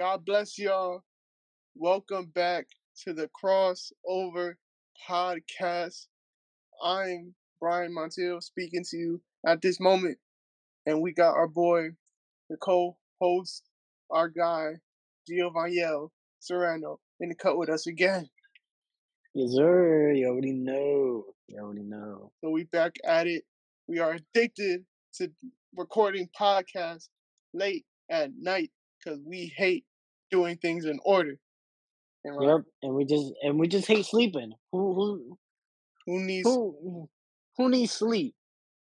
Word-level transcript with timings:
God 0.00 0.24
bless 0.24 0.58
y'all. 0.58 1.02
Welcome 1.74 2.32
back 2.34 2.68
to 3.04 3.12
the 3.12 3.28
Crossover 3.28 4.54
Podcast. 5.06 6.06
I'm 6.82 7.34
Brian 7.60 7.94
Montiel 7.94 8.42
speaking 8.42 8.82
to 8.88 8.96
you 8.96 9.20
at 9.46 9.60
this 9.60 9.78
moment. 9.78 10.16
And 10.86 11.02
we 11.02 11.12
got 11.12 11.34
our 11.34 11.48
boy, 11.48 11.90
the 12.48 12.56
co-host, 12.56 13.64
our 14.10 14.30
guy, 14.30 14.76
Giovanni 15.28 15.84
Serrano, 16.38 16.98
in 17.20 17.28
the 17.28 17.34
cut 17.34 17.58
with 17.58 17.68
us 17.68 17.86
again. 17.86 18.30
Yes, 19.34 19.50
sir. 19.50 20.12
You 20.12 20.28
already 20.28 20.52
know. 20.52 21.24
You 21.46 21.60
already 21.60 21.82
know. 21.82 22.32
So 22.42 22.48
we 22.48 22.64
back 22.64 22.96
at 23.04 23.26
it. 23.26 23.44
We 23.86 23.98
are 23.98 24.12
addicted 24.12 24.86
to 25.16 25.30
recording 25.76 26.30
podcasts 26.40 27.10
late 27.52 27.84
at 28.10 28.30
night 28.34 28.70
because 29.04 29.20
we 29.26 29.52
hate 29.54 29.84
doing 30.30 30.56
things 30.56 30.84
in 30.84 30.98
order. 31.04 31.38
And 32.24 32.36
right, 32.36 32.48
yep, 32.48 32.60
and 32.82 32.94
we 32.94 33.04
just 33.04 33.32
and 33.42 33.58
we 33.58 33.68
just 33.68 33.86
hate 33.86 34.04
sleeping. 34.04 34.52
Who 34.72 34.94
who 34.94 35.38
who 36.06 36.20
needs 36.20 36.48
who 36.48 37.08
who 37.56 37.68
needs 37.68 37.92
sleep? 37.92 38.34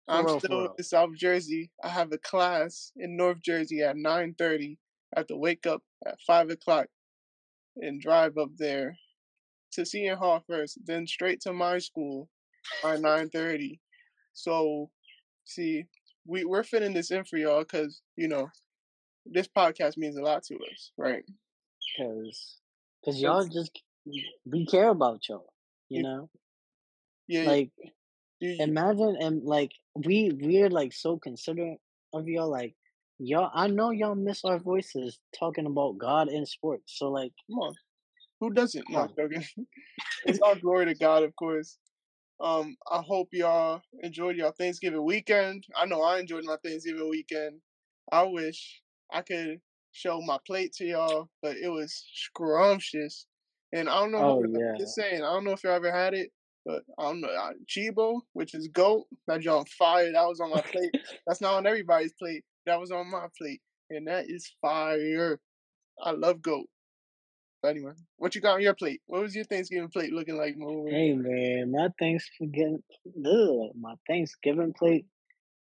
I'm 0.08 0.26
real, 0.26 0.40
still 0.40 0.74
in 0.76 0.84
South 0.84 1.14
Jersey. 1.16 1.70
I 1.82 1.88
have 1.88 2.12
a 2.12 2.18
class 2.18 2.92
in 2.96 3.16
North 3.16 3.40
Jersey 3.40 3.82
at 3.82 3.96
nine 3.96 4.34
thirty. 4.36 4.78
I 5.14 5.20
have 5.20 5.28
to 5.28 5.36
wake 5.36 5.66
up 5.66 5.82
at 6.06 6.18
five 6.26 6.50
o'clock 6.50 6.86
and 7.76 8.00
drive 8.00 8.36
up 8.38 8.50
there 8.56 8.96
to 9.72 9.86
Seton 9.86 10.18
Hall 10.18 10.42
first, 10.46 10.78
then 10.84 11.06
straight 11.06 11.40
to 11.42 11.52
my 11.52 11.78
school 11.78 12.28
by 12.82 12.96
nine 12.96 13.30
thirty. 13.30 13.80
So, 14.32 14.90
see, 15.44 15.84
we 16.26 16.44
we're 16.44 16.64
fitting 16.64 16.92
this 16.92 17.10
in 17.10 17.24
for 17.24 17.36
y'all 17.36 17.60
because 17.60 18.02
you 18.16 18.28
know 18.28 18.48
this 19.26 19.48
podcast 19.48 19.96
means 19.96 20.16
a 20.16 20.22
lot 20.22 20.42
to 20.44 20.54
us, 20.54 20.92
right? 20.96 21.24
Because 21.96 22.58
because 23.00 23.20
y'all 23.20 23.46
just 23.46 23.82
we 24.46 24.66
care 24.66 24.88
about 24.88 25.20
y'all, 25.28 25.52
you 25.88 26.02
know. 26.02 26.28
Yeah. 27.28 27.44
Like, 27.44 27.70
yeah. 28.40 28.64
imagine 28.64 29.16
and 29.20 29.44
like 29.44 29.72
we 30.06 30.32
we're 30.40 30.70
like 30.70 30.92
so 30.92 31.18
considerate 31.18 31.78
of 32.12 32.28
y'all. 32.28 32.50
Like, 32.50 32.74
y'all, 33.18 33.50
I 33.54 33.68
know 33.68 33.90
y'all 33.90 34.14
miss 34.14 34.44
our 34.44 34.58
voices 34.58 35.18
talking 35.38 35.66
about 35.66 35.98
God 35.98 36.28
in 36.28 36.44
sports. 36.46 36.98
So 36.98 37.10
like, 37.10 37.32
come 37.46 37.60
on, 37.60 37.74
who 38.40 38.52
doesn't? 38.52 38.84
No, 38.90 39.08
it's 40.26 40.40
all 40.40 40.56
glory 40.56 40.86
to 40.86 40.94
God, 40.94 41.22
of 41.22 41.34
course. 41.36 41.78
Um, 42.40 42.76
I 42.90 43.00
hope 43.06 43.28
y'all 43.30 43.82
enjoyed 44.02 44.36
y'all 44.36 44.50
Thanksgiving 44.50 45.04
weekend. 45.04 45.64
I 45.76 45.86
know 45.86 46.02
I 46.02 46.18
enjoyed 46.18 46.44
my 46.44 46.56
Thanksgiving 46.64 47.08
weekend. 47.08 47.60
I 48.10 48.24
wish 48.24 48.82
I 49.12 49.22
could 49.22 49.60
show 49.92 50.20
my 50.20 50.38
plate 50.46 50.72
to 50.74 50.84
y'all, 50.84 51.28
but 51.42 51.56
it 51.56 51.68
was 51.68 52.04
scrumptious. 52.14 53.26
And 53.72 53.88
I 53.88 54.00
don't 54.00 54.12
know. 54.12 54.18
Oh, 54.18 54.44
if, 54.44 54.50
yeah. 54.52 54.74
Just 54.78 54.94
saying, 54.94 55.22
I 55.22 55.32
don't 55.32 55.44
know 55.44 55.52
if 55.52 55.64
y'all 55.64 55.74
ever 55.74 55.92
had 55.92 56.14
it, 56.14 56.30
but 56.64 56.82
I 56.98 57.04
don't 57.04 57.20
know. 57.20 57.28
Uh, 57.28 57.52
Chivo, 57.68 58.20
which 58.32 58.54
is 58.54 58.68
goat, 58.68 59.06
that 59.26 59.46
on 59.46 59.64
fire. 59.66 60.12
That 60.12 60.26
was 60.26 60.40
on 60.40 60.50
my 60.50 60.60
plate. 60.60 60.96
That's 61.26 61.40
not 61.40 61.54
on 61.54 61.66
everybody's 61.66 62.12
plate. 62.14 62.44
That 62.66 62.80
was 62.80 62.90
on 62.90 63.10
my 63.10 63.26
plate, 63.38 63.60
and 63.90 64.06
that 64.06 64.26
is 64.28 64.52
fire. 64.60 65.40
I 66.02 66.10
love 66.12 66.42
goat. 66.42 66.66
But 67.62 67.76
anyway, 67.76 67.92
what 68.16 68.34
you 68.34 68.40
got 68.40 68.54
on 68.54 68.62
your 68.62 68.74
plate? 68.74 69.00
What 69.06 69.22
was 69.22 69.36
your 69.36 69.44
Thanksgiving 69.44 69.88
plate 69.88 70.12
looking 70.12 70.36
like, 70.36 70.56
Mo? 70.56 70.84
Hey 70.88 71.12
man, 71.14 71.70
my 71.70 71.88
Thanksgiving, 71.98 72.82
ugh, 73.06 73.70
my 73.78 73.94
Thanksgiving 74.08 74.74
plate. 74.76 75.06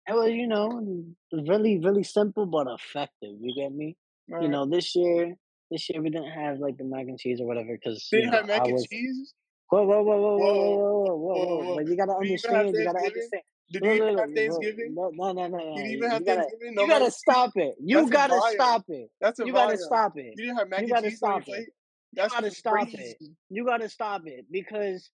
It 0.08 0.14
was, 0.14 0.30
you 0.32 0.48
know, 0.48 1.04
really, 1.32 1.78
really 1.78 2.02
simple 2.02 2.46
but 2.46 2.66
effective. 2.66 3.36
You 3.40 3.54
get 3.54 3.72
me? 3.72 3.96
Right. 4.28 4.42
You 4.42 4.48
know, 4.48 4.66
this 4.66 4.96
year, 4.96 5.36
this 5.70 5.88
year 5.88 6.02
we 6.02 6.10
didn't 6.10 6.32
have 6.32 6.58
like 6.58 6.76
the 6.76 6.84
mac 6.84 7.06
and 7.06 7.18
cheese 7.18 7.40
or 7.40 7.46
whatever 7.46 7.72
because 7.72 8.08
didn't 8.10 8.30
know, 8.30 8.38
have 8.38 8.46
mac 8.46 8.66
and 8.66 8.88
cheese. 8.88 9.34
Whoa, 9.68 9.84
whoa, 9.84 10.02
whoa, 10.02 10.20
whoa, 10.20 10.36
whoa, 10.36 10.54
whoa, 10.54 10.76
whoa, 10.76 11.16
whoa, 11.16 11.64
whoa! 11.64 11.74
Like 11.76 11.88
you 11.88 11.96
gotta 11.96 12.12
understand. 12.12 12.76
You 12.76 12.84
gotta 12.84 12.98
understand. 12.98 13.42
Did 13.72 13.84
you 13.84 13.92
even 13.92 14.18
have 14.18 14.30
Thanksgiving? 14.34 14.94
No, 14.94 15.10
no, 15.14 15.32
no, 15.32 15.46
no. 15.46 15.76
Did 15.76 15.86
you 15.86 15.96
even 15.96 16.10
have 16.10 16.24
Thanksgiving? 16.24 16.74
You 16.76 16.88
gotta 16.88 17.10
stop 17.10 17.52
it. 17.56 17.74
You 17.80 18.10
gotta 18.10 18.40
stop 18.52 18.84
it. 18.88 19.10
That's 19.20 19.40
a 19.40 19.46
You 19.46 19.52
gotta 19.52 19.78
stop 19.78 20.12
it. 20.16 20.34
You 20.36 20.46
didn't 20.46 20.58
have 20.58 20.68
mac 20.68 20.80
and 20.80 21.04
cheese 21.04 21.22
on 21.22 21.32
your 21.32 21.40
plate. 21.42 21.68
You 22.12 22.28
gotta 22.28 22.50
stop 22.50 22.88
it. 22.92 23.16
You 23.48 23.64
gotta 23.64 23.88
stop 23.88 24.22
it 24.26 24.46
because 24.50 25.10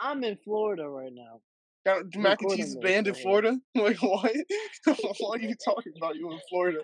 I'm 0.00 0.24
in 0.24 0.36
Florida 0.44 0.88
right 0.88 1.12
now. 1.14 1.40
Got 1.86 2.16
mac 2.16 2.42
and 2.42 2.50
cheese 2.50 2.76
banned 2.82 3.06
in 3.06 3.14
Florida? 3.14 3.56
Like 3.76 4.02
what? 4.02 4.34
what 5.20 5.40
are 5.40 5.42
you 5.42 5.54
talking 5.64 5.92
about? 5.96 6.16
You 6.16 6.32
in 6.32 6.40
Florida? 6.50 6.80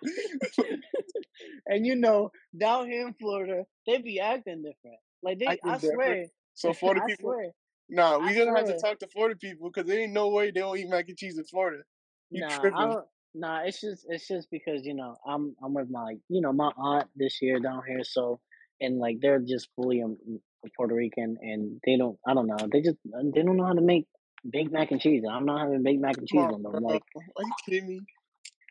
and 1.66 1.84
you 1.84 1.96
know, 1.96 2.30
down 2.56 2.86
here 2.86 3.08
in 3.08 3.14
Florida, 3.14 3.64
they 3.84 3.98
be 3.98 4.20
acting 4.20 4.62
different. 4.62 5.00
Like 5.20 5.40
they, 5.40 5.48
I, 5.48 5.58
I 5.64 5.78
swear. 5.78 6.26
So 6.54 6.72
Florida 6.72 7.00
people. 7.08 7.36
Nah, 7.90 8.18
we 8.18 8.32
gonna 8.32 8.56
have 8.56 8.66
to 8.66 8.78
talk 8.78 9.00
to 9.00 9.08
Florida 9.08 9.36
people 9.36 9.70
because 9.70 9.88
there 9.88 9.98
ain't 9.98 10.12
no 10.12 10.28
way 10.28 10.52
they 10.52 10.60
don't 10.60 10.78
eat 10.78 10.88
mac 10.88 11.08
and 11.08 11.18
cheese 11.18 11.36
in 11.36 11.44
Florida. 11.44 11.82
You 12.30 12.42
nah, 12.42 12.60
tripping? 12.60 12.96
Nah, 13.34 13.62
it's 13.64 13.80
just 13.80 14.06
it's 14.08 14.28
just 14.28 14.48
because 14.52 14.84
you 14.84 14.94
know 14.94 15.16
I'm 15.26 15.56
I'm 15.64 15.74
with 15.74 15.90
my 15.90 16.14
you 16.28 16.40
know 16.40 16.52
my 16.52 16.70
aunt 16.76 17.08
this 17.16 17.42
year 17.42 17.58
down 17.58 17.82
here, 17.88 18.04
so 18.04 18.38
and 18.80 18.98
like 18.98 19.16
they're 19.20 19.40
just 19.40 19.68
fully 19.74 20.00
um, 20.00 20.16
Puerto 20.76 20.94
Rican, 20.94 21.38
and 21.40 21.80
they 21.84 21.96
don't. 21.96 22.18
I 22.24 22.34
don't 22.34 22.46
know. 22.46 22.68
They 22.70 22.82
just 22.82 22.98
they 23.04 23.42
don't 23.42 23.56
know 23.56 23.66
how 23.66 23.72
to 23.72 23.80
make 23.80 24.06
baked 24.50 24.72
mac 24.72 24.90
and 24.90 25.00
cheese. 25.00 25.22
I'm 25.30 25.44
not 25.44 25.60
having 25.60 25.82
baked 25.82 26.00
mac 26.00 26.16
and 26.16 26.26
cheese 26.26 26.40
on 26.40 26.62
them. 26.62 26.82
Like, 26.82 27.02
are 27.16 27.42
you 27.42 27.52
kidding 27.64 27.88
me? 27.88 28.00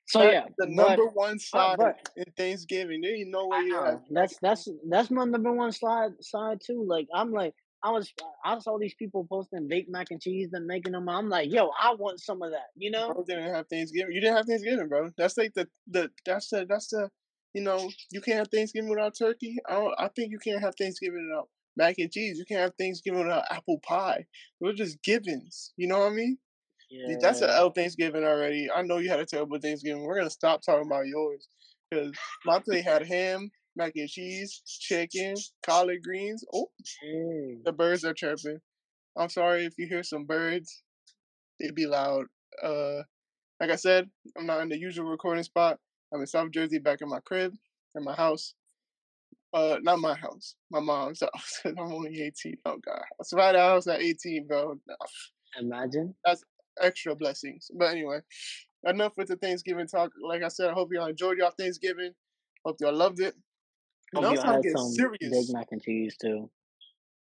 So 0.08 0.20
that's 0.20 0.34
yeah, 0.34 0.46
the 0.58 0.68
number 0.68 1.06
but, 1.06 1.16
one 1.16 1.40
side 1.40 1.78
but, 1.78 2.10
in 2.18 2.26
Thanksgiving. 2.38 3.02
There 3.02 3.16
ain't 3.16 3.30
no 3.30 3.48
way 3.48 3.60
you 3.60 3.76
have. 3.76 4.02
That's 4.10 4.38
that's 4.42 4.68
that's 4.90 5.10
my 5.10 5.24
number 5.24 5.54
one 5.54 5.72
side 5.72 6.12
side 6.20 6.60
too. 6.66 6.86
Like 6.86 7.08
I'm 7.14 7.32
like 7.32 7.54
I 7.84 7.92
was 7.92 8.12
I 8.44 8.60
saw 8.60 8.78
these 8.78 8.94
people 8.96 9.26
posting 9.30 9.68
baked 9.70 9.90
mac 9.90 10.08
and 10.12 10.22
cheese 10.22 10.50
and 10.52 10.66
making 10.66 10.92
them. 10.92 11.08
I'm 11.08 11.30
like, 11.30 11.52
yo, 11.52 11.72
I 11.82 11.94
want 11.94 12.20
some 12.20 12.42
of 12.42 12.52
that. 12.52 12.68
You 12.76 12.92
know? 12.92 13.14
Bro 13.14 13.24
didn't 13.24 13.54
have 13.54 13.68
Thanksgiving. 13.70 14.14
You 14.14 14.20
didn't 14.20 14.36
have 14.36 14.46
Thanksgiving, 14.46 14.90
bro. 14.90 15.10
That's 15.18 15.38
like 15.38 15.54
the 15.54 15.68
the 15.88 16.10
that's 16.26 16.50
the 16.50 16.66
that's 16.68 16.90
the 16.90 17.10
you 17.54 17.62
know, 17.62 17.90
you 18.12 18.22
can't 18.22 18.38
have 18.38 18.48
Thanksgiving 18.48 18.90
without 18.90 19.18
turkey. 19.18 19.58
I 19.68 19.74
don't, 19.74 19.94
I 19.98 20.08
think 20.16 20.32
you 20.32 20.40
can't 20.40 20.62
have 20.62 20.74
Thanksgiving 20.76 21.28
without 21.30 21.50
mac 21.82 21.96
and 21.98 22.12
cheese. 22.12 22.38
You 22.38 22.46
can't 22.46 22.62
have 22.62 22.74
Thanksgiving 22.80 23.24
without 23.24 23.44
apple 23.50 23.80
pie. 23.80 24.26
They're 24.60 24.74
just 24.74 25.02
givens. 25.04 25.74
You 25.78 25.88
know 25.88 26.00
what 26.00 26.12
I 26.12 26.16
mean? 26.16 26.38
Yeah. 26.92 27.16
That's 27.20 27.42
an 27.42 27.50
L 27.50 27.72
Thanksgiving 27.72 28.24
already. 28.24 28.70
I 28.74 28.84
know 28.84 28.98
you 28.98 29.10
had 29.10 29.20
a 29.20 29.26
terrible 29.26 29.58
Thanksgiving. 29.60 30.04
We're 30.04 30.18
gonna 30.18 30.30
stop 30.30 30.62
talking 30.62 30.86
about 30.86 31.08
yours 31.08 31.48
because 31.90 32.12
my 32.46 32.60
plate 32.60 32.84
had 32.84 33.08
ham, 33.08 33.50
mac 33.76 33.94
and 33.96 34.10
cheese, 34.10 34.62
chicken, 34.66 35.36
collard 35.66 36.04
greens. 36.04 36.44
Oh, 36.54 36.68
mm. 37.04 37.64
the 37.64 37.72
birds 37.72 38.06
are 38.06 38.14
chirping. 38.14 38.60
I'm 39.18 39.30
sorry 39.30 39.66
if 39.66 39.74
you 39.78 39.88
hear 39.88 40.04
some 40.04 40.26
birds. 40.26 40.84
They'd 41.60 41.76
be 41.76 41.88
loud. 41.88 42.26
Uh, 42.62 43.04
like 43.60 43.72
I 43.72 43.76
said, 43.76 44.10
I'm 44.38 44.46
not 44.46 44.62
in 44.62 44.70
the 44.70 44.78
usual 44.78 45.06
recording 45.06 45.44
spot. 45.44 45.80
I'm 46.14 46.20
in 46.20 46.28
South 46.28 46.52
Jersey, 46.52 46.80
back 46.80 47.00
in 47.02 47.10
my 47.10 47.20
crib, 47.22 47.54
in 47.96 48.04
my 48.04 48.14
house. 48.14 48.54
Uh, 49.54 49.78
not 49.82 50.00
my 50.00 50.14
house, 50.14 50.56
my 50.70 50.80
mom's 50.80 51.22
house. 51.34 51.62
I'm 51.66 51.78
only 51.80 52.22
18. 52.22 52.58
Oh 52.66 52.78
God, 52.86 53.02
I 53.20 53.24
survived 53.24 53.58
the 53.58 53.62
house 53.62 53.88
at 53.88 54.02
18, 54.02 54.48
bro. 54.48 54.80
Imagine. 55.60 56.16
That's 56.26 56.44
extra 56.82 57.16
blessings. 57.16 57.70
But 57.74 57.92
anyway, 57.92 58.20
enough 58.86 59.14
with 59.18 59.28
the 59.28 59.36
Thanksgiving 59.36 59.88
talk. 59.88 60.12
Like 60.22 60.44
I 60.44 60.48
said, 60.48 60.70
I 60.70 60.74
hope 60.74 60.90
y'all 60.94 61.08
enjoyed 61.08 61.38
y'all 61.38 61.52
Thanksgiving. 61.58 62.14
Hope 62.66 62.78
y'all 62.80 62.94
loved 62.94 63.20
it. 63.20 63.36
Hope 64.16 64.26
and 64.26 64.36
you 64.36 64.42
had 64.42 64.62
some 64.78 64.92
serious. 64.92 65.30
big 65.30 65.54
mac 65.54 65.68
and 65.72 65.82
cheese 65.82 66.16
too. 66.22 66.50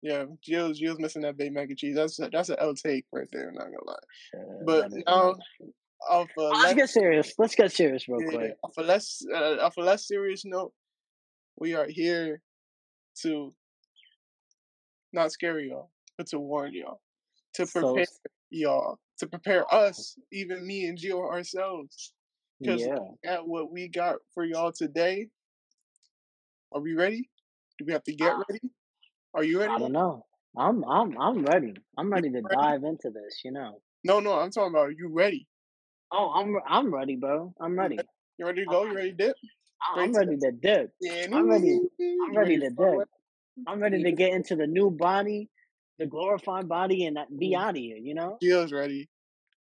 Yeah, 0.02 0.26
Jill's 0.42 0.80
Jill's 0.80 1.00
missing 1.00 1.24
that 1.24 1.38
big 1.38 1.54
mac 1.54 1.70
and 1.70 1.78
cheese. 1.78 1.96
That's 1.96 2.20
a, 2.20 2.30
that's 2.32 2.50
an 2.50 2.58
L 2.60 2.74
take 2.74 3.06
right 3.12 3.28
there. 3.32 3.50
I'm 3.50 3.56
not 3.56 3.66
gonna 3.66 3.78
lie. 3.86 3.96
Uh, 4.36 4.64
but 4.66 4.92
now 5.06 5.36
of 6.10 6.28
a 6.38 6.42
let's 6.42 6.64
less, 6.64 6.74
get 6.76 6.90
serious. 6.90 7.34
Let's 7.38 7.56
get 7.56 7.72
serious 7.72 8.08
real 8.08 8.22
yeah, 8.22 8.38
quick. 8.38 8.58
Of 8.64 8.74
a 8.78 8.84
less 8.84 9.22
uh, 9.34 9.58
of 9.58 9.74
a 9.78 9.82
less 9.82 10.08
serious 10.08 10.46
note, 10.46 10.74
we 11.58 11.74
are 11.74 11.88
here 11.88 12.42
to 13.22 13.54
not 15.14 15.32
scare 15.32 15.60
y'all, 15.60 15.92
but 16.18 16.28
to 16.28 16.40
warn 16.40 16.74
y'all, 16.74 17.02
to 17.56 17.66
prepare 17.66 18.06
so, 18.06 18.22
y'all, 18.50 19.00
to 19.20 19.28
prepare 19.28 19.74
us, 19.74 20.16
even 20.32 20.66
me 20.66 20.86
and 20.86 20.98
Gio 20.98 21.20
ourselves. 21.20 22.14
Because 22.60 22.82
yeah. 22.82 22.98
at 23.24 23.48
what 23.48 23.72
we 23.72 23.88
got 23.88 24.16
for 24.34 24.44
y'all 24.44 24.72
today, 24.72 25.28
are 26.72 26.82
we 26.82 26.96
ready? 26.96 27.30
Do 27.78 27.86
we 27.86 27.94
have 27.94 28.04
to 28.04 28.16
get 28.16 28.32
ah. 28.32 28.44
ready? 28.50 28.62
Are 29.34 29.44
you 29.44 29.60
ready? 29.60 29.74
I 29.74 29.78
don't 29.78 29.92
know. 29.92 30.26
I'm 30.58 30.84
I'm 30.86 31.16
I'm 31.20 31.46
ready. 31.46 31.74
I'm 31.98 32.12
ready 32.12 32.30
to 32.32 32.42
ready? 32.42 32.56
dive 32.56 32.84
into 32.84 33.12
this. 33.12 33.42
You 33.46 33.52
know. 33.52 33.80
No, 34.04 34.20
no, 34.20 34.40
I'm 34.40 34.50
talking 34.50 34.74
about. 34.74 34.88
Are 34.88 34.92
you 34.92 35.10
ready? 35.12 35.48
Oh, 36.12 36.32
I'm 36.32 36.56
I'm 36.68 36.92
ready, 36.92 37.16
bro. 37.16 37.54
I'm 37.62 37.78
ready. 37.78 38.00
You 38.40 38.46
ready 38.46 38.64
to 38.64 38.68
go? 38.68 38.86
You 38.86 38.96
ready 38.96 39.12
to 39.12 39.18
dip? 39.18 39.36
I'm 39.96 40.14
ready 40.14 40.38
to 40.38 40.52
dip. 40.52 40.92
I'm 41.32 41.50
ready. 41.50 41.80
I'm 42.00 42.36
ready 42.36 42.60
to 42.60 42.70
dip. 42.70 43.08
I'm 43.68 43.80
ready 43.80 44.04
to 44.04 44.12
get 44.12 44.34
into 44.34 44.56
the 44.56 44.68
new 44.68 44.92
body, 44.92 45.50
the 46.00 46.06
glorified 46.06 46.68
body, 46.68 47.06
and 47.06 47.18
be 47.40 47.54
mm. 47.54 47.60
out 47.60 47.72
of 47.72 47.78
here. 47.78 47.98
You 47.98 48.16
know. 48.16 48.38
Feels 48.42 48.72
ready. 48.72 49.10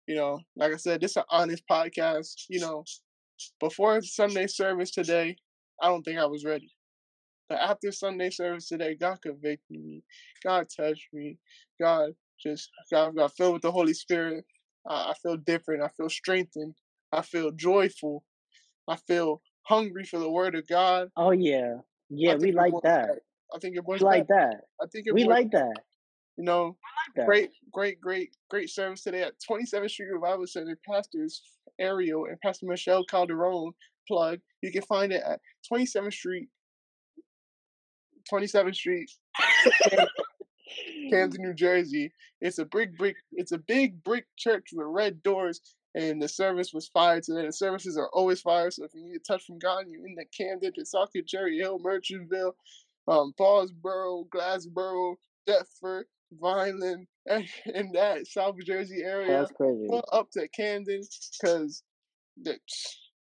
You 0.07 0.17
know, 0.17 0.41
like 0.57 0.73
I 0.73 0.77
said, 0.77 1.01
this 1.01 1.13
is 1.13 1.17
an 1.17 1.25
honest 1.31 1.63
podcast. 1.71 2.45
You 2.49 2.61
know, 2.61 2.85
before 3.61 4.01
Sunday 4.03 4.47
service 4.47 4.91
today, 4.91 5.37
I 5.83 5.89
don't 5.89 6.03
think 6.03 6.19
I 6.19 6.27
was 6.27 6.45
ready. 6.45 6.71
But 7.49 7.59
after 7.59 7.93
Sunday 7.93 8.31
service 8.31 8.69
today, 8.69 8.97
God 9.01 9.19
convicted 9.23 9.61
me. 9.71 10.03
God 10.45 10.67
touched 10.75 11.09
me. 11.13 11.39
God 11.81 12.11
just 12.43 12.71
God 12.91 13.17
got 13.17 13.37
filled 13.37 13.55
with 13.55 13.63
the 13.63 13.73
Holy 13.73 13.95
Spirit. 13.95 14.45
I, 14.89 15.11
I 15.11 15.15
feel 15.23 15.37
different. 15.37 15.83
I 15.83 15.89
feel 15.97 16.09
strengthened. 16.09 16.75
I 17.13 17.23
feel 17.23 17.53
joyful. 17.53 18.25
I 18.89 18.97
feel 18.97 19.41
hungry 19.67 20.05
for 20.05 20.19
the 20.19 20.31
Word 20.31 20.55
of 20.55 20.67
God. 20.67 21.11
Oh 21.17 21.31
yeah, 21.33 21.77
yeah, 22.09 22.37
we 22.37 22.53
like 22.53 22.73
that. 22.83 23.09
Back. 23.09 23.19
I 23.55 23.59
think 23.59 23.75
your 23.75 23.83
boy's 23.83 24.01
like 24.01 24.29
back. 24.29 24.51
that. 24.51 24.61
I 24.81 24.87
think 24.87 25.07
we 25.13 25.25
like 25.25 25.51
that. 25.53 25.75
You 26.37 26.45
know, 26.45 26.77
like 27.17 27.27
great, 27.27 27.51
great, 27.73 28.01
great, 28.01 28.31
great 28.51 28.69
service 28.69 29.03
today 29.03 29.23
at 29.23 29.35
27th 29.49 29.91
Street 29.91 30.13
Revival 30.13 30.47
Center. 30.47 30.79
Pastors 30.89 31.43
Ariel 31.79 32.27
and 32.27 32.41
Pastor 32.41 32.67
Michelle 32.67 33.05
Calderon 33.05 33.73
plug. 34.07 34.39
You 34.63 34.73
can 34.73 34.83
find 34.83 35.13
it 35.13 35.23
at 35.27 35.41
27th 35.73 36.13
Street, 36.13 36.49
27th 38.33 38.75
Street, 38.75 39.11
Camden, 41.11 41.43
New 41.43 41.55
Jersey. 41.55 42.13
It's 42.41 42.59
a 42.59 42.65
brick, 42.65 42.97
brick. 42.99 43.17
It's 43.33 43.53
a 43.53 43.59
big 43.59 44.03
brick 44.05 44.27
church 44.37 44.69
with 44.73 44.87
red 44.89 45.23
doors, 45.23 45.61
and 45.97 46.21
the 46.21 46.29
service 46.29 46.75
was 46.75 46.89
fire 46.89 47.21
today. 47.23 47.47
The 47.47 47.53
services 47.53 47.97
are 47.97 48.11
always 48.13 48.43
fired, 48.43 48.75
So 48.75 48.85
if 48.85 48.95
you 48.95 49.03
need 49.03 49.17
a 49.17 49.19
touch 49.19 49.45
from 49.47 49.59
God, 49.59 49.87
you're 49.89 50.07
in 50.07 50.15
the 50.15 50.27
Camden, 50.27 50.73
Socket, 50.85 51.27
Cherry 51.27 51.59
Hill, 51.59 51.81
Merchantville, 51.81 52.53
um, 53.09 53.33
Paulsboro, 53.41 54.29
Glassboro, 54.29 55.15
Deptford, 55.47 56.05
Vineland, 56.33 57.07
and 57.27 57.49
in 57.75 57.93
that 57.93 58.27
South 58.27 58.57
Jersey 58.63 59.03
area. 59.03 59.39
That's 59.39 59.53
crazy. 59.53 59.89
Up 60.13 60.31
to 60.33 60.47
Camden, 60.49 61.03
because 61.41 61.83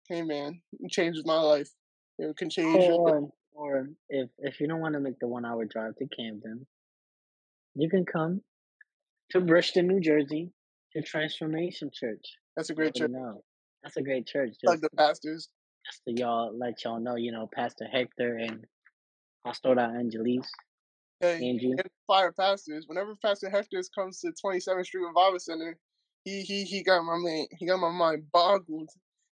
hey 0.08 0.22
man, 0.22 0.60
it 0.78 0.92
changes 0.92 1.24
my 1.26 1.40
life. 1.40 1.68
It 2.18 2.36
can 2.36 2.50
change. 2.50 2.88
Or, 2.88 3.30
or 3.52 3.88
if 4.08 4.30
if 4.38 4.60
you 4.60 4.68
don't 4.68 4.80
want 4.80 4.94
to 4.94 5.00
make 5.00 5.18
the 5.18 5.26
one 5.26 5.44
hour 5.44 5.64
drive 5.64 5.96
to 5.96 6.06
Camden, 6.06 6.66
you 7.74 7.90
can 7.90 8.04
come 8.04 8.42
to 9.30 9.40
Bridgeton, 9.40 9.88
New 9.88 10.00
Jersey, 10.00 10.52
to 10.92 11.02
Transformation 11.02 11.90
Church. 11.92 12.24
That's 12.60 12.68
a 12.68 12.74
great 12.74 12.94
church. 12.94 13.10
No, 13.10 13.42
that's 13.82 13.96
a 13.96 14.02
great 14.02 14.26
church. 14.26 14.50
Just, 14.50 14.66
like 14.66 14.82
the 14.82 14.90
pastors. 14.90 15.48
Just 15.86 16.02
to 16.06 16.12
y'all 16.12 16.54
let 16.54 16.84
y'all 16.84 17.00
know, 17.00 17.16
you 17.16 17.32
know, 17.32 17.48
Pastor 17.54 17.86
Hector 17.90 18.36
and 18.36 18.66
Pastora 19.46 19.98
Angelis. 19.98 20.46
Hey, 21.20 21.36
Angie. 21.48 21.72
fire 22.06 22.32
pastors. 22.32 22.84
Whenever 22.86 23.16
Pastor 23.24 23.48
Hector 23.48 23.80
comes 23.94 24.20
to 24.20 24.32
27th 24.44 24.84
Street 24.84 25.06
Revival 25.06 25.38
Center, 25.38 25.78
he 26.26 26.42
he 26.42 26.64
he 26.64 26.82
got 26.82 27.02
my 27.02 27.16
man. 27.16 27.46
He 27.58 27.66
got 27.66 27.78
my 27.78 27.90
mind 27.90 28.24
boggled. 28.30 28.90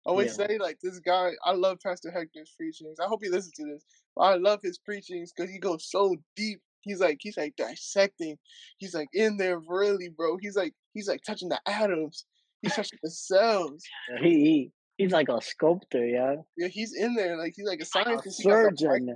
I 0.06 0.10
always 0.10 0.38
yeah. 0.38 0.48
say 0.48 0.58
like 0.58 0.80
this 0.84 1.00
guy. 1.00 1.32
I 1.46 1.54
love 1.54 1.78
Pastor 1.82 2.12
Hector's 2.12 2.54
preachings. 2.58 3.00
I 3.00 3.08
hope 3.08 3.22
he 3.24 3.30
listens 3.30 3.54
to 3.54 3.66
this. 3.66 3.86
I 4.20 4.36
love 4.36 4.60
his 4.62 4.80
preachings 4.80 5.32
because 5.32 5.50
he 5.50 5.60
goes 5.60 5.90
so 5.90 6.18
deep. 6.36 6.60
He's 6.82 7.00
like 7.00 7.20
he's 7.22 7.38
like 7.38 7.56
dissecting. 7.56 8.38
He's 8.80 8.94
like 8.94 9.08
in 9.14 9.38
there 9.38 9.62
really, 9.66 10.10
bro. 10.10 10.36
He's 10.42 10.58
like 10.58 10.74
he's 10.94 11.08
like 11.08 11.22
touching 11.26 11.48
the 11.48 11.62
atoms. 11.66 12.26
He's 12.64 12.76
touching 12.76 13.00
the 13.04 13.12
cells. 13.12 13.84
He, 14.22 14.30
he 14.30 14.72
he's 14.98 15.12
like 15.12 15.30
a 15.30 15.42
sculptor, 15.42 16.06
yeah. 16.06 16.36
Yeah, 16.58 16.70
he's 16.70 16.94
in 16.94 17.14
there. 17.14 17.38
Like 17.38 17.54
he's 17.56 17.68
like 17.68 17.82
a 17.82 17.86
scientist. 17.86 18.40
A 18.40 18.44
surgeon. 18.44 19.14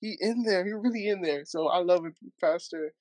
He, 0.00 0.08
he 0.08 0.16
in 0.20 0.42
there. 0.42 0.64
He 0.64 0.72
really 0.72 1.08
in 1.08 1.20
there. 1.20 1.44
So 1.44 1.68
I 1.68 1.78
love 1.78 2.06
it, 2.06 2.14
Pastor 2.40 2.92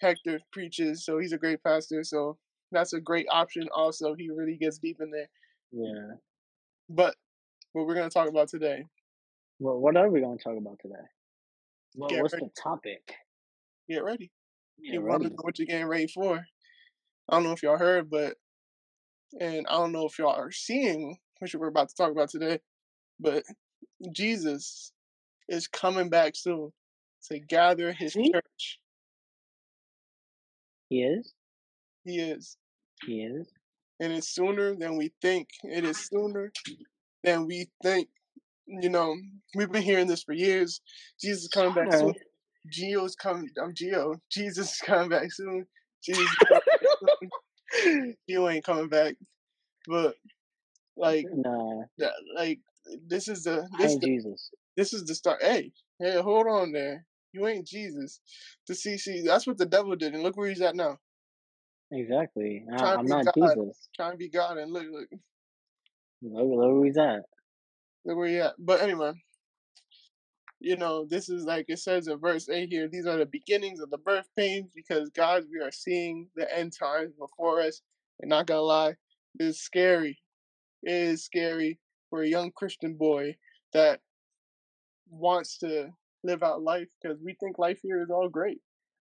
Hector 0.00 0.40
preaches. 0.52 1.04
So 1.04 1.18
he's 1.18 1.32
a 1.32 1.38
great 1.38 1.62
pastor. 1.62 2.02
So 2.02 2.38
that's 2.72 2.94
a 2.94 3.00
great 3.00 3.26
option. 3.30 3.68
Also, 3.74 4.14
he 4.14 4.30
really 4.30 4.56
gets 4.56 4.78
deep 4.78 4.98
in 5.00 5.10
there. 5.10 5.28
Yeah. 5.70 6.16
But 6.88 7.14
what 7.72 7.86
we're 7.86 7.94
gonna 7.94 8.10
talk 8.10 8.28
about 8.28 8.48
today. 8.48 8.86
Well, 9.58 9.78
what 9.78 9.96
are 9.96 10.08
we 10.08 10.20
gonna 10.20 10.38
talk 10.38 10.56
about 10.56 10.78
today? 10.80 10.94
Well, 11.94 12.10
what's 12.22 12.34
ready. 12.34 12.46
the 12.46 12.60
topic? 12.60 13.14
Get 13.88 14.02
ready. 14.02 14.30
Get 14.82 14.94
you 14.94 15.00
ready. 15.00 15.26
know 15.26 15.36
what 15.42 15.58
you're 15.58 15.66
getting 15.66 15.86
ready 15.86 16.06
for. 16.06 16.44
I 17.28 17.34
don't 17.34 17.44
know 17.44 17.52
if 17.52 17.62
y'all 17.62 17.78
heard, 17.78 18.10
but 18.10 18.36
and 19.40 19.66
I 19.68 19.72
don't 19.72 19.92
know 19.92 20.06
if 20.06 20.18
y'all 20.18 20.34
are 20.34 20.52
seeing 20.52 21.16
what 21.38 21.54
we're 21.54 21.68
about 21.68 21.88
to 21.88 21.94
talk 21.94 22.10
about 22.10 22.30
today, 22.30 22.60
but 23.20 23.44
Jesus 24.12 24.92
is 25.48 25.66
coming 25.66 26.08
back 26.08 26.36
soon 26.36 26.72
to 27.28 27.38
gather 27.38 27.92
his 27.92 28.12
church. 28.14 28.78
He 30.88 31.02
is? 31.02 31.32
He 32.04 32.20
is. 32.20 32.56
He 33.06 33.22
is. 33.22 33.48
And 34.00 34.12
it's 34.12 34.28
sooner 34.28 34.74
than 34.74 34.96
we 34.96 35.12
think. 35.22 35.48
It 35.62 35.84
is 35.84 36.06
sooner 36.06 36.52
than 37.22 37.46
we 37.46 37.68
think. 37.82 38.08
You 38.66 38.88
know, 38.88 39.16
we've 39.54 39.70
been 39.70 39.82
hearing 39.82 40.06
this 40.06 40.22
for 40.22 40.32
years. 40.32 40.80
Jesus 41.20 41.44
is 41.44 41.48
coming 41.48 41.74
back 41.74 41.92
soon. 41.92 42.14
Gio's 42.70 43.14
coming. 43.14 43.48
I'm 43.62 43.74
Gio. 43.74 44.18
Jesus 44.30 44.72
is 44.74 44.78
coming 44.80 45.10
back 45.10 45.30
soon. 45.32 45.66
Jesus. 46.02 46.26
Gio 47.84 48.52
ain't 48.52 48.64
coming 48.64 48.88
back. 48.88 49.16
But 49.86 50.14
like, 50.96 51.26
nah. 51.32 51.82
like 52.36 52.60
this 53.06 53.28
is 53.28 53.44
the 53.44 53.68
this 53.78 53.96
the, 53.96 54.06
Jesus. 54.06 54.50
This 54.76 54.92
is 54.92 55.04
the 55.04 55.14
start. 55.14 55.42
Hey, 55.42 55.72
hey, 55.98 56.20
hold 56.20 56.46
on 56.46 56.72
there. 56.72 57.04
You 57.32 57.46
ain't 57.46 57.66
Jesus. 57.66 58.20
The 58.68 58.74
CC. 58.74 59.24
That's 59.24 59.46
what 59.46 59.58
the 59.58 59.66
devil 59.66 59.96
did, 59.96 60.14
and 60.14 60.22
look 60.22 60.36
where 60.36 60.48
he's 60.48 60.60
at 60.60 60.76
now. 60.76 60.98
Exactly. 61.90 62.64
I, 62.76 62.94
am 62.94 63.06
not 63.06 63.26
God, 63.26 63.54
Jesus. 63.56 63.88
Trying 63.94 64.12
to 64.12 64.16
be 64.16 64.28
God 64.28 64.58
and 64.58 64.72
look, 64.72 64.86
look. 64.90 65.08
Look, 66.22 66.46
look 66.46 66.74
where 66.74 66.84
he's 66.84 66.96
at. 66.96 67.22
Look 68.04 68.16
where 68.16 68.28
he 68.28 68.38
at. 68.38 68.54
But 68.58 68.80
anyway, 68.80 69.12
you 70.64 70.76
know, 70.76 71.04
this 71.04 71.28
is 71.28 71.44
like 71.44 71.66
it 71.68 71.78
says 71.78 72.08
in 72.08 72.18
verse 72.18 72.48
8 72.48 72.70
here, 72.70 72.88
these 72.88 73.06
are 73.06 73.18
the 73.18 73.26
beginnings 73.26 73.80
of 73.80 73.90
the 73.90 73.98
birth 73.98 74.28
pains 74.34 74.70
because 74.74 75.10
God, 75.10 75.44
we 75.52 75.60
are 75.60 75.70
seeing 75.70 76.26
the 76.36 76.52
end 76.56 76.72
times 76.72 77.12
before 77.18 77.60
us. 77.60 77.82
And 78.20 78.30
not 78.30 78.46
gonna 78.46 78.62
lie, 78.62 78.94
it's 79.38 79.58
scary. 79.58 80.18
It 80.82 80.92
is 80.92 81.24
scary 81.24 81.78
for 82.08 82.22
a 82.22 82.28
young 82.28 82.50
Christian 82.52 82.94
boy 82.94 83.36
that 83.74 84.00
wants 85.10 85.58
to 85.58 85.90
live 86.22 86.42
out 86.42 86.62
life 86.62 86.88
because 87.02 87.18
we 87.22 87.34
think 87.34 87.58
life 87.58 87.80
here 87.82 88.00
is 88.00 88.10
all 88.10 88.28
great. 88.28 88.60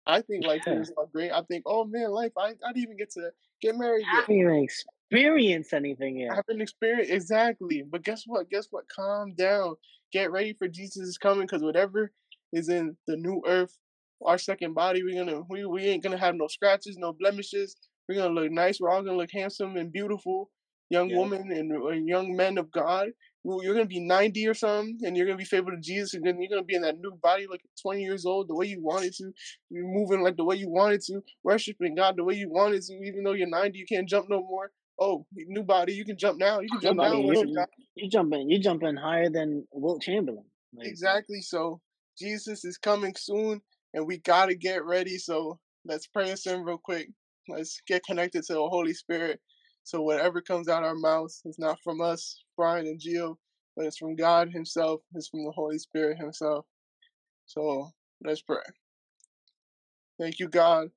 I 0.08 0.22
think 0.22 0.46
life 0.46 0.63
yeah. 0.66 0.81
all 0.98 1.10
great. 1.13 1.31
I 1.31 1.44
think, 1.44 1.63
oh 1.68 1.86
man, 1.86 2.10
life. 2.10 2.31
I, 2.38 2.54
I 2.66 2.74
didn't 2.74 2.84
even 2.84 2.98
get 2.98 3.12
to 3.12 3.30
get 3.62 3.78
married. 3.78 4.06
I 4.12 4.22
haven't 4.22 4.36
even 4.36 4.68
experienced 5.12 5.74
anything 5.74 6.19
yet. 6.19 6.31
I 6.31 6.36
haven't 6.36 6.62
experienced 6.62 7.12
exactly. 7.12 7.84
But 7.90 8.04
guess 8.04 8.24
what? 8.25 8.50
Guess 8.50 8.68
what? 8.72 8.88
Calm 8.90 9.34
down. 9.36 9.75
Get 10.12 10.31
ready 10.31 10.54
for 10.54 10.68
Jesus 10.68 11.08
is 11.08 11.18
coming 11.18 11.46
because 11.46 11.63
whatever 11.63 12.12
is 12.54 12.69
in 12.69 12.98
the 13.08 13.16
new 13.16 13.42
earth, 13.48 13.77
our 14.25 14.38
second 14.38 14.74
body, 14.74 15.03
we're 15.03 15.24
gonna 15.24 15.41
we, 15.50 15.65
we 15.65 15.84
ain't 15.86 16.03
gonna 16.03 16.18
have 16.18 16.36
no 16.36 16.48
scratches, 16.48 16.98
no 16.98 17.13
blemishes. 17.13 17.75
We're 18.08 18.15
gonna 18.15 18.34
look 18.34 18.51
nice. 18.51 18.80
We're 18.80 18.91
all 18.91 19.03
gonna 19.03 19.18
look 19.18 19.32
handsome 19.32 19.77
and 19.77 19.91
beautiful, 19.91 20.50
young 20.89 21.10
yeah. 21.10 21.20
women 21.20 21.51
and, 21.51 21.72
and 21.72 22.08
young 22.08 22.36
men 22.36 22.58
of 22.58 22.72
God 22.72 23.10
you're 23.44 23.74
gonna 23.74 23.86
be 23.86 24.00
90 24.00 24.48
or 24.48 24.53
something, 24.53 25.00
and 25.03 25.18
you're 25.18 25.25
gonna 25.25 25.38
be 25.38 25.46
faithful 25.46 25.72
to 25.72 25.80
Jesus, 25.80 26.13
and 26.13 26.25
then 26.25 26.39
you're 26.39 26.50
gonna 26.50 26.63
be 26.63 26.75
in 26.75 26.84
that 26.84 27.00
new 27.00 27.12
body 27.22 27.48
like 27.50 27.62
20 27.82 28.01
years 28.01 28.25
old, 28.25 28.48
the 28.48 28.56
way 28.56 28.68
you 28.68 28.82
wanted 28.82 29.13
to. 29.15 29.32
You're 29.70 29.88
moving 29.88 30.22
like 30.22 30.38
the 30.38 30.44
way 30.44 30.56
you 30.56 30.70
wanted 30.70 31.01
to, 31.08 31.24
worshiping 31.44 31.96
God 31.96 32.18
the 32.18 32.24
way 32.24 32.36
you 32.36 32.50
wanted 32.50 32.84
to. 32.84 32.94
Even 32.94 33.24
though 33.24 33.34
you're 33.34 33.48
90, 33.48 33.77
you 33.77 33.86
can't 33.86 34.08
jump 34.08 34.30
no 34.30 34.41
more. 34.41 34.72
Oh, 35.01 35.25
new 35.34 35.63
body, 35.63 35.93
you 35.93 36.05
can 36.05 36.17
jump 36.17 36.38
now. 36.39 36.60
You 36.60 36.70
can 36.70 36.81
jump 36.81 36.98
now. 36.98 37.13
You, 37.13 37.34
you 37.96 38.10
jumping, 38.10 38.50
you 38.50 38.60
jumping 38.60 38.96
higher 38.96 39.29
than 39.29 39.67
Wilt 39.74 40.03
Chamberlain. 40.03 40.46
Like, 40.75 40.88
exactly. 40.88 41.41
So 41.41 41.81
Jesus 42.17 42.63
is 42.63 42.77
coming 42.77 43.15
soon, 43.17 43.62
and 43.96 44.05
we 44.05 44.20
gotta 44.20 44.55
get 44.55 44.86
ready. 44.86 45.17
So 45.17 45.60
let's 45.86 46.08
pray 46.08 46.31
us 46.31 46.46
in 46.46 46.63
real 46.63 46.77
quick. 46.77 47.10
Let's 47.50 47.81
get 47.88 48.03
connected 48.05 48.43
to 48.43 48.53
the 48.53 48.70
Holy 48.70 48.93
Spirit 48.93 49.41
so 49.84 50.01
whatever 50.01 50.41
comes 50.41 50.67
out 50.67 50.84
our 50.84 50.96
mouths 50.96 51.41
is 51.46 51.58
not 51.58 51.79
from 51.84 52.01
us, 52.01 52.43
Brian 52.55 52.86
and 52.86 53.00
Gio, 53.00 53.36
but 53.75 53.86
it's 53.86 53.98
from 53.98 54.15
God 54.15 54.51
Himself. 54.51 55.01
It's 55.15 55.27
from 55.27 55.43
the 55.43 55.51
Holy 55.51 55.77
Spirit 55.79 56.17
Himself. 56.17 56.65
So 57.46 57.89
let's 58.24 58.41
pray. 58.41 58.62
Thank 60.20 60.39
you, 60.39 60.48
God, 60.48 60.89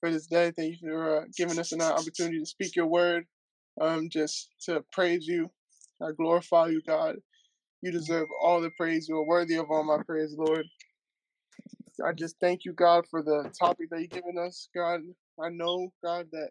for 0.00 0.10
this 0.10 0.26
day. 0.26 0.50
Thank 0.50 0.82
you 0.82 0.88
for 0.88 1.20
uh, 1.20 1.24
giving 1.36 1.58
us 1.58 1.72
an 1.72 1.80
opportunity 1.80 2.40
to 2.40 2.46
speak 2.46 2.74
your 2.74 2.86
word, 2.86 3.26
um, 3.80 4.08
just 4.10 4.48
to 4.66 4.84
praise 4.92 5.26
you. 5.26 5.50
I 6.02 6.12
glorify 6.16 6.68
you, 6.68 6.82
God. 6.86 7.16
You 7.82 7.92
deserve 7.92 8.28
all 8.42 8.60
the 8.60 8.70
praise. 8.70 9.08
You 9.08 9.16
are 9.16 9.26
worthy 9.26 9.56
of 9.56 9.70
all 9.70 9.84
my 9.84 10.02
praise, 10.04 10.34
Lord. 10.36 10.66
I 12.04 12.12
just 12.12 12.36
thank 12.40 12.64
you, 12.64 12.72
God, 12.72 13.06
for 13.10 13.22
the 13.22 13.50
topic 13.58 13.88
that 13.90 14.00
you've 14.00 14.10
given 14.10 14.36
us, 14.38 14.68
God. 14.74 15.00
I 15.42 15.48
know, 15.50 15.92
God, 16.04 16.26
that 16.32 16.50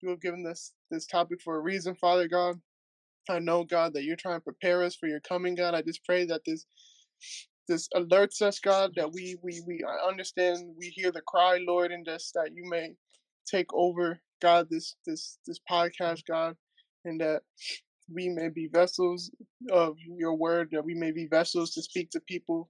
you 0.00 0.10
have 0.10 0.20
given 0.20 0.42
this 0.42 0.72
this 0.90 1.06
topic 1.06 1.40
for 1.42 1.56
a 1.56 1.60
reason, 1.60 1.94
Father 1.94 2.28
God. 2.28 2.56
I 3.28 3.38
know, 3.38 3.64
God, 3.64 3.94
that 3.94 4.04
you're 4.04 4.16
trying 4.16 4.36
to 4.36 4.44
prepare 4.44 4.82
us 4.82 4.96
for 4.96 5.06
your 5.06 5.20
coming, 5.20 5.54
God. 5.54 5.74
I 5.74 5.82
just 5.82 6.04
pray 6.04 6.24
that 6.26 6.42
this 6.46 6.66
this 7.68 7.88
alerts 7.94 8.42
us, 8.42 8.58
God, 8.58 8.92
that 8.96 9.12
we 9.12 9.36
we 9.42 9.62
we 9.66 9.84
understand, 10.06 10.74
we 10.76 10.88
hear 10.88 11.12
the 11.12 11.22
cry, 11.22 11.58
Lord, 11.66 11.92
and 11.92 12.04
just 12.04 12.34
that 12.34 12.50
you 12.54 12.64
may 12.68 12.94
take 13.46 13.72
over, 13.72 14.20
God, 14.40 14.68
this 14.70 14.96
this 15.06 15.38
this 15.46 15.60
podcast, 15.70 16.22
God, 16.28 16.56
and 17.04 17.20
that 17.20 17.42
we 18.12 18.28
may 18.28 18.48
be 18.50 18.68
vessels 18.72 19.30
of 19.72 19.96
your 20.00 20.34
word, 20.36 20.70
that 20.72 20.84
we 20.84 20.94
may 20.94 21.12
be 21.12 21.26
vessels 21.26 21.72
to 21.72 21.82
speak 21.82 22.10
to 22.12 22.20
people 22.20 22.66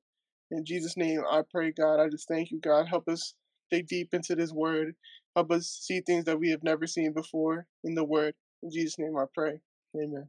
In 0.52 0.64
Jesus' 0.66 0.96
name, 0.96 1.22
I 1.30 1.42
pray, 1.52 1.72
God. 1.72 2.00
I 2.00 2.08
just 2.10 2.28
thank 2.28 2.52
you, 2.52 2.60
God. 2.60 2.88
Help 2.88 3.08
us 3.08 3.34
dig 3.70 3.88
deep 3.88 4.14
into 4.14 4.36
this 4.36 4.52
word. 4.52 4.96
Help 5.36 5.52
us 5.52 5.68
see 5.68 6.00
things 6.02 6.26
that 6.26 6.40
we 6.40 6.50
have 6.50 6.64
never 6.64 6.88
seen 6.88 7.12
before 7.14 7.66
in 7.84 7.94
the 7.96 8.04
word. 8.04 8.34
In 8.64 8.72
Jesus' 8.72 8.98
name, 8.98 9.16
I 9.18 9.26
pray. 9.34 9.60
Amen. 9.96 10.28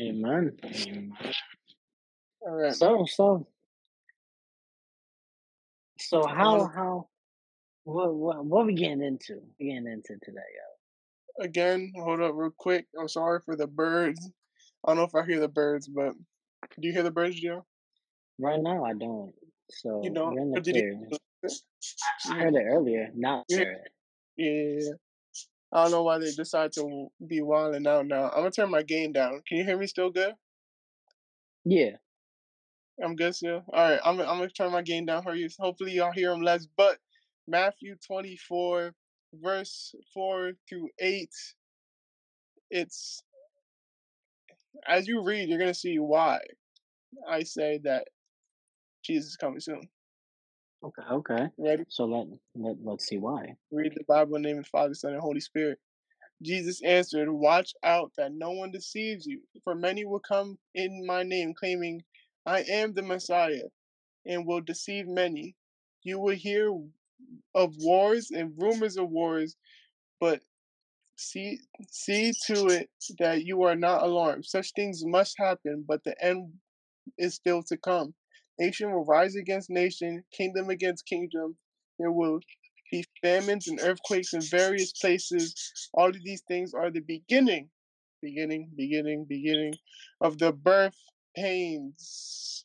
Amen. 0.00 0.58
Amen. 0.64 1.12
All 2.42 2.56
right. 2.56 2.74
So, 2.74 3.06
so, 3.08 3.46
so 5.98 6.26
how, 6.26 6.70
how, 6.74 7.08
what, 7.86 8.14
what, 8.14 8.44
what 8.44 8.66
we 8.66 8.74
getting 8.74 9.02
into? 9.02 9.40
We 9.60 9.66
getting 9.66 9.86
into 9.86 10.14
today, 10.24 10.40
yo? 10.40 11.44
Again, 11.44 11.92
hold 11.96 12.20
up 12.20 12.32
real 12.34 12.50
quick. 12.56 12.86
I'm 12.98 13.08
sorry 13.08 13.40
for 13.44 13.54
the 13.54 13.68
birds. 13.68 14.28
I 14.84 14.90
don't 14.90 14.96
know 14.96 15.04
if 15.04 15.14
I 15.14 15.24
hear 15.24 15.38
the 15.38 15.48
birds, 15.48 15.86
but 15.86 16.14
do 16.80 16.88
you 16.88 16.92
hear 16.92 17.04
the 17.04 17.12
birds, 17.12 17.38
Joe? 17.38 17.64
Right 18.40 18.60
now, 18.60 18.84
I 18.84 18.94
don't. 18.94 19.32
So 19.70 20.00
you 20.02 20.10
know, 20.10 20.32
you're 20.32 20.42
in 20.42 20.50
the 20.50 20.60
clear. 20.60 21.00
I 22.30 22.38
heard 22.38 22.54
it 22.54 22.64
earlier. 22.66 23.10
Not 23.14 23.44
yeah. 23.48 23.64
Yeah. 24.36 24.80
I 25.72 25.82
don't 25.82 25.92
know 25.92 26.02
why 26.02 26.18
they 26.18 26.32
decide 26.32 26.72
to 26.72 27.08
be 27.24 27.40
wilding 27.40 27.86
out 27.86 28.06
now. 28.06 28.30
I'm 28.30 28.38
gonna 28.38 28.50
turn 28.50 28.70
my 28.70 28.82
game 28.82 29.12
down. 29.12 29.42
Can 29.46 29.58
you 29.58 29.64
hear 29.64 29.78
me 29.78 29.86
still 29.86 30.10
good? 30.10 30.34
Yeah. 31.64 31.96
I'm 33.02 33.14
good 33.14 33.34
still. 33.34 33.62
All 33.72 33.90
right, 33.90 34.00
I'm 34.04 34.18
I'm 34.20 34.26
gonna 34.26 34.48
turn 34.48 34.72
my 34.72 34.82
game 34.82 35.06
down 35.06 35.22
for 35.22 35.34
you. 35.34 35.48
Hopefully 35.58 35.92
y'all 35.92 36.12
hear 36.12 36.30
them 36.30 36.42
less. 36.42 36.66
But 36.76 36.98
Matthew 37.48 37.96
24, 38.06 38.92
verse 39.34 39.94
four 40.12 40.52
through 40.68 40.88
eight. 40.98 41.34
It's 42.70 43.22
as 44.86 45.06
you 45.06 45.22
read, 45.22 45.48
you're 45.48 45.58
gonna 45.58 45.74
see 45.74 45.98
why 45.98 46.40
I 47.28 47.42
say 47.42 47.80
that 47.84 48.08
Jesus 49.02 49.30
is 49.30 49.36
coming 49.36 49.60
soon. 49.60 49.88
Okay, 50.84 51.02
okay. 51.10 51.48
Ready? 51.58 51.84
So 51.88 52.04
let, 52.04 52.26
let 52.54 52.76
let's 52.82 53.06
see 53.06 53.18
why. 53.18 53.56
Read 53.70 53.94
the 53.96 54.04
Bible 54.04 54.36
in 54.36 54.42
the 54.42 54.48
name 54.48 54.58
of 54.58 54.64
the 54.64 54.70
Father, 54.70 54.94
Son, 54.94 55.12
and 55.12 55.20
Holy 55.20 55.40
Spirit. 55.40 55.78
Jesus 56.42 56.82
answered, 56.82 57.30
Watch 57.30 57.72
out 57.82 58.12
that 58.18 58.32
no 58.32 58.50
one 58.50 58.70
deceives 58.70 59.26
you, 59.26 59.40
for 59.64 59.74
many 59.74 60.04
will 60.04 60.20
come 60.20 60.58
in 60.74 61.06
my 61.06 61.22
name, 61.22 61.54
claiming, 61.54 62.04
I 62.44 62.60
am 62.60 62.92
the 62.92 63.02
Messiah, 63.02 63.68
and 64.26 64.46
will 64.46 64.60
deceive 64.60 65.08
many. 65.08 65.56
You 66.02 66.20
will 66.20 66.36
hear 66.36 66.70
of 67.54 67.74
wars 67.78 68.30
and 68.30 68.52
rumors 68.56 68.96
of 68.96 69.10
wars, 69.10 69.56
but 70.20 70.40
see 71.16 71.58
see 71.90 72.32
to 72.46 72.66
it 72.66 72.90
that 73.18 73.44
you 73.44 73.62
are 73.62 73.76
not 73.76 74.02
alarmed. 74.02 74.44
Such 74.44 74.72
things 74.74 75.04
must 75.04 75.34
happen, 75.38 75.84
but 75.86 76.04
the 76.04 76.14
end 76.24 76.52
is 77.18 77.34
still 77.34 77.62
to 77.64 77.76
come. 77.76 78.14
Nation 78.58 78.92
will 78.92 79.04
rise 79.04 79.36
against 79.36 79.70
nation, 79.70 80.24
kingdom 80.32 80.70
against 80.70 81.06
kingdom. 81.06 81.56
There 81.98 82.12
will 82.12 82.40
be 82.90 83.04
famines 83.22 83.68
and 83.68 83.80
earthquakes 83.82 84.32
in 84.32 84.40
various 84.42 84.92
places. 84.92 85.54
All 85.92 86.08
of 86.08 86.22
these 86.24 86.42
things 86.48 86.72
are 86.74 86.90
the 86.90 87.00
beginning, 87.00 87.68
beginning, 88.22 88.70
beginning, 88.76 89.26
beginning 89.28 89.74
of 90.20 90.38
the 90.38 90.52
birth 90.52 90.96
pains. 91.34 92.64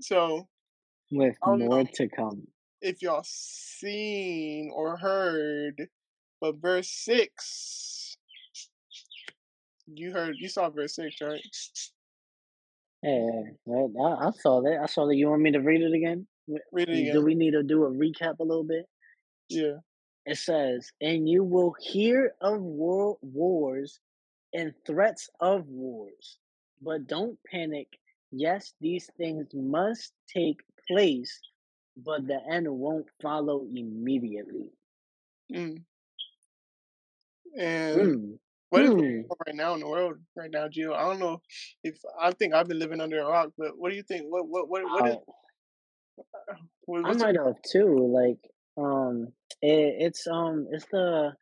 So, 0.00 0.48
with 1.10 1.36
oh, 1.42 1.56
more 1.56 1.84
to 1.84 2.08
come. 2.08 2.46
If 2.80 3.02
y'all 3.02 3.24
seen 3.24 4.70
or 4.74 4.96
heard, 4.96 5.88
but 6.40 6.56
verse 6.56 6.90
six, 6.90 8.16
you 9.86 10.12
heard, 10.12 10.36
you 10.38 10.48
saw 10.48 10.70
verse 10.70 10.94
six, 10.94 11.16
right? 11.20 11.40
Yeah, 13.02 13.42
I, 13.68 14.28
I 14.28 14.30
saw 14.32 14.60
that. 14.62 14.78
I 14.82 14.86
saw 14.86 15.06
that. 15.06 15.16
You 15.16 15.28
want 15.30 15.42
me 15.42 15.52
to 15.52 15.60
read 15.60 15.82
it 15.82 15.92
again? 15.92 16.26
Read 16.72 16.88
it 16.88 16.98
again. 17.00 17.14
Do 17.14 17.24
we 17.24 17.34
need 17.34 17.52
to 17.52 17.62
do 17.62 17.84
a 17.84 17.90
recap 17.90 18.40
a 18.40 18.44
little 18.44 18.64
bit? 18.64 18.86
Yeah. 19.48 19.76
It 20.26 20.36
says, 20.36 20.90
"And 21.00 21.28
you 21.28 21.44
will 21.44 21.74
hear 21.80 22.32
of 22.40 22.60
world 22.60 23.18
wars 23.22 24.00
and 24.52 24.72
threats 24.86 25.28
of 25.40 25.66
wars, 25.68 26.38
but 26.82 27.06
don't 27.06 27.38
panic. 27.50 27.88
Yes, 28.30 28.74
these 28.80 29.08
things 29.16 29.46
must 29.54 30.12
take 30.28 30.58
place, 30.90 31.40
but 31.96 32.26
the 32.26 32.40
end 32.50 32.68
won't 32.68 33.06
follow 33.22 33.66
immediately." 33.74 34.70
Mm. 35.52 35.82
And 37.56 38.00
mm. 38.00 38.38
What 38.70 38.82
is 38.82 38.90
hmm. 38.90 39.20
right 39.46 39.54
now 39.54 39.74
in 39.74 39.80
the 39.80 39.88
world 39.88 40.18
right 40.36 40.50
now, 40.50 40.68
Gio? 40.68 40.94
I 40.94 41.02
don't 41.02 41.18
know 41.18 41.40
if 41.82 41.96
I 42.20 42.32
think 42.32 42.52
I've 42.52 42.68
been 42.68 42.78
living 42.78 43.00
under 43.00 43.20
a 43.20 43.26
rock, 43.26 43.50
but 43.56 43.78
what 43.78 43.90
do 43.90 43.96
you 43.96 44.02
think? 44.02 44.26
What 44.28 44.46
what 44.46 44.68
what 44.68 44.82
what 44.84 45.08
is? 45.08 45.16
Uh, 46.18 46.54
what, 46.84 47.06
I 47.06 47.12
might 47.14 47.36
have 47.36 47.56
too. 47.70 48.12
Like, 48.12 48.38
um, 48.76 49.28
it, 49.62 49.94
it's 50.00 50.26
um, 50.26 50.66
it's 50.70 50.84
the 50.92 51.32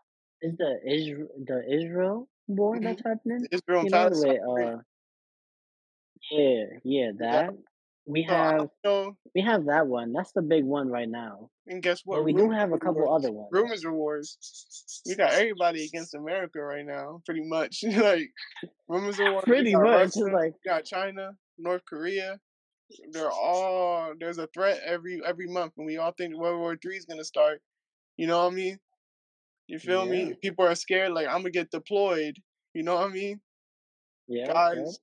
is 0.40 0.56
the 0.56 0.78
Israel 0.86 1.28
the 1.44 1.62
Israel 1.68 2.28
war 2.46 2.76
mm-hmm. 2.76 2.84
that's 2.84 3.02
happening. 3.04 3.44
Israel 3.50 3.80
and 3.80 3.90
Palestine. 3.90 4.38
uh, 4.38 4.78
yeah, 6.30 6.64
yeah, 6.84 7.10
that. 7.18 7.50
We 8.06 8.22
have 8.28 8.68
we 9.34 9.42
have 9.42 9.66
that 9.66 9.88
one. 9.88 10.12
That's 10.12 10.30
the 10.30 10.42
big 10.42 10.64
one 10.64 10.88
right 10.88 11.08
now. 11.08 11.50
And 11.66 11.82
guess 11.82 12.02
what? 12.04 12.18
But 12.18 12.24
we 12.24 12.32
do 12.32 12.50
have 12.50 12.72
a 12.72 12.78
couple 12.78 13.04
wars. 13.04 13.24
other 13.24 13.32
ones. 13.32 13.48
Rumors 13.50 13.84
rewards. 13.84 15.02
We 15.04 15.16
got 15.16 15.32
everybody 15.32 15.84
against 15.84 16.14
America 16.14 16.60
right 16.60 16.86
now, 16.86 17.20
pretty 17.26 17.42
much. 17.42 17.82
like 17.96 18.30
rumors 18.88 19.18
rewards. 19.18 19.44
Pretty 19.44 19.74
much. 19.74 19.82
Russia, 19.82 20.20
like 20.32 20.52
we 20.52 20.70
got 20.70 20.84
China, 20.84 21.32
North 21.58 21.82
Korea. 21.88 22.38
They're 23.10 23.28
all 23.28 24.14
there's 24.20 24.38
a 24.38 24.46
threat 24.54 24.80
every 24.86 25.20
every 25.26 25.48
month, 25.48 25.72
and 25.76 25.84
we 25.84 25.96
all 25.96 26.12
think 26.16 26.36
World 26.36 26.60
War 26.60 26.76
Three 26.80 26.96
is 26.96 27.06
gonna 27.06 27.24
start. 27.24 27.60
You 28.16 28.28
know 28.28 28.44
what 28.44 28.52
I 28.52 28.54
mean? 28.54 28.78
You 29.66 29.80
feel 29.80 30.04
yeah. 30.06 30.26
me? 30.26 30.34
People 30.40 30.64
are 30.64 30.76
scared. 30.76 31.10
Like 31.10 31.26
I'm 31.26 31.38
gonna 31.38 31.50
get 31.50 31.72
deployed. 31.72 32.36
You 32.72 32.84
know 32.84 32.94
what 32.94 33.10
I 33.10 33.12
mean? 33.12 33.40
Yeah, 34.28 34.46
guys. 34.46 35.00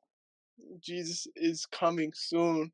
Yeah. 0.58 0.78
Jesus 0.80 1.28
is 1.36 1.66
coming 1.66 2.14
soon 2.16 2.72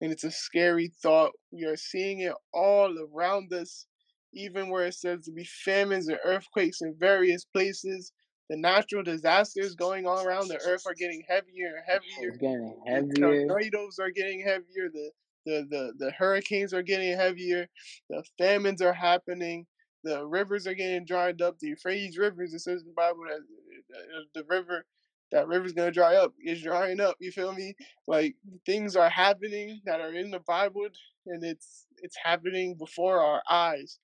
and 0.00 0.12
it's 0.12 0.24
a 0.24 0.30
scary 0.30 0.92
thought. 1.02 1.32
We 1.52 1.64
are 1.64 1.76
seeing 1.76 2.20
it 2.20 2.34
all 2.52 2.94
around 3.14 3.52
us, 3.52 3.86
even 4.34 4.68
where 4.68 4.86
it 4.86 4.94
says 4.94 5.24
to 5.24 5.32
be 5.32 5.44
famines 5.44 6.08
and 6.08 6.18
earthquakes 6.24 6.82
in 6.82 6.94
various 6.98 7.44
places. 7.44 8.12
The 8.48 8.56
natural 8.56 9.02
disasters 9.02 9.74
going 9.74 10.06
on 10.06 10.24
around 10.24 10.48
the 10.48 10.60
earth 10.64 10.84
are 10.86 10.94
getting 10.94 11.24
heavier 11.28 11.74
and 11.76 11.84
heavier. 11.86 12.28
It's 12.30 12.38
getting 12.38 12.76
heavier. 12.86 13.08
The 13.08 13.48
tornadoes 13.48 13.98
are 13.98 14.10
getting 14.10 14.40
heavier. 14.40 14.88
The, 14.92 15.10
the, 15.46 15.66
the, 15.68 15.92
the 15.98 16.10
hurricanes 16.12 16.72
are 16.72 16.82
getting 16.82 17.16
heavier. 17.16 17.66
The 18.08 18.22
famines 18.38 18.82
are 18.82 18.92
happening. 18.92 19.66
The 20.04 20.24
rivers 20.24 20.68
are 20.68 20.74
getting 20.74 21.04
dried 21.04 21.42
up. 21.42 21.58
The 21.58 21.68
Euphrates 21.68 22.18
rivers, 22.18 22.54
it 22.54 22.60
says 22.60 22.82
in 22.82 22.88
the 22.88 22.94
Bible 22.94 23.24
that 23.28 23.96
uh, 23.96 24.22
the 24.34 24.44
river 24.48 24.84
that 25.32 25.48
river's 25.48 25.72
gonna 25.72 25.90
dry 25.90 26.16
up. 26.16 26.32
It's 26.38 26.62
drying 26.62 27.00
up. 27.00 27.16
You 27.20 27.32
feel 27.32 27.52
me? 27.52 27.74
Like 28.06 28.36
things 28.64 28.96
are 28.96 29.08
happening 29.08 29.80
that 29.84 30.00
are 30.00 30.12
in 30.12 30.30
the 30.30 30.40
Bible, 30.40 30.88
and 31.26 31.42
it's 31.44 31.86
it's 31.98 32.16
happening 32.22 32.74
before 32.74 33.20
our 33.20 33.42
eyes, 33.50 33.98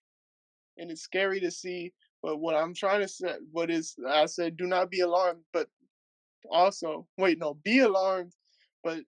and 0.78 0.90
it's 0.90 1.02
scary 1.02 1.40
to 1.40 1.50
see. 1.50 1.92
But 2.22 2.38
what 2.38 2.56
I'm 2.56 2.74
trying 2.74 3.00
to 3.00 3.08
say, 3.08 3.34
what 3.50 3.70
is 3.70 3.96
I 4.08 4.26
said, 4.26 4.56
do 4.56 4.66
not 4.66 4.90
be 4.90 5.00
alarmed, 5.00 5.42
but 5.52 5.68
also 6.50 7.06
wait, 7.18 7.38
no, 7.38 7.54
be 7.62 7.80
alarmed, 7.80 8.32
but 8.82 9.00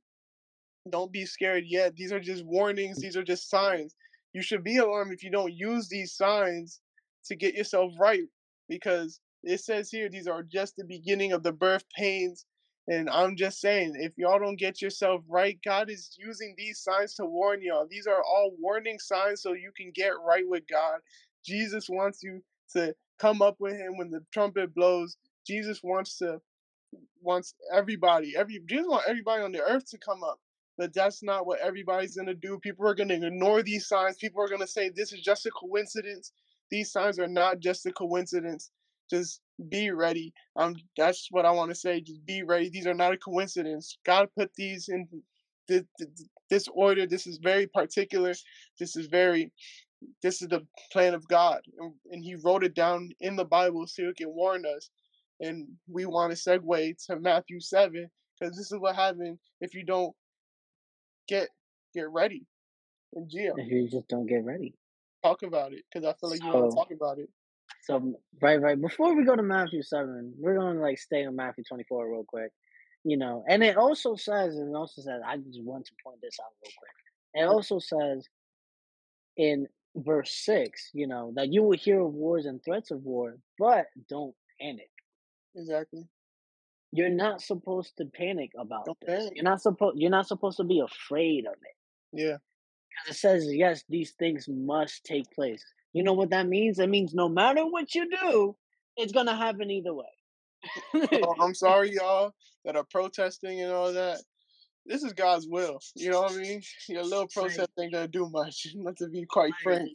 don't 0.90 1.12
be 1.12 1.24
scared 1.26 1.64
yet. 1.66 1.96
These 1.96 2.12
are 2.12 2.20
just 2.20 2.44
warnings. 2.44 2.98
These 2.98 3.16
are 3.16 3.22
just 3.24 3.48
signs. 3.48 3.96
You 4.32 4.42
should 4.42 4.64
be 4.64 4.78
alarmed 4.78 5.12
if 5.12 5.22
you 5.22 5.30
don't 5.30 5.52
use 5.52 5.88
these 5.88 6.12
signs 6.12 6.80
to 7.26 7.36
get 7.36 7.54
yourself 7.54 7.92
right, 7.98 8.24
because 8.68 9.20
it 9.44 9.60
says 9.60 9.90
here 9.90 10.08
these 10.08 10.26
are 10.26 10.42
just 10.42 10.76
the 10.76 10.84
beginning 10.84 11.32
of 11.32 11.42
the 11.42 11.52
birth 11.52 11.84
pains. 11.96 12.46
And 12.86 13.08
I'm 13.08 13.36
just 13.36 13.60
saying, 13.60 13.94
if 13.98 14.12
y'all 14.16 14.38
don't 14.38 14.58
get 14.58 14.82
yourself 14.82 15.22
right, 15.26 15.58
God 15.64 15.88
is 15.88 16.14
using 16.18 16.54
these 16.58 16.80
signs 16.80 17.14
to 17.14 17.24
warn 17.24 17.62
y'all. 17.62 17.86
These 17.88 18.06
are 18.06 18.22
all 18.22 18.52
warning 18.58 18.98
signs 18.98 19.40
so 19.40 19.54
you 19.54 19.72
can 19.74 19.90
get 19.94 20.12
right 20.26 20.44
with 20.46 20.64
God. 20.70 21.00
Jesus 21.44 21.88
wants 21.88 22.22
you 22.22 22.42
to 22.72 22.94
come 23.18 23.40
up 23.40 23.56
with 23.58 23.74
him 23.74 23.96
when 23.96 24.10
the 24.10 24.22
trumpet 24.32 24.74
blows. 24.74 25.16
Jesus 25.46 25.80
wants 25.82 26.18
to 26.18 26.40
wants 27.22 27.54
everybody, 27.72 28.34
every 28.36 28.60
Jesus 28.66 28.86
wants 28.86 29.06
everybody 29.08 29.42
on 29.42 29.52
the 29.52 29.62
earth 29.62 29.88
to 29.90 29.98
come 29.98 30.22
up. 30.22 30.38
But 30.76 30.92
that's 30.92 31.22
not 31.22 31.46
what 31.46 31.60
everybody's 31.60 32.16
gonna 32.16 32.34
do. 32.34 32.58
People 32.58 32.86
are 32.86 32.94
gonna 32.94 33.14
ignore 33.14 33.62
these 33.62 33.86
signs. 33.86 34.16
People 34.16 34.42
are 34.42 34.48
gonna 34.48 34.66
say 34.66 34.90
this 34.90 35.12
is 35.12 35.20
just 35.20 35.46
a 35.46 35.50
coincidence. 35.50 36.32
These 36.70 36.92
signs 36.92 37.18
are 37.18 37.28
not 37.28 37.60
just 37.60 37.86
a 37.86 37.92
coincidence 37.92 38.70
just 39.10 39.40
be 39.68 39.90
ready. 39.90 40.32
Um, 40.56 40.76
that's 40.96 41.28
what 41.30 41.44
I 41.44 41.50
want 41.50 41.70
to 41.70 41.74
say. 41.74 42.00
Just 42.00 42.24
be 42.26 42.42
ready. 42.42 42.68
These 42.68 42.86
are 42.86 42.94
not 42.94 43.12
a 43.12 43.18
coincidence. 43.18 43.98
God 44.04 44.28
put 44.36 44.50
these 44.54 44.88
in 44.88 45.08
this, 45.68 45.84
this 46.50 46.68
order. 46.72 47.06
This 47.06 47.26
is 47.26 47.38
very 47.38 47.66
particular. 47.66 48.34
This 48.78 48.96
is 48.96 49.06
very. 49.06 49.52
This 50.22 50.42
is 50.42 50.48
the 50.48 50.66
plan 50.92 51.14
of 51.14 51.26
God, 51.28 51.60
and, 51.78 51.94
and 52.10 52.22
He 52.22 52.34
wrote 52.34 52.62
it 52.62 52.74
down 52.74 53.08
in 53.20 53.36
the 53.36 53.44
Bible 53.44 53.86
so 53.86 54.02
He 54.02 54.12
can 54.12 54.34
warn 54.34 54.64
us. 54.66 54.90
And 55.40 55.66
we 55.88 56.04
want 56.04 56.30
to 56.30 56.38
segue 56.38 57.06
to 57.06 57.18
Matthew 57.18 57.58
seven 57.58 58.10
because 58.38 58.56
this 58.56 58.70
is 58.70 58.78
what 58.78 58.96
happens 58.96 59.38
if 59.60 59.74
you 59.74 59.82
don't 59.82 60.14
get 61.26 61.48
get 61.94 62.10
ready 62.10 62.46
in 63.14 63.28
jail. 63.28 63.54
If 63.56 63.70
you 63.70 63.88
just 63.88 64.08
don't 64.08 64.26
get 64.26 64.44
ready. 64.44 64.74
Talk 65.22 65.42
about 65.42 65.72
it 65.72 65.84
because 65.90 66.06
I 66.06 66.12
feel 66.20 66.30
like 66.30 66.40
so, 66.40 66.46
you 66.46 66.52
want 66.52 66.70
to 66.70 66.76
talk 66.76 66.90
about 66.90 67.18
it. 67.18 67.30
So 67.86 68.18
right, 68.40 68.60
right. 68.60 68.80
Before 68.80 69.14
we 69.14 69.24
go 69.24 69.36
to 69.36 69.42
Matthew 69.42 69.82
seven, 69.82 70.32
we're 70.38 70.56
gonna 70.56 70.80
like 70.80 70.98
stay 70.98 71.26
on 71.26 71.36
Matthew 71.36 71.64
twenty 71.64 71.84
four 71.84 72.10
real 72.10 72.24
quick. 72.26 72.50
You 73.04 73.18
know, 73.18 73.44
and 73.46 73.62
it 73.62 73.76
also 73.76 74.16
says, 74.16 74.56
and 74.56 74.74
it 74.74 74.76
also 74.76 75.02
says, 75.02 75.20
I 75.26 75.36
just 75.36 75.62
want 75.62 75.84
to 75.86 75.92
point 76.02 76.20
this 76.22 76.38
out 76.40 76.52
real 76.62 76.72
quick. 76.78 77.42
It 77.42 77.46
also 77.46 77.78
says 77.78 78.26
in 79.36 79.66
verse 79.94 80.32
six, 80.32 80.88
you 80.94 81.06
know, 81.06 81.32
that 81.36 81.52
you 81.52 81.62
will 81.62 81.76
hear 81.76 82.00
of 82.00 82.14
wars 82.14 82.46
and 82.46 82.64
threats 82.64 82.90
of 82.90 83.02
war, 83.02 83.36
but 83.58 83.86
don't 84.08 84.34
panic. 84.58 84.90
Exactly. 85.54 86.08
You're 86.92 87.10
not 87.10 87.42
supposed 87.42 87.96
to 87.98 88.06
panic 88.06 88.52
about 88.58 88.86
don't 88.86 88.98
this. 89.00 89.18
Panic. 89.18 89.32
You're 89.34 89.44
not 89.44 89.60
supposed. 89.60 89.98
You're 89.98 90.10
not 90.10 90.26
supposed 90.26 90.56
to 90.56 90.64
be 90.64 90.80
afraid 90.80 91.44
of 91.46 91.54
it. 91.54 91.76
Yeah. 92.18 92.36
Because 92.88 93.16
it 93.16 93.18
says, 93.18 93.46
yes, 93.52 93.84
these 93.88 94.12
things 94.12 94.46
must 94.48 95.04
take 95.04 95.30
place. 95.32 95.62
You 95.94 96.02
know 96.02 96.12
what 96.12 96.30
that 96.30 96.46
means? 96.46 96.80
It 96.80 96.90
means 96.90 97.14
no 97.14 97.28
matter 97.28 97.64
what 97.64 97.94
you 97.94 98.10
do, 98.10 98.56
it's 98.96 99.12
gonna 99.12 99.36
happen 99.36 99.70
either 99.70 99.94
way. 99.94 100.04
oh, 100.94 101.34
I'm 101.40 101.54
sorry, 101.54 101.94
y'all, 101.94 102.32
that 102.64 102.76
are 102.76 102.84
protesting 102.84 103.60
and 103.60 103.72
all 103.72 103.92
that. 103.92 104.20
This 104.84 105.04
is 105.04 105.12
God's 105.14 105.46
will. 105.48 105.78
You 105.94 106.10
know 106.10 106.22
what 106.22 106.32
I 106.32 106.36
mean? 106.36 106.62
Your 106.88 107.04
little 107.04 107.28
protest 107.28 107.70
ain't 107.80 107.92
gonna 107.92 108.08
do 108.08 108.28
much. 108.28 108.66
Not 108.74 108.96
to 108.98 109.08
be 109.08 109.24
quite 109.24 109.54
frank. 109.62 109.94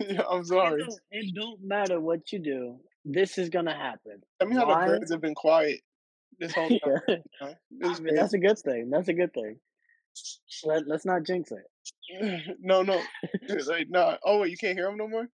I'm 0.30 0.44
sorry. 0.44 0.82
It 0.82 0.86
don't, 0.86 1.00
it 1.10 1.34
don't, 1.34 1.60
matter 1.62 2.00
what 2.00 2.32
you 2.32 2.38
do. 2.38 2.76
This 3.04 3.36
is 3.36 3.50
gonna 3.50 3.74
happen. 3.74 4.22
Tell 4.40 4.48
me 4.48 4.56
how 4.56 4.64
the 4.64 4.74
birds 4.74 5.12
have 5.12 5.20
been 5.20 5.34
quiet 5.34 5.80
this 6.40 6.54
whole 6.54 6.68
time. 6.68 7.54
I 7.84 8.00
mean, 8.00 8.14
that's 8.14 8.32
a 8.32 8.38
good 8.38 8.58
thing. 8.58 8.88
That's 8.90 9.08
a 9.08 9.14
good 9.14 9.34
thing. 9.34 9.58
Let, 10.64 10.86
let's 10.86 11.04
not 11.04 11.24
jinx 11.24 11.50
it. 11.52 12.56
no, 12.60 12.82
no, 12.82 13.00
like 13.66 13.88
no. 13.90 14.16
Oh 14.24 14.40
wait, 14.40 14.50
you 14.50 14.56
can't 14.56 14.76
hear 14.76 14.88
him 14.88 14.96
no 14.96 15.08
more. 15.08 15.28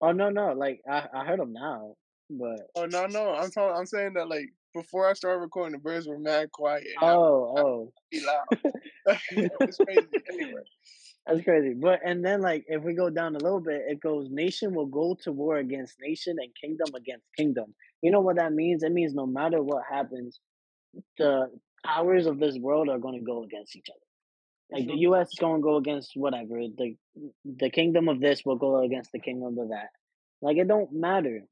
Oh 0.00 0.12
no, 0.12 0.30
no. 0.30 0.52
Like 0.52 0.80
I, 0.88 1.06
I 1.14 1.24
heard 1.24 1.40
him 1.40 1.52
now, 1.52 1.94
but 2.30 2.60
oh 2.76 2.86
no, 2.86 3.06
no. 3.06 3.34
I'm 3.34 3.50
talking. 3.50 3.76
I'm 3.76 3.86
saying 3.86 4.14
that 4.14 4.28
like 4.28 4.50
before 4.74 5.08
I 5.08 5.14
started 5.14 5.40
recording, 5.40 5.72
the 5.72 5.78
birds 5.78 6.06
were 6.06 6.18
mad 6.18 6.50
quiet. 6.52 6.84
Oh, 7.00 7.54
oh. 7.56 7.92
Be 8.10 8.24
loud. 8.24 8.74
it's 9.30 9.78
crazy. 9.78 10.06
Anyway. 10.32 10.62
That's 11.26 11.42
crazy. 11.42 11.74
But 11.74 12.00
and 12.04 12.24
then 12.24 12.42
like 12.42 12.64
if 12.68 12.82
we 12.82 12.92
go 12.92 13.08
down 13.08 13.34
a 13.34 13.38
little 13.38 13.60
bit, 13.60 13.82
it 13.88 14.00
goes 14.00 14.28
nation 14.30 14.74
will 14.74 14.86
go 14.86 15.16
to 15.22 15.32
war 15.32 15.56
against 15.56 15.94
nation 16.00 16.36
and 16.38 16.50
kingdom 16.60 16.94
against 16.94 17.24
kingdom. 17.36 17.74
You 18.02 18.10
know 18.10 18.20
what 18.20 18.36
that 18.36 18.52
means? 18.52 18.82
It 18.82 18.92
means 18.92 19.14
no 19.14 19.26
matter 19.26 19.62
what 19.62 19.84
happens, 19.90 20.40
the 21.16 21.50
powers 21.84 22.26
of 22.26 22.38
this 22.38 22.56
world 22.58 22.88
are 22.88 22.98
going 22.98 23.18
to 23.18 23.24
go 23.24 23.44
against 23.44 23.76
each 23.76 23.86
other. 23.90 23.98
Like 24.72 24.88
the 24.88 24.96
U.S. 25.00 25.28
is 25.28 25.38
going 25.38 25.60
to 25.60 25.62
go 25.62 25.76
against 25.76 26.12
whatever 26.14 26.56
the 26.56 26.96
the 27.44 27.70
kingdom 27.70 28.08
of 28.08 28.18
this 28.20 28.42
will 28.44 28.56
go 28.56 28.82
against 28.82 29.12
the 29.12 29.20
kingdom 29.20 29.58
of 29.58 29.68
that. 29.68 29.90
Like 30.40 30.56
it 30.56 30.66
don't 30.66 30.92
matter. 30.92 31.42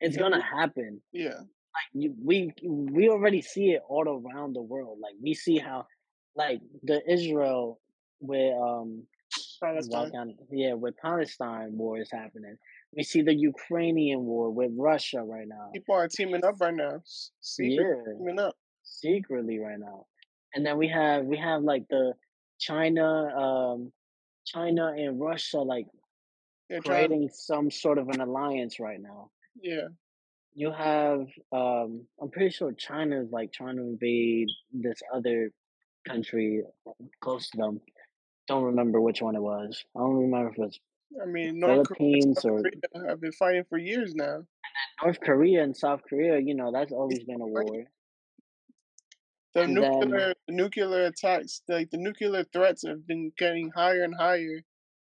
It's 0.00 0.16
gonna 0.16 0.42
happen. 0.42 1.00
Yeah. 1.12 1.38
Like 1.38 1.90
you, 1.94 2.14
we 2.22 2.52
we 2.64 3.08
already 3.08 3.40
see 3.40 3.70
it 3.70 3.82
all 3.88 4.08
around 4.08 4.54
the 4.54 4.62
world. 4.62 4.98
Like 5.00 5.14
we 5.22 5.34
see 5.34 5.56
how, 5.58 5.86
like 6.34 6.60
the 6.82 7.00
Israel 7.10 7.80
with 8.20 8.54
um 8.60 9.04
Palestine. 9.62 10.36
yeah, 10.50 10.74
with 10.74 10.96
Palestine 10.98 11.78
war 11.78 11.98
is 11.98 12.10
happening. 12.10 12.56
We 12.94 13.02
see 13.02 13.22
the 13.22 13.34
Ukrainian 13.34 14.24
war 14.24 14.50
with 14.50 14.72
Russia 14.76 15.22
right 15.22 15.48
now. 15.48 15.70
People 15.72 15.94
are 15.94 16.08
teaming 16.08 16.44
up 16.44 16.60
right 16.60 16.74
now. 16.74 17.00
Secretly 17.40 17.76
yeah, 17.76 18.12
teaming 18.18 18.38
up 18.40 18.56
secretly 19.00 19.58
right 19.58 19.78
now. 19.78 20.06
And 20.54 20.64
then 20.64 20.78
we 20.78 20.88
have 20.88 21.24
we 21.24 21.36
have 21.36 21.62
like 21.62 21.84
the 21.88 22.14
China, 22.58 23.04
um, 23.36 23.92
China 24.46 24.92
and 24.96 25.20
Russia 25.20 25.58
like 25.58 25.86
They're 26.68 26.80
creating 26.80 27.28
trying... 27.28 27.30
some 27.32 27.70
sort 27.70 27.98
of 27.98 28.08
an 28.08 28.20
alliance 28.20 28.80
right 28.80 29.00
now. 29.00 29.30
Yeah. 29.60 29.88
You 30.54 30.72
have 30.72 31.26
um 31.52 32.06
I'm 32.20 32.30
pretty 32.30 32.50
sure 32.50 32.72
China 32.72 33.20
is 33.20 33.30
like 33.30 33.52
trying 33.52 33.76
to 33.76 33.82
invade 33.82 34.48
this 34.72 35.02
other 35.14 35.50
country 36.08 36.62
close 37.20 37.50
to 37.50 37.58
them. 37.58 37.80
Don't 38.48 38.64
remember 38.64 39.00
which 39.00 39.20
one 39.20 39.36
it 39.36 39.42
was. 39.42 39.84
I 39.94 40.00
don't 40.00 40.16
remember 40.16 40.50
if 40.50 40.58
it 40.58 40.60
was 40.60 40.80
I 41.22 41.26
mean, 41.26 41.60
North 41.60 41.88
Philippines 41.88 42.38
Korea, 42.42 42.70
or 42.94 43.08
have 43.08 43.20
been 43.20 43.32
fighting 43.32 43.64
for 43.68 43.78
years 43.78 44.14
now. 44.14 44.42
North 45.02 45.20
Korea 45.20 45.62
and 45.62 45.76
South 45.76 46.00
Korea, 46.08 46.38
you 46.38 46.54
know, 46.54 46.72
that's 46.72 46.92
always 46.92 47.22
been 47.24 47.40
a 47.40 47.46
war. 47.46 47.84
The 49.56 49.62
and 49.62 49.72
nuclear 49.72 50.34
then, 50.46 50.56
nuclear 50.56 51.06
attacks, 51.06 51.62
like 51.66 51.88
the 51.90 51.96
nuclear 51.96 52.44
threats, 52.44 52.86
have 52.86 53.06
been 53.06 53.32
getting 53.38 53.70
higher 53.74 54.02
and 54.02 54.14
higher. 54.14 54.60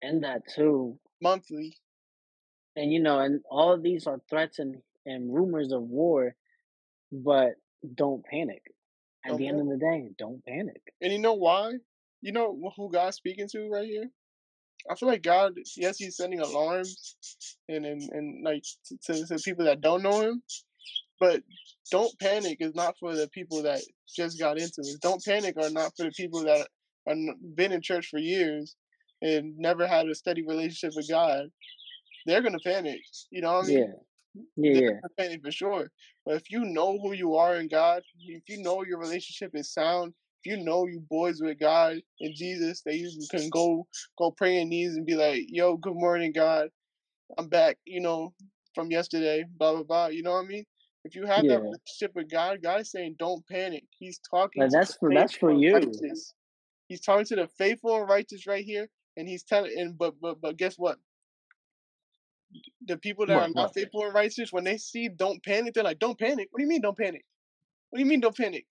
And 0.02 0.22
that 0.22 0.42
too. 0.54 1.00
Monthly. 1.20 1.76
And 2.76 2.92
you 2.92 3.00
know, 3.00 3.18
and 3.18 3.40
all 3.50 3.72
of 3.72 3.82
these 3.82 4.06
are 4.06 4.20
threats 4.30 4.60
and, 4.60 4.76
and 5.04 5.34
rumors 5.34 5.72
of 5.72 5.82
war, 5.82 6.36
but 7.10 7.54
don't 7.92 8.24
panic. 8.24 8.62
At 9.24 9.30
don't 9.30 9.38
the 9.38 9.46
panic. 9.46 9.60
end 9.60 9.72
of 9.72 9.80
the 9.80 9.84
day, 9.84 10.08
don't 10.16 10.44
panic. 10.44 10.80
And 11.00 11.12
you 11.12 11.18
know 11.18 11.34
why? 11.34 11.72
You 12.22 12.30
know 12.30 12.72
who 12.76 12.92
God's 12.92 13.16
speaking 13.16 13.48
to 13.48 13.68
right 13.68 13.88
here? 13.88 14.08
I 14.88 14.94
feel 14.94 15.08
like 15.08 15.22
God, 15.22 15.54
yes, 15.76 15.98
He's 15.98 16.16
sending 16.16 16.38
alarms 16.38 17.16
and 17.68 17.84
and, 17.84 18.00
and 18.12 18.44
like 18.44 18.62
to, 19.06 19.26
to 19.26 19.38
people 19.38 19.64
that 19.64 19.80
don't 19.80 20.04
know 20.04 20.20
Him, 20.20 20.42
but 21.20 21.42
don't 21.90 22.18
panic 22.18 22.58
is 22.60 22.74
not 22.74 22.96
for 22.98 23.14
the 23.14 23.28
people 23.28 23.62
that 23.62 23.80
just 24.14 24.38
got 24.38 24.58
into 24.58 24.80
it. 24.80 25.00
Don't 25.00 25.24
panic 25.24 25.56
are 25.56 25.70
not 25.70 25.92
for 25.96 26.04
the 26.04 26.12
people 26.12 26.42
that 26.44 26.68
are 27.06 27.14
been 27.54 27.72
in 27.72 27.80
church 27.80 28.08
for 28.08 28.18
years 28.18 28.76
and 29.22 29.56
never 29.56 29.86
had 29.86 30.08
a 30.08 30.14
steady 30.14 30.42
relationship 30.42 30.92
with 30.96 31.08
God. 31.08 31.46
They're 32.26 32.42
gonna 32.42 32.58
panic. 32.64 33.00
You 33.30 33.42
know 33.42 33.54
what 33.54 33.64
I 33.64 33.68
mean? 33.68 33.78
Yeah. 33.78 33.92
Yeah, 34.56 34.80
yeah. 34.80 34.90
panic 35.16 35.42
for 35.42 35.50
sure. 35.50 35.90
But 36.26 36.36
if 36.36 36.50
you 36.50 36.64
know 36.64 36.98
who 36.98 37.12
you 37.12 37.36
are 37.36 37.56
in 37.56 37.68
God, 37.68 38.02
if 38.26 38.48
you 38.48 38.62
know 38.62 38.84
your 38.84 38.98
relationship 38.98 39.52
is 39.54 39.72
sound, 39.72 40.12
if 40.44 40.50
you 40.52 40.62
know 40.62 40.86
you 40.86 41.00
boys 41.08 41.40
with 41.40 41.58
God 41.58 41.98
and 42.20 42.34
Jesus, 42.34 42.82
that 42.82 42.96
you 42.96 43.10
can 43.30 43.48
go 43.48 43.86
go 44.18 44.30
pray 44.30 44.60
in 44.60 44.68
knees 44.68 44.96
and 44.96 45.06
be 45.06 45.14
like, 45.14 45.44
"Yo, 45.48 45.76
good 45.76 45.94
morning, 45.94 46.32
God. 46.32 46.68
I'm 47.38 47.48
back." 47.48 47.78
You 47.84 48.00
know, 48.00 48.34
from 48.74 48.90
yesterday. 48.90 49.44
Blah 49.58 49.72
blah 49.74 49.82
blah. 49.82 50.06
You 50.08 50.22
know 50.22 50.32
what 50.32 50.44
I 50.44 50.48
mean? 50.48 50.64
If 51.06 51.14
you 51.14 51.24
have 51.24 51.44
yeah. 51.44 51.52
that 51.52 51.62
relationship 51.62 52.16
with 52.16 52.28
God, 52.28 52.60
God 52.62 52.80
is 52.80 52.90
saying, 52.90 53.14
"Don't 53.16 53.46
panic." 53.46 53.84
He's 53.96 54.18
talking. 54.18 54.60
But 54.60 54.72
that's 54.72 54.96
for 54.96 55.14
that's 55.14 55.36
for 55.36 55.52
you. 55.52 55.74
Righteous. 55.74 56.34
He's 56.88 57.00
talking 57.00 57.24
to 57.26 57.36
the 57.36 57.46
faithful 57.46 58.00
and 58.00 58.08
righteous 58.08 58.44
right 58.44 58.64
here, 58.64 58.88
and 59.16 59.28
he's 59.28 59.44
telling. 59.44 59.72
And 59.78 59.96
but 59.96 60.14
but 60.20 60.40
but 60.40 60.56
guess 60.56 60.74
what? 60.76 60.98
The 62.86 62.96
people 62.96 63.24
that 63.26 63.36
what, 63.36 63.42
are 63.44 63.52
not 63.54 63.62
what? 63.66 63.74
faithful 63.74 64.04
and 64.04 64.14
righteous, 64.14 64.52
when 64.52 64.64
they 64.64 64.78
see 64.78 65.08
"Don't 65.08 65.40
panic," 65.44 65.74
they're 65.74 65.84
like, 65.84 66.00
"Don't 66.00 66.18
panic." 66.18 66.48
What 66.50 66.58
do 66.58 66.64
you 66.64 66.68
mean? 66.68 66.80
Don't 66.80 66.98
panic. 66.98 67.24
What 67.90 67.98
do 67.98 68.04
you 68.04 68.10
mean? 68.10 68.20
Don't 68.20 68.36
panic. 68.36 68.66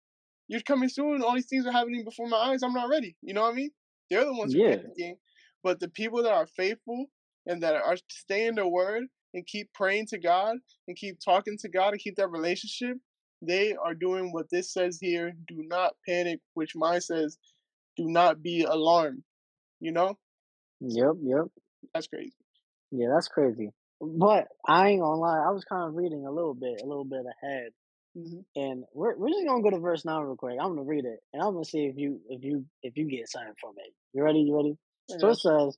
You're 0.48 0.62
coming 0.62 0.88
soon. 0.88 1.22
All 1.22 1.36
these 1.36 1.48
things 1.48 1.66
are 1.66 1.72
happening 1.74 2.06
before 2.06 2.28
my 2.28 2.38
eyes. 2.38 2.64
I'm 2.64 2.74
not 2.74 2.88
ready. 2.88 3.18
You 3.22 3.34
know 3.34 3.42
what 3.42 3.52
I 3.52 3.56
mean? 3.56 3.72
They're 4.10 4.24
the 4.24 4.34
ones 4.34 4.54
who 4.54 4.60
yeah. 4.60 4.76
panicking. 4.76 5.16
But 5.64 5.82
the 5.82 5.90
people 5.90 6.24
that 6.24 6.32
are 6.32 6.48
faithful 6.48 7.08
and 7.46 7.62
that 7.64 7.76
are 7.76 7.98
staying 8.10 8.56
the 8.56 8.68
word 8.68 9.08
and 9.34 9.46
keep 9.46 9.72
praying 9.74 10.08
to 10.08 10.20
God 10.20 10.58
and 10.88 10.98
keep 10.98 11.18
talking 11.24 11.58
to 11.60 11.70
God 11.70 11.94
and 11.94 12.02
keep 12.02 12.16
that 12.18 12.30
relationship, 12.30 12.98
they 13.42 13.76
are 13.76 13.94
doing 13.94 14.32
what 14.32 14.50
this 14.52 14.72
says 14.74 14.98
here. 15.02 15.34
Do 15.48 15.64
not 15.68 15.94
panic, 16.08 16.40
which 16.54 16.76
mine 16.76 17.02
says, 17.02 17.38
do 17.98 18.08
not 18.08 18.42
be 18.42 18.64
alarmed. 18.64 19.24
You 19.80 19.92
know? 19.92 20.18
Yep, 20.82 21.16
yep. 21.24 21.46
That's 21.94 22.08
crazy. 22.08 22.34
Yeah, 22.92 23.08
that's 23.14 23.28
crazy. 23.28 23.70
But 24.00 24.48
I 24.68 24.90
ain't 24.90 25.02
gonna 25.02 25.20
lie, 25.20 25.44
I 25.46 25.52
was 25.52 25.64
kind 25.64 25.88
of 25.88 25.96
reading 25.96 26.26
a 26.26 26.32
little 26.32 26.54
bit, 26.54 26.82
a 26.84 26.88
little 26.88 27.06
bit 27.06 27.22
ahead 27.44 27.72
Mm-hmm. 28.18 28.40
And 28.62 28.84
we're 28.94 29.16
we're 29.16 29.30
just 29.30 29.46
gonna 29.46 29.64
go 29.64 29.70
to 29.70 29.80
verse 29.80 30.04
nine 30.04 30.24
real 30.24 30.36
quick. 30.36 30.58
I'm 30.62 30.76
gonna 30.76 30.84
read 30.84 31.06
it, 31.06 31.20
and 31.34 31.42
I'm 31.42 31.54
gonna 31.54 31.64
see 31.64 31.86
if 31.86 31.96
you 31.98 32.20
if 32.30 32.44
you 32.44 32.66
if 32.84 32.98
you 32.98 33.10
get 33.10 33.30
something 33.30 33.54
from 33.60 33.74
it. 33.78 33.94
You 34.14 34.24
ready? 34.24 34.40
You 34.40 34.56
ready? 34.56 34.78
So 35.08 35.30
it 35.30 35.36
says, 35.36 35.78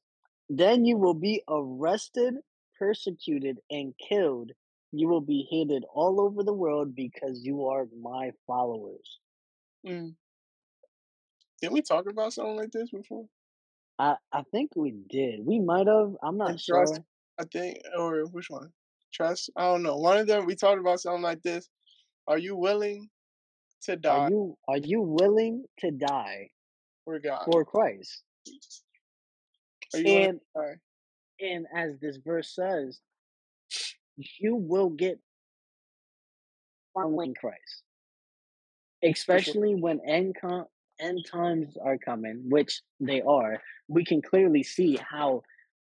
"Then 0.50 0.84
you 0.86 0.98
will 0.98 1.13
be 1.13 1.44
arrested, 1.48 2.36
persecuted, 2.84 3.60
and 3.69 3.93
killed. 4.10 4.52
You 4.91 5.08
will 5.08 5.22
be 5.22 5.48
hated 5.50 5.84
all 5.93 6.22
over 6.22 6.43
the 6.43 6.54
world 6.54 6.96
because 6.96 7.43
you 7.43 7.65
are 7.67 7.88
my 8.00 8.32
followers." 8.46 9.19
Mm. 9.88 10.15
Did 11.62 11.72
we 11.72 11.82
talk 11.82 12.10
about 12.10 12.34
something 12.34 12.58
like 12.58 12.72
this 12.72 12.91
before? 12.91 13.26
I 14.00 14.15
I 14.32 14.43
think 14.52 14.72
we 14.76 14.91
did. 15.10 15.46
We 15.46 15.60
might 15.60 15.88
have. 15.88 16.13
I'm 16.22 16.38
not 16.38 16.60
sure. 16.60 16.86
I 17.39 17.46
think, 17.46 17.80
or 17.98 18.26
which 18.26 18.50
one? 18.50 18.72
Trust. 19.13 19.50
I 19.56 19.63
don't 19.63 19.84
know. 19.84 19.98
One 19.98 20.17
of 20.17 20.28
them. 20.28 20.46
We 20.46 20.56
talked 20.56 20.80
about 20.80 21.00
something 21.00 21.24
like 21.24 21.41
this 21.41 21.69
are 22.28 22.38
you 22.38 22.56
willing 22.56 23.10
to 23.84 23.96
die? 23.96 24.10
Are 24.10 24.30
you 24.30 24.58
are 24.67 24.78
you 24.78 25.02
willing 25.02 25.65
to 25.80 25.91
die 25.91 26.50
for 27.06 27.19
God 27.19 27.43
for 27.46 27.65
Christ? 27.65 28.24
and 29.93 30.39
and 31.43 31.67
as 31.75 31.99
this 31.99 32.17
verse 32.17 32.53
says, 32.53 32.99
you 34.39 34.56
will 34.56 34.89
get 34.89 35.19
following 36.93 37.34
Christ, 37.34 37.84
especially 39.03 39.75
when 39.75 39.99
end 40.08 40.36
com- 40.39 40.67
end 40.99 41.25
times 41.29 41.75
are 41.84 41.97
coming, 41.97 42.45
which 42.49 42.82
they 42.99 43.21
are, 43.21 43.62
we 43.88 44.06
can 44.06 44.21
clearly 44.21 44.63
see 44.63 44.97
how 44.97 45.43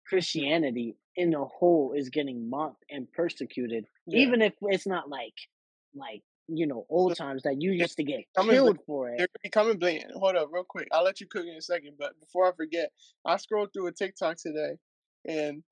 Christianity 0.07 0.95
in 1.15 1.31
the 1.31 1.45
whole 1.45 1.93
is 1.95 2.09
getting 2.09 2.49
mocked 2.49 2.83
and 2.89 3.11
persecuted, 3.11 3.85
yeah. 4.05 4.19
even 4.19 4.41
if 4.41 4.53
it's 4.61 4.87
not 4.87 5.09
like 5.09 5.33
like 5.95 6.21
you 6.47 6.67
know 6.67 6.85
old 6.89 7.15
times 7.15 7.43
that 7.43 7.61
you 7.61 7.71
used 7.71 7.97
to 7.97 8.03
get 8.03 8.21
killed 8.39 8.79
for 8.85 9.09
it. 9.09 9.17
They're 9.17 9.27
becoming 9.43 9.79
blatant. 9.79 10.13
Hold 10.15 10.35
up, 10.35 10.49
real 10.51 10.63
quick. 10.63 10.87
I'll 10.91 11.03
let 11.03 11.19
you 11.19 11.27
cook 11.27 11.45
in 11.45 11.55
a 11.57 11.61
second, 11.61 11.93
but 11.97 12.19
before 12.19 12.47
I 12.47 12.55
forget, 12.55 12.91
I 13.25 13.37
scrolled 13.37 13.73
through 13.73 13.87
a 13.87 13.91
TikTok 13.91 14.37
today, 14.37 14.77
and 15.27 15.63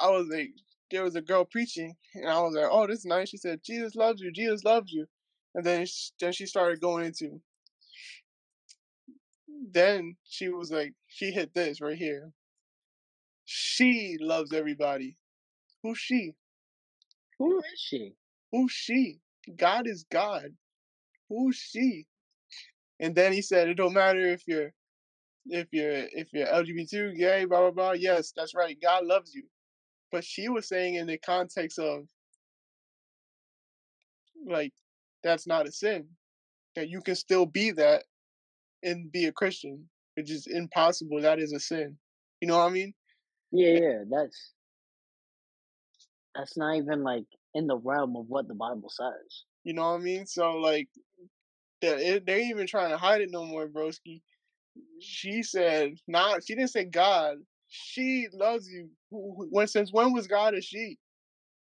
I 0.00 0.10
was 0.10 0.28
like, 0.28 0.50
there 0.90 1.02
was 1.02 1.16
a 1.16 1.20
girl 1.20 1.44
preaching, 1.44 1.96
and 2.14 2.28
I 2.28 2.40
was 2.40 2.54
like, 2.54 2.68
oh, 2.70 2.86
this 2.86 3.00
is 3.00 3.04
nice. 3.06 3.28
She 3.30 3.36
said, 3.36 3.60
Jesus 3.64 3.94
loves 3.94 4.20
you, 4.20 4.30
Jesus 4.32 4.64
loves 4.64 4.92
you, 4.92 5.06
and 5.54 5.64
then 5.64 5.86
she, 5.86 6.10
then 6.20 6.32
she 6.32 6.46
started 6.46 6.80
going 6.80 7.06
into. 7.06 7.40
Then 9.70 10.16
she 10.24 10.48
was 10.48 10.70
like, 10.70 10.94
she 11.08 11.30
hit 11.30 11.52
this 11.54 11.80
right 11.80 11.96
here. 11.96 12.32
She 13.44 14.16
loves 14.20 14.52
everybody. 14.52 15.16
Who's 15.82 15.98
she? 15.98 16.34
Who 17.38 17.58
is 17.58 17.64
she? 17.76 18.14
Who's 18.52 18.72
she? 18.72 19.20
God 19.56 19.86
is 19.86 20.04
God. 20.10 20.50
Who's 21.28 21.56
she? 21.56 22.06
And 23.00 23.14
then 23.14 23.32
he 23.32 23.42
said, 23.42 23.68
it 23.68 23.74
don't 23.74 23.94
matter 23.94 24.20
if 24.20 24.42
you're 24.46 24.72
if 25.50 25.68
you're 25.72 26.06
if 26.12 26.32
you're 26.32 26.46
LGBT, 26.46 27.16
gay, 27.16 27.44
blah 27.44 27.60
blah 27.60 27.70
blah. 27.70 27.92
Yes, 27.92 28.32
that's 28.36 28.54
right. 28.54 28.76
God 28.80 29.06
loves 29.06 29.34
you. 29.34 29.44
But 30.10 30.24
she 30.24 30.48
was 30.48 30.68
saying 30.68 30.94
in 30.94 31.06
the 31.06 31.18
context 31.18 31.78
of 31.78 32.04
like 34.46 34.72
that's 35.22 35.46
not 35.46 35.66
a 35.66 35.72
sin. 35.72 36.06
That 36.76 36.88
you 36.88 37.00
can 37.00 37.16
still 37.16 37.46
be 37.46 37.72
that 37.72 38.04
and 38.82 39.10
be 39.10 39.26
a 39.26 39.32
Christian, 39.32 39.88
which 40.14 40.30
is 40.30 40.46
impossible. 40.46 41.20
That 41.20 41.38
is 41.40 41.52
a 41.52 41.60
sin. 41.60 41.96
You 42.40 42.48
know 42.48 42.58
what 42.58 42.66
I 42.66 42.70
mean? 42.70 42.94
Yeah, 43.50 43.72
yeah. 43.72 43.98
That's 44.10 44.52
that's 46.34 46.56
not 46.56 46.76
even 46.76 47.02
like 47.02 47.24
in 47.54 47.66
the 47.66 47.76
realm 47.76 48.16
of 48.16 48.26
what 48.28 48.46
the 48.48 48.54
Bible 48.54 48.90
says. 48.90 49.44
You 49.64 49.74
know 49.74 49.90
what 49.90 50.00
I 50.00 50.04
mean? 50.04 50.26
So 50.26 50.52
like, 50.56 50.88
they're, 51.80 52.20
they're 52.20 52.40
even 52.40 52.66
trying 52.66 52.90
to 52.90 52.96
hide 52.96 53.20
it 53.20 53.30
no 53.30 53.44
more, 53.44 53.66
broski. 53.66 54.22
She 55.00 55.42
said, 55.42 55.94
"Not." 56.08 56.44
She 56.46 56.54
didn't 56.54 56.70
say 56.70 56.84
God. 56.84 57.38
She 57.68 58.28
loves 58.32 58.68
you. 58.70 58.90
When 59.10 59.68
since 59.68 59.92
when 59.92 60.12
was 60.12 60.26
God 60.26 60.54
a 60.54 60.62
she? 60.62 60.98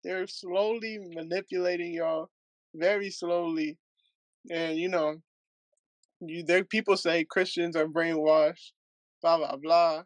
They're 0.05 0.27
slowly 0.29 0.99
manipulating 1.15 1.95
y'all, 1.95 2.31
very 2.75 3.11
slowly, 3.11 3.79
and 4.51 4.79
you 4.79 4.89
know, 4.89 5.17
you 6.21 6.45
there. 6.45 6.65
People 6.65 6.97
say 6.97 7.25
Christians 7.25 7.77
are 7.77 7.87
brainwashed, 7.89 8.73
blah 9.23 9.39
blah 9.39 9.57
blah, 9.57 10.05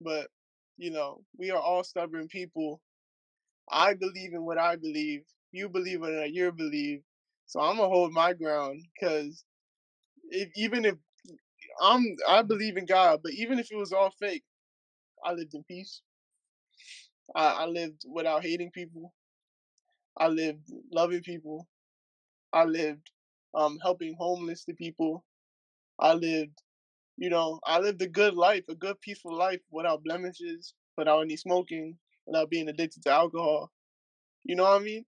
but 0.00 0.28
you 0.78 0.90
know, 0.90 1.22
we 1.38 1.50
are 1.50 1.60
all 1.60 1.84
stubborn 1.84 2.28
people 2.28 2.80
I 3.70 3.94
believe 3.94 4.34
in 4.34 4.44
what 4.44 4.58
I 4.58 4.76
believe. 4.76 5.22
You 5.52 5.70
believe 5.70 6.02
in 6.04 6.16
what 6.18 6.32
you 6.32 6.52
believe. 6.52 7.02
So 7.46 7.60
I'm 7.60 7.76
gonna 7.78 7.88
hold 7.88 8.12
my 8.12 8.34
ground 8.34 8.82
because 8.94 9.44
if, 10.30 10.50
even 10.56 10.84
if 10.84 10.96
I'm, 11.80 12.16
I 12.28 12.42
believe 12.42 12.76
in 12.76 12.86
God, 12.86 13.20
but 13.22 13.32
even 13.32 13.58
if 13.58 13.70
it 13.70 13.76
was 13.76 13.92
all 13.92 14.10
fake, 14.10 14.44
I 15.24 15.32
lived 15.32 15.54
in 15.54 15.64
peace. 15.64 16.02
I, 17.34 17.64
I 17.64 17.66
lived 17.66 18.04
without 18.08 18.42
hating 18.42 18.70
people. 18.70 19.14
I 20.18 20.28
lived 20.28 20.70
loving 20.92 21.22
people. 21.22 21.68
I 22.52 22.64
lived 22.64 23.10
um, 23.54 23.78
helping 23.82 24.14
homeless 24.14 24.64
to 24.64 24.74
people. 24.74 25.24
I 25.98 26.14
lived, 26.14 26.62
you 27.16 27.30
know, 27.30 27.60
I 27.64 27.78
lived 27.78 28.02
a 28.02 28.08
good 28.08 28.34
life, 28.34 28.64
a 28.68 28.74
good 28.74 29.00
peaceful 29.00 29.36
life 29.36 29.60
without 29.70 30.02
blemishes, 30.02 30.74
without 30.96 31.20
any 31.20 31.36
smoking, 31.36 31.96
without 32.26 32.50
being 32.50 32.68
addicted 32.68 33.02
to 33.04 33.10
alcohol. 33.10 33.70
You 34.44 34.56
know 34.56 34.64
what 34.64 34.80
I 34.80 34.84
mean? 34.84 35.04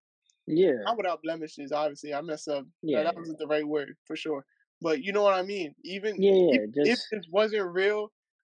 Yeah. 0.46 0.82
Not 0.84 0.96
without 0.96 1.22
blemishes, 1.22 1.72
obviously. 1.72 2.14
I 2.14 2.20
messed 2.20 2.48
up. 2.48 2.66
Yeah. 2.82 3.04
That 3.04 3.16
wasn't 3.16 3.38
the 3.38 3.46
right 3.46 3.66
word 3.66 3.96
for 4.06 4.16
sure. 4.16 4.44
But 4.82 5.02
you 5.02 5.12
know 5.12 5.22
what 5.22 5.34
I 5.34 5.42
mean? 5.42 5.74
Even 5.84 6.20
yeah, 6.20 6.56
if, 6.56 6.74
just... 6.74 6.90
if 6.90 6.98
this 7.10 7.28
wasn't 7.30 7.72
real, 7.72 8.10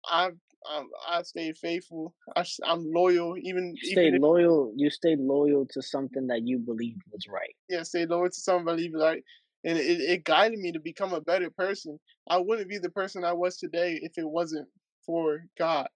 I 0.07 0.31
I, 0.65 0.85
I 1.09 1.23
stayed 1.23 1.57
faithful. 1.57 2.15
I, 2.37 2.45
I'm 2.65 2.85
loyal. 2.93 3.37
Even 3.39 3.75
you 3.77 3.93
stayed 3.93 4.09
even 4.09 4.23
loyal. 4.23 4.73
You 4.77 4.91
stayed 4.91 5.19
loyal 5.19 5.67
to 5.73 5.83
something 5.83 6.29
that 6.29 6.47
you 6.47 6.59
believed 6.59 7.03
was 7.11 7.27
right. 7.29 7.55
Yeah, 7.69 7.83
stay 7.83 8.07
loyal 8.07 8.31
to 8.31 8.41
something 8.41 8.69
I 8.69 8.77
believe 8.77 8.93
right, 8.95 9.23
and 9.65 9.79
it, 9.79 10.01
it 10.01 10.25
guided 10.25 10.59
me 10.59 10.73
to 10.73 10.81
become 10.81 11.13
a 11.13 11.21
better 11.21 11.51
person. 11.51 11.99
I 12.29 12.39
wouldn't 12.39 12.69
be 12.69 12.79
the 12.79 12.91
person 12.91 13.25
I 13.25 13.33
was 13.33 13.57
today 13.57 13.99
if 14.03 14.17
it 14.17 14.29
wasn't 14.29 14.69
for 15.05 15.45
God. 15.59 15.89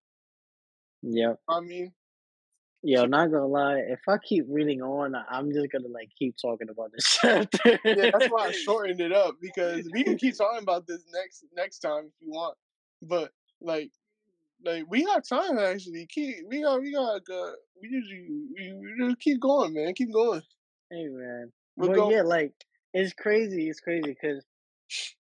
Yeah. 1.02 1.34
I 1.48 1.60
mean, 1.60 1.92
Yo, 2.82 3.04
not 3.06 3.30
gonna 3.30 3.46
lie, 3.46 3.78
if 3.78 4.00
I 4.06 4.16
keep 4.18 4.44
reading 4.48 4.82
on, 4.82 5.14
I'm 5.30 5.52
just 5.52 5.72
gonna 5.72 5.88
like 5.88 6.10
keep 6.18 6.36
talking 6.40 6.68
about 6.68 6.92
this 6.92 7.18
chapter. 7.20 7.78
yeah, 7.84 8.10
that's 8.12 8.26
why 8.26 8.46
I 8.46 8.52
shortened 8.52 9.00
it 9.00 9.12
up 9.12 9.36
because 9.40 9.88
we 9.92 10.04
can 10.04 10.18
keep 10.18 10.36
talking 10.38 10.62
about 10.62 10.86
this 10.86 11.02
next 11.12 11.44
next 11.56 11.78
time 11.80 12.04
if 12.06 12.12
you 12.20 12.30
want. 12.30 12.56
But 13.02 13.32
like, 13.60 13.90
like 14.64 14.84
we 14.88 15.04
have 15.04 15.26
time 15.26 15.58
actually. 15.58 16.06
Keep 16.06 16.48
we 16.48 16.62
got 16.62 16.80
we 16.80 16.92
got 16.92 17.22
uh, 17.32 17.52
we 17.80 17.88
usually 17.88 18.28
we, 18.54 18.72
we 18.74 19.06
just 19.08 19.20
keep 19.20 19.40
going, 19.40 19.72
man. 19.72 19.94
Keep 19.94 20.12
going. 20.12 20.42
Hey 20.90 21.08
man, 21.08 21.52
We're 21.76 21.96
but 21.96 22.10
yeah, 22.10 22.22
like 22.22 22.52
it's 22.92 23.14
crazy. 23.14 23.68
It's 23.68 23.80
crazy 23.80 24.02
because 24.20 24.44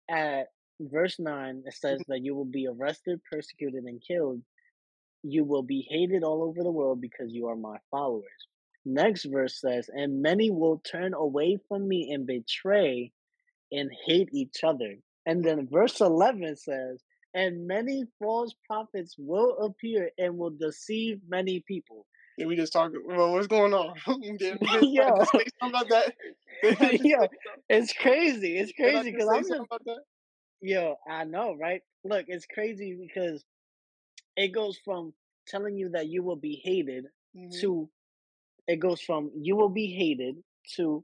at 0.10 0.48
verse 0.80 1.18
nine 1.20 1.64
it 1.66 1.74
says 1.74 2.02
that 2.08 2.24
you 2.24 2.36
will 2.36 2.46
be 2.46 2.68
arrested, 2.68 3.20
persecuted, 3.30 3.84
and 3.84 4.02
killed 4.02 4.42
you 5.24 5.44
will 5.44 5.64
be 5.64 5.88
hated 5.90 6.24
all 6.24 6.44
over 6.44 6.64
the 6.64 6.72
world 6.72 7.02
because 7.02 7.32
you 7.32 7.48
are 7.48 7.56
my 7.56 7.78
followers. 7.90 8.26
Next 8.86 9.26
verse 9.26 9.60
says, 9.60 9.90
And 9.94 10.22
many 10.22 10.50
will 10.50 10.80
turn 10.80 11.14
away 11.14 11.60
from 11.68 11.88
me 11.88 12.12
and 12.12 12.26
betray 12.26 13.12
and 13.72 13.92
hate 14.06 14.30
each 14.34 14.64
other. 14.64 14.96
And 15.26 15.44
then 15.44 15.68
verse 15.72 16.02
11 16.02 16.56
says, 16.58 17.04
And 17.34 17.68
many 17.68 18.06
false 18.20 18.56
prophets 18.66 19.16
will 19.18 19.58
appear 19.60 20.10
and 20.18 20.38
will 20.38 20.50
deceive 20.52 21.20
many 21.28 21.64
people. 21.68 22.06
Did 22.38 22.48
we 22.48 22.56
just 22.56 22.74
talk? 22.74 22.92
Well, 23.06 23.34
what's 23.34 23.48
going 23.48 23.74
on? 23.74 23.94
Did 24.38 24.58
we 24.60 24.80
yeah. 24.88 25.24
say 25.26 25.46
something 25.60 25.70
about 25.70 25.90
that? 25.90 26.14
yeah, 27.04 27.28
it's 27.70 27.94
crazy. 27.94 28.58
It's 28.58 28.72
crazy 28.72 29.12
because 29.12 29.30
I'm 29.30 29.44
just. 29.44 29.54
About 29.54 29.86
that? 29.86 30.00
Yo, 30.62 30.96
I 31.08 31.24
know, 31.26 31.56
right? 31.60 31.82
Look, 32.04 32.26
it's 32.28 32.46
crazy 32.46 32.98
because 33.00 33.44
it 34.36 34.50
goes 34.50 34.78
from 34.84 35.13
telling 35.48 35.76
you 35.76 35.89
that 35.89 36.08
you 36.08 36.24
will 36.24 36.36
be 36.36 36.62
hated 36.63 37.06
mm-hmm. 37.36 37.50
to 37.60 37.89
it 38.67 38.80
goes 38.80 39.02
from 39.02 39.32
you 39.36 39.56
will 39.56 39.70
be 39.70 39.88
hated 39.88 40.36
to 40.76 41.04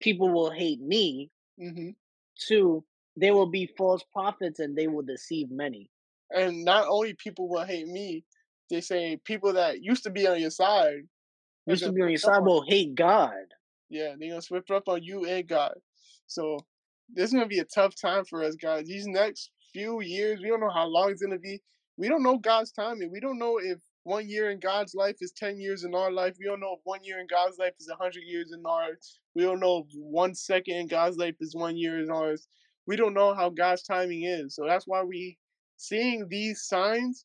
people 0.00 0.28
will 0.28 0.50
hate 0.50 0.80
me 0.80 1.30
mm-hmm. 1.60 1.90
to 2.48 2.84
there 3.16 3.34
will 3.34 3.46
be 3.46 3.66
false 3.76 4.02
prophets 4.12 4.60
and 4.60 4.76
they 4.76 4.86
will 4.86 5.02
deceive 5.02 5.50
many. 5.50 5.90
And 6.34 6.64
not 6.64 6.86
only 6.88 7.14
people 7.14 7.48
will 7.48 7.64
hate 7.64 7.88
me, 7.88 8.24
they 8.70 8.80
say 8.80 9.20
people 9.24 9.52
that 9.52 9.82
used 9.82 10.04
to 10.04 10.10
be 10.10 10.26
on 10.26 10.40
your 10.40 10.50
side 10.50 11.02
used 11.66 11.84
to 11.84 11.92
be 11.92 12.02
on 12.02 12.08
your 12.08 12.18
side 12.18 12.40
will 12.40 12.64
hate 12.66 12.94
God. 12.94 13.44
Yeah, 13.90 14.14
they're 14.18 14.30
gonna 14.30 14.42
switch 14.42 14.70
up 14.70 14.88
on 14.88 15.02
you 15.02 15.26
and 15.26 15.46
God. 15.46 15.74
So 16.26 16.58
this 17.12 17.26
is 17.26 17.34
gonna 17.34 17.46
be 17.46 17.58
a 17.58 17.64
tough 17.64 17.94
time 17.94 18.24
for 18.24 18.42
us, 18.42 18.56
guys. 18.56 18.86
These 18.86 19.06
next 19.06 19.50
few 19.72 20.00
years, 20.00 20.40
we 20.40 20.48
don't 20.48 20.60
know 20.60 20.70
how 20.70 20.86
long 20.86 21.10
it's 21.10 21.22
gonna 21.22 21.38
be 21.38 21.60
we 22.02 22.08
don't 22.08 22.24
know 22.24 22.36
God's 22.36 22.72
timing. 22.72 23.12
We 23.12 23.20
don't 23.20 23.38
know 23.38 23.60
if 23.62 23.78
one 24.02 24.28
year 24.28 24.50
in 24.50 24.58
God's 24.58 24.92
life 24.92 25.14
is 25.20 25.30
10 25.36 25.60
years 25.60 25.84
in 25.84 25.94
our 25.94 26.10
life. 26.10 26.34
We 26.36 26.46
don't 26.46 26.58
know 26.58 26.74
if 26.76 26.80
one 26.82 26.98
year 27.04 27.20
in 27.20 27.28
God's 27.28 27.58
life 27.58 27.74
is 27.78 27.88
100 27.88 28.24
years 28.26 28.50
in 28.52 28.60
ours. 28.66 29.20
We 29.36 29.42
don't 29.44 29.60
know 29.60 29.86
if 29.86 29.94
one 29.94 30.34
second 30.34 30.74
in 30.74 30.88
God's 30.88 31.16
life 31.16 31.36
is 31.38 31.54
one 31.54 31.76
year 31.76 32.02
in 32.02 32.10
ours. 32.10 32.48
We 32.88 32.96
don't 32.96 33.14
know 33.14 33.34
how 33.34 33.50
God's 33.50 33.84
timing 33.84 34.24
is. 34.24 34.56
So 34.56 34.64
that's 34.66 34.84
why 34.84 35.04
we 35.04 35.38
seeing 35.76 36.26
these 36.28 36.64
signs, 36.66 37.24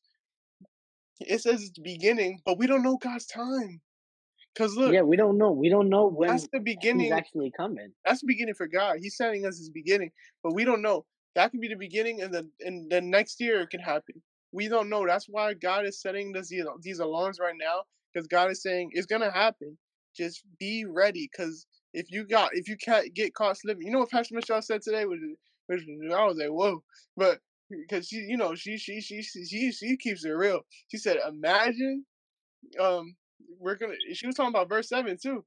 it 1.21 1.41
says 1.41 1.63
it's 1.63 1.71
the 1.71 1.81
beginning, 1.81 2.41
but 2.45 2.59
we 2.59 2.67
don't 2.67 2.83
know 2.83 2.97
God's 2.97 3.25
time. 3.25 3.81
Cause 4.55 4.75
look, 4.75 4.93
yeah, 4.93 5.01
we 5.01 5.17
don't 5.17 5.39
know. 5.39 5.53
We 5.53 5.69
don't 5.69 5.89
know 5.89 6.05
when 6.05 6.29
that's 6.29 6.49
the 6.53 6.59
beginning. 6.59 7.05
He's 7.05 7.13
actually 7.13 7.51
coming. 7.57 7.93
That's 8.05 8.21
the 8.21 8.27
beginning 8.27 8.53
for 8.53 8.67
God. 8.67 8.97
He's 9.01 9.17
setting 9.17 9.43
us 9.47 9.57
his 9.57 9.71
beginning, 9.71 10.11
but 10.43 10.53
we 10.53 10.65
don't 10.65 10.83
know. 10.83 11.05
That 11.33 11.49
could 11.49 11.61
be 11.61 11.67
the 11.67 11.75
beginning, 11.75 12.21
and 12.21 12.31
then 12.31 12.51
and 12.59 12.91
then 12.91 13.09
next 13.09 13.39
year 13.39 13.61
it 13.61 13.71
can 13.71 13.79
happen 13.79 14.21
we 14.51 14.67
don't 14.67 14.89
know. 14.89 15.05
That's 15.05 15.27
why 15.27 15.53
God 15.53 15.85
is 15.85 16.01
setting 16.01 16.31
this, 16.31 16.51
these 16.81 16.99
alarms 16.99 17.39
right 17.39 17.55
now 17.59 17.83
because 18.13 18.27
God 18.27 18.51
is 18.51 18.61
saying 18.61 18.91
it's 18.93 19.05
gonna 19.05 19.31
happen. 19.31 19.77
Just 20.15 20.43
be 20.59 20.85
ready 20.85 21.29
because 21.31 21.67
if 21.93 22.11
you 22.11 22.25
got 22.25 22.51
if 22.53 22.67
you 22.67 22.77
can't 22.77 23.13
get 23.13 23.33
caught 23.33 23.57
slipping, 23.57 23.85
you 23.85 23.91
know 23.91 23.99
what 23.99 24.11
Pastor 24.11 24.35
Michelle 24.35 24.61
said 24.61 24.81
today, 24.81 25.05
which, 25.05 25.19
which 25.67 25.81
I 26.11 26.25
was 26.25 26.37
like, 26.37 26.49
whoa, 26.49 26.83
but 27.15 27.39
because 27.69 28.07
she, 28.07 28.17
you 28.17 28.37
know, 28.37 28.55
she 28.55 28.77
she 28.77 29.01
she 29.01 29.21
she 29.21 29.71
she 29.71 29.97
keeps 29.97 30.25
it 30.25 30.29
real. 30.29 30.61
She 30.89 30.97
said, 30.97 31.17
imagine, 31.27 32.05
um, 32.79 33.15
we're 33.59 33.75
gonna. 33.75 33.93
She 34.13 34.25
was 34.27 34.35
talking 34.35 34.53
about 34.53 34.69
verse 34.69 34.89
seven 34.89 35.17
too. 35.21 35.45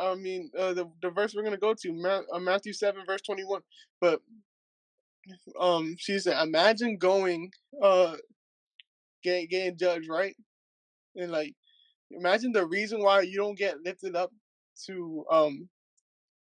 I 0.00 0.14
mean, 0.14 0.50
uh, 0.58 0.72
the 0.74 0.86
the 1.02 1.10
verse 1.10 1.34
we're 1.34 1.44
gonna 1.44 1.58
go 1.58 1.74
to, 1.74 2.24
uh, 2.32 2.38
Matthew 2.38 2.72
seven, 2.72 3.02
verse 3.06 3.22
twenty 3.22 3.44
one. 3.44 3.62
But 4.00 4.20
um, 5.58 5.96
she 5.98 6.18
said, 6.18 6.42
imagine 6.42 6.96
going, 6.98 7.50
uh, 7.82 8.16
getting 9.22 9.48
getting 9.48 9.76
judged, 9.76 10.08
right? 10.08 10.34
And 11.16 11.30
like, 11.30 11.54
imagine 12.10 12.52
the 12.52 12.66
reason 12.66 13.02
why 13.02 13.22
you 13.22 13.36
don't 13.38 13.58
get 13.58 13.82
lifted 13.84 14.16
up 14.16 14.30
to 14.86 15.24
um 15.30 15.68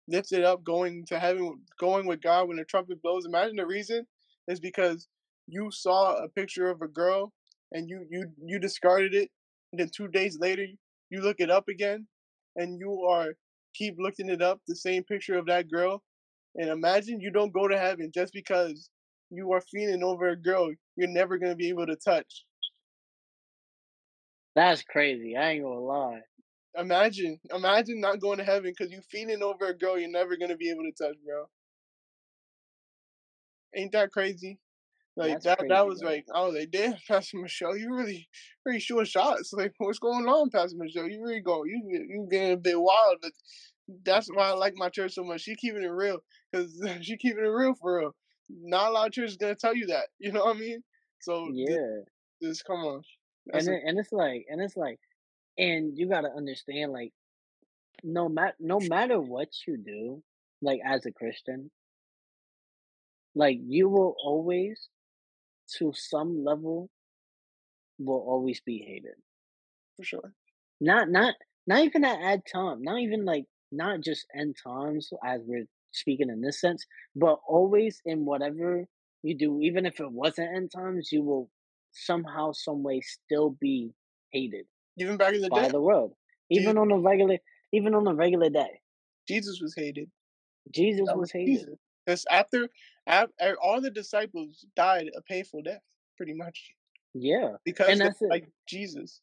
lifted 0.07 0.43
up 0.43 0.63
going 0.63 1.05
to 1.07 1.19
heaven 1.19 1.59
going 1.79 2.05
with 2.07 2.21
God 2.21 2.47
when 2.47 2.57
the 2.57 2.65
trumpet 2.65 3.01
blows. 3.01 3.25
Imagine 3.25 3.55
the 3.55 3.65
reason 3.65 4.05
is 4.47 4.59
because 4.59 5.07
you 5.47 5.69
saw 5.71 6.15
a 6.15 6.27
picture 6.29 6.69
of 6.69 6.81
a 6.81 6.87
girl 6.87 7.31
and 7.71 7.89
you 7.89 8.05
you 8.09 8.29
you 8.43 8.59
discarded 8.59 9.13
it 9.13 9.29
and 9.71 9.79
then 9.79 9.89
two 9.89 10.07
days 10.07 10.37
later 10.39 10.65
you 11.09 11.21
look 11.21 11.37
it 11.39 11.49
up 11.49 11.67
again 11.67 12.07
and 12.55 12.79
you 12.79 13.03
are 13.03 13.33
keep 13.73 13.95
looking 13.97 14.29
it 14.29 14.41
up 14.41 14.59
the 14.67 14.75
same 14.75 15.03
picture 15.03 15.37
of 15.37 15.45
that 15.45 15.69
girl 15.69 16.03
and 16.55 16.69
imagine 16.69 17.19
you 17.19 17.31
don't 17.31 17.53
go 17.53 17.67
to 17.67 17.77
heaven 17.77 18.11
just 18.13 18.33
because 18.33 18.89
you 19.29 19.51
are 19.53 19.61
feeling 19.61 20.03
over 20.03 20.29
a 20.29 20.35
girl 20.35 20.71
you're 20.95 21.07
never 21.07 21.37
going 21.37 21.51
to 21.51 21.55
be 21.55 21.69
able 21.69 21.85
to 21.85 21.95
touch 21.95 22.45
that's 24.55 24.83
crazy 24.83 25.35
i 25.37 25.51
ain't 25.51 25.63
gonna 25.63 25.79
lie 25.79 26.21
imagine 26.77 27.39
imagine 27.53 27.99
not 27.99 28.19
going 28.19 28.37
to 28.37 28.43
heaven 28.43 28.73
because 28.77 28.91
you 28.91 29.01
feeling 29.09 29.41
over 29.41 29.67
a 29.67 29.77
girl 29.77 29.97
you're 29.97 30.09
never 30.09 30.37
going 30.37 30.51
to 30.51 30.57
be 30.57 30.69
able 30.69 30.83
to 30.83 31.03
touch 31.03 31.15
bro 31.25 31.45
ain't 33.75 33.91
that 33.91 34.11
crazy 34.11 34.59
like 35.17 35.33
That's 35.33 35.45
that, 35.45 35.59
crazy, 35.59 35.69
that 35.69 35.85
was 35.85 36.01
like 36.01 36.25
I 36.33 36.41
was 36.45 36.55
like, 36.55 36.71
damn, 36.71 36.95
Pastor 37.07 37.37
Michelle, 37.37 37.75
you 37.75 37.93
really, 37.93 38.27
really 38.65 38.79
short 38.79 39.07
shots. 39.07 39.51
Like, 39.51 39.73
what's 39.77 39.99
going 39.99 40.25
on, 40.25 40.49
Pastor 40.49 40.77
Michelle? 40.77 41.07
You 41.07 41.21
really 41.21 41.41
go, 41.41 41.65
you 41.65 41.81
you 41.85 42.27
getting 42.31 42.53
a 42.53 42.57
bit 42.57 42.79
wild. 42.79 43.17
But 43.21 43.31
that's 44.05 44.29
why 44.33 44.49
I 44.49 44.53
like 44.53 44.73
my 44.75 44.89
church 44.89 45.13
so 45.13 45.23
much. 45.23 45.41
She 45.41 45.55
keeping 45.55 45.83
it 45.83 45.87
real 45.87 46.19
because 46.51 46.81
she 47.01 47.17
keeping 47.17 47.43
it 47.43 47.47
real 47.47 47.75
for 47.75 47.99
real. 47.99 48.15
Not 48.49 48.89
a 48.89 48.91
lot 48.91 49.07
of 49.07 49.13
churches 49.13 49.37
gonna 49.37 49.55
tell 49.55 49.75
you 49.75 49.87
that. 49.87 50.07
You 50.19 50.31
know 50.31 50.45
what 50.45 50.55
I 50.55 50.59
mean? 50.59 50.83
So 51.19 51.49
yeah, 51.53 52.01
just, 52.41 52.65
come 52.65 52.79
on. 52.79 53.01
That's 53.47 53.67
and 53.67 53.75
it, 53.75 53.83
and 53.85 53.99
it's 53.99 54.11
like, 54.11 54.45
and 54.49 54.61
it's 54.61 54.77
like, 54.77 54.99
and 55.57 55.97
you 55.97 56.09
gotta 56.09 56.29
understand, 56.35 56.91
like, 56.91 57.13
no 58.03 58.29
matter 58.29 58.55
no 58.59 58.79
matter 58.79 59.19
what 59.19 59.49
you 59.67 59.77
do, 59.77 60.23
like 60.61 60.79
as 60.85 61.05
a 61.05 61.11
Christian, 61.11 61.69
like 63.35 63.59
you 63.63 63.89
will 63.89 64.15
always 64.23 64.89
to 65.77 65.93
some 65.95 66.43
level 66.43 66.89
will 67.99 68.23
always 68.27 68.61
be 68.61 68.79
hated. 68.79 69.15
For 69.97 70.03
sure. 70.03 70.33
Not 70.79 71.09
not 71.09 71.35
not 71.67 71.83
even 71.83 72.03
at 72.03 72.21
ad 72.21 72.41
time, 72.51 72.81
not 72.81 72.99
even 72.99 73.25
like 73.25 73.45
not 73.71 74.01
just 74.01 74.25
end 74.35 74.55
times 74.61 75.09
as 75.23 75.41
we're 75.45 75.67
speaking 75.91 76.30
in 76.30 76.41
this 76.41 76.60
sense, 76.60 76.86
but 77.15 77.39
always 77.47 78.01
in 78.06 78.25
whatever 78.25 78.86
you 79.23 79.36
do, 79.36 79.60
even 79.62 79.86
if 79.86 79.99
it 79.99 80.12
wasn't 80.12 80.56
end 80.56 80.71
times, 80.71 81.10
you 81.12 81.23
will 81.23 81.49
somehow, 81.91 82.51
some 82.51 82.84
way 82.84 83.01
still 83.01 83.56
be 83.60 83.93
hated. 84.32 84.65
Even 84.97 85.17
back 85.17 85.34
in 85.34 85.41
the 85.41 85.49
by 85.49 85.63
day. 85.63 85.69
the 85.69 85.82
world. 85.82 86.13
Even 86.49 86.75
Jesus. 86.75 86.77
on 86.77 86.91
a 86.91 86.97
regular 86.97 87.38
even 87.73 87.95
on 87.95 88.08
a 88.08 88.13
regular 88.13 88.49
day. 88.49 88.82
Jesus 89.27 89.62
was 89.62 89.73
hated. 89.75 90.10
Jesus 90.73 91.08
was, 91.08 91.17
was 91.17 91.32
hated. 91.32 91.77
Because 92.06 92.25
after 92.30 92.67
Er, 93.10 93.56
all 93.62 93.82
the 93.82 93.89
disciples 93.89 94.65
died 94.75 95.10
a 95.15 95.21
painful 95.21 95.62
death, 95.63 95.82
pretty 96.17 96.34
much. 96.34 96.73
Yeah, 97.13 97.54
because 97.65 97.89
and 97.89 98.01
that's 98.01 98.21
like 98.21 98.47
Jesus. 98.67 99.21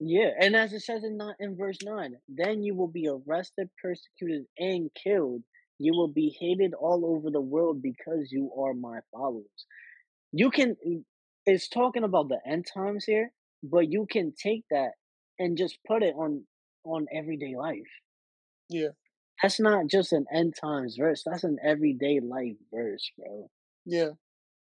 Yeah, 0.00 0.30
and 0.40 0.54
as 0.54 0.72
it 0.72 0.80
says 0.80 1.04
in 1.04 1.20
in 1.40 1.56
verse 1.56 1.78
nine, 1.82 2.16
then 2.28 2.62
you 2.62 2.74
will 2.74 2.88
be 2.88 3.08
arrested, 3.08 3.68
persecuted, 3.82 4.46
and 4.58 4.90
killed. 4.94 5.42
You 5.78 5.92
will 5.92 6.08
be 6.08 6.36
hated 6.40 6.74
all 6.74 7.04
over 7.06 7.30
the 7.30 7.40
world 7.40 7.82
because 7.82 8.30
you 8.30 8.50
are 8.58 8.74
my 8.74 9.00
followers. 9.12 9.66
You 10.32 10.50
can. 10.50 10.76
Mm, 10.86 11.04
it's 11.46 11.68
talking 11.68 12.04
about 12.04 12.28
the 12.28 12.40
end 12.46 12.66
times 12.72 13.04
here, 13.06 13.32
but 13.62 13.90
you 13.90 14.06
can 14.10 14.34
take 14.40 14.64
that 14.70 14.90
and 15.38 15.56
just 15.56 15.78
put 15.86 16.02
it 16.02 16.14
on 16.14 16.44
on 16.84 17.06
everyday 17.14 17.56
life. 17.56 17.90
Yeah. 18.68 18.88
That's 19.42 19.60
not 19.60 19.86
just 19.86 20.12
an 20.12 20.26
end 20.32 20.54
times 20.60 20.96
verse. 20.98 21.22
That's 21.24 21.44
an 21.44 21.58
everyday 21.64 22.20
life 22.20 22.56
verse, 22.72 23.10
bro. 23.16 23.50
Yeah. 23.86 24.10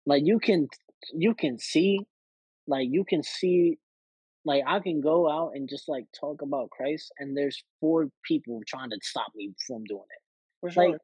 Like 0.07 0.23
you 0.25 0.38
can 0.38 0.68
you 1.12 1.35
can 1.35 1.59
see 1.59 2.01
like 2.66 2.88
you 2.90 3.05
can 3.05 3.23
see 3.23 3.79
like 4.44 4.62
I 4.66 4.81
can 4.81 5.01
go 5.01 5.31
out 5.31 5.53
and 5.55 5.68
just 5.68 5.88
like 5.88 6.07
talk 6.18 6.40
about 6.42 6.70
Christ 6.70 7.12
and 7.18 7.37
there's 7.37 7.62
four 7.81 8.09
people 8.25 8.61
trying 8.66 8.90
to 8.90 8.99
stop 9.03 9.33
me 9.35 9.53
from 9.66 9.85
doing 9.85 10.01
it. 10.01 10.23
For 10.61 10.70
sure. 10.70 10.90
Like 10.90 11.01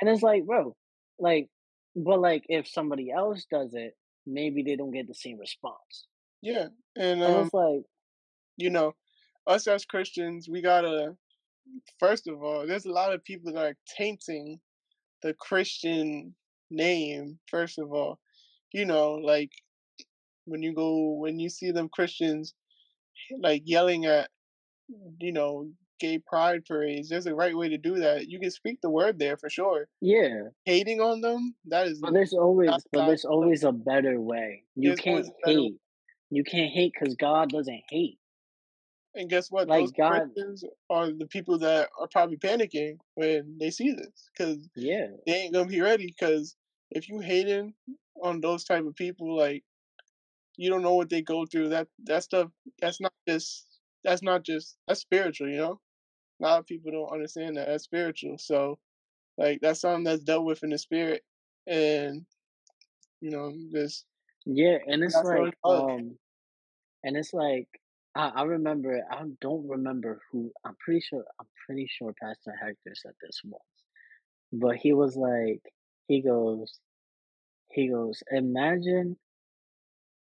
and 0.00 0.10
it's 0.10 0.22
like, 0.22 0.44
bro, 0.44 0.74
like 1.18 1.48
but 1.94 2.20
like 2.20 2.44
if 2.48 2.68
somebody 2.68 3.10
else 3.10 3.46
does 3.50 3.70
it, 3.72 3.94
maybe 4.26 4.62
they 4.62 4.76
don't 4.76 4.92
get 4.92 5.06
the 5.06 5.14
same 5.14 5.38
response. 5.38 6.06
Yeah. 6.42 6.68
And, 6.96 7.22
um, 7.22 7.30
and 7.30 7.44
it's 7.46 7.54
like 7.54 7.82
you 8.56 8.70
know, 8.70 8.94
us 9.46 9.66
as 9.66 9.84
Christians, 9.84 10.48
we 10.48 10.62
gotta 10.62 11.14
first 11.98 12.28
of 12.28 12.42
all, 12.42 12.66
there's 12.66 12.86
a 12.86 12.92
lot 12.92 13.12
of 13.12 13.24
people 13.24 13.52
that 13.52 13.60
are 13.60 13.76
tainting 13.96 14.60
the 15.22 15.34
Christian 15.34 16.34
name, 16.70 17.38
first 17.48 17.78
of 17.78 17.92
all. 17.92 18.18
You 18.72 18.84
know, 18.84 19.12
like 19.12 19.50
when 20.44 20.62
you 20.62 20.74
go 20.74 21.14
when 21.14 21.38
you 21.38 21.48
see 21.48 21.70
them 21.70 21.88
Christians 21.88 22.54
like 23.40 23.62
yelling 23.64 24.06
at 24.06 24.28
you 25.20 25.32
know, 25.32 25.68
gay 25.98 26.18
pride 26.18 26.64
parades, 26.66 27.08
there's 27.08 27.26
a 27.26 27.34
right 27.34 27.56
way 27.56 27.68
to 27.68 27.78
do 27.78 27.96
that. 27.96 28.28
You 28.28 28.38
can 28.38 28.50
speak 28.50 28.80
the 28.80 28.90
word 28.90 29.18
there 29.18 29.36
for 29.36 29.50
sure. 29.50 29.88
Yeah. 30.00 30.48
Hating 30.64 31.00
on 31.00 31.20
them, 31.20 31.54
that 31.66 31.86
is 31.88 32.00
But 32.00 32.12
there's 32.12 32.32
always 32.32 32.70
but 32.92 33.06
there's 33.06 33.24
always 33.24 33.64
a 33.64 33.72
better 33.72 34.20
way. 34.20 34.64
You 34.74 34.94
can't 34.94 35.28
hate. 35.44 35.76
You 36.30 36.44
can't 36.44 36.72
hate 36.72 36.92
because 36.98 37.14
God 37.14 37.50
doesn't 37.50 37.82
hate. 37.88 38.18
And 39.14 39.30
guess 39.30 39.50
what? 39.50 39.68
Like 39.68 39.84
Those 39.84 39.92
God, 39.92 40.18
Christians 40.34 40.64
are 40.90 41.10
the 41.10 41.26
people 41.26 41.58
that 41.58 41.88
are 41.98 42.08
probably 42.08 42.36
panicking 42.36 42.98
when 43.14 43.56
they 43.58 43.70
see 43.70 43.92
this 43.92 44.28
because 44.36 44.68
yeah, 44.76 45.06
they 45.26 45.32
ain't 45.32 45.54
gonna 45.54 45.68
be 45.68 45.80
ready. 45.80 46.06
Because 46.06 46.54
if 46.90 47.08
you 47.08 47.20
hating 47.20 47.72
on 48.22 48.40
those 48.40 48.64
type 48.64 48.84
of 48.84 48.94
people, 48.94 49.34
like 49.34 49.64
you 50.56 50.70
don't 50.70 50.82
know 50.82 50.94
what 50.94 51.08
they 51.08 51.22
go 51.22 51.46
through. 51.46 51.70
That 51.70 51.88
that 52.04 52.24
stuff 52.24 52.50
that's 52.80 53.00
not 53.00 53.12
just 53.26 53.66
that's 54.04 54.22
not 54.22 54.42
just 54.42 54.76
that's 54.86 55.00
spiritual. 55.00 55.48
You 55.48 55.56
know, 55.58 55.80
a 56.40 56.42
lot 56.42 56.58
of 56.58 56.66
people 56.66 56.92
don't 56.92 57.12
understand 57.12 57.56
that 57.56 57.68
as 57.68 57.82
spiritual. 57.82 58.38
So 58.38 58.78
like 59.38 59.60
that's 59.60 59.80
something 59.80 60.04
that's 60.04 60.22
dealt 60.22 60.44
with 60.44 60.62
in 60.62 60.70
the 60.70 60.78
spirit, 60.78 61.22
and 61.66 62.24
you 63.20 63.30
know, 63.30 63.52
just 63.72 64.04
yeah, 64.44 64.78
and 64.86 65.02
it's 65.02 65.14
like 65.22 65.54
um, 65.64 66.16
and 67.04 67.16
it's 67.16 67.34
like 67.34 67.68
I, 68.14 68.28
I 68.34 68.42
remember. 68.44 69.02
I 69.10 69.22
don't 69.40 69.68
remember 69.68 70.20
who. 70.30 70.50
I'm 70.64 70.76
pretty 70.82 71.00
sure. 71.00 71.24
I'm 71.38 71.46
pretty 71.66 71.88
sure 71.90 72.14
Pastor 72.20 72.54
Hector 72.58 72.94
said 72.94 73.12
this 73.22 73.40
once, 73.44 73.62
but 74.52 74.76
he 74.76 74.94
was 74.94 75.16
like, 75.16 75.62
he 76.08 76.22
goes, 76.22 76.78
he 77.70 77.88
goes. 77.88 78.22
Imagine. 78.30 79.16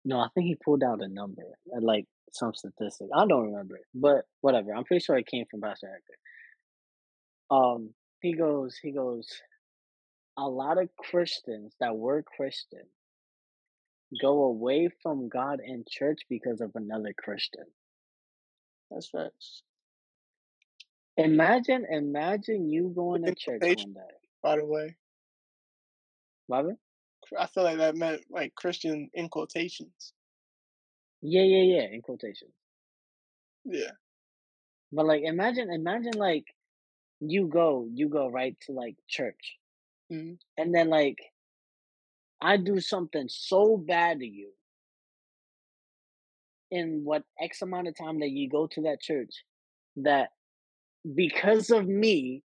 No, 0.09 0.21
I 0.21 0.29
think 0.35 0.47
he 0.47 0.57
pulled 0.65 0.83
out 0.83 1.03
a 1.03 1.09
number, 1.09 1.43
uh, 1.77 1.81
like 1.83 2.07
some 2.33 2.55
statistic. 2.55 3.09
I 3.15 3.27
don't 3.27 3.51
remember 3.51 3.79
but 3.95 4.25
whatever. 4.41 4.75
I'm 4.75 4.85
pretty 4.85 5.05
sure 5.05 5.19
it 5.19 5.27
came 5.27 5.45
from 5.51 5.61
Pastor 5.61 5.87
Hector. 5.87 7.55
Um, 7.55 7.91
he 8.23 8.33
goes. 8.33 8.79
He 8.83 8.91
goes. 8.91 9.29
A 10.39 10.49
lot 10.49 10.79
of 10.81 10.89
Christians 10.97 11.75
that 11.81 11.95
were 11.95 12.23
Christian 12.23 12.85
go 14.23 14.45
away 14.45 14.89
from 15.03 15.29
God 15.29 15.61
and 15.61 15.87
church 15.87 16.21
because 16.31 16.63
of 16.63 16.71
another 16.75 17.13
Christian. 17.23 17.65
That's 18.91 19.11
facts. 19.11 19.63
Imagine, 21.19 21.85
imagine 21.91 22.71
you 22.71 22.93
going 22.95 23.25
to 23.25 23.35
church 23.35 23.61
one 23.61 23.93
day. 23.93 24.15
By 24.43 24.57
the 24.57 24.65
way, 24.65 24.97
Robert. 26.49 26.77
I 27.39 27.47
feel 27.47 27.65
like 27.65 27.79
that 27.79 27.97
meant 27.97 28.23
like 28.31 28.55
Christian 28.55 29.11
in 29.15 29.29
quotations. 29.29 30.13
Yeah, 31.21 31.43
yeah, 31.43 31.81
yeah, 31.81 31.87
in 31.93 32.03
quotations. 32.03 32.53
Yeah. 33.65 33.91
But 34.93 35.07
like, 35.07 35.23
imagine, 35.25 35.71
imagine 35.73 36.15
like 36.15 36.47
you 37.21 37.47
go, 37.47 37.87
you 37.93 38.09
go 38.09 38.29
right 38.29 38.57
to 38.67 38.73
like 38.73 38.97
church, 39.09 39.57
mm-hmm. 40.13 40.35
and 40.57 40.75
then 40.75 40.89
like 40.89 41.19
I 42.41 42.57
do 42.57 42.81
something 42.81 43.29
so 43.29 43.77
bad 43.77 44.21
to 44.21 44.27
you 44.27 44.51
in 46.71 47.03
what 47.05 47.25
X 47.41 47.63
amount 47.63 47.89
of 47.89 47.97
time 47.97 48.21
that 48.21 48.31
you 48.31 48.49
go 48.49 48.67
to 48.69 48.83
that 48.83 49.01
church 49.01 49.35
that 49.97 50.31
because 51.15 51.71
of 51.71 51.87
me, 51.87 52.43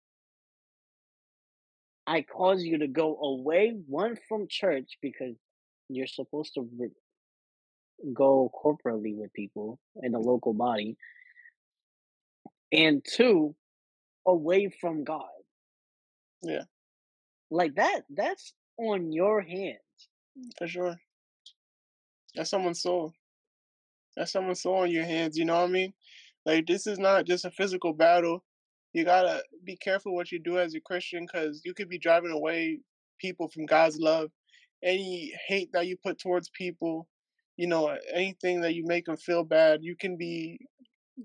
I 2.10 2.24
cause 2.24 2.64
you 2.64 2.80
to 2.80 2.88
go 2.88 3.18
away, 3.22 3.76
one 3.86 4.18
from 4.28 4.48
church 4.50 4.98
because 5.00 5.36
you're 5.90 6.08
supposed 6.08 6.56
to 6.56 6.68
re- 6.76 6.90
go 8.12 8.52
corporately 8.64 9.16
with 9.16 9.32
people 9.34 9.80
in 10.02 10.14
the 10.14 10.18
mm. 10.18 10.26
local 10.26 10.56
body, 10.56 10.98
and 12.72 13.06
two, 13.08 13.54
away 14.26 14.74
from 14.82 15.04
God. 15.04 15.30
Yeah. 16.42 16.64
Like 17.52 17.76
that, 17.76 18.02
that's 18.10 18.54
on 18.80 19.12
your 19.12 19.42
hands. 19.42 19.78
Mm, 20.36 20.50
for 20.58 20.68
sure. 20.68 21.00
That's 22.34 22.50
someone's 22.50 22.82
soul. 22.82 23.14
That's 24.18 24.32
someone's 24.32 24.64
soul 24.64 24.78
on 24.78 24.90
your 24.90 25.06
hands. 25.06 25.38
You 25.38 25.46
know 25.46 25.58
what 25.58 25.70
I 25.70 25.72
mean? 25.72 25.94
Like 26.44 26.66
this 26.66 26.88
is 26.88 26.98
not 26.98 27.26
just 27.26 27.46
a 27.46 27.52
physical 27.52 27.94
battle. 27.94 28.44
You 28.94 29.06
gotta 29.06 29.44
be 29.64 29.78
careful 29.78 30.16
what 30.16 30.32
you 30.32 30.40
do 30.40 30.58
as 30.60 30.74
a 30.76 30.80
Christian, 30.80 31.26
because 31.26 31.62
you 31.64 31.74
could 31.74 31.90
be 31.90 32.00
driving 32.00 32.32
away 32.32 32.80
people 33.20 33.48
from 33.48 33.66
God's 33.66 33.98
love. 33.98 34.32
Any 34.84 35.34
hate 35.48 35.72
that 35.74 35.88
you 35.88 35.98
put 35.98 36.20
towards 36.20 36.50
people, 36.50 37.08
you 37.58 37.68
know, 37.68 37.96
anything 38.14 38.62
that 38.62 38.74
you 38.74 38.86
make 38.86 39.06
them 39.06 39.18
feel 39.18 39.44
bad, 39.44 39.84
you 39.84 39.96
can 39.96 40.18
be 40.18 40.60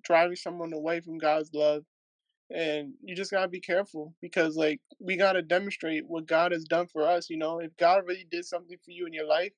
driving 0.02 0.36
someone 0.36 0.72
away 0.72 1.00
from 1.00 1.18
God's 1.18 1.50
love. 1.54 1.84
And 2.54 2.92
you 3.02 3.16
just 3.16 3.30
gotta 3.30 3.48
be 3.48 3.60
careful 3.60 4.14
because, 4.20 4.56
like, 4.56 4.80
we 5.00 5.16
gotta 5.16 5.42
demonstrate 5.42 6.04
what 6.06 6.26
God 6.26 6.52
has 6.52 6.64
done 6.64 6.86
for 6.86 7.08
us. 7.08 7.30
You 7.30 7.38
know, 7.38 7.60
if 7.60 7.76
God 7.78 8.02
really 8.06 8.26
did 8.30 8.44
something 8.44 8.76
for 8.84 8.90
you 8.90 9.06
in 9.06 9.12
your 9.14 9.26
life, 9.26 9.52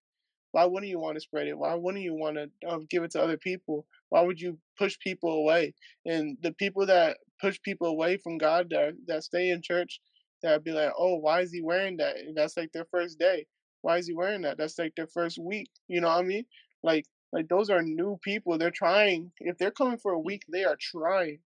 why 0.53 0.65
wouldn't 0.65 0.91
you 0.91 1.01
want 1.01 1.17
to 1.17 1.21
spread 1.21 1.49
it? 1.49 1.59
Why 1.59 1.75
wouldn't 1.75 2.05
you 2.05 2.15
want 2.15 2.37
to 2.37 2.49
um, 2.69 2.87
give 2.89 3.03
it 3.03 3.11
to 3.13 3.23
other 3.23 3.37
people? 3.37 3.87
Why 4.09 4.23
would 4.23 4.41
you 4.41 4.59
push 4.79 4.99
people 4.99 5.33
away? 5.33 5.75
And 6.07 6.39
the 6.43 6.53
people 6.53 6.87
that 6.87 7.19
push 7.41 7.61
people 7.63 7.89
away 7.89 8.17
from 8.17 8.39
God, 8.39 8.69
that 8.71 8.95
that 9.07 9.25
stay 9.25 9.51
in 9.51 9.63
church, 9.63 10.01
that 10.43 10.65
be 10.65 10.73
like, 10.73 10.93
oh, 10.99 11.17
why 11.17 11.41
is 11.41 11.53
he 11.53 11.63
wearing 11.63 11.97
that? 11.99 12.17
And 12.17 12.37
that's 12.37 12.57
like 12.57 12.73
their 12.73 12.87
first 12.91 13.19
day. 13.19 13.47
Why 13.83 13.99
is 13.99 14.07
he 14.07 14.15
wearing 14.15 14.43
that? 14.43 14.59
That's 14.59 14.79
like 14.79 14.95
their 14.97 15.07
first 15.07 15.39
week. 15.39 15.71
You 15.89 16.01
know 16.01 16.09
what 16.09 16.19
I 16.19 16.23
mean? 16.23 16.45
Like, 16.83 17.05
like 17.33 17.49
those 17.49 17.71
are 17.71 17.83
new 17.83 18.19
people. 18.23 18.59
They're 18.59 18.71
trying. 18.71 19.33
If 19.41 19.59
they're 19.59 19.71
coming 19.71 19.99
for 19.99 20.13
a 20.13 20.21
week, 20.21 20.43
they 20.51 20.65
are 20.65 20.77
trying. 20.81 21.39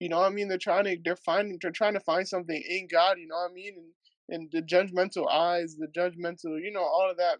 You 0.00 0.08
know 0.08 0.18
what 0.20 0.32
I 0.32 0.34
mean? 0.34 0.48
They're 0.48 0.58
trying 0.58 0.84
to. 0.84 0.96
They're 1.04 1.16
finding. 1.16 1.58
They're 1.60 1.70
trying 1.70 1.94
to 1.94 2.00
find 2.00 2.26
something 2.26 2.62
in 2.68 2.88
God. 2.90 3.18
You 3.18 3.28
know 3.28 3.36
what 3.36 3.50
I 3.50 3.54
mean? 3.54 3.74
And 3.76 3.92
and 4.28 4.50
the 4.52 4.62
judgmental 4.62 5.30
eyes, 5.30 5.76
the 5.76 5.86
judgmental, 5.86 6.60
you 6.60 6.72
know, 6.72 6.82
all 6.82 7.10
of 7.10 7.18
that 7.18 7.38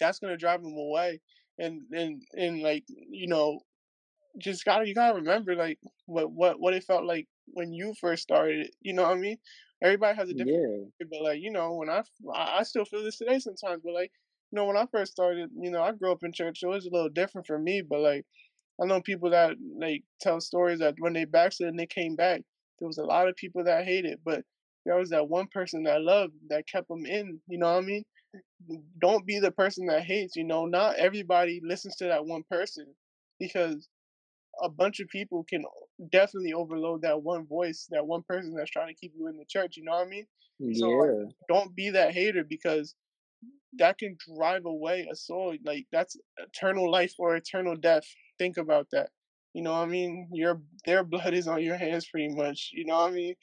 that's 0.00 0.18
gonna 0.18 0.36
drive 0.36 0.62
them 0.62 0.76
away. 0.76 1.20
And 1.58 1.82
and 1.92 2.22
and 2.34 2.62
like 2.62 2.84
you 2.88 3.28
know, 3.28 3.60
just 4.38 4.64
gotta 4.64 4.86
you 4.86 4.94
gotta 4.94 5.14
remember 5.14 5.54
like 5.54 5.78
what 6.06 6.30
what 6.30 6.60
what 6.60 6.74
it 6.74 6.84
felt 6.84 7.04
like 7.04 7.26
when 7.46 7.72
you 7.72 7.94
first 8.00 8.22
started. 8.22 8.70
You 8.80 8.94
know 8.94 9.02
what 9.02 9.16
I 9.16 9.20
mean? 9.20 9.36
Everybody 9.82 10.16
has 10.16 10.30
a 10.30 10.34
different, 10.34 10.92
yeah. 11.00 11.06
but 11.10 11.22
like 11.22 11.40
you 11.40 11.50
know, 11.50 11.74
when 11.74 11.90
I 11.90 12.02
I 12.34 12.62
still 12.62 12.84
feel 12.84 13.02
this 13.02 13.18
today 13.18 13.38
sometimes. 13.38 13.82
But 13.84 13.94
like 13.94 14.10
you 14.50 14.56
know, 14.56 14.66
when 14.66 14.76
I 14.76 14.86
first 14.86 15.12
started, 15.12 15.50
you 15.60 15.70
know, 15.70 15.82
I 15.82 15.92
grew 15.92 16.12
up 16.12 16.22
in 16.22 16.32
church, 16.32 16.60
so 16.60 16.70
it 16.70 16.74
was 16.74 16.86
a 16.86 16.90
little 16.90 17.08
different 17.08 17.46
for 17.46 17.58
me. 17.58 17.82
But 17.82 18.00
like 18.00 18.24
I 18.82 18.86
know 18.86 19.00
people 19.00 19.30
that 19.30 19.56
like 19.78 20.02
tell 20.20 20.40
stories 20.40 20.80
that 20.80 20.94
when 20.98 21.12
they 21.12 21.24
backslid 21.24 21.68
and 21.68 21.78
they 21.78 21.86
came 21.86 22.16
back, 22.16 22.42
there 22.78 22.88
was 22.88 22.98
a 22.98 23.04
lot 23.04 23.28
of 23.28 23.36
people 23.36 23.64
that 23.64 23.84
hated, 23.84 24.20
but 24.24 24.42
there 24.84 24.96
was 24.96 25.10
that 25.10 25.28
one 25.28 25.48
person 25.48 25.84
that 25.84 26.02
loved 26.02 26.34
that 26.48 26.68
kept 26.68 26.88
them 26.88 27.06
in. 27.06 27.40
You 27.48 27.58
know 27.58 27.72
what 27.72 27.82
I 27.82 27.86
mean? 27.86 28.04
don't 28.98 29.26
be 29.26 29.38
the 29.38 29.50
person 29.50 29.86
that 29.86 30.04
hates. 30.04 30.36
You 30.36 30.44
know, 30.44 30.66
not 30.66 30.96
everybody 30.96 31.60
listens 31.62 31.96
to 31.96 32.04
that 32.06 32.26
one 32.26 32.42
person 32.50 32.86
because 33.38 33.88
a 34.62 34.68
bunch 34.68 35.00
of 35.00 35.08
people 35.08 35.44
can 35.48 35.64
definitely 36.10 36.52
overload 36.52 37.02
that 37.02 37.22
one 37.22 37.46
voice, 37.46 37.86
that 37.90 38.06
one 38.06 38.22
person 38.22 38.54
that's 38.54 38.70
trying 38.70 38.88
to 38.88 38.94
keep 38.94 39.12
you 39.16 39.28
in 39.28 39.36
the 39.36 39.44
church. 39.48 39.76
You 39.76 39.84
know 39.84 39.92
what 39.92 40.06
I 40.06 40.10
mean? 40.10 40.26
Yeah. 40.58 40.78
So 40.78 40.88
like, 40.88 41.34
don't 41.48 41.74
be 41.74 41.90
that 41.90 42.14
hater 42.14 42.44
because 42.44 42.94
that 43.78 43.98
can 43.98 44.16
drive 44.36 44.66
away 44.66 45.08
a 45.10 45.16
soul. 45.16 45.56
Like 45.64 45.86
that's 45.92 46.16
eternal 46.38 46.90
life 46.90 47.14
or 47.18 47.36
eternal 47.36 47.76
death. 47.76 48.04
Think 48.38 48.56
about 48.56 48.88
that. 48.92 49.10
You 49.52 49.62
know 49.62 49.72
what 49.72 49.82
I 49.82 49.86
mean? 49.86 50.28
Your 50.32 50.60
their 50.84 51.04
blood 51.04 51.34
is 51.34 51.48
on 51.48 51.62
your 51.62 51.76
hands 51.76 52.06
pretty 52.06 52.34
much. 52.34 52.70
You 52.72 52.86
know 52.86 52.96
what 52.96 53.12
I 53.12 53.14
mean? 53.14 53.34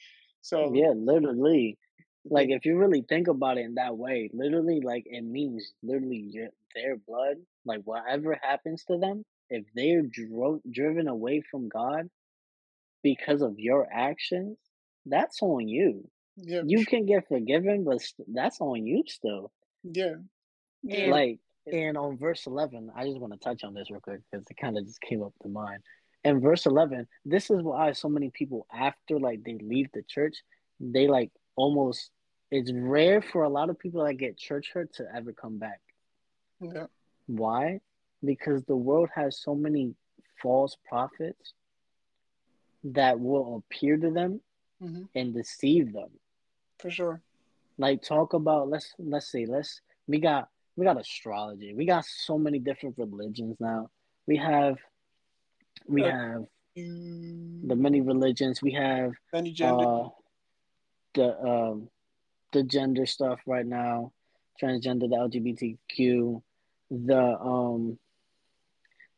So 0.42 0.72
yeah, 0.74 0.92
literally 0.94 1.78
like 2.24 2.50
if 2.50 2.64
you 2.64 2.76
really 2.76 3.04
think 3.08 3.28
about 3.28 3.58
it 3.58 3.64
in 3.64 3.74
that 3.74 3.96
way, 3.96 4.30
literally, 4.32 4.80
like 4.80 5.04
it 5.06 5.24
means 5.24 5.72
literally 5.82 6.28
your, 6.30 6.48
their 6.74 6.96
blood, 6.96 7.36
like 7.64 7.80
whatever 7.84 8.38
happens 8.40 8.84
to 8.84 8.98
them, 8.98 9.24
if 9.52 9.64
they're 9.74 10.02
dro- 10.02 10.62
driven 10.70 11.08
away 11.08 11.42
from 11.50 11.68
God 11.68 12.08
because 13.02 13.42
of 13.42 13.58
your 13.58 13.86
actions, 13.92 14.58
that's 15.06 15.42
on 15.42 15.68
you. 15.68 16.08
Yeah, 16.36 16.62
you 16.64 16.86
can 16.86 17.04
get 17.04 17.28
forgiven, 17.28 17.84
but 17.84 17.98
that's 18.28 18.60
on 18.60 18.86
you 18.86 19.04
still. 19.06 19.52
Yeah. 19.82 20.14
yeah. 20.82 21.10
Like, 21.10 21.40
and 21.70 21.96
on 21.98 22.16
verse 22.16 22.46
11, 22.46 22.90
I 22.96 23.04
just 23.04 23.20
want 23.20 23.34
to 23.34 23.38
touch 23.38 23.64
on 23.64 23.74
this 23.74 23.90
real 23.90 24.00
quick 24.00 24.20
because 24.30 24.46
it 24.48 24.56
kind 24.56 24.78
of 24.78 24.86
just 24.86 25.00
came 25.00 25.22
up 25.22 25.34
to 25.42 25.48
mind. 25.48 25.82
In 26.24 26.40
verse 26.40 26.66
11, 26.66 27.06
this 27.24 27.50
is 27.50 27.62
why 27.62 27.92
so 27.92 28.08
many 28.08 28.30
people, 28.30 28.66
after 28.72 29.18
like 29.18 29.42
they 29.44 29.58
leave 29.60 29.88
the 29.92 30.02
church, 30.02 30.36
they 30.80 31.06
like 31.06 31.30
almost 31.56 32.10
it's 32.50 32.70
rare 32.72 33.22
for 33.22 33.44
a 33.44 33.48
lot 33.48 33.70
of 33.70 33.78
people 33.78 34.04
that 34.04 34.14
get 34.14 34.38
church 34.38 34.70
hurt 34.72 34.92
to 34.94 35.06
ever 35.14 35.32
come 35.32 35.58
back. 35.58 35.80
Yeah. 36.60 36.86
Why? 37.26 37.80
Because 38.24 38.62
the 38.64 38.76
world 38.76 39.08
has 39.14 39.40
so 39.40 39.54
many 39.54 39.94
false 40.40 40.76
prophets 40.88 41.54
that 42.84 43.18
will 43.18 43.56
appear 43.56 43.96
to 43.96 44.10
them 44.10 44.40
mm-hmm. 44.82 45.02
and 45.14 45.34
deceive 45.34 45.92
them. 45.92 46.10
For 46.80 46.90
sure. 46.90 47.22
Like 47.78 48.02
talk 48.02 48.34
about 48.34 48.68
let's 48.68 48.92
let's 48.98 49.30
see, 49.30 49.46
let's 49.46 49.80
we 50.06 50.18
got 50.18 50.48
we 50.76 50.84
got 50.84 51.00
astrology. 51.00 51.74
We 51.74 51.86
got 51.86 52.04
so 52.04 52.38
many 52.38 52.58
different 52.58 52.96
religions 52.98 53.56
now. 53.60 53.90
We 54.26 54.36
have 54.36 54.78
we 55.86 56.04
uh, 56.04 56.10
have 56.10 56.44
the 56.74 57.76
many 57.76 58.00
religions. 58.00 58.62
We 58.62 58.72
have 58.72 59.12
many 59.32 59.52
gender. 59.52 59.84
Uh, 59.84 60.08
the 61.14 61.38
um, 61.40 61.88
the 62.52 62.62
gender 62.62 63.06
stuff 63.06 63.40
right 63.46 63.66
now, 63.66 64.12
transgender, 64.60 65.08
the 65.08 65.76
LGBTQ, 65.96 66.42
the 66.90 67.38
um, 67.38 67.98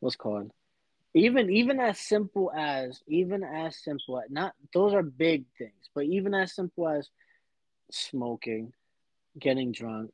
what's 0.05 0.15
called, 0.15 0.51
even 1.13 1.49
even 1.49 1.79
as 1.79 1.99
simple 1.99 2.51
as 2.55 3.01
even 3.07 3.43
as 3.43 3.75
simple 3.75 4.19
as 4.19 4.29
not 4.29 4.53
those 4.73 4.93
are 4.93 5.03
big 5.03 5.45
things, 5.57 5.89
but 5.93 6.05
even 6.05 6.33
as 6.33 6.53
simple 6.53 6.87
as 6.87 7.09
smoking, 7.91 8.71
getting 9.37 9.71
drunk, 9.71 10.11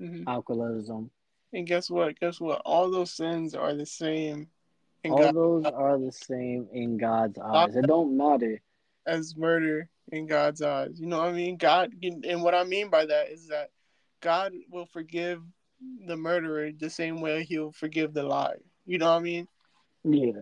mm-hmm. 0.00 0.28
alcoholism. 0.28 1.10
And 1.52 1.66
guess 1.66 1.88
what? 1.88 2.18
Guess 2.18 2.40
what? 2.40 2.62
All 2.64 2.90
those 2.90 3.12
sins 3.12 3.54
are 3.54 3.74
the 3.74 3.86
same. 3.86 4.48
All 5.08 5.32
those 5.32 5.64
are 5.66 5.98
the 5.98 6.10
same 6.10 6.66
in 6.72 6.96
God's 6.96 7.38
eyes. 7.38 7.76
It 7.76 7.86
don't 7.86 8.16
matter. 8.16 8.60
As 9.06 9.36
murder 9.36 9.88
in 10.10 10.26
God's 10.26 10.62
eyes. 10.62 10.98
You 10.98 11.06
know 11.06 11.18
what 11.18 11.28
I 11.28 11.32
mean? 11.32 11.56
God, 11.56 11.92
and 12.02 12.42
what 12.42 12.54
I 12.54 12.64
mean 12.64 12.90
by 12.90 13.06
that 13.06 13.30
is 13.30 13.48
that 13.48 13.70
God 14.20 14.52
will 14.68 14.86
forgive 14.86 15.42
the 16.06 16.16
murderer 16.16 16.72
the 16.72 16.90
same 16.90 17.20
way 17.20 17.44
he'll 17.44 17.70
forgive 17.70 18.14
the 18.14 18.24
lie. 18.24 18.56
You 18.86 18.98
know 18.98 19.10
what 19.12 19.18
I 19.18 19.22
mean? 19.22 19.48
Yeah. 20.04 20.32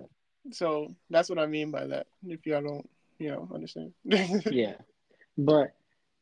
So 0.52 0.94
that's 1.10 1.28
what 1.28 1.38
I 1.38 1.46
mean 1.46 1.70
by 1.70 1.86
that. 1.86 2.06
If 2.26 2.46
y'all 2.46 2.62
don't, 2.62 2.88
you 3.18 3.30
know, 3.30 3.48
understand. 3.52 3.92
yeah. 4.04 4.74
But, 5.36 5.74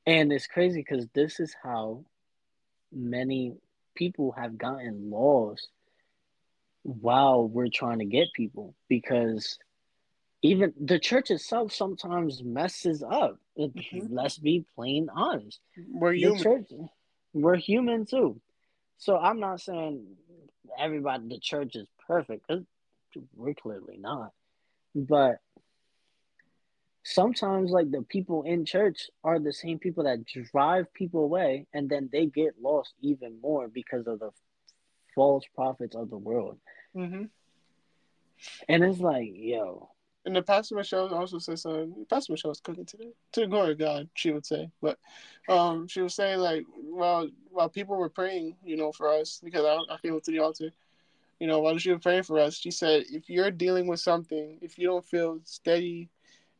and 0.06 0.32
it's 0.32 0.46
crazy 0.46 0.80
because 0.80 1.06
this 1.14 1.40
is 1.40 1.54
how 1.62 2.04
many 2.92 3.56
people 3.94 4.32
have 4.32 4.56
gotten 4.56 5.10
lost 5.10 5.68
while 6.82 7.46
we're 7.46 7.68
trying 7.68 7.98
to 7.98 8.04
get 8.04 8.32
people 8.34 8.74
because 8.88 9.58
even 10.42 10.72
the 10.80 10.98
church 10.98 11.30
itself 11.30 11.72
sometimes 11.72 12.42
messes 12.42 13.02
up. 13.02 13.38
Mm-hmm. 13.58 14.14
Let's 14.14 14.38
be 14.38 14.64
plain 14.74 15.08
honest. 15.14 15.60
We're 15.88 16.14
human. 16.14 16.42
Church, 16.42 16.66
we're 17.32 17.56
human 17.56 18.06
too. 18.06 18.40
So 18.98 19.16
I'm 19.16 19.40
not 19.40 19.60
saying 19.60 20.04
everybody 20.78 21.28
the 21.28 21.38
church 21.38 21.76
is 21.76 21.86
perfect 22.12 22.50
we're 23.34 23.54
clearly 23.54 23.98
not. 23.98 24.32
But 24.94 25.38
sometimes 27.02 27.70
like 27.70 27.90
the 27.90 28.02
people 28.02 28.42
in 28.44 28.64
church 28.64 29.10
are 29.24 29.38
the 29.38 29.52
same 29.52 29.78
people 29.78 30.04
that 30.04 30.24
drive 30.24 30.92
people 30.94 31.24
away 31.24 31.66
and 31.72 31.88
then 31.88 32.08
they 32.12 32.26
get 32.26 32.54
lost 32.60 32.94
even 33.00 33.40
more 33.40 33.68
because 33.68 34.06
of 34.06 34.20
the 34.20 34.30
false 35.14 35.44
prophets 35.54 35.96
of 35.96 36.10
the 36.10 36.18
world. 36.18 36.58
Mm-hmm. 36.96 37.24
And 38.68 38.84
it's 38.84 38.98
like, 38.98 39.30
yo, 39.32 39.90
and 40.24 40.36
the 40.36 40.42
Pastor 40.42 40.76
Michelle 40.76 41.12
also 41.12 41.38
says 41.38 41.62
something. 41.62 42.06
Pastor 42.08 42.32
Michelle 42.32 42.50
was 42.50 42.60
cooking 42.60 42.86
today. 42.86 43.12
To 43.32 43.40
the 43.40 43.46
glory 43.46 43.72
of 43.72 43.78
God, 43.78 44.08
she 44.14 44.30
would 44.30 44.46
say. 44.46 44.70
But 44.80 44.98
um, 45.48 45.88
she 45.88 46.00
was 46.00 46.14
saying 46.14 46.38
like, 46.38 46.64
while 46.74 47.28
while 47.50 47.68
people 47.68 47.96
were 47.96 48.08
praying, 48.08 48.56
you 48.64 48.76
know, 48.76 48.92
for 48.92 49.08
us 49.08 49.40
because 49.42 49.64
I, 49.64 49.94
I 49.94 49.98
came 49.98 50.14
up 50.14 50.22
to 50.24 50.30
the 50.30 50.38
altar, 50.38 50.70
you 51.42 51.48
know, 51.48 51.58
while 51.58 51.76
she 51.76 51.90
was 51.90 52.00
praying 52.00 52.22
for 52.22 52.38
us, 52.38 52.54
she 52.54 52.70
said, 52.70 53.02
if 53.10 53.28
you're 53.28 53.50
dealing 53.50 53.88
with 53.88 53.98
something, 53.98 54.58
if 54.62 54.78
you 54.78 54.86
don't 54.86 55.04
feel 55.04 55.40
steady 55.42 56.08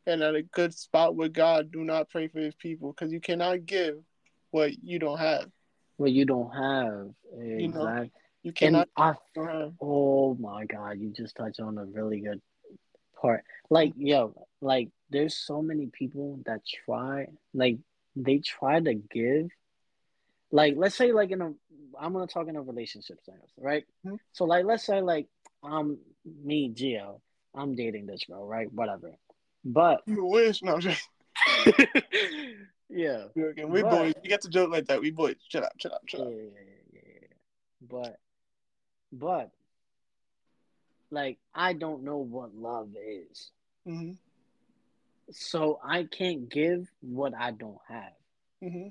and 0.05 0.21
at 0.21 0.35
a 0.35 0.41
good 0.41 0.73
spot 0.73 1.15
with 1.15 1.31
God, 1.31 1.71
do 1.71 1.85
not 1.85 2.09
pray 2.09 2.27
for 2.27 2.39
His 2.39 2.53
people 2.55 2.91
because 2.91 3.09
you 3.09 3.21
cannot 3.21 3.65
give 3.65 3.95
what 4.51 4.71
you 4.83 4.99
don't 4.99 5.19
have. 5.19 5.49
What 5.95 6.11
you 6.11 6.25
don't 6.25 6.51
have, 6.51 7.11
exactly. 7.31 7.63
You, 7.63 7.69
know, 7.69 8.09
you 8.43 8.51
cannot. 8.51 8.89
I, 8.97 9.13
oh 9.81 10.35
my 10.37 10.65
God, 10.65 10.99
you 10.99 11.13
just 11.15 11.37
touched 11.37 11.61
on 11.61 11.77
a 11.77 11.85
really 11.85 12.19
good 12.19 12.41
part. 13.21 13.45
Like, 13.69 13.93
yo, 13.95 14.35
like 14.59 14.89
there's 15.09 15.37
so 15.37 15.61
many 15.61 15.85
people 15.97 16.41
that 16.45 16.59
try 16.85 17.27
like 17.53 17.77
they 18.17 18.39
try 18.39 18.81
to 18.81 18.95
give 18.95 19.47
like 20.53 20.75
let's 20.77 20.95
say 20.95 21.13
like 21.13 21.31
in 21.31 21.41
a 21.41 21.53
I'm 21.99 22.13
gonna 22.13 22.27
talk 22.27 22.47
in 22.47 22.55
a 22.55 22.61
relationship 22.61 23.19
sense, 23.23 23.51
right? 23.57 23.83
Mm-hmm. 24.05 24.15
So 24.33 24.45
like, 24.45 24.65
let's 24.65 24.85
say 24.85 25.01
like 25.01 25.27
I'm 25.63 25.97
me, 26.25 26.69
Gio. 26.69 27.21
I'm 27.55 27.75
dating 27.75 28.07
this 28.07 28.23
girl, 28.25 28.45
right? 28.47 28.71
Whatever. 28.73 29.11
But 29.63 30.01
you 30.05 30.25
wish, 30.25 30.61
no. 30.61 30.79
Just... 30.79 31.07
yeah. 32.89 33.25
We 33.35 33.81
but, 33.81 33.91
boys. 33.91 34.13
You 34.23 34.29
get 34.29 34.41
to 34.41 34.49
joke 34.49 34.71
like 34.71 34.87
that. 34.87 35.01
We 35.01 35.11
boys. 35.11 35.35
Chill 35.49 35.63
out. 35.63 35.77
Chill 35.77 35.93
out. 35.93 36.05
Chill 36.07 36.23
out. 36.23 36.31
Yeah, 36.31 36.43
yeah, 36.93 36.99
yeah, 37.03 37.27
But, 37.89 38.19
but, 39.11 39.51
like, 41.11 41.37
I 41.53 41.73
don't 41.73 42.03
know 42.03 42.17
what 42.17 42.55
love 42.55 42.89
is. 42.95 43.51
Mm-hmm. 43.87 44.13
So 45.31 45.79
I 45.83 46.03
can't 46.03 46.49
give 46.49 46.89
what 47.01 47.33
I 47.33 47.51
don't 47.51 47.77
have. 47.87 48.13
Mm-hmm. 48.63 48.89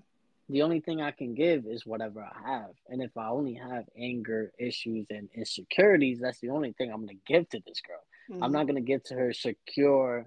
The 0.52 0.60
only 0.60 0.80
thing 0.80 1.00
I 1.00 1.12
can 1.12 1.34
give 1.34 1.64
is 1.64 1.86
whatever 1.86 2.22
I 2.22 2.50
have. 2.50 2.72
And 2.90 3.00
if 3.00 3.16
I 3.16 3.28
only 3.28 3.54
have 3.54 3.84
anger 3.98 4.52
issues 4.58 5.06
and 5.08 5.30
insecurities, 5.34 6.20
that's 6.20 6.40
the 6.40 6.50
only 6.50 6.72
thing 6.72 6.92
I'm 6.92 7.06
going 7.06 7.08
to 7.08 7.32
give 7.32 7.48
to 7.48 7.62
this 7.66 7.80
girl. 7.80 8.04
Mm-hmm. 8.30 8.44
I'm 8.44 8.52
not 8.52 8.66
going 8.66 8.74
to 8.76 8.82
give 8.82 9.02
to 9.04 9.14
her 9.14 9.32
secure, 9.32 10.26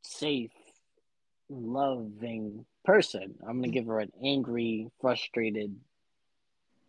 safe, 0.00 0.52
loving 1.50 2.64
person. 2.82 3.34
I'm 3.42 3.60
going 3.60 3.70
to 3.70 3.78
give 3.78 3.84
her 3.88 4.00
an 4.00 4.10
angry, 4.24 4.88
frustrated, 5.02 5.76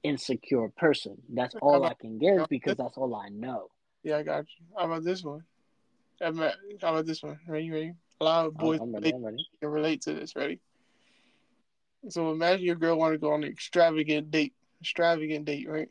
insecure 0.03 0.69
person. 0.69 1.17
That's 1.27 1.55
all 1.61 1.75
about, 1.75 1.91
I 1.91 1.95
can 1.95 2.17
give 2.17 2.47
because 2.47 2.77
that's 2.77 2.97
all 2.97 3.13
I 3.13 3.27
know. 3.27 3.67
Yeah, 4.03 4.19
I 4.19 4.23
got 4.23 4.45
you. 4.57 4.65
How 4.77 4.85
about 4.85 5.03
this 5.03 5.21
one? 5.21 5.43
How 6.21 6.29
about 6.29 7.05
this 7.05 7.21
one? 7.21 7.39
Ready, 7.45 7.71
ready? 7.71 7.93
A 8.21 8.23
lot 8.23 8.45
of 8.45 8.53
boys 8.55 8.79
I'm 8.81 8.93
ready, 8.93 9.13
I'm 9.13 9.25
ready. 9.25 9.45
can 9.59 9.69
relate 9.69 10.01
to 10.03 10.13
this. 10.13 10.33
Ready? 10.33 10.61
So 12.09 12.31
imagine 12.31 12.65
your 12.65 12.75
girl 12.75 12.97
want 12.97 13.13
to 13.13 13.17
go 13.17 13.33
on 13.33 13.43
an 13.43 13.49
extravagant 13.49 14.31
date, 14.31 14.53
extravagant 14.81 15.45
date, 15.45 15.67
right? 15.67 15.89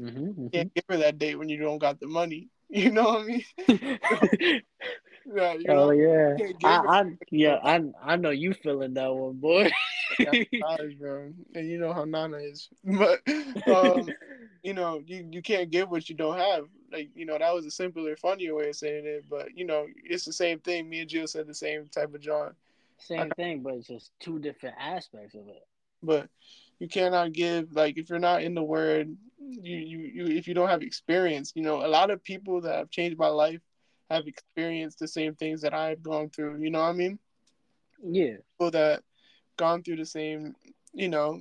Mm-hmm, 0.00 0.18
mm-hmm. 0.18 0.46
Can't 0.48 0.74
give 0.74 0.84
her 0.88 0.96
that 0.98 1.18
date 1.18 1.36
when 1.36 1.48
you 1.48 1.58
don't 1.58 1.78
got 1.78 2.00
the 2.00 2.06
money. 2.06 2.48
You 2.72 2.92
know 2.92 3.02
what 3.02 3.22
I 3.22 3.24
mean? 3.24 3.42
yeah, 5.26 5.54
you 5.54 5.64
know, 5.66 5.88
oh 5.88 5.90
yeah, 5.90 6.36
I, 6.62 7.00
I 7.00 7.04
yeah, 7.32 7.58
I 7.64 7.82
I 8.00 8.14
know 8.14 8.30
you 8.30 8.54
feeling 8.54 8.94
that 8.94 9.12
one, 9.12 9.38
boy. 9.38 9.70
Bro, 10.98 11.32
and 11.54 11.68
you 11.68 11.78
know 11.78 11.92
how 11.92 12.04
Nana 12.04 12.36
is, 12.36 12.68
but 12.84 13.20
um, 13.66 14.08
you 14.62 14.72
know 14.72 15.02
you 15.04 15.28
you 15.32 15.42
can't 15.42 15.70
give 15.70 15.90
what 15.90 16.08
you 16.08 16.14
don't 16.14 16.38
have. 16.38 16.66
Like 16.92 17.10
you 17.16 17.26
know 17.26 17.36
that 17.38 17.54
was 17.54 17.66
a 17.66 17.70
simpler, 17.70 18.14
funnier 18.16 18.54
way 18.54 18.68
of 18.68 18.76
saying 18.76 19.04
it, 19.04 19.24
but 19.28 19.56
you 19.56 19.64
know 19.64 19.86
it's 20.04 20.24
the 20.24 20.32
same 20.32 20.60
thing. 20.60 20.88
Me 20.88 21.00
and 21.00 21.10
Jill 21.10 21.26
said 21.26 21.48
the 21.48 21.54
same 21.54 21.88
type 21.88 22.14
of 22.14 22.20
John. 22.20 22.54
Same 23.00 23.30
thing, 23.30 23.62
but 23.62 23.74
it's 23.74 23.88
just 23.88 24.12
two 24.20 24.38
different 24.38 24.76
aspects 24.78 25.34
of 25.34 25.48
it. 25.48 25.66
But 26.02 26.28
you 26.78 26.88
cannot 26.88 27.32
give 27.32 27.74
like 27.74 27.98
if 27.98 28.08
you're 28.08 28.18
not 28.18 28.42
in 28.42 28.54
the 28.54 28.62
word, 28.62 29.16
you 29.38 29.76
you, 29.76 29.98
you 29.98 30.26
if 30.36 30.46
you 30.46 30.54
don't 30.54 30.68
have 30.68 30.82
experience, 30.82 31.52
you 31.54 31.62
know, 31.62 31.84
a 31.84 31.88
lot 31.88 32.10
of 32.10 32.22
people 32.22 32.60
that 32.62 32.76
have 32.76 32.90
changed 32.90 33.18
my 33.18 33.28
life 33.28 33.60
have 34.10 34.26
experienced 34.26 34.98
the 34.98 35.08
same 35.08 35.34
things 35.34 35.62
that 35.62 35.74
I've 35.74 36.02
gone 36.02 36.30
through. 36.30 36.58
You 36.60 36.70
know 36.70 36.80
what 36.80 36.88
I 36.88 36.92
mean? 36.92 37.18
Yeah. 38.02 38.36
People 38.58 38.70
that 38.72 39.02
gone 39.56 39.82
through 39.82 39.96
the 39.96 40.06
same, 40.06 40.54
you 40.92 41.08
know, 41.08 41.40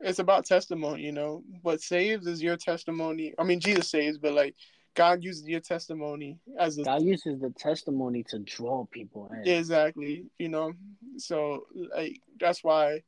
it's 0.00 0.18
about 0.18 0.46
testimony, 0.46 1.02
you 1.02 1.12
know. 1.12 1.42
What 1.62 1.80
saves 1.80 2.26
is 2.26 2.42
your 2.42 2.56
testimony. 2.56 3.34
I 3.38 3.44
mean, 3.44 3.60
Jesus 3.60 3.90
saves, 3.90 4.18
but 4.18 4.34
like 4.34 4.54
God 4.96 5.22
uses 5.22 5.46
your 5.46 5.60
testimony 5.60 6.38
as 6.58 6.78
a 6.78 6.84
God 6.84 7.02
uses 7.02 7.38
the 7.38 7.50
testimony 7.50 8.24
to 8.30 8.38
draw 8.40 8.86
people 8.86 9.30
in. 9.32 9.46
Exactly. 9.46 10.24
You 10.38 10.48
know, 10.48 10.72
so 11.18 11.66
like 11.94 12.20
that's 12.40 12.64
why, 12.64 13.02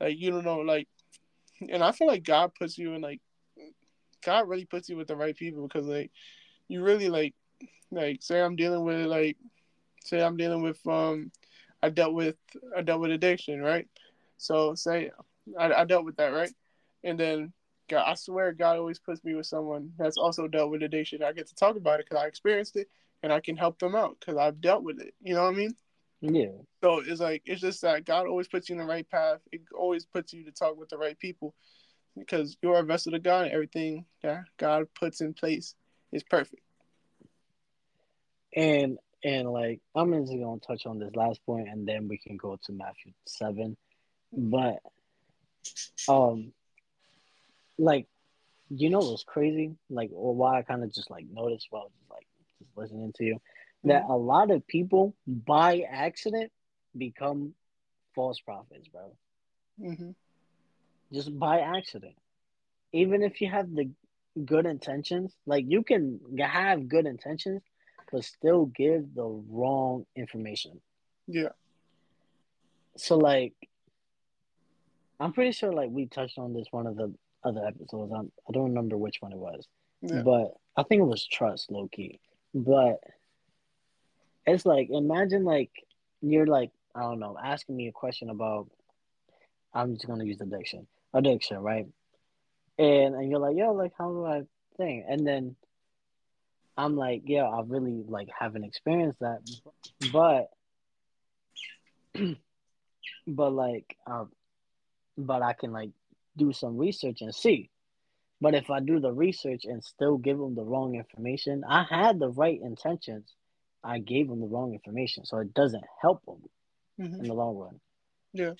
like 0.00 0.18
you 0.18 0.32
don't 0.32 0.44
know, 0.44 0.58
like, 0.58 0.88
and 1.66 1.82
I 1.84 1.92
feel 1.92 2.08
like 2.08 2.24
God 2.24 2.52
puts 2.58 2.76
you 2.76 2.94
in 2.94 3.00
like, 3.00 3.20
God 4.24 4.48
really 4.48 4.64
puts 4.64 4.88
you 4.88 4.96
with 4.96 5.06
the 5.06 5.16
right 5.16 5.36
people 5.36 5.62
because 5.62 5.86
like, 5.86 6.10
you 6.68 6.82
really 6.82 7.08
like, 7.08 7.34
like 7.92 8.22
say 8.22 8.40
I'm 8.40 8.56
dealing 8.56 8.84
with 8.84 9.06
like, 9.06 9.36
say 10.04 10.20
I'm 10.20 10.36
dealing 10.36 10.62
with 10.62 10.84
um, 10.86 11.30
I 11.80 11.90
dealt 11.90 12.14
with 12.14 12.36
I 12.76 12.82
dealt 12.82 13.00
with 13.00 13.12
addiction, 13.12 13.62
right? 13.62 13.86
So 14.36 14.74
say 14.74 15.12
I, 15.58 15.72
I 15.72 15.84
dealt 15.84 16.04
with 16.04 16.16
that, 16.16 16.32
right? 16.32 16.52
And 17.04 17.18
then 17.18 17.52
God, 17.90 18.04
I 18.06 18.14
swear 18.14 18.52
God 18.52 18.78
always 18.78 19.00
puts 19.00 19.24
me 19.24 19.34
with 19.34 19.46
someone 19.46 19.90
that's 19.98 20.16
also 20.16 20.46
dealt 20.46 20.70
with 20.70 20.84
addiction. 20.84 21.24
I 21.24 21.32
get 21.32 21.48
to 21.48 21.54
talk 21.56 21.76
about 21.76 21.98
it 21.98 22.06
because 22.08 22.22
I 22.22 22.28
experienced 22.28 22.76
it 22.76 22.88
and 23.24 23.32
I 23.32 23.40
can 23.40 23.56
help 23.56 23.80
them 23.80 23.96
out 23.96 24.16
because 24.20 24.36
I've 24.36 24.60
dealt 24.60 24.84
with 24.84 25.00
it. 25.00 25.12
You 25.20 25.34
know 25.34 25.42
what 25.42 25.54
I 25.54 25.56
mean? 25.56 25.76
Yeah. 26.20 26.52
So 26.84 27.02
it's 27.04 27.20
like 27.20 27.42
it's 27.46 27.60
just 27.60 27.82
that 27.82 28.04
God 28.04 28.28
always 28.28 28.46
puts 28.46 28.68
you 28.68 28.74
in 28.74 28.80
the 28.80 28.86
right 28.86 29.08
path. 29.10 29.40
It 29.50 29.62
always 29.76 30.06
puts 30.06 30.32
you 30.32 30.44
to 30.44 30.52
talk 30.52 30.78
with 30.78 30.88
the 30.88 30.98
right 30.98 31.18
people 31.18 31.52
because 32.16 32.56
you're 32.62 32.78
a 32.78 32.84
vessel 32.84 33.14
of 33.14 33.24
God 33.24 33.46
and 33.46 33.52
everything 33.52 34.04
that 34.22 34.44
God 34.56 34.86
puts 34.94 35.20
in 35.20 35.34
place 35.34 35.74
is 36.12 36.22
perfect. 36.22 36.62
And 38.54 38.98
and 39.24 39.50
like 39.50 39.80
I'm 39.96 40.12
just 40.12 40.32
gonna 40.32 40.60
touch 40.60 40.86
on 40.86 41.00
this 41.00 41.14
last 41.16 41.44
point 41.44 41.68
and 41.68 41.88
then 41.88 42.06
we 42.06 42.18
can 42.18 42.36
go 42.36 42.56
to 42.66 42.72
Matthew 42.72 43.12
seven. 43.26 43.76
But 44.32 44.78
um 46.08 46.52
like 47.80 48.06
you 48.70 48.88
know 48.88 49.00
what's 49.00 49.24
crazy? 49.24 49.74
Like 49.88 50.10
or 50.12 50.34
why 50.34 50.58
I 50.58 50.62
kind 50.62 50.84
of 50.84 50.94
just 50.94 51.10
like 51.10 51.26
noticed 51.32 51.66
while 51.70 51.90
just 51.98 52.10
like 52.10 52.26
just 52.58 52.70
listening 52.76 53.12
to 53.16 53.24
you 53.24 53.40
that 53.84 54.02
mm-hmm. 54.02 54.12
a 54.12 54.16
lot 54.16 54.50
of 54.50 54.66
people 54.66 55.14
by 55.26 55.84
accident 55.90 56.52
become 56.96 57.54
false 58.14 58.40
prophets, 58.40 58.88
bro. 58.88 59.12
Mm-hmm. 59.80 60.10
Just 61.12 61.36
by 61.38 61.60
accident. 61.60 62.14
Even 62.92 63.22
if 63.22 63.40
you 63.40 63.48
have 63.48 63.74
the 63.74 63.90
good 64.44 64.66
intentions, 64.66 65.34
like 65.46 65.64
you 65.66 65.82
can 65.82 66.20
have 66.38 66.88
good 66.88 67.06
intentions, 67.06 67.62
but 68.12 68.24
still 68.24 68.66
give 68.66 69.14
the 69.14 69.24
wrong 69.24 70.04
information. 70.14 70.80
Yeah. 71.26 71.50
So 72.96 73.16
like, 73.16 73.54
I'm 75.18 75.32
pretty 75.32 75.52
sure 75.52 75.72
like 75.72 75.90
we 75.90 76.06
touched 76.06 76.38
on 76.38 76.52
this 76.52 76.66
one 76.70 76.86
of 76.86 76.96
the 76.96 77.14
other 77.44 77.66
episodes. 77.66 78.12
I'm, 78.14 78.30
I 78.48 78.52
don't 78.52 78.64
remember 78.64 78.96
which 78.96 79.16
one 79.20 79.32
it 79.32 79.38
was, 79.38 79.66
yeah. 80.02 80.22
but 80.22 80.54
I 80.76 80.82
think 80.82 81.00
it 81.00 81.06
was 81.06 81.26
trust, 81.26 81.70
Loki. 81.70 82.20
But 82.54 83.00
it's 84.46 84.66
like 84.66 84.88
imagine 84.90 85.44
like 85.44 85.70
you're 86.20 86.46
like 86.46 86.70
I 86.94 87.02
don't 87.02 87.20
know 87.20 87.36
asking 87.42 87.76
me 87.76 87.88
a 87.88 87.92
question 87.92 88.30
about 88.30 88.68
I'm 89.72 89.94
just 89.94 90.06
gonna 90.06 90.24
use 90.24 90.40
addiction, 90.40 90.86
addiction, 91.14 91.58
right? 91.58 91.86
And 92.78 93.14
and 93.14 93.30
you're 93.30 93.40
like, 93.40 93.56
yo, 93.56 93.72
like 93.72 93.92
how 93.96 94.10
do 94.10 94.24
I 94.26 94.42
think? 94.76 95.04
And 95.08 95.26
then 95.26 95.56
I'm 96.76 96.96
like, 96.96 97.22
yeah, 97.26 97.44
I 97.44 97.62
really 97.66 98.02
like 98.06 98.28
haven't 98.36 98.64
experienced 98.64 99.20
that, 99.20 99.40
but 100.12 100.48
but 103.26 103.50
like 103.52 103.96
um, 104.06 104.30
but 105.16 105.42
I 105.42 105.52
can 105.52 105.72
like 105.72 105.90
do 106.36 106.52
some 106.52 106.76
research 106.76 107.20
and 107.20 107.34
see. 107.34 107.70
But 108.40 108.54
if 108.54 108.70
I 108.70 108.80
do 108.80 109.00
the 109.00 109.12
research 109.12 109.64
and 109.64 109.84
still 109.84 110.16
give 110.16 110.38
them 110.38 110.54
the 110.54 110.64
wrong 110.64 110.94
information, 110.94 111.62
I 111.68 111.84
had 111.88 112.18
the 112.18 112.30
right 112.30 112.58
intentions. 112.62 113.34
I 113.84 113.98
gave 113.98 114.28
them 114.28 114.40
the 114.40 114.46
wrong 114.46 114.72
information, 114.72 115.24
so 115.24 115.38
it 115.38 115.52
doesn't 115.52 115.84
help 116.00 116.24
them 116.24 116.42
mm-hmm. 116.98 117.20
in 117.20 117.28
the 117.28 117.34
long 117.34 117.56
run. 117.56 117.80
Yeah. 118.32 118.52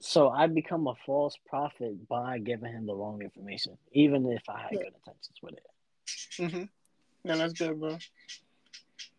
So 0.00 0.28
I 0.28 0.46
become 0.46 0.86
a 0.86 0.94
false 1.06 1.36
prophet 1.46 2.08
by 2.08 2.38
giving 2.38 2.72
him 2.72 2.86
the 2.86 2.94
wrong 2.94 3.22
information, 3.22 3.78
even 3.92 4.26
if 4.30 4.42
I 4.48 4.62
had 4.62 4.72
yeah. 4.72 4.78
good 4.78 4.94
intentions 4.94 5.38
with 5.42 5.54
it. 5.54 5.66
Mhm. 6.38 6.68
Yeah, 7.24 7.36
that's 7.36 7.54
good, 7.54 7.80
bro. 7.80 7.98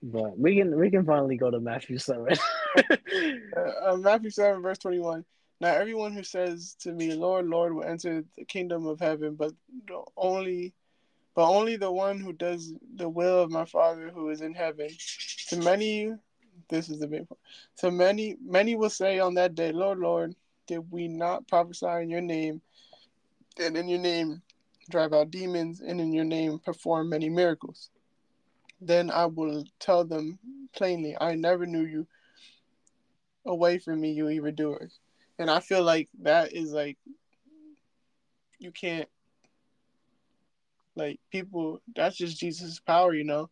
But 0.03 0.37
we 0.37 0.57
can 0.57 0.77
we 0.77 0.91
can 0.91 1.05
finally 1.05 1.37
go 1.37 1.49
to 1.49 1.59
Matthew 1.59 1.97
seven. 1.97 2.37
uh, 2.77 3.59
uh, 3.85 3.97
Matthew 3.97 4.29
seven, 4.29 4.61
verse 4.61 4.77
twenty 4.77 4.99
one. 4.99 5.25
Not 5.61 5.77
everyone 5.77 6.11
who 6.13 6.23
says 6.23 6.75
to 6.81 6.91
me, 6.91 7.13
Lord, 7.13 7.47
Lord, 7.47 7.73
will 7.73 7.85
enter 7.85 8.23
the 8.37 8.45
kingdom 8.45 8.85
of 8.87 8.99
heaven, 8.99 9.35
but 9.35 9.53
only 10.17 10.73
but 11.33 11.49
only 11.49 11.75
the 11.75 11.91
one 11.91 12.19
who 12.19 12.31
does 12.31 12.73
the 12.95 13.09
will 13.09 13.41
of 13.41 13.51
my 13.51 13.65
Father 13.65 14.09
who 14.09 14.29
is 14.29 14.41
in 14.41 14.53
heaven. 14.53 14.89
To 15.49 15.57
many 15.57 16.13
this 16.69 16.89
is 16.89 16.99
the 16.99 17.07
big 17.07 17.27
part. 17.27 17.39
To 17.77 17.91
many 17.91 18.35
many 18.41 18.75
will 18.75 18.89
say 18.89 19.19
on 19.19 19.35
that 19.35 19.55
day, 19.55 19.71
Lord, 19.71 19.99
Lord, 19.99 20.35
did 20.67 20.91
we 20.91 21.07
not 21.07 21.47
prophesy 21.47 21.87
in 22.01 22.09
your 22.09 22.21
name, 22.21 22.61
and 23.57 23.77
in 23.77 23.87
your 23.87 23.99
name 23.99 24.41
drive 24.89 25.13
out 25.13 25.31
demons, 25.31 25.79
and 25.79 26.01
in 26.01 26.11
your 26.11 26.25
name 26.25 26.59
perform 26.59 27.09
many 27.09 27.29
miracles? 27.29 27.89
Then 28.81 29.09
I 29.09 29.25
will 29.25 29.63
tell 29.79 30.03
them 30.03 30.37
plainly, 30.75 31.15
I 31.19 31.35
never 31.35 31.65
knew 31.65 31.85
you. 31.85 32.07
Away 33.45 33.77
from 33.77 34.01
me, 34.01 34.11
you 34.11 34.27
evildoers 34.27 34.99
and 35.39 35.49
I 35.49 35.59
feel 35.59 35.83
like 35.83 36.09
that 36.21 36.53
is 36.53 36.71
like 36.71 36.97
you 38.59 38.71
can't 38.71 39.07
like 40.95 41.19
people. 41.31 41.81
That's 41.95 42.15
just 42.15 42.39
Jesus' 42.39 42.79
power, 42.79 43.13
you 43.13 43.23
know. 43.23 43.49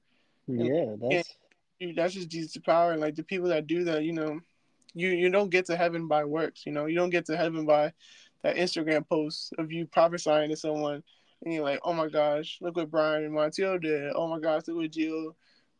Yeah, 0.48 0.96
that's 1.00 1.36
that's 1.96 2.14
just 2.14 2.30
Jesus' 2.30 2.58
power, 2.58 2.92
and 2.92 3.02
like 3.02 3.16
the 3.16 3.24
people 3.24 3.50
that 3.50 3.68
do 3.68 3.84
that, 3.86 4.04
you 4.04 4.14
know, 4.14 4.40
you 4.94 5.10
you 5.10 5.30
don't 5.30 5.50
get 5.50 5.66
to 5.68 5.76
heaven 5.76 6.08
by 6.08 6.24
works. 6.24 6.66
You 6.66 6.72
know, 6.72 6.86
you 6.86 6.96
don't 6.96 7.10
get 7.10 7.26
to 7.28 7.38
heaven 7.38 7.66
by 7.66 7.94
that 8.44 8.56
Instagram 8.56 9.08
post 9.08 9.54
of 9.58 9.72
you 9.72 9.86
prophesying 9.86 10.50
to 10.50 10.56
someone, 10.56 11.04
and 11.44 11.54
you're 11.54 11.64
like, 11.64 11.80
oh 11.84 11.94
my 11.94 12.08
gosh, 12.08 12.58
look 12.62 12.76
what 12.76 12.92
Brian 12.92 13.24
and 13.24 13.34
Montiel 13.34 13.82
did. 13.82 14.12
Oh 14.16 14.28
my 14.28 14.40
gosh, 14.40 14.64
look 14.68 14.78
what 14.78 14.92
Jill 14.92 15.36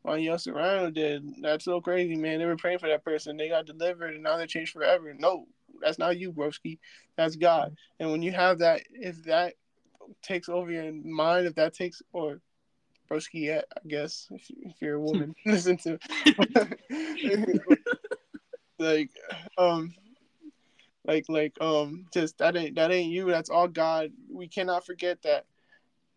Manuel 0.06 0.38
Serrano 0.38 0.90
did. 0.90 1.24
That's 1.42 1.66
so 1.66 1.80
crazy, 1.80 2.16
man. 2.16 2.40
They 2.40 2.46
were 2.46 2.58
praying 2.58 2.80
for 2.80 2.90
that 2.90 3.06
person. 3.06 3.38
They 3.38 3.50
got 3.50 3.66
delivered, 3.66 4.14
and 4.14 4.24
now 4.24 4.38
they're 4.38 4.48
changed 4.48 4.74
forever. 4.74 5.14
No, 5.18 5.48
that's 5.84 6.00
not 6.00 6.18
you, 6.18 6.32
broski. 6.32 6.80
That's 7.18 7.36
God. 7.36 7.76
And 8.00 8.12
when 8.12 8.22
you 8.22 8.32
have 8.32 8.60
that, 8.60 8.82
if 8.94 9.24
that 9.24 9.56
takes 10.22 10.50
over 10.50 10.72
your 10.72 10.92
mind, 10.92 11.48
if 11.48 11.56
that 11.56 11.74
takes 11.74 12.02
or 12.12 12.40
broski, 13.10 13.46
yeah, 13.46 13.62
I 13.76 13.88
guess 13.88 14.28
if, 14.32 14.50
if 14.50 14.82
you're 14.82 14.96
a 14.96 15.00
woman, 15.00 15.36
listen 15.46 15.78
to 15.78 16.00
like 18.80 19.12
um 19.58 19.94
like 21.06 21.26
like 21.30 21.54
um 21.62 22.06
just 22.14 22.38
that 22.38 22.56
ain't 22.56 22.76
that 22.76 22.92
ain't 22.92 23.12
you. 23.12 23.30
That's 23.30 23.50
all 23.50 23.68
God. 23.68 24.12
We 24.32 24.48
cannot 24.48 24.86
forget 24.86 25.22
that 25.24 25.46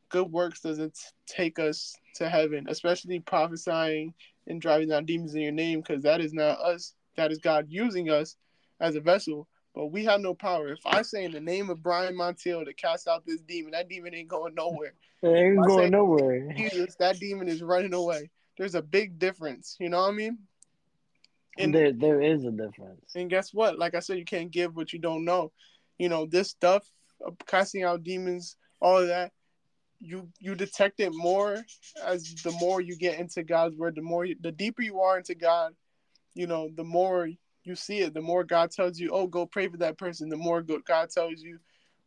good 0.08 0.30
works 0.30 0.60
doesn't 0.60 0.96
take 1.26 1.58
us 1.58 1.94
to 2.14 2.28
heaven, 2.28 2.66
especially 2.68 3.20
prophesying 3.20 4.14
and 4.46 4.60
driving 4.60 4.88
down 4.88 5.04
demons 5.04 5.34
in 5.34 5.42
your 5.42 5.52
name, 5.52 5.80
because 5.80 6.02
that 6.04 6.20
is 6.20 6.32
not 6.32 6.58
us. 6.60 6.94
That 7.16 7.32
is 7.32 7.38
God 7.38 7.66
using 7.68 8.10
us 8.10 8.36
as 8.80 8.94
a 8.94 9.00
vessel. 9.00 9.48
But 9.77 9.93
we 9.93 10.05
have 10.07 10.20
no 10.20 10.35
power. 10.35 10.72
If 10.72 10.87
I 10.87 11.03
say 11.03 11.24
in 11.24 11.33
the 11.33 11.41
name 11.41 11.68
of 11.70 11.83
Brian 11.83 12.16
Montiel 12.16 12.64
to 12.64 12.72
cast 12.72 13.07
out 13.07 13.27
this 13.27 13.43
demon, 13.43 13.72
that 13.72 13.89
demon 13.89 14.14
ain't 14.14 14.27
going 14.27 14.55
nowhere. 14.55 14.95
It 15.22 15.29
ain't 15.29 15.66
going 15.66 15.91
nowhere. 15.91 16.51
Jesus, 16.57 16.97
that 16.97 17.20
demon 17.20 17.47
is 17.47 17.62
running 17.62 17.93
away. 17.93 18.31
There's 18.57 18.74
a 18.74 18.83
big 18.83 19.18
difference. 19.18 19.77
You 19.79 19.91
know 19.91 20.01
what 20.01 20.09
I 20.09 20.12
mean? 20.12 20.39
And 21.59 21.74
there, 21.74 21.93
there 21.93 22.22
is 22.22 22.45
a 22.45 22.51
difference. 22.51 23.14
And 23.14 23.29
guess 23.29 23.53
what? 23.53 23.79
Like 23.79 23.95
I 23.95 24.01
said, 24.01 24.18
you 24.18 24.24
can't 24.24 24.51
give 24.51 24.74
what 24.74 24.95
you 24.95 24.99
don't 24.99 25.27
know. 25.27 25.53
You 25.99 26.09
know 26.09 26.27
this 26.27 26.49
stuff, 26.49 26.91
uh, 27.27 27.31
casting 27.47 27.83
out 27.83 28.03
demons, 28.03 28.57
all 28.81 28.99
of 28.99 29.09
that 29.09 29.33
you 30.01 30.29
you 30.39 30.55
detect 30.55 31.01
it 31.01 31.12
more 31.14 31.64
as 32.05 32.35
the 32.45 32.51
more 32.53 32.81
you 32.81 32.97
get 32.97 33.18
into 33.18 33.43
God's 33.43 33.77
word, 33.77 33.95
the 33.95 34.03
more 34.03 34.24
you, 34.24 34.37
the 34.41 34.53
deeper 34.53 34.83
you 34.83 35.01
are 35.01 35.16
into 35.16 35.35
God, 35.35 35.72
you 36.35 36.47
know, 36.47 36.68
the 36.74 36.85
more 36.85 37.31
you 37.66 37.74
see 37.74 37.98
it, 37.98 38.14
the 38.14 38.20
more 38.20 38.44
God 38.44 38.70
tells 38.70 38.98
you, 38.98 39.10
"Oh, 39.10 39.26
go 39.26 39.46
pray 39.46 39.68
for 39.68 39.76
that 39.78 39.98
person." 39.98 40.28
The 40.28 40.36
more 40.36 40.62
God 40.62 41.10
tells 41.10 41.42
you, 41.42 41.58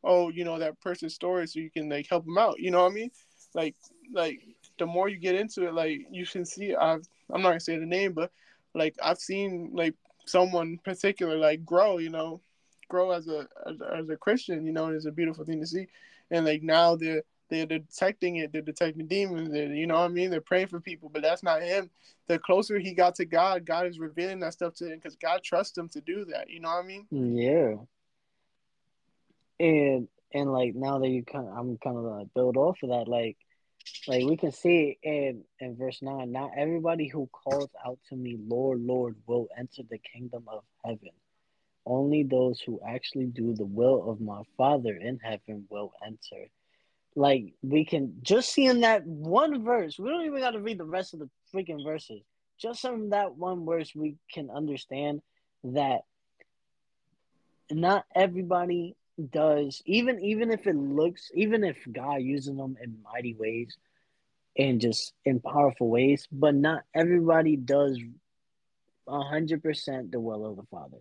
"Oh, 0.03 0.29
you 0.29 0.43
know 0.43 0.59
that 0.59 0.79
person's 0.81 1.13
story, 1.13 1.47
so 1.47 1.59
you 1.59 1.69
can 1.69 1.89
like 1.89 2.07
help 2.09 2.25
them 2.25 2.37
out." 2.37 2.59
You 2.59 2.71
know 2.71 2.83
what 2.83 2.91
I 2.91 2.95
mean? 2.95 3.11
Like, 3.53 3.75
like 4.13 4.41
the 4.77 4.85
more 4.85 5.09
you 5.09 5.17
get 5.17 5.35
into 5.35 5.67
it, 5.67 5.73
like 5.73 6.07
you 6.11 6.25
can 6.25 6.45
see. 6.45 6.75
I've 6.75 7.07
I'm 7.31 7.41
not 7.41 7.49
gonna 7.49 7.59
say 7.59 7.77
the 7.77 7.85
name, 7.85 8.13
but 8.13 8.31
like 8.73 8.95
I've 9.03 9.19
seen 9.19 9.71
like 9.73 9.95
someone 10.25 10.79
particular 10.83 11.37
like 11.37 11.65
grow. 11.65 11.97
You 11.97 12.09
know, 12.09 12.41
grow 12.87 13.11
as 13.11 13.27
a 13.27 13.47
as, 13.67 13.75
as 13.93 14.09
a 14.09 14.17
Christian. 14.17 14.65
You 14.65 14.71
know, 14.71 14.85
and 14.85 14.95
it's 14.95 15.05
a 15.05 15.11
beautiful 15.11 15.45
thing 15.45 15.59
to 15.61 15.67
see. 15.67 15.87
And 16.31 16.45
like 16.45 16.63
now 16.63 16.95
they're 16.95 17.23
they're 17.49 17.65
detecting 17.65 18.37
it. 18.37 18.51
They're 18.51 18.61
detecting 18.61 19.07
demons. 19.07 19.53
You 19.53 19.87
know 19.87 19.95
what 19.95 20.05
I 20.05 20.07
mean? 20.09 20.29
They're 20.29 20.41
praying 20.41 20.67
for 20.67 20.79
people, 20.79 21.09
but 21.09 21.21
that's 21.21 21.43
not 21.43 21.61
him. 21.61 21.89
The 22.27 22.39
closer 22.39 22.77
he 22.77 22.93
got 22.93 23.15
to 23.15 23.25
God, 23.25 23.65
God 23.65 23.87
is 23.87 23.99
revealing 23.99 24.39
that 24.41 24.53
stuff 24.53 24.75
to 24.75 24.85
him 24.85 24.99
because 24.99 25.15
God 25.15 25.43
trusts 25.43 25.77
him 25.77 25.89
to 25.89 26.01
do 26.01 26.25
that. 26.25 26.49
You 26.49 26.59
know 26.59 26.69
what 26.69 26.83
I 26.83 26.87
mean? 26.87 27.07
Yeah. 27.11 27.75
And 29.59 30.07
and 30.33 30.51
like 30.51 30.75
now 30.75 30.99
that 30.99 31.09
you 31.09 31.23
kind 31.23 31.47
of, 31.47 31.57
I'm 31.57 31.77
kind 31.77 31.97
of 31.97 32.05
uh, 32.05 32.23
build 32.35 32.55
off 32.55 32.77
of 32.83 32.89
that, 32.89 33.07
like 33.07 33.37
like 34.07 34.25
we 34.25 34.37
can 34.37 34.51
see 34.51 34.97
in 35.01 35.43
in 35.59 35.75
verse 35.75 35.99
nine. 36.01 36.31
Not 36.31 36.51
everybody 36.55 37.07
who 37.07 37.27
calls 37.27 37.69
out 37.85 37.97
to 38.09 38.15
me, 38.15 38.37
Lord, 38.39 38.79
Lord, 38.81 39.15
will 39.25 39.47
enter 39.57 39.81
the 39.89 39.97
kingdom 39.97 40.43
of 40.47 40.63
heaven. 40.85 41.11
Only 41.85 42.23
those 42.23 42.61
who 42.61 42.79
actually 42.87 43.25
do 43.25 43.55
the 43.55 43.65
will 43.65 44.09
of 44.09 44.21
my 44.21 44.43
Father 44.57 44.95
in 44.95 45.19
heaven 45.23 45.65
will 45.69 45.91
enter. 46.05 46.45
Like 47.15 47.53
we 47.61 47.85
can 47.85 48.15
just 48.21 48.53
see 48.53 48.65
in 48.65 48.81
that 48.81 49.05
one 49.05 49.63
verse, 49.63 49.97
we 49.99 50.09
don't 50.09 50.25
even 50.25 50.39
got 50.39 50.51
to 50.51 50.61
read 50.61 50.77
the 50.77 50.85
rest 50.85 51.13
of 51.13 51.19
the 51.19 51.29
freaking 51.53 51.83
verses. 51.83 52.21
Just 52.59 52.81
from 52.81 53.09
that 53.11 53.35
one 53.35 53.65
verse, 53.65 53.93
we 53.95 54.15
can 54.31 54.49
understand 54.49 55.21
that 55.63 56.01
not 57.71 58.05
everybody 58.15 58.95
does 59.31 59.81
even 59.85 60.23
even 60.23 60.49
if 60.49 60.65
it 60.65 60.75
looks 60.75 61.29
even 61.33 61.63
if 61.63 61.77
God 61.91 62.21
uses 62.21 62.55
them 62.55 62.77
in 62.81 62.97
mighty 63.03 63.33
ways 63.33 63.77
and 64.57 64.79
just 64.79 65.13
in 65.25 65.39
powerful 65.39 65.89
ways, 65.89 66.27
but 66.31 66.55
not 66.55 66.83
everybody 66.95 67.55
does 67.55 67.99
hundred 69.07 69.63
percent 69.63 70.11
the 70.11 70.19
will 70.19 70.45
of 70.45 70.55
the 70.55 70.63
Father. 70.69 70.97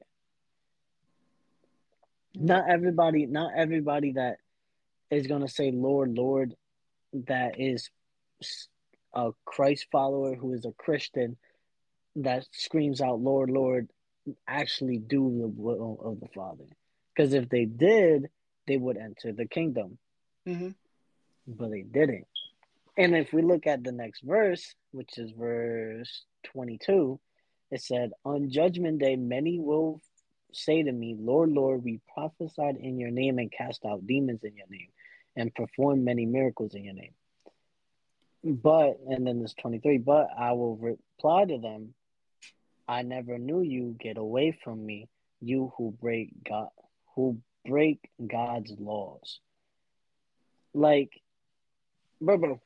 Not 2.34 2.68
everybody, 2.68 3.26
not 3.26 3.52
everybody 3.56 4.12
that 4.12 4.38
is 5.10 5.26
going 5.26 5.42
to 5.42 5.48
say 5.48 5.70
Lord, 5.70 6.14
Lord, 6.16 6.54
that 7.12 7.58
is 7.58 7.90
a 9.14 9.30
Christ 9.44 9.86
follower 9.90 10.34
who 10.34 10.52
is 10.52 10.64
a 10.64 10.72
Christian 10.72 11.36
that 12.16 12.46
screams 12.52 13.00
out, 13.00 13.20
Lord, 13.20 13.50
Lord, 13.50 13.88
actually 14.46 14.98
do 14.98 15.38
the 15.40 15.48
will 15.48 15.98
of 16.04 16.20
the 16.20 16.28
Father. 16.34 16.64
Because 17.14 17.32
if 17.32 17.48
they 17.48 17.64
did, 17.64 18.28
they 18.66 18.76
would 18.76 18.96
enter 18.96 19.32
the 19.32 19.46
kingdom. 19.46 19.98
Mm-hmm. 20.46 20.70
But 21.46 21.70
they 21.70 21.82
didn't. 21.82 22.26
And 22.96 23.16
if 23.16 23.32
we 23.32 23.42
look 23.42 23.66
at 23.66 23.84
the 23.84 23.92
next 23.92 24.22
verse, 24.22 24.74
which 24.90 25.18
is 25.18 25.30
verse 25.30 26.24
22, 26.52 27.18
it 27.70 27.82
said, 27.82 28.10
On 28.24 28.50
judgment 28.50 28.98
day, 28.98 29.16
many 29.16 29.58
will 29.58 30.00
say 30.52 30.82
to 30.82 30.92
me, 30.92 31.16
Lord, 31.18 31.50
Lord, 31.50 31.84
we 31.84 32.00
prophesied 32.12 32.76
in 32.76 32.98
your 32.98 33.10
name 33.10 33.38
and 33.38 33.52
cast 33.52 33.84
out 33.84 34.06
demons 34.06 34.42
in 34.42 34.56
your 34.56 34.66
name 34.68 34.88
and 35.38 35.54
perform 35.54 36.04
many 36.04 36.26
miracles 36.26 36.74
in 36.74 36.84
your 36.84 36.94
name. 36.94 37.12
But, 38.44 38.98
and 39.08 39.26
then 39.26 39.38
there's 39.38 39.54
23, 39.54 39.98
but 39.98 40.28
I 40.38 40.52
will 40.52 40.76
reply 40.76 41.44
to 41.44 41.58
them, 41.58 41.94
I 42.86 43.02
never 43.02 43.38
knew 43.38 43.62
you. 43.62 43.96
Get 43.98 44.18
away 44.18 44.58
from 44.64 44.84
me, 44.84 45.08
you 45.40 45.72
who 45.76 45.94
break 46.00 46.30
God, 46.44 46.68
who 47.14 47.38
break 47.64 48.10
God's 48.24 48.72
laws. 48.78 49.40
Like, 50.74 51.10
bro, 52.20 52.38
bro, 52.38 52.60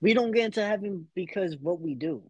we 0.00 0.14
don't 0.14 0.32
get 0.32 0.46
into 0.46 0.64
heaven 0.64 1.08
because 1.14 1.56
what 1.56 1.80
we 1.80 1.94
do. 1.94 2.22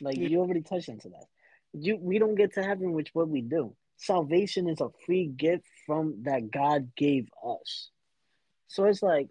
Like 0.00 0.16
you 0.16 0.40
already 0.40 0.62
touched 0.62 0.88
into 0.88 1.08
that. 1.10 1.26
You 1.72 1.96
we 1.96 2.18
don't 2.18 2.34
get 2.34 2.54
to 2.54 2.62
heaven 2.62 2.92
with 2.92 3.08
what 3.12 3.28
we 3.28 3.40
do. 3.40 3.74
Salvation 3.96 4.68
is 4.68 4.80
a 4.80 4.88
free 5.04 5.26
gift 5.26 5.64
from 5.86 6.22
that 6.22 6.50
God 6.50 6.92
gave 6.96 7.28
us. 7.44 7.90
So 8.72 8.86
it's 8.86 9.02
like, 9.02 9.28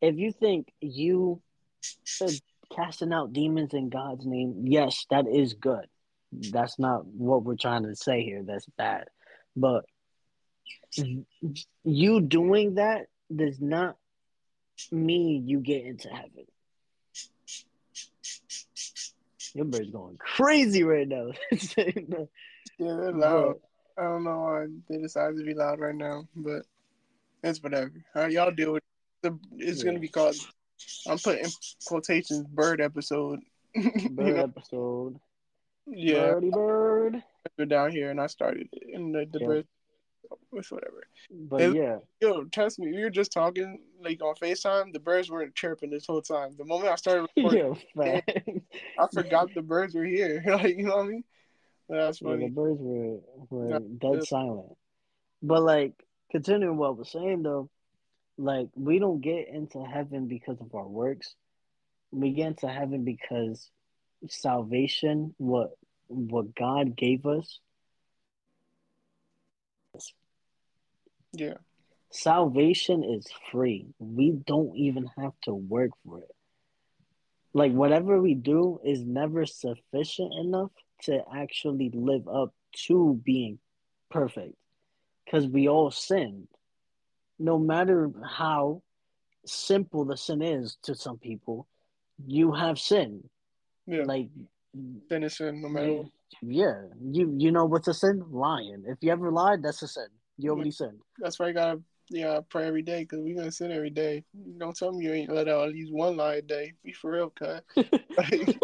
if 0.00 0.16
you 0.16 0.32
think 0.32 0.72
you 0.80 1.40
casting 2.74 3.12
out 3.12 3.32
demons 3.32 3.74
in 3.74 3.90
God's 3.90 4.26
name, 4.26 4.64
yes, 4.66 5.06
that 5.10 5.28
is 5.28 5.54
good. 5.54 5.86
That's 6.32 6.80
not 6.80 7.06
what 7.06 7.44
we're 7.44 7.54
trying 7.54 7.84
to 7.84 7.94
say 7.94 8.24
here. 8.24 8.42
That's 8.44 8.66
bad. 8.76 9.04
But 9.54 9.84
you 11.84 12.20
doing 12.20 12.74
that 12.74 13.06
does 13.34 13.60
not 13.60 13.96
mean 14.90 15.46
you 15.46 15.60
get 15.60 15.84
into 15.84 16.08
heaven. 16.08 16.46
Your 19.54 19.64
bird's 19.64 19.90
going 19.90 20.16
crazy 20.18 20.82
right 20.82 21.06
now. 21.06 21.30
yeah, 21.52 22.24
they're 22.78 23.12
loud. 23.12 23.60
I 23.96 24.02
don't 24.02 24.24
know 24.24 24.40
why 24.40 24.66
they 24.88 24.98
decided 24.98 25.38
to 25.38 25.44
be 25.44 25.54
loud 25.54 25.78
right 25.78 25.94
now, 25.94 26.24
but 26.34 26.62
it's 27.42 27.62
whatever. 27.62 27.92
All 28.14 28.22
right, 28.22 28.32
y'all 28.32 28.50
deal 28.50 28.72
with 28.72 28.82
it. 29.22 29.32
It's 29.56 29.78
yeah. 29.78 29.84
gonna 29.84 29.98
be 29.98 30.08
called. 30.08 30.36
I'm 31.06 31.18
putting 31.18 31.50
quotations 31.86 32.46
bird 32.46 32.80
episode. 32.80 33.40
bird 34.10 34.38
episode. 34.38 35.18
Yeah. 35.86 36.32
Birdie 36.32 36.50
bird. 36.50 37.22
They're 37.56 37.66
down 37.66 37.90
here, 37.90 38.10
and 38.10 38.20
I 38.20 38.26
started 38.26 38.68
it, 38.72 38.94
and 38.94 39.14
the, 39.14 39.26
the 39.30 39.40
yeah. 39.40 39.46
bird. 39.46 39.66
Whatever. 40.50 41.04
But 41.30 41.74
yeah. 41.74 41.98
Yo, 42.20 42.44
trust 42.44 42.78
me, 42.78 42.92
we 42.92 43.02
were 43.02 43.10
just 43.10 43.32
talking 43.32 43.80
like 44.02 44.22
on 44.22 44.34
FaceTime. 44.34 44.92
The 44.92 45.00
birds 45.00 45.30
weren't 45.30 45.54
chirping 45.54 45.90
this 45.90 46.06
whole 46.06 46.20
time. 46.20 46.54
The 46.58 46.66
moment 46.66 46.92
I 46.92 46.96
started 46.96 47.28
recording, 47.36 47.80
yeah, 47.96 48.20
I 48.98 49.06
forgot 49.12 49.54
the 49.54 49.62
birds 49.62 49.94
were 49.94 50.04
here. 50.04 50.42
like 50.46 50.76
you 50.76 50.84
know 50.84 50.96
what 50.96 51.06
I 51.06 51.08
mean? 51.08 51.24
That's 51.88 52.18
funny. 52.18 52.42
Yeah, 52.42 52.48
the 52.48 52.54
birds 52.54 52.78
were 52.80 53.18
were 53.48 53.78
dead 53.78 54.26
silent. 54.26 54.76
But 55.42 55.62
like 55.62 55.94
continuing 56.30 56.76
what 56.76 56.96
we're 56.96 57.04
saying 57.04 57.42
though, 57.42 57.70
like 58.36 58.68
we 58.74 58.98
don't 58.98 59.20
get 59.20 59.48
into 59.48 59.82
heaven 59.82 60.28
because 60.28 60.60
of 60.60 60.74
our 60.74 60.86
works. 60.86 61.34
We 62.10 62.30
get 62.32 62.48
into 62.48 62.68
heaven 62.68 63.04
because 63.04 63.70
salvation, 64.28 65.34
what 65.38 65.70
what 66.08 66.54
God 66.54 66.96
gave 66.96 67.26
us. 67.26 67.60
Yeah. 71.32 71.54
Salvation 72.10 73.04
is 73.04 73.26
free. 73.52 73.86
We 73.98 74.32
don't 74.32 74.74
even 74.76 75.10
have 75.18 75.34
to 75.42 75.54
work 75.54 75.90
for 76.06 76.20
it. 76.20 76.34
Like 77.52 77.72
whatever 77.72 78.20
we 78.20 78.34
do 78.34 78.80
is 78.84 79.04
never 79.04 79.44
sufficient 79.44 80.32
enough 80.34 80.70
to 81.02 81.22
actually 81.34 81.90
live 81.92 82.26
up 82.28 82.54
to 82.86 83.20
being 83.24 83.58
perfect 84.10 84.54
because 85.28 85.46
we 85.46 85.68
all 85.68 85.90
sinned. 85.90 86.48
No 87.38 87.58
matter 87.58 88.10
how 88.24 88.82
simple 89.46 90.04
the 90.04 90.16
sin 90.16 90.42
is 90.42 90.76
to 90.82 90.94
some 90.94 91.18
people, 91.18 91.66
you 92.26 92.52
have 92.52 92.78
sin. 92.78 93.22
Yeah. 93.86 94.04
Like 94.04 94.28
sin 95.08 95.22
is 95.22 95.36
sin, 95.36 95.62
no 95.62 95.68
matter. 95.68 96.02
Yeah, 96.42 96.82
you 97.00 97.34
you 97.38 97.52
know 97.52 97.64
what's 97.64 97.88
a 97.88 97.94
sin? 97.94 98.22
Lying. 98.30 98.84
If 98.86 98.98
you 99.00 99.12
ever 99.12 99.30
lied, 99.30 99.62
that's 99.62 99.82
a 99.82 99.88
sin. 99.88 100.08
You 100.36 100.50
already 100.50 100.70
sinned. 100.70 101.00
That's 101.18 101.38
why 101.38 101.48
you 101.48 101.54
gotta 101.54 101.80
yeah 102.10 102.40
pray 102.48 102.66
every 102.66 102.82
day 102.82 103.02
because 103.02 103.20
we 103.20 103.34
gonna 103.34 103.52
sin 103.52 103.72
every 103.72 103.90
day. 103.90 104.24
Don't 104.58 104.76
tell 104.76 104.92
me 104.92 105.04
you 105.04 105.12
ain't 105.12 105.32
let 105.32 105.48
out 105.48 105.68
at 105.68 105.74
least 105.74 105.92
one 105.92 106.16
lie 106.16 106.36
a 106.36 106.42
day. 106.42 106.74
Be 106.84 106.92
for 106.92 107.12
real, 107.12 107.30
cut. 107.30 107.64
like, 107.76 108.58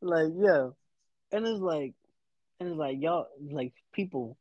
like 0.00 0.32
yeah, 0.36 0.68
and 1.32 1.46
it's 1.46 1.60
like, 1.60 1.94
and 2.60 2.68
it's 2.68 2.78
like 2.78 2.98
y'all 3.00 3.26
like 3.50 3.72
people 3.92 4.36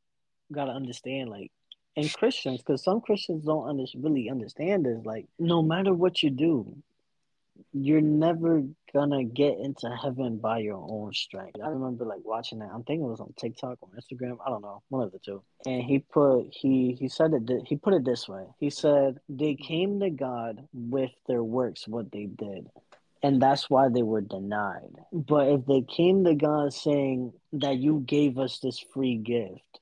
gotta 0.51 0.71
understand 0.71 1.29
like 1.29 1.51
and 1.97 2.13
Christians, 2.13 2.59
because 2.59 2.83
some 2.83 3.01
Christians 3.01 3.45
don't 3.45 3.67
under, 3.67 3.83
really 3.97 4.29
understand 4.29 4.85
this. 4.85 4.99
Like, 5.03 5.27
no 5.39 5.61
matter 5.61 5.93
what 5.93 6.23
you 6.23 6.29
do, 6.29 6.77
you're 7.73 8.01
never 8.01 8.63
gonna 8.93 9.23
get 9.23 9.57
into 9.59 9.89
heaven 9.89 10.37
by 10.37 10.59
your 10.59 10.77
own 10.77 11.13
strength. 11.13 11.59
I 11.63 11.67
remember 11.67 12.05
like 12.05 12.21
watching 12.23 12.59
that. 12.59 12.69
I'm 12.73 12.83
thinking 12.83 13.05
it 13.05 13.09
was 13.09 13.19
on 13.19 13.33
TikTok 13.37 13.77
or 13.81 13.89
Instagram. 13.89 14.37
I 14.45 14.49
don't 14.49 14.61
know, 14.61 14.81
one 14.89 15.03
of 15.03 15.11
the 15.11 15.19
two. 15.19 15.43
And 15.65 15.83
he 15.83 15.99
put 15.99 16.47
he 16.51 16.95
he 16.99 17.07
said 17.07 17.33
it. 17.33 17.63
He 17.67 17.75
put 17.75 17.93
it 17.93 18.05
this 18.05 18.27
way. 18.27 18.45
He 18.59 18.69
said 18.69 19.19
they 19.29 19.55
came 19.55 19.99
to 19.99 20.09
God 20.09 20.67
with 20.73 21.11
their 21.27 21.43
works, 21.43 21.87
what 21.87 22.11
they 22.11 22.25
did. 22.25 22.67
And 23.23 23.41
that's 23.41 23.69
why 23.69 23.89
they 23.89 24.01
were 24.01 24.21
denied. 24.21 24.95
But 25.11 25.49
if 25.49 25.65
they 25.67 25.81
came 25.81 26.23
to 26.23 26.33
God 26.33 26.73
saying 26.73 27.33
that 27.53 27.77
you 27.77 27.99
gave 27.99 28.39
us 28.39 28.59
this 28.59 28.79
free 28.79 29.17
gift, 29.17 29.80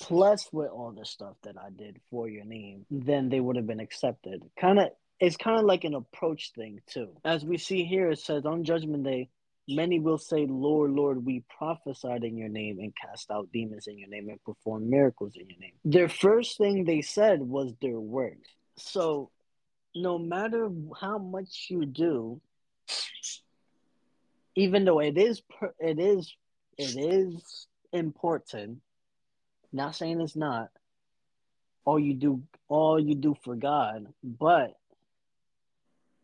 plus 0.00 0.48
with 0.52 0.70
all 0.70 0.92
the 0.92 1.04
stuff 1.04 1.36
that 1.42 1.56
I 1.58 1.70
did 1.70 2.00
for 2.10 2.28
your 2.28 2.44
name, 2.44 2.86
then 2.90 3.28
they 3.28 3.40
would 3.40 3.56
have 3.56 3.66
been 3.66 3.80
accepted. 3.80 4.42
Kind 4.58 4.78
of, 4.78 4.88
it's 5.20 5.36
kind 5.36 5.58
of 5.58 5.64
like 5.64 5.84
an 5.84 5.94
approach 5.94 6.52
thing 6.54 6.80
too. 6.86 7.16
As 7.24 7.44
we 7.44 7.58
see 7.58 7.84
here, 7.84 8.10
it 8.10 8.18
says 8.18 8.46
on 8.46 8.64
Judgment 8.64 9.04
Day, 9.04 9.28
many 9.68 10.00
will 10.00 10.18
say, 10.18 10.46
"Lord, 10.46 10.92
Lord, 10.92 11.24
we 11.24 11.44
prophesied 11.58 12.24
in 12.24 12.36
your 12.36 12.48
name 12.48 12.78
and 12.78 12.94
cast 12.96 13.30
out 13.30 13.52
demons 13.52 13.86
in 13.86 13.98
your 13.98 14.08
name 14.08 14.28
and 14.28 14.42
performed 14.44 14.88
miracles 14.88 15.36
in 15.36 15.48
your 15.48 15.58
name." 15.58 15.74
Their 15.84 16.08
first 16.08 16.58
thing 16.58 16.84
they 16.84 17.02
said 17.02 17.40
was 17.42 17.74
their 17.80 18.00
works. 18.00 18.48
So, 18.76 19.30
no 19.94 20.18
matter 20.18 20.70
how 21.00 21.18
much 21.18 21.66
you 21.68 21.84
do, 21.84 22.40
even 24.54 24.84
though 24.84 25.00
it 25.00 25.18
is, 25.18 25.42
it 25.78 25.98
is, 25.98 26.34
it 26.78 26.96
is 26.96 27.66
important 27.92 28.80
not 29.72 29.94
saying 29.94 30.20
it's 30.20 30.36
not. 30.36 30.70
All 31.84 31.98
you 31.98 32.14
do, 32.14 32.42
all 32.68 33.00
you 33.00 33.14
do 33.14 33.36
for 33.42 33.56
God, 33.56 34.06
but 34.22 34.74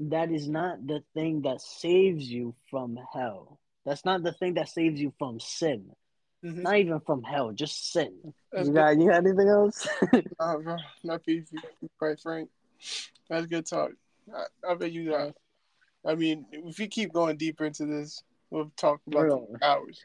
that 0.01 0.31
is 0.31 0.49
not 0.49 0.87
the 0.87 1.03
thing 1.15 1.43
that 1.43 1.61
saves 1.61 2.31
you 2.31 2.55
from 2.71 2.99
hell. 3.13 3.59
That's 3.87 4.05
not 4.05 4.23
the 4.23 4.33
thing 4.33 4.55
that 4.55 4.69
saves 4.69 5.01
you 5.01 5.13
from 5.19 5.41
sin. 5.41 5.91
Mm-hmm. 6.45 6.63
Not 6.63 6.77
even 6.77 7.01
from 7.01 7.23
hell, 7.23 7.53
just 7.53 7.93
sin. 7.93 8.13
you 8.53 8.73
got, 8.73 8.99
you 8.99 9.09
got 9.09 9.27
anything 9.27 9.49
else? 9.49 9.87
uh, 10.39 10.59
bro, 10.59 10.77
not 11.03 11.23
easy, 11.27 11.57
quite 11.99 12.21
frank. 12.21 12.51
That's 13.31 13.47
good 13.47 13.65
talk. 13.65 13.93
I, 14.35 14.73
I 14.73 14.75
bet 14.75 14.93
you 14.93 15.11
guys. 15.11 15.33
I 16.05 16.15
mean, 16.15 16.45
if 16.53 16.79
you 16.79 16.87
keep 16.89 17.13
going 17.13 17.39
deeper 17.39 17.65
into 17.65 17.87
this, 17.87 18.23
we'll 18.51 18.71
talk 18.77 19.01
about 19.07 19.49
hours. 19.63 20.01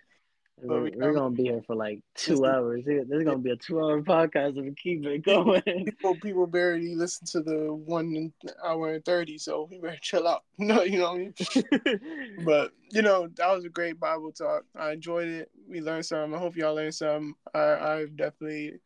We're, 0.62 0.84
we, 0.84 0.92
are 1.02 1.14
gonna 1.14 1.36
be 1.36 1.44
here 1.44 1.62
for 1.66 1.76
like 1.76 2.02
two 2.16 2.46
hours. 2.46 2.84
There's 2.86 3.24
gonna 3.24 3.38
be 3.38 3.52
a 3.52 3.56
two-hour 3.56 4.02
podcast 4.02 4.58
if 4.58 4.66
we 4.66 4.72
keep 4.72 5.06
it 5.06 5.24
going. 5.24 5.62
People, 5.86 6.16
people 6.16 6.48
barely 6.48 6.96
listen 6.96 7.26
to 7.28 7.42
the 7.42 7.74
one 7.74 8.34
hour 8.64 8.94
and 8.94 9.06
thirty, 9.06 9.38
so 9.38 9.68
we 9.70 9.80
better 9.80 9.98
chill 10.02 10.28
out. 10.28 10.44
No, 10.58 10.84
you 10.84 11.00
know 11.00 11.14
what 11.14 11.72
I 11.76 11.90
mean. 11.90 12.46
but 12.46 12.74
you 12.92 13.02
know 13.02 13.28
that 13.36 13.50
was 13.50 13.64
a 13.64 13.70
great 13.70 14.00
Bible 14.00 14.32
talk. 14.32 14.66
I 14.76 14.92
enjoyed 14.92 15.28
it. 15.28 15.52
We 15.68 15.82
learned 15.82 16.06
some. 16.06 16.34
I 16.34 16.38
hope 16.38 16.56
y'all 16.56 16.76
learned 16.76 16.96
some. 16.96 17.36
I, 17.54 17.76
I've 17.76 18.18
definitely 18.18 18.80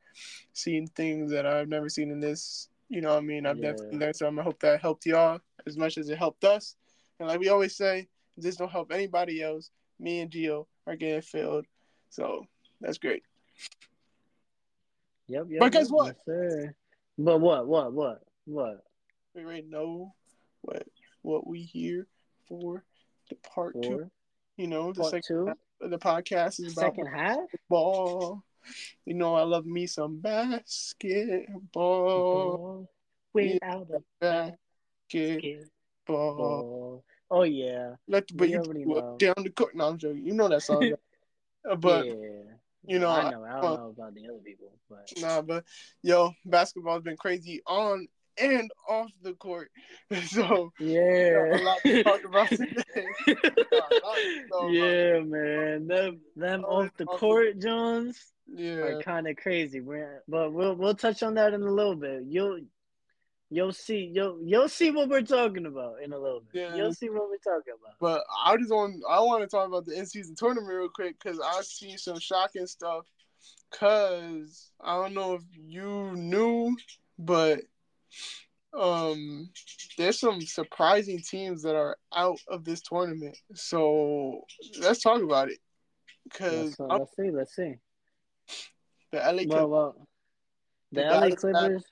seen 0.53 0.87
things 0.87 1.31
that 1.31 1.45
I've 1.45 1.69
never 1.69 1.89
seen 1.89 2.11
in 2.11 2.19
this. 2.19 2.69
You 2.89 3.01
know 3.01 3.09
what 3.09 3.17
I 3.17 3.21
mean. 3.21 3.45
I've 3.47 3.57
yeah. 3.57 3.71
definitely 3.71 3.97
learned 3.97 4.15
some. 4.15 4.37
I 4.37 4.43
hope 4.43 4.59
that 4.59 4.81
helped 4.81 5.05
y'all 5.05 5.39
as 5.65 5.77
much 5.77 5.97
as 5.97 6.09
it 6.09 6.17
helped 6.17 6.43
us. 6.43 6.75
And 7.19 7.27
like 7.27 7.39
we 7.39 7.49
always 7.49 7.75
say, 7.75 8.07
this 8.37 8.55
don't 8.55 8.71
help 8.71 8.91
anybody 8.91 9.41
else. 9.41 9.71
Me 9.99 10.19
and 10.19 10.29
Gio 10.29 10.65
are 10.87 10.95
getting 10.95 11.21
filled. 11.21 11.65
So 12.09 12.47
that's 12.81 12.97
great. 12.97 13.23
Yep, 15.27 15.45
yep. 15.49 15.59
But 15.59 15.71
guess 15.71 15.89
what? 15.89 16.15
Yes, 16.27 16.67
but 17.17 17.39
what, 17.39 17.67
what, 17.67 17.93
what, 17.93 18.21
what? 18.45 18.83
We 19.33 19.43
already 19.43 19.65
know 19.67 20.13
what 20.61 20.83
what 21.21 21.47
we 21.47 21.61
here 21.61 22.07
for 22.47 22.83
the 23.29 23.35
part 23.35 23.73
Four. 23.73 23.83
two. 23.83 24.11
You 24.57 24.67
know, 24.67 24.93
the 24.93 25.01
part 25.01 25.11
second 25.11 25.23
two? 25.27 25.45
half 25.47 25.57
of 25.81 25.91
the 25.91 25.97
podcast 25.97 26.59
is 26.59 26.73
about 26.73 26.95
second 26.95 27.07
half 27.07 27.39
ball. 27.69 28.43
You 29.05 29.13
know, 29.15 29.35
I 29.35 29.43
love 29.43 29.65
me 29.65 29.87
some 29.87 30.19
basketball. 30.19 32.89
Without 33.33 33.87
a 33.91 34.01
basketball. 35.11 35.69
Ball. 36.05 37.03
Oh 37.33 37.41
yeah. 37.41 37.95
Let 38.07 38.27
the, 38.27 38.35
but 38.35 38.49
you, 38.49 38.63
you 38.75 39.15
down 39.17 39.43
the 39.43 39.49
court. 39.49 39.75
No, 39.75 39.87
I'm 39.87 39.97
joking. 39.97 40.23
You 40.23 40.35
know 40.35 40.47
that 40.47 40.61
song. 40.61 40.93
Uh, 41.65 41.77
but 41.77 42.05
yeah. 42.05 42.13
you 42.85 42.99
know, 42.99 43.09
I 43.09 43.31
know. 43.31 43.45
I, 43.45 43.61
don't 43.61 43.79
know 43.79 43.93
about 43.97 44.13
the 44.13 44.27
other 44.27 44.41
people, 44.43 44.73
but 44.89 45.09
nah. 45.21 45.41
But 45.41 45.63
yo, 46.01 46.33
basketball's 46.43 47.03
been 47.03 47.15
crazy 47.15 47.61
on 47.65 48.05
and 48.37 48.69
off 48.89 49.09
the 49.21 49.31
court. 49.35 49.71
So 50.27 50.73
yeah, 50.77 51.55
a 51.55 51.63
lot 51.63 51.77
to 51.83 52.03
talk 52.03 52.25
about 52.25 52.47
today. 52.49 52.75
so 54.51 54.67
yeah, 54.67 55.21
man. 55.21 55.87
Them 55.87 56.19
them 56.35 56.65
off 56.65 56.89
the 56.97 57.05
court, 57.05 57.59
Jones. 57.59 58.33
Yeah, 58.53 58.79
are 58.79 59.01
kind 59.01 59.29
of 59.29 59.37
crazy, 59.37 59.79
man. 59.79 60.19
But 60.27 60.51
we'll 60.51 60.75
we'll 60.75 60.95
touch 60.95 61.23
on 61.23 61.35
that 61.35 61.53
in 61.53 61.61
a 61.61 61.71
little 61.71 61.95
bit. 61.95 62.23
You'll 62.27 62.59
You'll 63.53 63.71
see. 63.71 64.09
You'll 64.11 64.39
you'll 64.43 64.67
see 64.67 64.89
what 64.89 65.09
we're 65.09 65.21
talking 65.21 65.67
about 65.67 66.01
in 66.03 66.11
a 66.11 66.17
little 66.17 66.41
bit. 66.51 66.59
Yeah. 66.59 66.75
You'll 66.75 66.93
see 66.93 67.09
what 67.09 67.29
we're 67.29 67.37
talking 67.37 67.75
about. 67.79 67.99
But 67.99 68.23
I 68.43 68.57
just 68.57 68.71
want 68.71 68.95
I 69.07 69.19
want 69.19 69.43
to 69.43 69.47
talk 69.47 69.67
about 69.67 69.85
the 69.85 69.93
in 69.93 70.07
season 70.07 70.33
tournament 70.35 70.73
real 70.73 70.89
quick 70.89 71.17
because 71.21 71.39
I 71.39 71.61
see 71.61 71.95
some 71.95 72.17
shocking 72.19 72.65
stuff. 72.65 73.05
Cause 73.71 74.71
I 74.81 74.95
don't 74.95 75.13
know 75.13 75.35
if 75.35 75.43
you 75.53 76.13
knew, 76.15 76.75
but 77.19 77.61
um, 78.75 79.51
there's 79.99 80.19
some 80.19 80.41
surprising 80.41 81.19
teams 81.19 81.61
that 81.61 81.75
are 81.75 81.97
out 82.15 82.39
of 82.47 82.65
this 82.65 82.81
tournament. 82.81 83.37
So 83.53 84.41
let's 84.79 85.03
talk 85.03 85.21
about 85.21 85.49
it. 85.49 85.59
Cause 86.33 86.75
let's, 86.79 86.99
let's 86.99 87.15
see. 87.15 87.31
Let's 87.31 87.55
see. 87.55 87.75
The 89.11 89.19
LA 89.19 89.31
Clippers. 89.31 89.47
Well, 89.47 89.69
well, 89.69 90.07
the, 90.91 91.01
the 91.01 91.07
LA 91.07 91.35
Clippers. 91.35 91.83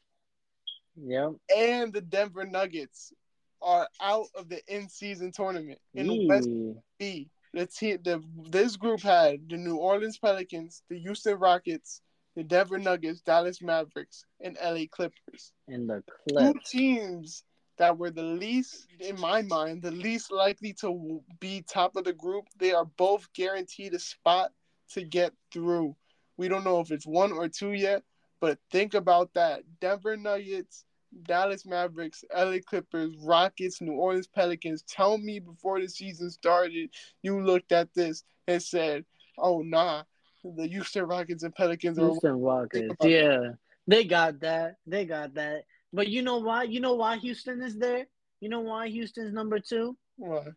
Yep. 0.96 1.32
And 1.56 1.94
the 1.94 2.02
Denver 2.02 2.46
Nuggets 2.46 3.14
are 3.62 3.88
out 4.02 4.28
of 4.36 4.50
the 4.50 4.62
in-season 4.68 5.32
tournament 5.32 5.80
in 5.94 6.08
the 6.08 6.28
West 6.28 6.50
B. 6.98 7.30
The 7.54 7.66
team, 7.66 8.00
the 8.04 8.24
this 8.50 8.78
group 8.78 9.02
had 9.02 9.50
the 9.50 9.58
New 9.58 9.76
Orleans 9.76 10.18
Pelicans, 10.18 10.84
the 10.90 10.98
Houston 11.00 11.38
Rockets, 11.38 12.02
the 12.36 12.44
Denver 12.44 12.80
Nuggets, 12.80 13.22
Dallas 13.22 13.62
Mavericks, 13.62 14.24
and 14.40 14.58
LA 14.64 14.86
Clippers. 14.90 15.52
And 15.68 15.90
the 15.90 16.04
Clips. 16.30 16.72
Two 16.72 16.78
teams 16.78 17.44
that 17.78 17.98
were 17.98 18.12
the 18.12 18.24
least, 18.24 18.88
in 19.00 19.20
my 19.20 19.42
mind, 19.42 19.82
the 19.82 19.92
least 19.92 20.32
likely 20.32 20.74
to 20.82 21.22
be 21.40 21.64
top 21.68 21.96
of 21.96 22.06
the 22.06 22.14
group. 22.14 22.46
They 22.58 22.72
are 22.74 22.86
both 22.86 23.28
guaranteed 23.34 23.94
a 23.94 24.00
spot 24.00 24.52
to 24.94 25.04
get 25.04 25.34
through. 25.52 25.96
We 26.38 26.48
don't 26.48 26.64
know 26.64 26.80
if 26.80 26.92
it's 26.92 27.08
one 27.08 27.32
or 27.32 27.50
two 27.50 27.74
yet, 27.74 28.04
but 28.42 28.58
think 28.72 28.94
about 28.96 29.34
that. 29.36 29.62
Denver 29.80 30.18
Nuggets, 30.18 30.84
Dallas 31.24 31.66
Mavericks, 31.66 32.26
LA 32.36 32.58
Clippers, 32.66 33.16
Rockets, 33.22 33.80
New 33.82 33.94
Orleans 33.94 34.28
Pelicans. 34.28 34.84
Tell 34.84 35.18
me 35.18 35.40
before 35.40 35.80
the 35.80 35.88
season 35.88 36.30
started, 36.30 36.90
you 37.22 37.42
looked 37.42 37.72
at 37.72 37.94
this 37.94 38.24
and 38.48 38.62
said, 38.62 39.06
oh, 39.38 39.62
nah, 39.62 40.04
the 40.44 40.68
Houston 40.68 41.06
Rockets 41.06 41.44
and 41.44 41.56
Pelicans 41.56 42.00
are. 42.00 42.10
Houston 42.10 42.42
Rockets, 42.42 42.96
yeah. 43.04 43.28
That. 43.28 43.58
They 43.88 44.04
got 44.04 44.40
that. 44.42 44.78
They 44.88 45.06
got 45.06 45.36
that. 45.36 45.64
But 45.94 46.08
you 46.08 46.22
know 46.22 46.38
why? 46.38 46.64
You 46.64 46.80
know 46.80 46.96
why 46.96 47.18
Houston 47.18 47.62
is 47.62 47.78
there? 47.78 48.08
You 48.40 48.50
know 48.50 48.62
why 48.62 48.88
Houston's 48.88 49.34
number 49.34 49.60
two? 49.60 49.98
Why? 50.18 50.48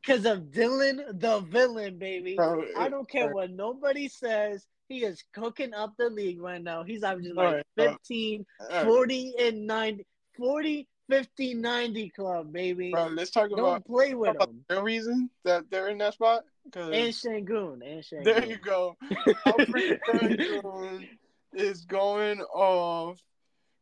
Because 0.00 0.24
of 0.26 0.52
Dillon 0.52 1.02
the 1.14 1.40
villain, 1.40 1.98
baby. 1.98 2.36
Bro, 2.36 2.66
I 2.76 2.88
don't 2.88 3.08
care 3.08 3.32
what 3.32 3.50
nobody 3.50 4.08
says. 4.08 4.66
He 4.88 5.04
is 5.04 5.22
cooking 5.34 5.74
up 5.74 5.94
the 5.98 6.08
league 6.08 6.40
right 6.40 6.62
now. 6.62 6.82
He's 6.82 7.02
averaging 7.02 7.34
like 7.34 7.64
right, 7.78 7.88
uh, 7.88 7.92
15, 7.92 8.46
right. 8.70 8.84
40, 8.84 9.34
and 9.38 9.66
90, 9.66 10.06
40, 10.36 10.88
50, 11.10 11.54
90 11.54 12.08
club, 12.10 12.52
baby. 12.52 12.92
Bro, 12.92 13.08
let's 13.08 13.30
talk 13.30 13.50
Don't 13.50 13.58
about 13.58 13.84
play 13.84 14.14
with 14.14 14.30
about 14.30 14.48
them. 14.48 14.64
The 14.68 14.82
reason 14.82 15.30
that 15.44 15.70
they're 15.70 15.88
in 15.88 15.98
that 15.98 16.14
spot. 16.14 16.42
And 16.74 16.92
Sengun. 16.92 17.80
And 17.84 18.02
Sengun. 18.02 18.24
There 18.24 18.44
you 18.44 18.58
go. 18.58 18.96
Sengun 19.46 21.08
is 21.54 21.84
going 21.84 22.40
off 22.40 23.18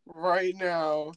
right 0.06 0.54
now. 0.56 1.12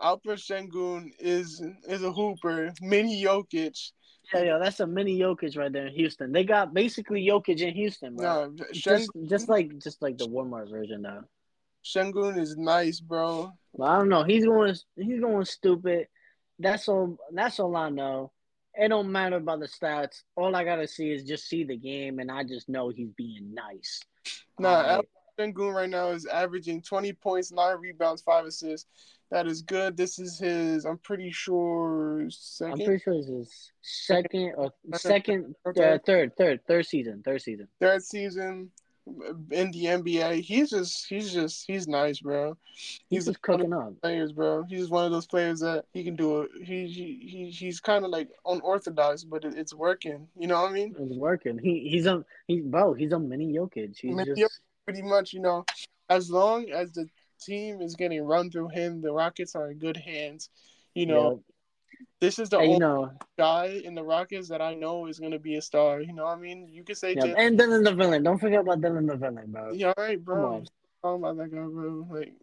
Alperen 0.00 0.38
Sengun 0.38 1.10
is 1.18 1.62
is 1.88 2.02
a 2.02 2.12
hooper. 2.12 2.72
Mini 2.80 3.22
Jokic. 3.22 3.92
Yeah, 4.34 4.42
yeah, 4.42 4.58
that's 4.58 4.80
a 4.80 4.86
mini 4.86 5.18
Jokic 5.18 5.56
right 5.56 5.72
there 5.72 5.86
in 5.86 5.94
Houston. 5.94 6.32
They 6.32 6.44
got 6.44 6.74
basically 6.74 7.26
Jokic 7.26 7.60
in 7.60 7.74
Houston, 7.74 8.16
bro. 8.16 8.46
No, 8.46 8.64
just, 8.72 9.10
just 9.26 9.48
like 9.48 9.78
just 9.78 10.02
like 10.02 10.18
the 10.18 10.26
Walmart 10.26 10.70
version 10.70 11.02
now. 11.02 11.24
Sengun 11.84 12.38
is 12.38 12.56
nice, 12.56 12.98
bro. 12.98 13.52
I 13.80 13.98
don't 13.98 14.08
know. 14.08 14.24
He's 14.24 14.44
going 14.44 14.74
he's 14.96 15.20
going 15.20 15.44
stupid. 15.44 16.08
That's 16.58 16.88
all 16.88 17.16
that's 17.32 17.60
all 17.60 17.76
I 17.76 17.90
know. 17.90 18.32
It 18.74 18.88
don't 18.88 19.12
matter 19.12 19.36
about 19.36 19.60
the 19.60 19.68
stats. 19.68 20.22
All 20.34 20.54
I 20.56 20.64
gotta 20.64 20.88
see 20.88 21.12
is 21.12 21.22
just 21.22 21.48
see 21.48 21.64
the 21.64 21.76
game 21.76 22.18
and 22.18 22.30
I 22.30 22.42
just 22.42 22.68
know 22.68 22.88
he's 22.88 23.12
being 23.16 23.54
nice. 23.54 24.00
Nah, 24.58 24.96
right. 24.96 25.04
Sengun 25.38 25.74
right 25.74 25.88
now 25.88 26.08
is 26.08 26.26
averaging 26.26 26.82
twenty 26.82 27.12
points, 27.12 27.52
nine 27.52 27.78
rebounds, 27.78 28.22
five 28.22 28.46
assists. 28.46 28.88
That 29.30 29.46
is 29.46 29.62
good. 29.62 29.96
This 29.96 30.18
is 30.18 30.38
his. 30.38 30.84
I'm 30.84 30.98
pretty 30.98 31.30
sure. 31.32 32.26
Second. 32.30 32.80
I'm 32.80 32.86
pretty 32.86 33.02
sure 33.02 33.14
it's 33.14 33.28
his 33.28 33.72
second 33.82 34.54
or 34.56 34.72
second, 34.94 35.56
uh, 35.66 35.98
third, 36.06 36.36
third, 36.36 36.60
third 36.68 36.86
season. 36.86 37.22
Third 37.24 37.42
season. 37.42 37.68
Third 37.80 38.02
season 38.04 38.70
in 39.50 39.70
the 39.70 39.84
NBA. 39.84 40.42
He's 40.42 40.70
just, 40.70 41.06
he's 41.08 41.32
just, 41.32 41.64
he's 41.66 41.86
nice, 41.86 42.20
bro. 42.20 42.56
He's, 42.74 43.00
he's 43.08 43.26
just 43.26 43.42
cooking 43.42 43.72
up 43.72 44.00
players, 44.00 44.32
bro. 44.32 44.64
He's 44.64 44.80
just 44.80 44.90
one 44.90 45.04
of 45.04 45.12
those 45.12 45.26
players 45.26 45.60
that 45.60 45.84
he 45.92 46.02
can 46.04 46.16
do 46.16 46.42
it. 46.42 46.50
He, 46.64 46.86
he, 46.86 47.28
he 47.28 47.50
he's 47.50 47.80
kind 47.80 48.04
of 48.04 48.10
like 48.10 48.28
unorthodox, 48.44 49.24
but 49.24 49.44
it, 49.44 49.54
it's 49.56 49.74
working. 49.74 50.26
You 50.38 50.48
know 50.48 50.60
what 50.62 50.70
I 50.70 50.74
mean? 50.74 50.94
It's 50.98 51.16
working. 51.16 51.58
He, 51.58 51.88
he's 51.88 52.06
a, 52.06 52.24
he, 52.46 52.60
bro. 52.60 52.94
He's 52.94 53.12
a 53.12 53.18
mini 53.18 53.52
Jokic. 53.52 53.96
He's 53.96 54.14
mini 54.14 54.34
just 54.36 54.60
pretty 54.84 55.02
much. 55.02 55.32
You 55.32 55.40
know, 55.40 55.64
as 56.08 56.30
long 56.30 56.68
as 56.70 56.92
the 56.92 57.08
team 57.40 57.80
is 57.80 57.94
getting 57.94 58.22
run 58.22 58.50
through 58.50 58.68
him. 58.68 59.00
The 59.00 59.12
Rockets 59.12 59.54
are 59.54 59.70
in 59.70 59.78
good 59.78 59.96
hands. 59.96 60.50
You 60.94 61.06
know, 61.06 61.30
yep. 61.30 61.40
this 62.20 62.38
is 62.38 62.48
the 62.48 62.58
only 62.58 62.78
know. 62.78 63.12
guy 63.36 63.80
in 63.84 63.94
the 63.94 64.02
Rockets 64.02 64.48
that 64.48 64.62
I 64.62 64.74
know 64.74 65.06
is 65.06 65.18
gonna 65.18 65.38
be 65.38 65.56
a 65.56 65.62
star. 65.62 66.00
You 66.00 66.12
know 66.12 66.24
what 66.24 66.38
I 66.38 66.40
mean? 66.40 66.68
You 66.70 66.84
could 66.84 66.96
say 66.96 67.14
yep. 67.14 67.34
and 67.36 67.58
Dillon 67.58 67.82
the 67.82 67.94
villain. 67.94 68.22
Don't 68.22 68.38
forget 68.38 68.60
about 68.60 68.80
Dillon 68.80 69.06
the 69.06 69.16
villain, 69.16 69.52
bro. 69.52 69.72
Yeah, 69.72 69.92
all 69.96 70.04
right, 70.04 70.22
bro. 70.22 70.62
About 71.04 71.36
that 71.36 71.52
guy, 71.52 71.58
bro. 71.58 72.06
Like, 72.10 72.34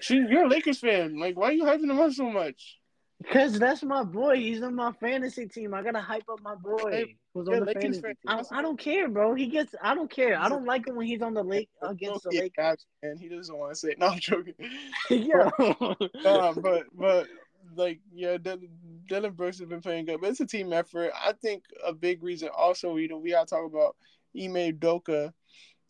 she, 0.00 0.16
you're 0.16 0.44
a 0.44 0.48
Lakers 0.48 0.80
fan. 0.80 1.18
Like, 1.18 1.38
why 1.38 1.48
are 1.48 1.52
you 1.52 1.64
hyping 1.64 1.90
him 1.90 1.98
up 1.98 2.12
so 2.12 2.28
much? 2.28 2.78
Because 3.18 3.58
that's 3.58 3.82
my 3.82 4.02
boy. 4.02 4.36
He's 4.36 4.62
on 4.62 4.74
my 4.74 4.92
fantasy 4.92 5.46
team. 5.46 5.72
I 5.72 5.82
gotta 5.82 6.00
hype 6.00 6.24
up 6.30 6.40
my 6.42 6.54
boy 6.56 7.14
who's 7.32 7.48
on 7.48 7.60
the 7.60 7.72
fantasy. 7.72 8.00
Fan. 8.00 8.14
I, 8.26 8.42
I, 8.50 8.62
don't 8.62 8.78
care, 8.78 9.08
bro. 9.08 9.34
He 9.34 9.46
gets. 9.46 9.74
I 9.80 9.94
don't 9.94 10.10
care. 10.10 10.38
I 10.38 10.48
don't 10.48 10.64
like 10.64 10.86
him 10.86 10.96
when 10.96 11.06
he's 11.06 11.22
on 11.22 11.34
the 11.34 11.42
lake 11.44 11.68
against 11.82 12.24
the 12.24 12.30
lake. 12.30 12.54
And 13.02 13.18
he 13.18 13.28
doesn't 13.28 13.56
want 13.56 13.72
to 13.72 13.76
say 13.76 13.90
it. 13.90 13.98
No, 13.98 14.08
I'm 14.08 14.18
joking. 14.18 14.54
yeah. 15.10 15.50
but, 15.58 16.62
but 16.62 16.84
but 16.94 17.26
like 17.76 18.00
yeah, 18.12 18.36
Dillon 18.36 19.32
Brooks 19.32 19.58
has 19.58 19.68
been 19.68 19.80
playing 19.80 20.06
good, 20.06 20.20
but 20.20 20.30
it's 20.30 20.40
a 20.40 20.46
team 20.46 20.72
effort. 20.72 21.12
I 21.14 21.32
think 21.32 21.64
a 21.84 21.92
big 21.92 22.22
reason 22.22 22.48
also 22.56 22.96
you 22.96 23.08
know 23.08 23.18
we 23.18 23.30
gotta 23.30 23.46
talk 23.46 23.66
about 23.66 23.96
Ime 24.36 24.72
Udoka. 24.72 25.32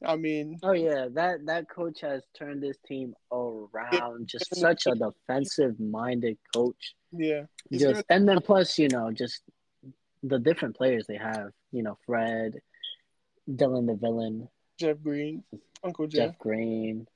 I 0.06 0.16
mean, 0.16 0.58
oh 0.62 0.72
yeah, 0.72 1.08
that 1.12 1.46
that 1.46 1.68
coach 1.68 2.00
has 2.00 2.22
turned 2.36 2.62
this 2.62 2.76
team 2.86 3.14
around. 3.32 4.28
Just 4.28 4.54
such 4.56 4.86
a 4.86 4.94
defensive 4.94 5.78
minded 5.80 6.38
coach. 6.54 6.94
Yeah. 7.12 7.44
Just 7.72 8.04
and 8.08 8.28
then 8.28 8.40
plus, 8.40 8.78
you 8.78 8.88
know, 8.88 9.10
just 9.10 9.42
the 10.22 10.38
different 10.38 10.76
players 10.76 11.06
they 11.06 11.16
have. 11.16 11.50
You 11.72 11.82
know, 11.82 11.98
Fred, 12.06 12.60
Dillon 13.52 13.86
the 13.86 13.94
villain, 13.94 14.48
Jeff 14.78 15.00
Green, 15.02 15.44
Uncle 15.82 16.06
Jeff, 16.06 16.30
Jeff 16.30 16.38
Green. 16.38 17.06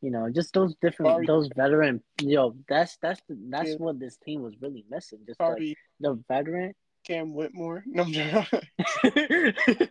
You 0.00 0.10
know, 0.10 0.28
just 0.30 0.52
those 0.52 0.74
different, 0.82 1.28
those 1.28 1.48
veteran. 1.54 2.02
You 2.20 2.34
know, 2.36 2.56
that's 2.68 2.96
that's 2.96 3.20
the, 3.28 3.38
that's 3.50 3.70
yeah. 3.70 3.76
what 3.76 4.00
this 4.00 4.16
team 4.16 4.42
was 4.42 4.54
really 4.60 4.84
missing. 4.90 5.20
Just 5.26 5.40
like 5.40 5.76
the 6.00 6.20
veteran. 6.28 6.74
Cam 7.04 7.34
Whitmore. 7.34 7.82
No, 7.86 8.04
the 9.04 9.84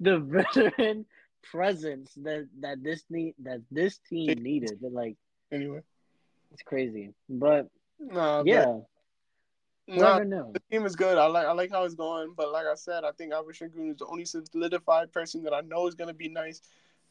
veteran 0.00 1.04
presence 1.42 2.12
that 2.22 2.48
that 2.60 2.82
this 2.82 3.04
need 3.10 3.34
that 3.40 3.60
this 3.70 3.98
team 3.98 4.42
needed. 4.42 4.78
But 4.80 4.92
like 4.92 5.16
anyway, 5.50 5.80
it's 6.52 6.62
crazy, 6.62 7.12
but 7.28 7.68
no, 7.98 8.42
yeah. 8.46 8.78
No, 9.88 10.18
the 10.18 10.62
team 10.70 10.86
is 10.86 10.94
good. 10.94 11.18
I 11.18 11.26
like 11.26 11.46
I 11.46 11.52
like 11.52 11.70
how 11.70 11.84
it's 11.84 11.94
going, 11.94 12.34
but 12.36 12.52
like 12.52 12.66
I 12.66 12.74
said, 12.76 13.04
I 13.04 13.10
think 13.12 13.32
Alperen 13.32 13.60
Sengun 13.60 13.90
is 13.90 13.98
the 13.98 14.06
only 14.06 14.24
solidified 14.24 15.12
person 15.12 15.42
that 15.42 15.52
I 15.52 15.60
know 15.62 15.86
is 15.88 15.94
gonna 15.94 16.14
be 16.14 16.28
nice. 16.28 16.62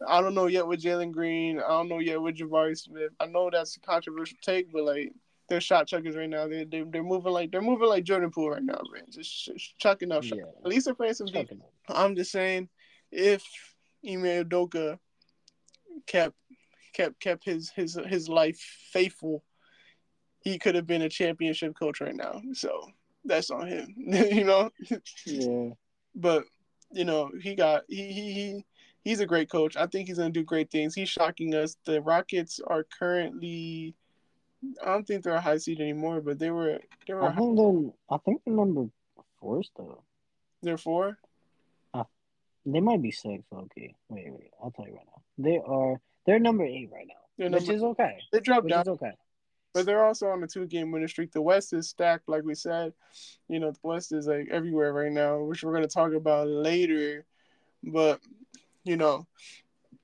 I 0.08 0.22
don't 0.22 0.34
know 0.34 0.48
yet 0.48 0.66
with 0.66 0.82
Jalen 0.82 1.12
Green. 1.12 1.60
I 1.60 1.68
don't 1.68 1.90
know 1.90 2.00
yet 2.00 2.22
with 2.22 2.38
Jabari 2.38 2.78
Smith. 2.78 3.12
I 3.20 3.26
know 3.28 3.50
that's 3.52 3.76
a 3.76 3.82
controversial 3.82 4.38
take, 4.42 4.72
but 4.72 4.84
like 4.84 5.12
they're 5.50 5.62
shot 5.62 5.86
chuckers 5.86 6.16
right 6.16 6.30
now. 6.30 6.48
They 6.48 6.64
they 6.64 6.84
they're 6.84 7.04
moving 7.04 7.34
like 7.34 7.52
they're 7.52 7.62
moving 7.62 7.90
like 7.90 8.06
Jordan 8.06 8.32
Poole 8.32 8.52
right 8.52 8.64
now, 8.64 8.82
man. 8.94 9.04
Just, 9.10 9.78
chucking 9.78 10.12
up. 10.12 10.24
Yeah. 10.24 10.44
At 10.64 10.70
least 10.70 10.86
they're 10.86 10.96
playing 10.96 11.14
some 11.14 11.28
deep. 11.28 11.52
I'm 11.90 12.16
just 12.16 12.32
saying, 12.32 12.70
if 13.12 13.44
Ime 14.08 14.44
Udoka 14.44 14.98
kept 16.08 16.36
kept 16.94 17.20
kept 17.20 17.46
his 17.46 17.70
his 17.70 17.98
his 18.08 18.28
life 18.28 18.60
faithful 18.92 19.44
he 20.42 20.58
could 20.58 20.76
have 20.76 20.88
been 20.88 21.04
a 21.04 21.10
championship 21.10 21.76
coach 21.78 22.02
right 22.02 22.16
now. 22.16 22.42
So 22.54 22.88
that's 23.24 23.52
on 23.52 23.68
him, 23.68 23.94
you 23.98 24.44
know. 24.44 24.72
Yeah. 25.26 25.70
But 26.16 26.46
you 26.92 27.06
know, 27.06 27.32
he 27.42 27.56
got 27.56 27.84
he 27.88 28.12
he 28.12 28.34
he 28.34 28.66
he's 29.04 29.20
a 29.20 29.26
great 29.26 29.50
coach. 29.50 29.78
I 29.78 29.86
think 29.86 30.08
he's 30.08 30.18
gonna 30.18 30.32
do 30.32 30.44
great 30.44 30.72
things. 30.72 30.96
He's 30.96 31.10
shocking 31.10 31.56
us. 31.56 31.78
The 31.86 32.02
Rockets 32.02 32.60
are 32.66 32.84
currently 32.84 33.96
I 34.84 34.88
don't 34.88 35.08
think 35.08 35.24
they're 35.24 35.34
a 35.34 35.42
high 35.42 35.58
seed 35.58 35.80
anymore, 35.80 36.22
but 36.22 36.40
they 36.40 36.52
were 36.52 36.80
they 37.08 37.14
were 37.14 37.24
I 37.24 37.36
think 37.36 37.58
they're 37.58 37.92
I 38.10 38.18
think 38.18 38.42
they're 38.46 38.56
number 38.56 38.88
four 39.40 39.64
still. 39.64 40.04
They're 40.62 40.78
four? 40.78 41.18
They 42.66 42.80
might 42.80 43.02
be 43.02 43.12
six, 43.12 43.44
okay. 43.52 43.96
Wait, 44.10 44.28
wait, 44.32 44.52
I'll 44.62 44.72
tell 44.72 44.86
you 44.86 44.94
right 44.94 45.06
now. 45.06 45.22
They 45.38 45.60
are 45.66 46.00
they're 46.26 46.40
number 46.40 46.64
eight 46.64 46.90
right 46.94 47.08
now. 47.08 47.16
They're 47.38 47.50
which 47.50 47.68
number, 47.68 47.76
is 47.76 47.84
okay. 47.84 48.18
They 48.32 48.40
dropped 48.40 48.68
down. 48.68 48.88
okay 48.88 49.12
but 49.74 49.86
they're 49.86 50.06
also 50.06 50.28
on 50.28 50.44
a 50.44 50.48
two 50.48 50.66
game 50.68 50.92
winning 50.92 51.08
streak. 51.08 51.32
The 51.32 51.42
West 51.42 51.74
is 51.74 51.90
stacked, 51.90 52.28
like 52.28 52.44
we 52.44 52.56
said. 52.56 52.94
You 53.48 53.60
know, 53.60 53.72
the 53.72 53.80
West 53.84 54.12
is 54.12 54.28
like 54.28 54.48
everywhere 54.52 54.94
right 54.94 55.12
now, 55.12 55.40
which 55.40 55.64
we're 55.64 55.74
gonna 55.74 55.88
talk 55.88 56.14
about 56.14 56.48
later. 56.48 57.26
But 57.84 58.20
you 58.84 58.98
know, 58.98 59.28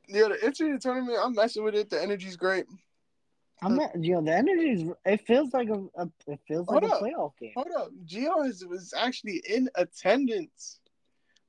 yeah, 0.08 0.30
the 0.30 0.38
entry 0.43 0.78
tournament, 0.80 1.18
I'm 1.22 1.34
messing 1.34 1.64
with 1.64 1.76
it. 1.76 1.89
The 1.89 2.01
energy's 2.01 2.38
great. 2.38 2.66
I'm 3.64 3.76
not, 3.76 4.03
you 4.03 4.14
know, 4.14 4.22
the 4.22 4.36
energy 4.36 4.70
is. 4.70 4.89
It 5.05 5.26
feels 5.26 5.51
like 5.53 5.70
a, 5.70 5.84
a 5.95 6.10
it 6.28 6.39
feels 6.47 6.68
like 6.68 6.84
Hold 6.84 6.91
a 6.91 6.95
up. 6.95 7.01
playoff 7.01 7.32
game. 7.39 7.53
Hold 7.55 7.68
up, 7.76 7.89
Gio 8.05 8.47
is, 8.47 8.66
was 8.66 8.93
actually 8.95 9.41
in 9.49 9.68
attendance 9.76 10.80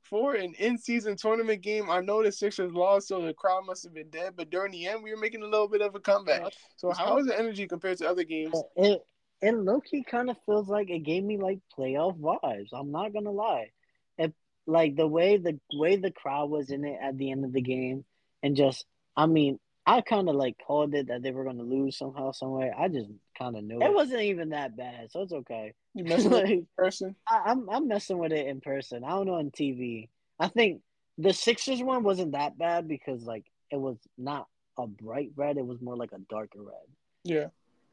for 0.08 0.34
an 0.34 0.54
in-season 0.58 1.16
tournament 1.16 1.62
game. 1.62 1.90
I 1.90 2.00
know 2.00 2.22
the 2.22 2.32
Sixers 2.32 2.72
lost, 2.72 3.08
so 3.08 3.22
the 3.22 3.34
crowd 3.34 3.66
must 3.66 3.84
have 3.84 3.94
been 3.94 4.10
dead. 4.10 4.34
But 4.36 4.50
during 4.50 4.72
the 4.72 4.86
end, 4.86 5.02
we 5.02 5.10
were 5.10 5.20
making 5.20 5.42
a 5.42 5.46
little 5.46 5.68
bit 5.68 5.82
of 5.82 5.94
a 5.94 6.00
comeback. 6.00 6.52
So 6.76 6.92
how 6.92 7.18
is 7.18 7.26
the 7.26 7.38
energy 7.38 7.66
compared 7.66 7.98
to 7.98 8.08
other 8.08 8.24
games? 8.24 8.60
It 8.76 9.02
it 9.40 9.54
low 9.54 9.80
key 9.80 10.04
kind 10.04 10.30
of 10.30 10.36
feels 10.46 10.68
like 10.68 10.90
it 10.90 11.00
gave 11.00 11.22
me 11.22 11.38
like 11.38 11.60
playoff 11.76 12.18
vibes. 12.18 12.68
I'm 12.72 12.90
not 12.90 13.12
gonna 13.12 13.30
lie. 13.30 13.70
It 14.16 14.34
like 14.66 14.96
the 14.96 15.06
way 15.06 15.36
the 15.36 15.58
way 15.72 15.96
the 15.96 16.10
crowd 16.10 16.50
was 16.50 16.70
in 16.70 16.84
it 16.84 16.98
at 17.02 17.16
the 17.16 17.30
end 17.30 17.44
of 17.44 17.52
the 17.52 17.62
game, 17.62 18.04
and 18.42 18.56
just 18.56 18.84
I 19.16 19.26
mean, 19.26 19.58
I 19.86 20.00
kind 20.00 20.28
of 20.28 20.34
like 20.34 20.56
called 20.66 20.94
it 20.94 21.08
that 21.08 21.22
they 21.22 21.30
were 21.30 21.44
gonna 21.44 21.62
lose 21.62 21.96
somehow, 21.96 22.32
some 22.32 22.50
way. 22.50 22.72
I 22.76 22.88
just 22.88 23.10
kind 23.36 23.56
of 23.56 23.64
knew 23.64 23.80
it. 23.80 23.84
it 23.84 23.94
wasn't 23.94 24.22
even 24.22 24.50
that 24.50 24.76
bad, 24.76 25.10
so 25.10 25.22
it's 25.22 25.32
okay. 25.32 25.74
You 25.98 26.04
messing 26.08 26.30
like, 26.30 26.42
with 26.44 26.50
it 26.52 26.58
in 26.58 26.66
person? 26.76 27.16
I, 27.28 27.42
I'm, 27.46 27.68
I'm 27.68 27.88
messing 27.88 28.18
with 28.18 28.32
it 28.32 28.46
in 28.46 28.60
person. 28.60 29.02
I 29.02 29.10
don't 29.10 29.26
know 29.26 29.34
on 29.34 29.50
TV. 29.50 30.08
I 30.38 30.46
think 30.46 30.80
the 31.18 31.32
Sixers 31.32 31.82
one 31.82 32.04
wasn't 32.04 32.32
that 32.32 32.56
bad 32.56 32.86
because 32.86 33.24
like 33.24 33.44
it 33.72 33.80
was 33.80 33.96
not 34.16 34.46
a 34.78 34.86
bright 34.86 35.32
red. 35.34 35.58
It 35.58 35.66
was 35.66 35.80
more 35.80 35.96
like 35.96 36.12
a 36.12 36.18
darker 36.30 36.62
red. 36.62 36.86
Yeah. 37.24 37.46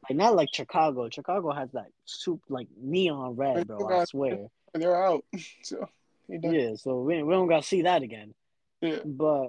Like 0.08 0.16
not 0.16 0.36
like 0.36 0.54
Chicago. 0.54 1.08
Chicago 1.10 1.50
has 1.50 1.72
that 1.72 1.88
soup 2.04 2.42
like 2.48 2.68
neon 2.80 3.34
red, 3.34 3.66
bro. 3.66 3.88
I 3.88 4.04
swear. 4.04 4.46
They're 4.72 5.04
out. 5.04 5.24
So 5.62 5.88
yeah. 6.28 6.74
So 6.76 7.00
we 7.00 7.22
we 7.24 7.34
don't 7.34 7.48
got 7.48 7.62
to 7.62 7.68
see 7.68 7.82
that 7.82 8.02
again. 8.02 8.34
Yeah. 8.80 8.98
But 9.04 9.48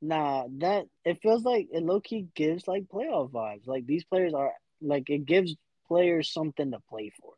nah, 0.00 0.46
that 0.58 0.86
it 1.04 1.20
feels 1.22 1.42
like 1.42 1.68
it 1.72 1.82
low 1.82 2.00
key 2.00 2.28
gives 2.36 2.68
like 2.68 2.84
playoff 2.84 3.32
vibes. 3.32 3.66
Like 3.66 3.84
these 3.84 4.04
players 4.04 4.32
are 4.32 4.52
like 4.80 5.10
it 5.10 5.26
gives 5.26 5.56
players 5.92 6.32
something 6.32 6.70
to 6.70 6.80
play 6.88 7.10
for. 7.20 7.34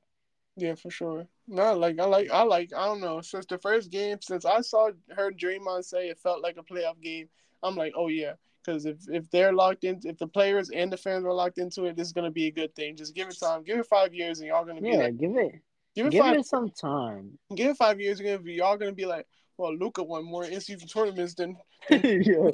Yeah, 0.57 0.77
for 0.77 0.91
sure. 0.91 1.27
No, 1.49 1.77
like 1.77 1.99
I 1.99 2.05
like 2.05 2.31
I 2.31 2.43
like 2.43 2.73
I 2.73 2.87
don't 2.87 3.01
know 3.01 3.21
since 3.21 3.47
the 3.47 3.59
first 3.59 3.91
game 3.91 4.19
since 4.21 4.45
I 4.45 4.61
saw 4.61 4.91
heard 5.11 5.39
Draymond 5.39 5.85
say 5.85 6.09
it 6.09 6.19
felt 6.21 6.43
like 6.43 6.57
a 6.57 6.63
playoff 6.63 7.01
game. 7.03 7.29
I'm 7.63 7.75
like, 7.75 7.93
oh 7.97 8.09
yeah, 8.09 8.35
because 8.65 8.87
if 8.87 8.99
if 9.09 9.29
they're 9.31 9.53
locked 9.53 9.83
in, 9.83 10.01
if 10.05 10.17
the 10.19 10.29
players 10.29 10.71
and 10.71 10.93
the 10.93 10.97
fans 10.97 11.25
are 11.25 11.33
locked 11.33 11.59
into 11.59 11.87
it, 11.87 11.97
this 11.97 12.07
is 12.07 12.13
gonna 12.13 12.31
be 12.31 12.47
a 12.47 12.53
good 12.53 12.75
thing. 12.77 12.97
Just 12.97 13.15
give 13.17 13.29
it 13.29 13.39
time, 13.41 13.65
give 13.65 13.79
it 13.79 13.87
five 13.87 14.15
years, 14.15 14.39
and 14.39 14.49
y'all 14.49 14.65
gonna 14.65 14.81
be 14.81 14.91
yeah, 14.91 14.97
like, 14.97 15.19
give 15.19 15.37
it, 15.37 15.53
give 15.97 16.07
it, 16.07 16.11
give 16.11 16.25
five, 16.25 16.37
it 16.37 16.47
some 16.47 16.71
time. 16.71 17.37
Give 17.57 17.71
it 17.71 17.77
five 17.77 18.01
years, 18.01 18.21
gonna 18.21 18.39
be 18.39 18.55
y'all 18.55 18.77
gonna 18.77 18.93
be 18.93 19.07
like, 19.07 19.27
well, 19.59 19.75
Luka 19.75 20.05
won 20.05 20.25
more 20.25 20.45
in 20.45 20.61
season 20.61 20.87
tournaments 20.87 21.35
than 21.35 21.57
yeah. 21.91 22.51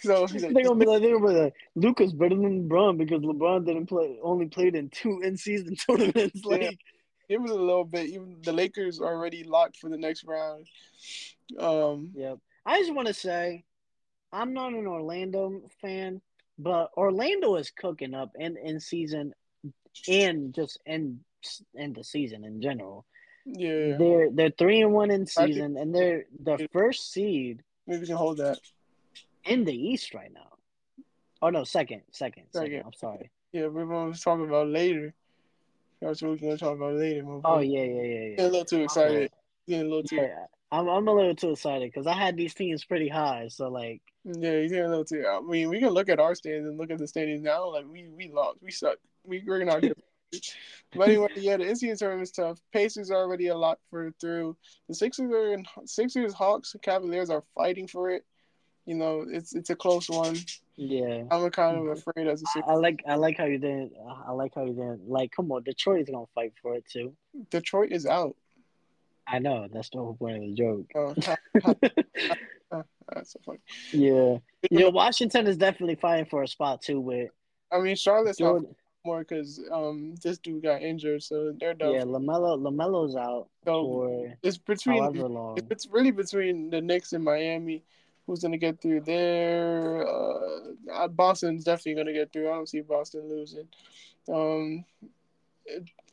so 0.00 0.26
they're 0.26 0.64
gonna 0.64 0.74
be 0.74 0.86
like, 0.86 1.02
they're 1.02 1.18
gonna 1.18 1.32
be 1.32 1.40
like, 1.40 1.54
Luka's 1.74 2.12
better 2.12 2.34
than 2.34 2.68
LeBron 2.68 2.98
because 2.98 3.22
LeBron 3.22 3.66
didn't 3.66 3.86
play, 3.86 4.18
only 4.22 4.46
played 4.46 4.74
in 4.74 4.88
two 4.90 5.20
in 5.22 5.36
season 5.36 5.76
tournaments. 5.88 6.44
Like, 6.44 6.62
yeah. 6.62 6.70
give 7.28 7.44
it 7.44 7.50
a 7.50 7.54
little 7.54 7.84
bit. 7.84 8.08
Even 8.08 8.38
the 8.42 8.52
Lakers 8.52 9.00
already 9.00 9.44
locked 9.44 9.78
for 9.78 9.88
the 9.88 9.98
next 9.98 10.24
round. 10.24 10.66
Um, 11.58 12.10
yep. 12.14 12.38
I 12.64 12.78
just 12.80 12.94
want 12.94 13.08
to 13.08 13.14
say, 13.14 13.64
I'm 14.32 14.54
not 14.54 14.72
an 14.72 14.86
Orlando 14.86 15.62
fan, 15.80 16.20
but 16.58 16.90
Orlando 16.96 17.56
is 17.56 17.70
cooking 17.70 18.14
up 18.14 18.32
in 18.38 18.56
in 18.56 18.80
season, 18.80 19.34
and 20.08 20.54
just 20.54 20.80
in 20.86 21.20
in 21.74 21.92
the 21.92 22.04
season 22.04 22.44
in 22.44 22.62
general. 22.62 23.04
Yeah, 23.44 23.96
they're 23.98 24.30
they're 24.30 24.50
three 24.50 24.80
and 24.80 24.92
one 24.92 25.10
in 25.10 25.26
season, 25.26 25.76
and 25.76 25.94
they're 25.94 26.24
the 26.42 26.68
first 26.72 27.12
seed. 27.12 27.62
Maybe 27.86 28.00
we 28.00 28.06
can 28.06 28.16
hold 28.16 28.38
that 28.38 28.58
in 29.44 29.64
the 29.64 29.74
East 29.74 30.14
right 30.14 30.32
now. 30.32 30.52
Oh 31.40 31.50
no, 31.50 31.64
second, 31.64 32.02
second, 32.12 32.44
second. 32.50 32.70
second. 32.70 32.82
I'm 32.86 32.92
sorry. 32.92 33.30
Yeah, 33.52 33.66
we're 33.66 33.86
going 33.86 34.12
to 34.12 34.20
talk 34.20 34.40
about 34.40 34.68
later. 34.68 35.12
That's 36.00 36.22
what 36.22 36.40
we're 36.40 36.50
to 36.50 36.58
talk 36.58 36.76
about 36.76 36.94
later. 36.94 37.24
Oh 37.44 37.60
yeah, 37.60 37.82
yeah, 37.82 38.02
yeah, 38.02 38.02
yeah. 38.02 38.28
Getting 38.30 38.44
a 38.44 38.48
little 38.48 38.64
too 38.64 38.82
excited. 38.82 39.30
Getting 39.68 39.86
a 39.86 39.88
little 39.88 40.02
too. 40.02 40.16
Yeah, 40.16 40.46
I'm 40.70 40.88
I'm 40.88 41.06
a 41.06 41.12
little 41.12 41.34
too 41.34 41.50
excited 41.50 41.92
because 41.92 42.06
I 42.06 42.14
had 42.14 42.36
these 42.36 42.54
teams 42.54 42.84
pretty 42.84 43.08
high. 43.08 43.48
So 43.48 43.68
like. 43.68 44.00
Yeah, 44.24 44.62
getting 44.62 44.84
a 44.84 44.88
little 44.88 45.04
too. 45.04 45.26
I 45.28 45.40
mean, 45.40 45.68
we 45.68 45.80
can 45.80 45.90
look 45.90 46.08
at 46.08 46.20
our 46.20 46.36
standings 46.36 46.68
and 46.68 46.78
look 46.78 46.92
at 46.92 46.98
the 46.98 47.08
standings 47.08 47.42
now. 47.42 47.72
Like 47.72 47.86
we 47.90 48.08
we 48.16 48.30
lost, 48.32 48.58
we 48.62 48.70
suck. 48.70 48.98
We 49.24 49.42
we're 49.44 49.64
not 49.64 49.80
good. 49.80 49.94
But 50.94 51.08
anyway, 51.08 51.28
yeah, 51.36 51.56
the 51.56 51.64
NCAA 51.64 51.98
tournament 51.98 52.22
is 52.22 52.32
tough. 52.32 52.58
Pacers 52.72 53.10
are 53.10 53.18
already 53.18 53.48
a 53.48 53.56
lot 53.56 53.78
further 53.90 54.14
through. 54.20 54.56
The 54.88 54.94
Sixers 54.94 55.30
are 55.30 55.54
in, 55.54 55.64
Sixers, 55.84 56.34
Hawks, 56.34 56.74
Cavaliers 56.82 57.30
are 57.30 57.44
fighting 57.54 57.86
for 57.86 58.10
it. 58.10 58.24
You 58.86 58.96
know, 58.96 59.24
it's 59.28 59.54
it's 59.54 59.70
a 59.70 59.76
close 59.76 60.10
one. 60.10 60.36
Yeah, 60.74 61.24
I'm 61.30 61.48
kind 61.50 61.76
of 61.76 61.86
afraid 61.98 62.26
as 62.26 62.42
a 62.42 62.46
Sixers. 62.46 62.68
I 62.68 62.74
like 62.74 63.02
I 63.06 63.14
like 63.14 63.38
how 63.38 63.44
you 63.44 63.58
didn't. 63.58 63.92
I 64.26 64.32
like 64.32 64.54
how 64.54 64.64
you 64.64 64.72
didn't. 64.72 65.08
Like, 65.08 65.30
come 65.30 65.52
on, 65.52 65.62
Detroit 65.62 66.02
is 66.02 66.08
gonna 66.08 66.26
fight 66.34 66.52
for 66.60 66.74
it 66.74 66.84
too. 66.88 67.14
Detroit 67.50 67.92
is 67.92 68.06
out. 68.06 68.36
I 69.26 69.38
know 69.38 69.68
that's 69.72 69.90
the 69.90 69.98
whole 69.98 70.14
point 70.14 70.36
of 70.36 70.42
the 70.42 70.54
joke. 70.54 70.90
Oh, 70.96 71.14
that's 73.14 73.32
so 73.32 73.40
funny. 73.46 73.60
Yeah, 73.92 74.38
you 74.70 74.80
know, 74.80 74.90
Washington 74.90 75.46
is 75.46 75.56
definitely 75.56 75.94
fighting 75.94 76.26
for 76.26 76.42
a 76.42 76.48
spot 76.48 76.82
too. 76.82 76.98
With 77.00 77.30
I 77.72 77.78
mean, 77.78 77.94
Charlotte's 77.94 78.38
Jordan, 78.38 78.74
more 79.04 79.20
because 79.20 79.60
um 79.72 80.14
this 80.22 80.38
dude 80.38 80.62
got 80.62 80.82
injured, 80.82 81.22
so 81.22 81.52
they're 81.58 81.74
done. 81.74 81.94
Yeah, 81.94 82.02
LaMelo 82.02 82.60
LaMelo's 82.60 83.16
out 83.16 83.48
so 83.64 83.82
for 83.82 84.36
it's 84.42 84.58
between 84.58 85.02
however 85.02 85.28
long. 85.28 85.58
it's 85.70 85.86
really 85.86 86.10
between 86.10 86.70
the 86.70 86.80
Knicks 86.80 87.12
and 87.12 87.24
Miami. 87.24 87.82
Who's 88.26 88.40
gonna 88.40 88.58
get 88.58 88.80
through 88.80 89.00
there? 89.00 90.06
Uh, 90.06 91.08
Boston's 91.08 91.64
definitely 91.64 91.94
gonna 91.94 92.12
get 92.12 92.32
through. 92.32 92.48
I 92.48 92.54
don't 92.54 92.68
see 92.68 92.80
Boston 92.80 93.28
losing. 93.28 93.68
Um, 94.32 94.84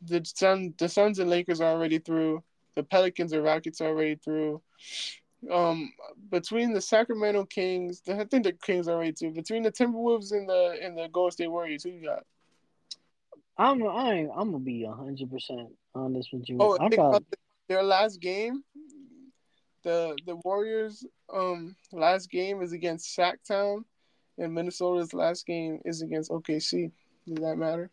the 0.02 0.24
Sun, 0.24 0.74
the 0.78 0.88
Suns 0.88 1.18
and 1.18 1.30
Lakers 1.30 1.60
are 1.60 1.72
already 1.72 1.98
through. 1.98 2.42
The 2.74 2.82
Pelicans 2.82 3.32
and 3.32 3.44
Rockets 3.44 3.80
are 3.80 3.88
already 3.88 4.16
through. 4.16 4.60
Um, 5.50 5.92
between 6.30 6.72
the 6.72 6.80
Sacramento 6.80 7.44
Kings, 7.46 8.02
I 8.08 8.24
think 8.24 8.44
the 8.44 8.52
Kings 8.52 8.88
are 8.88 8.96
already 8.96 9.12
through. 9.12 9.32
Between 9.32 9.62
the 9.62 9.72
Timberwolves 9.72 10.32
and 10.32 10.48
the 10.48 10.78
and 10.82 10.98
the 10.98 11.08
Golden 11.08 11.30
State 11.30 11.50
Warriors, 11.50 11.84
who 11.84 11.90
you 11.90 12.04
got? 12.04 12.24
I'm 13.60 13.86
I 13.86 14.26
I'm 14.34 14.52
gonna 14.52 14.58
be 14.58 14.86
hundred 14.86 15.30
percent 15.30 15.68
honest 15.94 16.30
with 16.32 16.48
you. 16.48 16.56
Oh, 16.58 16.78
I 16.80 16.88
got 16.88 17.22
their 17.68 17.82
last 17.82 18.18
game. 18.18 18.64
The 19.82 20.16
the 20.24 20.36
Warriors 20.44 21.04
um 21.32 21.76
last 21.92 22.30
game 22.30 22.62
is 22.62 22.72
against 22.72 23.14
Sacktown, 23.14 23.84
and 24.38 24.54
Minnesota's 24.54 25.12
last 25.12 25.46
game 25.46 25.78
is 25.84 26.00
against 26.00 26.30
OKC. 26.30 26.90
Does 27.26 27.44
that 27.44 27.56
matter? 27.56 27.90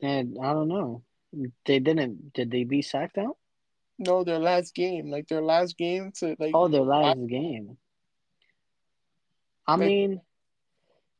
And 0.00 0.36
I 0.42 0.52
don't 0.52 0.66
know. 0.66 1.04
They 1.64 1.78
didn't. 1.78 2.32
Did 2.32 2.50
they 2.50 2.64
beat 2.64 2.86
Sacktown? 2.92 3.34
No, 4.00 4.24
their 4.24 4.40
last 4.40 4.74
game, 4.74 5.12
like 5.12 5.28
their 5.28 5.42
last 5.42 5.78
game 5.78 6.10
to 6.16 6.34
like. 6.40 6.50
Oh, 6.54 6.66
their 6.66 6.80
last 6.80 7.18
I, 7.18 7.26
game. 7.26 7.76
I 9.64 9.76
like, 9.76 9.86
mean, 9.86 10.20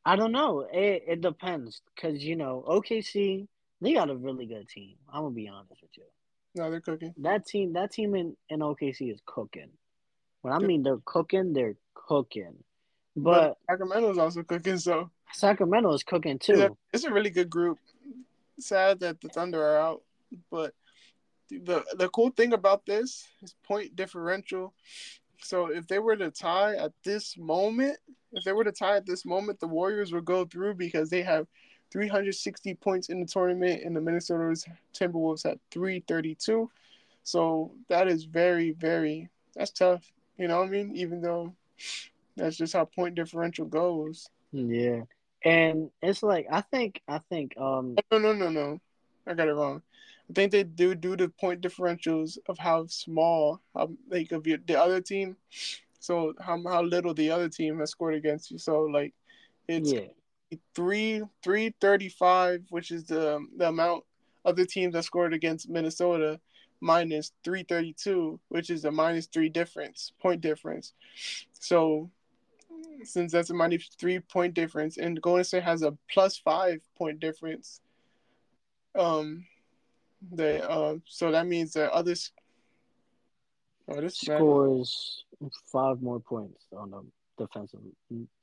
I 0.04 0.16
don't 0.16 0.32
know. 0.32 0.66
It 0.72 1.04
it 1.06 1.20
depends 1.20 1.82
because 1.94 2.24
you 2.24 2.36
know 2.36 2.64
OKC 2.68 3.46
they 3.80 3.94
got 3.94 4.10
a 4.10 4.16
really 4.16 4.46
good 4.46 4.68
team. 4.68 4.94
I'm 5.12 5.22
gonna 5.22 5.34
be 5.34 5.48
honest 5.48 5.82
with 5.82 5.90
you. 5.96 6.04
No, 6.54 6.70
they're 6.70 6.80
cooking. 6.80 7.14
That 7.18 7.46
team, 7.46 7.72
that 7.72 7.92
team 7.92 8.14
in, 8.14 8.36
in 8.48 8.60
OKC 8.60 9.12
is 9.12 9.20
cooking. 9.24 9.70
When 10.42 10.52
I 10.52 10.58
mean 10.58 10.82
they're 10.82 10.98
cooking, 11.04 11.52
they're 11.52 11.76
cooking. 11.94 12.54
But, 13.16 13.58
but 13.68 13.72
Sacramento's 13.72 14.18
also 14.18 14.42
cooking, 14.42 14.78
so 14.78 15.10
Sacramento 15.32 15.92
is 15.92 16.02
cooking 16.02 16.38
too. 16.38 16.52
It's 16.52 16.62
a, 16.62 16.70
it's 16.92 17.04
a 17.04 17.12
really 17.12 17.30
good 17.30 17.50
group. 17.50 17.78
Sad 18.58 19.00
that 19.00 19.20
the 19.20 19.28
Thunder 19.28 19.62
are 19.62 19.78
out, 19.78 20.02
but 20.50 20.74
the 21.50 21.84
the 21.96 22.08
cool 22.08 22.30
thing 22.30 22.52
about 22.52 22.86
this 22.86 23.26
is 23.42 23.54
point 23.64 23.96
differential 23.96 24.74
so 25.42 25.66
if 25.66 25.86
they 25.86 25.98
were 25.98 26.16
to 26.16 26.30
tie 26.30 26.76
at 26.76 26.92
this 27.04 27.36
moment, 27.36 27.98
if 28.32 28.44
they 28.44 28.52
were 28.52 28.64
to 28.64 28.72
tie 28.72 28.96
at 28.96 29.06
this 29.06 29.24
moment, 29.24 29.60
the 29.60 29.66
Warriors 29.66 30.12
would 30.12 30.24
go 30.24 30.44
through 30.44 30.74
because 30.74 31.10
they 31.10 31.22
have 31.22 31.46
360 31.90 32.74
points 32.74 33.08
in 33.08 33.20
the 33.20 33.26
tournament, 33.26 33.82
and 33.84 33.94
the 33.94 34.00
Minnesota 34.00 34.56
Timberwolves 34.94 35.44
had 35.44 35.58
332. 35.70 36.70
So 37.24 37.72
that 37.88 38.08
is 38.08 38.24
very, 38.24 38.72
very 38.72 39.28
that's 39.54 39.70
tough. 39.70 40.10
You 40.38 40.48
know 40.48 40.58
what 40.58 40.68
I 40.68 40.70
mean? 40.70 40.96
Even 40.96 41.20
though 41.20 41.54
that's 42.36 42.56
just 42.56 42.72
how 42.72 42.84
point 42.84 43.14
differential 43.14 43.66
goes. 43.66 44.28
Yeah. 44.52 45.02
And 45.44 45.90
it's 46.02 46.22
like 46.22 46.46
I 46.50 46.60
think 46.62 47.02
I 47.08 47.18
think 47.18 47.56
um 47.58 47.96
no 48.10 48.18
no 48.18 48.32
no 48.32 48.48
no. 48.48 48.80
I 49.26 49.34
got 49.34 49.48
it 49.48 49.54
wrong. 49.54 49.82
I 50.32 50.34
think 50.34 50.52
they 50.52 50.64
do 50.64 50.94
do 50.94 51.14
the 51.14 51.28
point 51.28 51.60
differentials 51.60 52.38
of 52.46 52.56
how 52.56 52.86
small, 52.86 53.60
how 53.74 53.90
like 54.08 54.32
of 54.32 54.46
your, 54.46 54.56
the 54.66 54.80
other 54.80 54.98
team, 55.02 55.36
so 56.00 56.32
how 56.40 56.58
how 56.66 56.80
little 56.80 57.12
the 57.12 57.30
other 57.30 57.50
team 57.50 57.78
has 57.80 57.90
scored 57.90 58.14
against 58.14 58.50
you. 58.50 58.56
So 58.56 58.84
like, 58.84 59.12
it's 59.68 59.92
yeah. 59.92 60.08
three 60.74 61.20
three 61.44 61.74
thirty 61.82 62.08
five, 62.08 62.62
which 62.70 62.90
is 62.90 63.04
the 63.04 63.46
the 63.58 63.68
amount 63.68 64.04
of 64.46 64.56
the 64.56 64.64
teams 64.64 64.94
that 64.94 65.04
scored 65.04 65.34
against 65.34 65.68
Minnesota, 65.68 66.40
minus 66.80 67.32
three 67.44 67.64
thirty 67.64 67.92
two, 67.92 68.40
which 68.48 68.70
is 68.70 68.86
a 68.86 68.90
minus 68.90 69.26
three 69.26 69.50
difference 69.50 70.12
point 70.18 70.40
difference. 70.40 70.94
So 71.52 72.10
since 73.04 73.32
that's 73.32 73.50
a 73.50 73.54
minus 73.54 73.90
three 74.00 74.20
point 74.20 74.54
difference, 74.54 74.96
and 74.96 75.20
Golden 75.20 75.44
State 75.44 75.64
has 75.64 75.82
a 75.82 75.92
plus 76.10 76.38
five 76.38 76.80
point 76.96 77.20
difference. 77.20 77.82
Um, 78.94 79.44
they 80.30 80.60
uh, 80.60 80.96
so 81.06 81.30
that 81.32 81.46
means 81.46 81.72
that 81.72 81.90
others. 81.92 82.30
Oh, 83.88 84.00
this 84.00 84.16
scores 84.16 85.24
five 85.72 86.00
more 86.00 86.20
points 86.20 86.64
on 86.76 86.90
the 86.90 87.02
defensive 87.36 87.80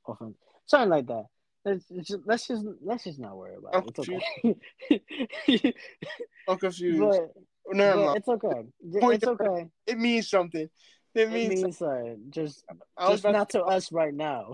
offense, 0.07 0.36
something 0.65 0.89
like 0.89 1.07
that. 1.07 1.25
Let's 1.65 1.86
just 1.88 2.19
let's 2.25 2.47
just 2.47 2.65
let's 2.82 3.03
just 3.03 3.19
not 3.19 3.38
worry 3.38 3.55
about 3.55 3.75
I'm 3.75 3.84
it. 3.84 5.03
It's 5.17 5.53
okay. 5.53 5.73
I'm 6.47 6.57
confused. 6.57 6.99
But, 6.99 7.75
no, 7.75 8.05
but 8.05 8.17
it's 8.17 8.27
okay. 8.27 8.99
Point 8.99 9.15
it's 9.15 9.27
okay. 9.27 9.67
It 9.86 9.97
means 9.97 10.30
something. 10.30 10.69
It 11.15 11.32
means, 11.32 11.59
it 11.59 11.63
means 11.63 11.82
uh, 11.82 12.15
just, 12.30 12.63
just 13.07 13.23
not 13.23 13.49
to, 13.49 13.59
to 13.59 13.63
us 13.63 13.91
right 13.91 14.13
now. 14.13 14.53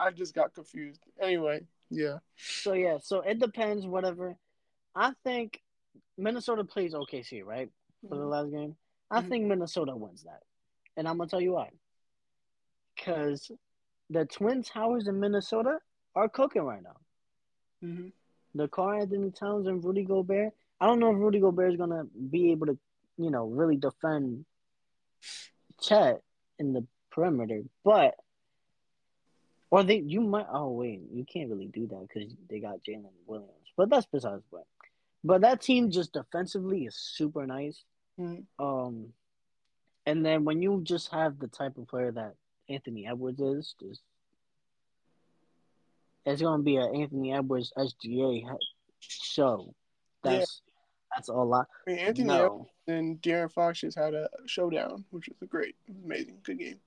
I 0.00 0.10
just 0.10 0.34
got 0.34 0.54
confused. 0.54 1.00
Anyway, 1.20 1.60
yeah. 1.90 2.18
So 2.36 2.72
yeah, 2.72 2.98
so 3.02 3.20
it 3.20 3.38
depends. 3.38 3.86
Whatever. 3.86 4.36
I 4.94 5.12
think 5.24 5.60
Minnesota 6.16 6.64
plays 6.64 6.94
OKC, 6.94 7.44
right? 7.44 7.70
For 8.08 8.16
the 8.16 8.22
mm-hmm. 8.22 8.30
last 8.30 8.50
game. 8.50 8.76
I 9.10 9.20
mm-hmm. 9.20 9.28
think 9.28 9.44
Minnesota 9.46 9.96
wins 9.96 10.24
that. 10.24 10.40
And 10.96 11.08
I'm 11.08 11.16
going 11.16 11.28
to 11.28 11.30
tell 11.30 11.40
you 11.40 11.52
why. 11.52 11.70
Because 12.96 13.50
the 14.10 14.24
Twin 14.24 14.62
Towers 14.62 15.08
in 15.08 15.18
Minnesota 15.18 15.78
are 16.14 16.28
cooking 16.28 16.62
right 16.62 16.82
now. 16.82 16.96
Mm-hmm. 17.84 18.08
The 18.54 18.68
Karl-Anthony 18.68 19.32
Towns 19.32 19.66
and 19.66 19.84
Rudy 19.84 20.04
Gobert. 20.04 20.52
I 20.80 20.86
don't 20.86 21.00
know 21.00 21.10
if 21.10 21.18
Rudy 21.18 21.40
Gobert 21.40 21.72
is 21.72 21.76
going 21.76 21.90
to 21.90 22.06
be 22.30 22.52
able 22.52 22.66
to, 22.66 22.78
you 23.16 23.30
know, 23.30 23.46
really 23.46 23.76
defend 23.76 24.44
Chet 25.80 26.22
in 26.58 26.72
the 26.72 26.86
perimeter. 27.10 27.62
But, 27.84 28.14
or 29.70 29.82
they, 29.82 29.98
you 29.98 30.20
might, 30.20 30.46
oh, 30.52 30.70
wait, 30.70 31.00
you 31.12 31.24
can't 31.24 31.50
really 31.50 31.66
do 31.66 31.88
that 31.88 32.06
because 32.08 32.32
they 32.48 32.60
got 32.60 32.84
Jalen 32.88 33.10
Williams. 33.26 33.50
But 33.76 33.90
that's 33.90 34.06
besides 34.06 34.42
the 34.44 34.56
point. 34.58 34.66
But 35.24 35.40
that 35.40 35.62
team 35.62 35.90
just 35.90 36.12
defensively 36.12 36.84
is 36.84 36.94
super 36.96 37.46
nice. 37.46 37.82
Mm-hmm. 38.20 38.64
Um, 38.64 39.06
and 40.06 40.24
then 40.24 40.44
when 40.44 40.60
you 40.60 40.82
just 40.84 41.10
have 41.10 41.38
the 41.38 41.48
type 41.48 41.78
of 41.78 41.88
player 41.88 42.12
that 42.12 42.34
Anthony 42.68 43.06
Edwards 43.06 43.40
is, 43.40 43.74
just 43.80 44.02
it's 46.26 46.42
going 46.42 46.60
to 46.60 46.64
be 46.64 46.76
an 46.76 46.94
Anthony 46.94 47.32
Edwards 47.32 47.72
SGA 47.76 48.44
show. 49.00 49.74
That's 50.22 50.62
That's 51.14 51.28
a 51.28 51.32
lot. 51.32 51.68
I 51.86 51.90
mean, 51.90 51.98
Anthony 52.00 52.28
no. 52.28 52.68
and 52.86 53.20
De'Aaron 53.20 53.52
Fox 53.52 53.80
just 53.80 53.98
had 53.98 54.14
a 54.14 54.28
showdown, 54.46 55.04
which 55.10 55.28
was 55.28 55.36
a 55.42 55.46
great, 55.46 55.76
amazing, 56.04 56.38
good 56.42 56.58
game. 56.58 56.80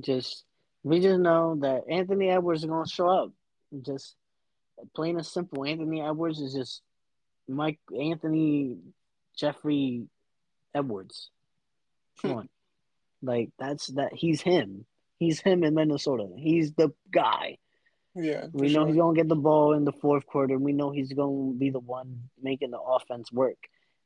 Just 0.00 0.44
we 0.82 1.00
just 1.00 1.20
know 1.20 1.56
that 1.60 1.84
Anthony 1.90 2.30
Edwards 2.30 2.62
is 2.62 2.70
gonna 2.70 2.88
show 2.88 3.08
up. 3.08 3.32
Just 3.82 4.14
plain 4.94 5.16
and 5.16 5.26
simple. 5.26 5.64
Anthony 5.64 6.00
Edwards 6.00 6.40
is 6.40 6.54
just 6.54 6.82
Mike 7.48 7.78
Anthony 7.98 8.76
Jeffrey 9.36 10.06
Edwards. 10.74 11.30
Come 12.22 12.30
hmm. 12.30 12.36
on. 12.38 12.48
Like 13.22 13.50
that's 13.58 13.88
that 13.88 14.12
he's 14.14 14.40
him. 14.40 14.84
He's 15.18 15.40
him 15.40 15.64
in 15.64 15.74
Minnesota. 15.74 16.28
He's 16.36 16.72
the 16.72 16.92
guy. 17.10 17.58
Yeah. 18.14 18.46
We 18.52 18.68
know 18.68 18.80
sure. 18.80 18.86
he's 18.88 18.96
gonna 18.96 19.16
get 19.16 19.28
the 19.28 19.36
ball 19.36 19.72
in 19.72 19.84
the 19.84 19.92
fourth 19.92 20.26
quarter. 20.26 20.58
We 20.58 20.72
know 20.72 20.90
he's 20.90 21.12
gonna 21.12 21.52
be 21.52 21.70
the 21.70 21.80
one 21.80 22.30
making 22.42 22.70
the 22.70 22.80
offense 22.80 23.32
work 23.32 23.58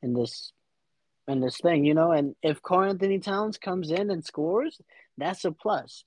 in 0.03 0.15
this 0.15 0.53
in 1.29 1.41
this 1.41 1.59
thing, 1.59 1.85
you 1.85 1.95
know. 1.95 2.13
And 2.13 2.35
if 2.43 2.63
Karl-Anthony 2.63 3.21
Towns 3.21 3.59
comes 3.59 3.91
in 3.91 4.11
and 4.11 4.25
scores, 4.25 4.81
that's 5.17 5.45
a 5.45 5.53
plus. 5.53 6.05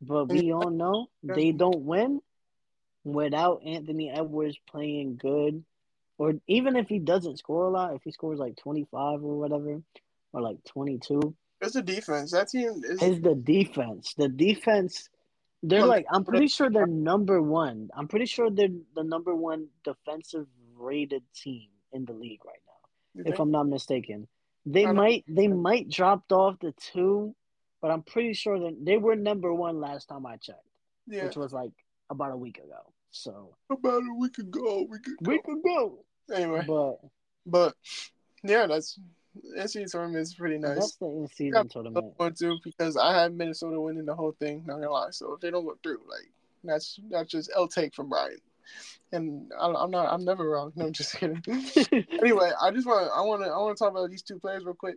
But 0.00 0.28
we 0.28 0.52
all 0.52 0.70
know 0.70 1.06
they 1.22 1.52
don't 1.52 1.80
win 1.80 2.20
without 3.04 3.62
Anthony 3.64 4.10
Edwards 4.10 4.58
playing 4.68 5.16
good, 5.16 5.64
or 6.18 6.34
even 6.46 6.76
if 6.76 6.88
he 6.88 6.98
doesn't 6.98 7.38
score 7.38 7.66
a 7.66 7.70
lot, 7.70 7.94
if 7.94 8.02
he 8.02 8.10
scores 8.10 8.38
like 8.38 8.56
twenty 8.56 8.86
five 8.90 9.22
or 9.22 9.38
whatever, 9.38 9.82
or 10.32 10.40
like 10.40 10.62
twenty 10.64 10.98
two. 10.98 11.34
It's 11.60 11.74
the 11.74 11.82
defense. 11.82 12.32
That 12.32 12.48
team 12.48 12.82
is 12.84 13.02
it's 13.02 13.22
the 13.22 13.34
defense. 13.34 14.14
The 14.14 14.28
defense. 14.28 15.08
They're 15.62 15.86
like 15.86 16.04
I'm 16.10 16.24
pretty 16.24 16.48
sure 16.48 16.68
they're 16.68 16.86
number 16.86 17.40
one. 17.40 17.88
I'm 17.96 18.08
pretty 18.08 18.26
sure 18.26 18.50
they're 18.50 18.68
the 18.94 19.04
number 19.04 19.34
one 19.34 19.68
defensive 19.82 20.46
rated 20.76 21.22
team 21.34 21.68
in 21.92 22.04
the 22.04 22.12
league 22.12 22.44
right 22.44 22.60
now, 22.66 23.30
if 23.30 23.38
I'm 23.40 23.50
not 23.50 23.68
mistaken. 23.68 24.28
They 24.66 24.84
might 24.84 25.24
they 25.26 25.48
might 25.48 25.88
dropped 25.88 26.32
off 26.32 26.58
the 26.60 26.72
two 26.72 27.34
but 27.84 27.90
I'm 27.90 28.00
pretty 28.00 28.32
sure 28.32 28.58
that 28.60 28.82
they 28.82 28.96
were 28.96 29.14
number 29.14 29.52
one 29.52 29.78
last 29.78 30.08
time 30.08 30.24
I 30.24 30.38
checked, 30.38 30.58
yeah. 31.06 31.26
which 31.26 31.36
was 31.36 31.52
like 31.52 31.72
about 32.08 32.32
a 32.32 32.36
week 32.36 32.56
ago. 32.56 32.93
So 33.14 33.54
about 33.70 34.02
a 34.02 34.14
week 34.18 34.38
ago, 34.38 34.86
Go. 34.86 34.88
We 35.20 35.34
week 35.34 35.64
go. 35.64 36.04
Anyway, 36.34 36.64
but 36.66 36.98
but 37.46 37.74
yeah, 38.42 38.66
that's 38.66 38.98
NCAA 39.56 39.88
tournament 39.88 40.22
is 40.22 40.34
pretty 40.34 40.58
nice. 40.58 40.78
That's 40.78 40.96
the 40.96 41.06
in 41.06 41.28
season 41.28 41.68
tournament 41.68 42.12
one 42.16 42.34
too 42.34 42.58
because 42.64 42.96
I 42.96 43.14
have 43.14 43.32
Minnesota 43.32 43.80
winning 43.80 44.04
the 44.04 44.16
whole 44.16 44.34
thing. 44.40 44.64
Not 44.66 44.74
gonna 44.80 44.90
lie, 44.90 45.10
so 45.10 45.34
if 45.34 45.40
they 45.40 45.52
don't 45.52 45.64
go 45.64 45.76
through, 45.80 46.00
like 46.10 46.28
that's 46.64 46.98
that's 47.08 47.30
just 47.30 47.52
L 47.54 47.68
take 47.68 47.94
from 47.94 48.08
Brian. 48.08 48.38
And 49.12 49.52
I'm 49.60 49.92
not. 49.92 50.12
I'm 50.12 50.24
never 50.24 50.50
wrong. 50.50 50.72
No, 50.74 50.86
I'm 50.86 50.92
just 50.92 51.14
kidding. 51.14 51.40
anyway, 52.20 52.50
I 52.60 52.72
just 52.72 52.86
want. 52.86 53.10
I 53.14 53.20
want 53.20 53.44
to. 53.44 53.48
I 53.48 53.58
want 53.58 53.76
to 53.76 53.84
talk 53.84 53.92
about 53.92 54.10
these 54.10 54.22
two 54.22 54.40
players 54.40 54.64
real 54.64 54.74
quick. 54.74 54.96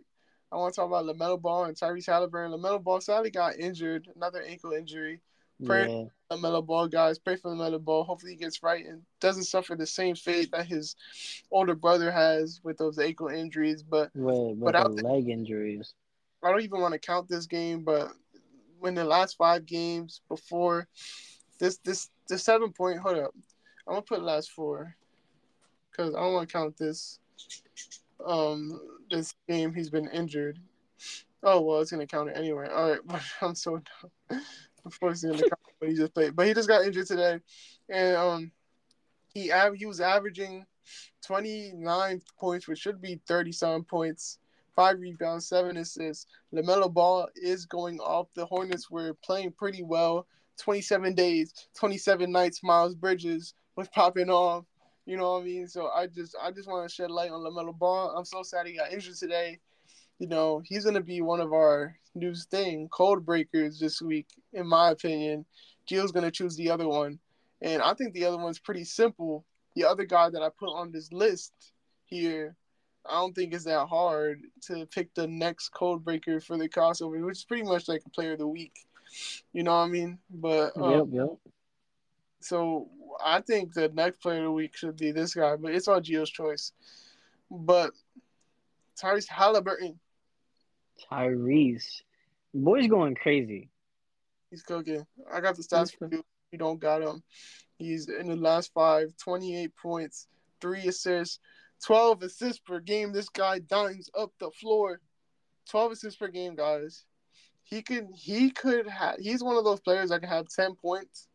I 0.50 0.56
want 0.56 0.74
to 0.74 0.80
talk 0.80 0.88
about 0.88 1.04
LaMelo 1.04 1.40
Ball 1.40 1.66
and 1.66 1.76
Tyrese 1.76 2.06
Halliburton. 2.06 2.50
LaMelo 2.50 2.82
Ball 2.82 3.00
sadly 3.00 3.30
got 3.30 3.60
injured, 3.60 4.08
another 4.16 4.42
ankle 4.42 4.72
injury. 4.72 5.20
Pray 5.64 5.88
yeah. 5.88 6.04
for 6.28 6.36
LaMelo 6.36 6.64
Ball, 6.64 6.88
guys. 6.88 7.18
Pray 7.18 7.36
for 7.36 7.50
LaMelo 7.50 7.82
Ball. 7.82 8.04
Hopefully 8.04 8.32
he 8.32 8.38
gets 8.38 8.62
right 8.62 8.86
and 8.86 9.02
doesn't 9.20 9.44
suffer 9.44 9.74
the 9.74 9.86
same 9.86 10.14
fate 10.14 10.50
that 10.52 10.66
his 10.66 10.94
older 11.50 11.74
brother 11.74 12.10
has 12.10 12.60
with 12.62 12.78
those 12.78 12.98
ankle 12.98 13.28
injuries. 13.28 13.82
But 13.82 14.10
with 14.14 14.74
the 14.96 15.02
leg 15.02 15.28
injuries. 15.28 15.94
I 16.42 16.50
don't 16.50 16.62
even 16.62 16.80
want 16.80 16.92
to 16.92 17.00
count 17.00 17.28
this 17.28 17.46
game, 17.46 17.82
but 17.82 18.12
when 18.78 18.94
the 18.94 19.04
last 19.04 19.36
five 19.36 19.66
games 19.66 20.20
before 20.28 20.86
this 21.58 21.78
this 21.78 22.10
the 22.28 22.38
seven 22.38 22.72
point 22.72 23.00
hold 23.00 23.18
up. 23.18 23.34
I'm 23.86 23.94
gonna 23.94 24.02
put 24.02 24.22
last 24.22 24.50
four 24.52 24.94
because 25.90 26.14
I 26.14 26.20
don't 26.20 26.34
want 26.34 26.48
to 26.48 26.52
count 26.52 26.76
this. 26.76 27.18
Um 28.24 28.80
this 29.10 29.34
game 29.48 29.74
he's 29.74 29.90
been 29.90 30.08
injured. 30.08 30.58
Oh 31.42 31.60
well, 31.60 31.80
it's 31.80 31.90
gonna 31.90 32.06
count 32.06 32.30
it 32.30 32.36
anyway. 32.36 32.68
All 32.68 32.90
right, 32.90 33.00
but 33.06 33.22
I'm 33.42 33.54
so 33.54 33.80
dumb. 34.30 34.42
It's 35.02 35.22
gonna 35.22 35.38
count 35.38 35.52
what 35.78 35.90
he 35.90 35.96
just 35.96 36.14
played, 36.14 36.34
but 36.36 36.46
he 36.46 36.54
just 36.54 36.68
got 36.68 36.84
injured 36.84 37.06
today, 37.06 37.40
and 37.88 38.16
um, 38.16 38.52
he 39.34 39.52
av- 39.52 39.74
he 39.74 39.86
was 39.86 40.00
averaging 40.00 40.66
29 41.26 42.22
points, 42.38 42.68
which 42.68 42.78
should 42.78 43.00
be 43.00 43.20
37 43.26 43.84
points, 43.84 44.38
five 44.74 44.98
rebounds, 45.00 45.48
seven 45.48 45.76
assists. 45.76 46.26
LaMelo 46.54 46.92
Ball 46.92 47.28
is 47.36 47.66
going 47.66 47.98
off. 48.00 48.28
The 48.34 48.46
Hornets 48.46 48.90
were 48.90 49.14
playing 49.24 49.52
pretty 49.52 49.82
well. 49.82 50.26
27 50.58 51.14
days, 51.14 51.52
27 51.74 52.30
nights. 52.30 52.62
Miles 52.62 52.94
Bridges 52.94 53.54
was 53.76 53.88
popping 53.88 54.30
off. 54.30 54.64
You 55.06 55.16
know 55.16 55.34
what 55.34 55.42
I 55.42 55.44
mean? 55.44 55.68
So 55.68 55.88
I 55.88 56.06
just 56.06 56.36
I 56.42 56.50
just 56.50 56.68
want 56.68 56.88
to 56.88 56.94
shed 56.94 57.10
light 57.10 57.30
on 57.30 57.40
LaMelo 57.40 57.76
Ball. 57.76 58.14
I'm 58.16 58.24
so 58.24 58.42
sad 58.42 58.66
he 58.66 58.76
got 58.76 58.92
injured 58.92 59.16
today. 59.16 59.58
You 60.18 60.26
know, 60.26 60.60
he's 60.64 60.84
gonna 60.84 61.00
be 61.00 61.20
one 61.20 61.40
of 61.40 61.52
our 61.52 61.96
new 62.14 62.34
thing, 62.34 62.88
code 62.88 63.24
breakers 63.24 63.78
this 63.78 64.02
week, 64.02 64.26
in 64.52 64.66
my 64.66 64.90
opinion. 64.90 65.44
Gio's 65.88 66.12
gonna 66.12 66.30
choose 66.30 66.56
the 66.56 66.70
other 66.70 66.88
one. 66.88 67.18
And 67.60 67.82
I 67.82 67.94
think 67.94 68.12
the 68.14 68.24
other 68.24 68.38
one's 68.38 68.58
pretty 68.58 68.84
simple. 68.84 69.44
The 69.74 69.84
other 69.84 70.04
guy 70.04 70.30
that 70.30 70.42
I 70.42 70.48
put 70.48 70.68
on 70.68 70.92
this 70.92 71.12
list 71.12 71.52
here, 72.04 72.56
I 73.06 73.14
don't 73.14 73.34
think 73.34 73.52
it's 73.52 73.64
that 73.64 73.86
hard 73.86 74.42
to 74.62 74.86
pick 74.86 75.14
the 75.14 75.26
next 75.26 75.70
code 75.70 76.04
breaker 76.04 76.40
for 76.40 76.56
the 76.56 76.68
crossover, 76.68 77.24
which 77.24 77.38
is 77.38 77.44
pretty 77.44 77.64
much 77.64 77.88
like 77.88 78.02
a 78.06 78.10
player 78.10 78.32
of 78.32 78.38
the 78.38 78.46
week. 78.46 78.86
You 79.52 79.62
know 79.62 79.72
what 79.72 79.84
I 79.84 79.88
mean? 79.88 80.18
But 80.30 80.76
um, 80.76 80.92
yep, 80.92 81.06
yep. 81.10 81.28
So 82.40 82.88
I 83.24 83.40
think 83.40 83.72
the 83.72 83.88
next 83.88 84.20
player 84.20 84.38
of 84.38 84.44
the 84.44 84.52
week 84.52 84.76
should 84.76 84.96
be 84.96 85.12
this 85.12 85.34
guy, 85.34 85.56
but 85.56 85.74
it's 85.74 85.88
all 85.88 86.00
Gio's 86.00 86.30
choice. 86.30 86.72
But 87.50 87.92
Tyrese 89.00 89.28
Halliburton. 89.28 89.98
Tyrese. 91.10 92.02
Boy's 92.54 92.88
going 92.88 93.14
crazy. 93.14 93.70
He's 94.50 94.62
cooking. 94.62 95.06
I 95.32 95.40
got 95.40 95.56
the 95.56 95.62
stats 95.62 95.96
for 95.96 96.08
you. 96.10 96.24
You 96.52 96.58
don't 96.58 96.80
got 96.80 97.02
him. 97.02 97.22
He's 97.76 98.08
in 98.08 98.26
the 98.26 98.36
last 98.36 98.72
five, 98.72 99.12
28 99.22 99.76
points, 99.76 100.26
three 100.60 100.86
assists, 100.88 101.38
12 101.84 102.22
assists 102.22 102.60
per 102.60 102.80
game. 102.80 103.12
This 103.12 103.28
guy 103.28 103.58
dimes 103.58 104.10
up 104.18 104.32
the 104.40 104.50
floor. 104.50 105.00
12 105.70 105.92
assists 105.92 106.18
per 106.18 106.28
game, 106.28 106.54
guys. 106.56 107.04
He 107.64 107.82
could 107.82 108.08
he 108.14 108.50
could 108.50 108.88
have 108.88 109.16
he's 109.18 109.44
one 109.44 109.56
of 109.56 109.64
those 109.64 109.80
players 109.80 110.08
that 110.08 110.20
can 110.20 110.30
have 110.30 110.48
10 110.48 110.74
points 110.76 111.28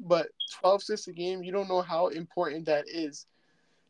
but 0.00 0.28
12 0.60 0.82
assists 0.82 1.08
a 1.08 1.12
game, 1.12 1.42
you 1.42 1.52
don't 1.52 1.68
know 1.68 1.82
how 1.82 2.08
important 2.08 2.66
that 2.66 2.84
is. 2.88 3.26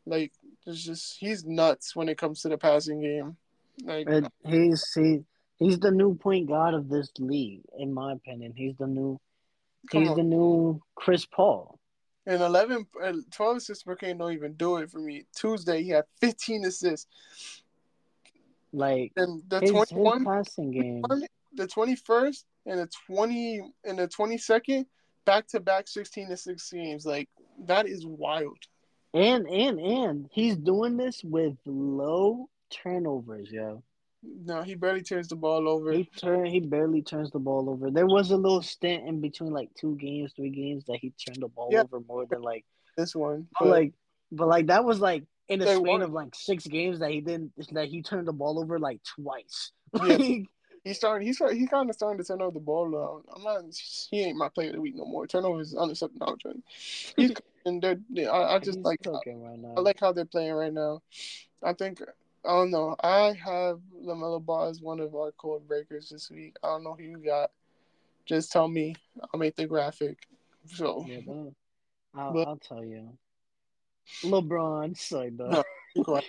Like, 0.05 0.33
there's 0.65 0.83
just 0.83 1.17
he's 1.19 1.45
nuts 1.45 1.95
when 1.95 2.09
it 2.09 2.17
comes 2.17 2.41
to 2.41 2.49
the 2.49 2.57
passing 2.57 3.01
game. 3.01 3.37
Like, 3.83 4.07
he's 4.45 4.85
he, 4.93 5.23
he's 5.57 5.79
the 5.79 5.91
new 5.91 6.15
point 6.15 6.47
guard 6.47 6.73
of 6.73 6.89
this 6.89 7.11
league, 7.19 7.63
in 7.77 7.93
my 7.93 8.13
opinion. 8.13 8.53
He's 8.55 8.75
the 8.77 8.87
new 8.87 9.19
he's 9.91 10.09
on. 10.09 10.17
the 10.17 10.23
new 10.23 10.81
Chris 10.95 11.25
Paul. 11.25 11.79
And 12.27 12.41
11, 12.41 12.87
uh, 13.03 13.13
12 13.31 13.57
assists 13.57 13.83
per 13.83 13.95
game 13.95 14.17
don't 14.17 14.33
even 14.33 14.53
do 14.53 14.77
it 14.77 14.89
for 14.89 14.99
me. 14.99 15.25
Tuesday, 15.35 15.83
he 15.83 15.89
had 15.89 16.05
15 16.21 16.65
assists. 16.65 17.61
Like, 18.73 19.11
and 19.15 19.43
the 19.47 19.59
his, 19.59 19.71
21 19.71 20.17
his 20.17 20.25
passing 20.25 20.71
game, 20.71 21.03
the 21.53 21.67
21st 21.67 22.43
and 22.65 22.79
the 22.79 22.89
20 23.07 23.61
and 23.85 23.99
the 23.99 24.07
22nd, 24.07 24.85
back 25.25 25.47
to 25.47 25.59
back 25.59 25.87
16 25.87 26.29
to 26.29 26.37
6 26.37 26.71
games. 26.71 27.05
Like 27.05 27.29
that 27.65 27.87
is 27.87 28.05
wild. 28.05 28.57
And 29.13 29.47
and 29.47 29.79
and 29.79 30.29
he's 30.31 30.57
doing 30.57 30.97
this 30.97 31.23
with 31.23 31.55
low 31.65 32.49
turnovers, 32.83 33.49
yo. 33.51 33.83
No, 34.43 34.63
he 34.63 34.75
barely 34.75 35.03
turns 35.03 35.27
the 35.27 35.35
ball 35.35 35.67
over. 35.69 35.91
He 35.91 36.09
turn 36.17 36.45
he 36.45 36.59
barely 36.59 37.01
turns 37.01 37.31
the 37.31 37.39
ball 37.39 37.69
over. 37.69 37.91
There 37.91 38.07
was 38.07 38.31
a 38.31 38.37
little 38.37 38.61
stint 38.61 39.07
in 39.07 39.21
between 39.21 39.51
like 39.51 39.69
two 39.79 39.95
games, 39.97 40.33
three 40.35 40.49
games 40.49 40.85
that 40.85 40.97
he 40.97 41.13
turned 41.25 41.41
the 41.41 41.47
ball 41.47 41.69
yeah. 41.71 41.81
over 41.81 41.99
more 41.99 42.25
than 42.25 42.41
like 42.41 42.65
this 42.97 43.15
one. 43.15 43.47
But, 43.53 43.65
but 43.65 43.69
like 43.69 43.93
but 44.31 44.47
like 44.47 44.67
that 44.67 44.83
was 44.83 44.99
like 44.99 45.25
in 45.47 45.61
a 45.61 45.75
span 45.75 46.01
of 46.01 46.11
like 46.11 46.33
six 46.33 46.65
games 46.65 46.99
that 46.99 47.11
he 47.11 47.21
didn't 47.21 47.51
that 47.73 47.87
he 47.87 48.01
turned 48.01 48.27
the 48.27 48.33
ball 48.33 48.59
over 48.59 48.79
like 48.79 49.01
twice. 49.03 49.71
Yeah. 50.03 50.43
He's 50.85 50.97
starting. 50.97 51.25
He's 51.25 51.39
he 51.39 51.65
kind 51.65 51.89
of 51.89 51.95
starting 51.95 52.19
to 52.19 52.23
turn 52.23 52.43
over 52.43 52.51
the 52.51 52.59
ball. 52.59 53.23
I'm 53.35 53.41
not. 53.41 53.63
He 54.11 54.21
ain't 54.21 54.37
my 54.37 54.49
player 54.49 54.69
of 54.69 54.75
the 54.75 54.81
week 54.81 54.93
no 54.95 55.05
more. 55.05 55.25
Turnovers 55.25 55.69
is 55.69 55.75
unacceptable. 55.75 56.37
No, 56.45 56.53
he's 57.17 57.33
and 57.65 57.81
they're. 57.81 57.97
I, 58.31 58.53
I 58.53 58.59
just 58.59 58.77
he's 58.77 58.85
like. 58.85 58.99
Right 59.03 59.59
I 59.75 59.79
like 59.79 59.99
how 59.99 60.11
they're 60.11 60.25
playing 60.25 60.53
right 60.53 60.71
now. 60.71 61.01
I 61.63 61.73
think. 61.73 62.01
I 62.45 62.51
don't 62.51 62.71
know. 62.71 62.95
I 63.03 63.33
have 63.43 63.79
LaMelo 64.03 64.43
Ball 64.43 64.69
as 64.69 64.81
one 64.81 64.99
of 64.99 65.15
our 65.15 65.31
code 65.31 65.67
breakers 65.67 66.09
this 66.09 66.29
week. 66.29 66.55
I 66.63 66.67
don't 66.67 66.83
know 66.83 66.95
who 66.97 67.03
you 67.03 67.17
got. 67.17 67.51
Just 68.25 68.51
tell 68.51 68.67
me. 68.67 68.95
I'll 69.21 69.39
make 69.39 69.55
the 69.55 69.65
graphic. 69.65 70.17
So. 70.65 71.05
Yeah, 71.07 71.19
I'll, 72.15 72.33
but, 72.33 72.47
I'll 72.47 72.57
tell 72.57 72.83
you. 72.83 73.17
LeBron, 74.23 74.97
sorry, 74.97 75.31
no. 75.31 75.63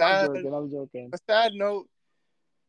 sad, 0.00 0.28
I'm 0.28 0.34
joking. 0.34 0.54
I'm 0.54 0.70
joking. 0.70 1.10
A 1.12 1.18
sad 1.30 1.52
note 1.54 1.88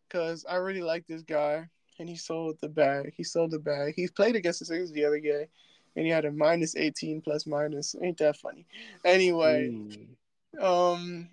because 0.07 0.45
I 0.49 0.55
really 0.55 0.81
like 0.81 1.05
this 1.07 1.23
guy, 1.23 1.67
and 1.99 2.07
he 2.07 2.15
sold 2.15 2.57
the 2.61 2.69
bag. 2.69 3.13
He 3.15 3.23
sold 3.23 3.51
the 3.51 3.59
bag. 3.59 3.93
He 3.95 4.07
played 4.07 4.35
against 4.35 4.59
the 4.59 4.65
Sixers 4.65 4.91
the 4.91 5.05
other 5.05 5.19
day, 5.19 5.47
and 5.95 6.05
he 6.05 6.11
had 6.11 6.25
a 6.25 6.31
minus 6.31 6.75
eighteen 6.75 7.21
plus 7.21 7.45
minus. 7.45 7.95
Ain't 8.01 8.17
that 8.19 8.37
funny? 8.37 8.65
Anyway, 9.03 9.69
mm. 9.71 10.07
Um, 10.57 11.29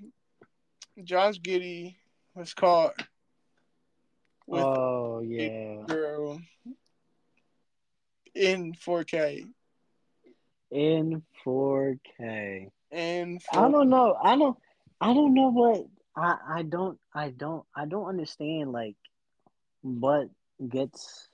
Josh 1.03 1.41
Giddey 1.41 1.97
was 2.35 2.55
caught. 2.55 2.95
oh 4.49 5.21
yeah. 5.21 5.83
Girl 5.87 6.41
in 8.37 8.75
4K. 8.75 9.47
In 10.71 11.23
4K. 11.45 12.71
And 12.93 13.41
I 13.53 13.71
don't 13.71 13.89
know. 13.89 14.17
I 14.23 14.37
don't. 14.37 14.57
I 15.01 15.13
don't 15.13 15.35
know 15.35 15.51
what. 15.51 15.87
I. 16.17 16.59
I 16.59 16.63
don't. 16.63 16.99
I 17.15 17.31
don't. 17.31 17.65
I 17.75 17.87
don't 17.87 18.07
understand. 18.07 18.73
Like, 18.73 18.97
what 19.83 20.29
gets. 20.69 21.29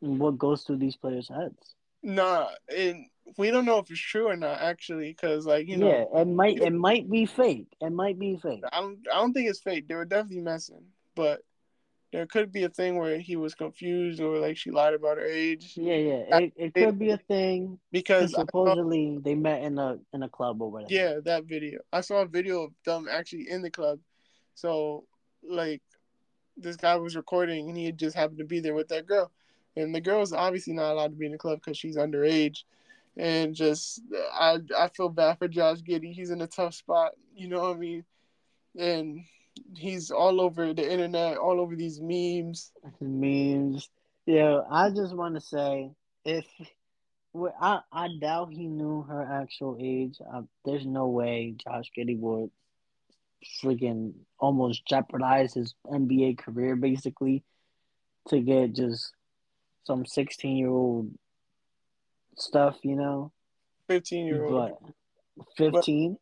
What 0.00 0.38
goes 0.38 0.62
through 0.62 0.78
these 0.78 0.96
players' 0.96 1.28
heads? 1.28 1.74
Nah, 2.02 2.48
and 2.74 3.06
we 3.36 3.50
don't 3.50 3.64
know 3.64 3.78
if 3.78 3.90
it's 3.90 4.00
true 4.00 4.28
or 4.28 4.36
not. 4.36 4.60
Actually, 4.60 5.10
because 5.10 5.46
like 5.46 5.68
you 5.68 5.76
know, 5.76 5.88
yeah, 5.88 6.20
it 6.20 6.28
might. 6.28 6.60
It 6.60 6.72
might 6.72 7.10
be 7.10 7.26
fake. 7.26 7.68
It 7.80 7.92
might 7.92 8.18
be 8.18 8.36
fake. 8.36 8.62
I 8.72 8.80
don't. 8.80 8.98
I 9.12 9.16
don't 9.16 9.32
think 9.32 9.48
it's 9.48 9.60
fake. 9.60 9.88
They 9.88 9.94
were 9.94 10.04
definitely 10.04 10.42
messing, 10.42 10.84
but 11.14 11.42
there 12.12 12.26
could 12.26 12.52
be 12.52 12.64
a 12.64 12.68
thing 12.68 12.96
where 12.96 13.18
he 13.18 13.36
was 13.36 13.54
confused 13.54 14.20
or 14.20 14.38
like 14.38 14.56
she 14.56 14.70
lied 14.70 14.94
about 14.94 15.18
her 15.18 15.24
age. 15.24 15.74
Yeah, 15.76 15.94
yeah, 15.94 16.38
it, 16.38 16.52
it 16.56 16.74
could 16.74 16.98
be 16.98 17.10
a 17.10 17.16
thing 17.16 17.78
because 17.92 18.32
supposedly 18.32 19.18
they 19.22 19.34
met 19.34 19.62
in 19.62 19.78
a 19.78 19.98
in 20.12 20.22
a 20.22 20.28
club 20.28 20.60
or 20.60 20.70
whatever. 20.70 20.92
Yeah, 20.92 21.20
that 21.24 21.44
video. 21.44 21.80
I 21.92 22.00
saw 22.00 22.22
a 22.22 22.26
video 22.26 22.64
of 22.64 22.72
them 22.84 23.06
actually 23.10 23.48
in 23.48 23.62
the 23.62 23.70
club. 23.70 24.00
So 24.54 25.04
like 25.42 25.82
this 26.56 26.76
guy 26.76 26.96
was 26.96 27.16
recording 27.16 27.68
and 27.68 27.78
he 27.78 27.86
had 27.86 27.98
just 27.98 28.16
happened 28.16 28.38
to 28.38 28.44
be 28.44 28.60
there 28.60 28.74
with 28.74 28.88
that 28.88 29.06
girl, 29.06 29.30
and 29.76 29.94
the 29.94 30.00
girl's 30.00 30.32
obviously 30.32 30.72
not 30.72 30.92
allowed 30.92 31.12
to 31.12 31.16
be 31.16 31.26
in 31.26 31.32
the 31.32 31.38
club 31.38 31.60
because 31.64 31.78
she's 31.78 31.96
underage. 31.96 32.64
And 33.20 33.54
just 33.54 34.00
I 34.32 34.58
I 34.76 34.88
feel 34.88 35.10
bad 35.10 35.38
for 35.38 35.46
Josh 35.46 35.78
Giddey. 35.82 36.14
He's 36.14 36.30
in 36.30 36.40
a 36.40 36.46
tough 36.46 36.74
spot. 36.74 37.12
You 37.34 37.48
know 37.48 37.60
what 37.60 37.76
I 37.76 37.78
mean? 37.78 38.04
And 38.78 39.20
he's 39.76 40.10
all 40.10 40.40
over 40.40 40.72
the 40.72 40.90
internet, 40.90 41.36
all 41.36 41.60
over 41.60 41.76
these 41.76 42.00
memes. 42.00 42.72
Memes. 43.00 43.90
Yeah, 44.24 44.60
I 44.70 44.88
just 44.88 45.14
want 45.14 45.34
to 45.34 45.40
say 45.42 45.90
if 46.24 46.46
well, 47.34 47.54
I 47.60 47.80
I 47.92 48.08
doubt 48.18 48.54
he 48.54 48.66
knew 48.66 49.02
her 49.02 49.22
actual 49.22 49.76
age. 49.78 50.18
Uh, 50.32 50.42
there's 50.64 50.86
no 50.86 51.08
way 51.08 51.54
Josh 51.58 51.90
Giddey 51.96 52.18
would 52.18 52.50
freaking 53.62 54.12
almost 54.38 54.86
jeopardize 54.86 55.54
his 55.54 55.74
NBA 55.86 56.38
career 56.38 56.76
basically 56.76 57.42
to 58.28 58.40
get 58.40 58.74
just 58.74 59.12
some 59.84 60.06
16 60.06 60.56
year 60.56 60.68
old 60.68 61.10
stuff, 62.36 62.76
you 62.82 62.96
know. 62.96 63.32
15 63.88 64.26
year 64.26 64.44
old. 64.44 64.76
15? 65.56 66.16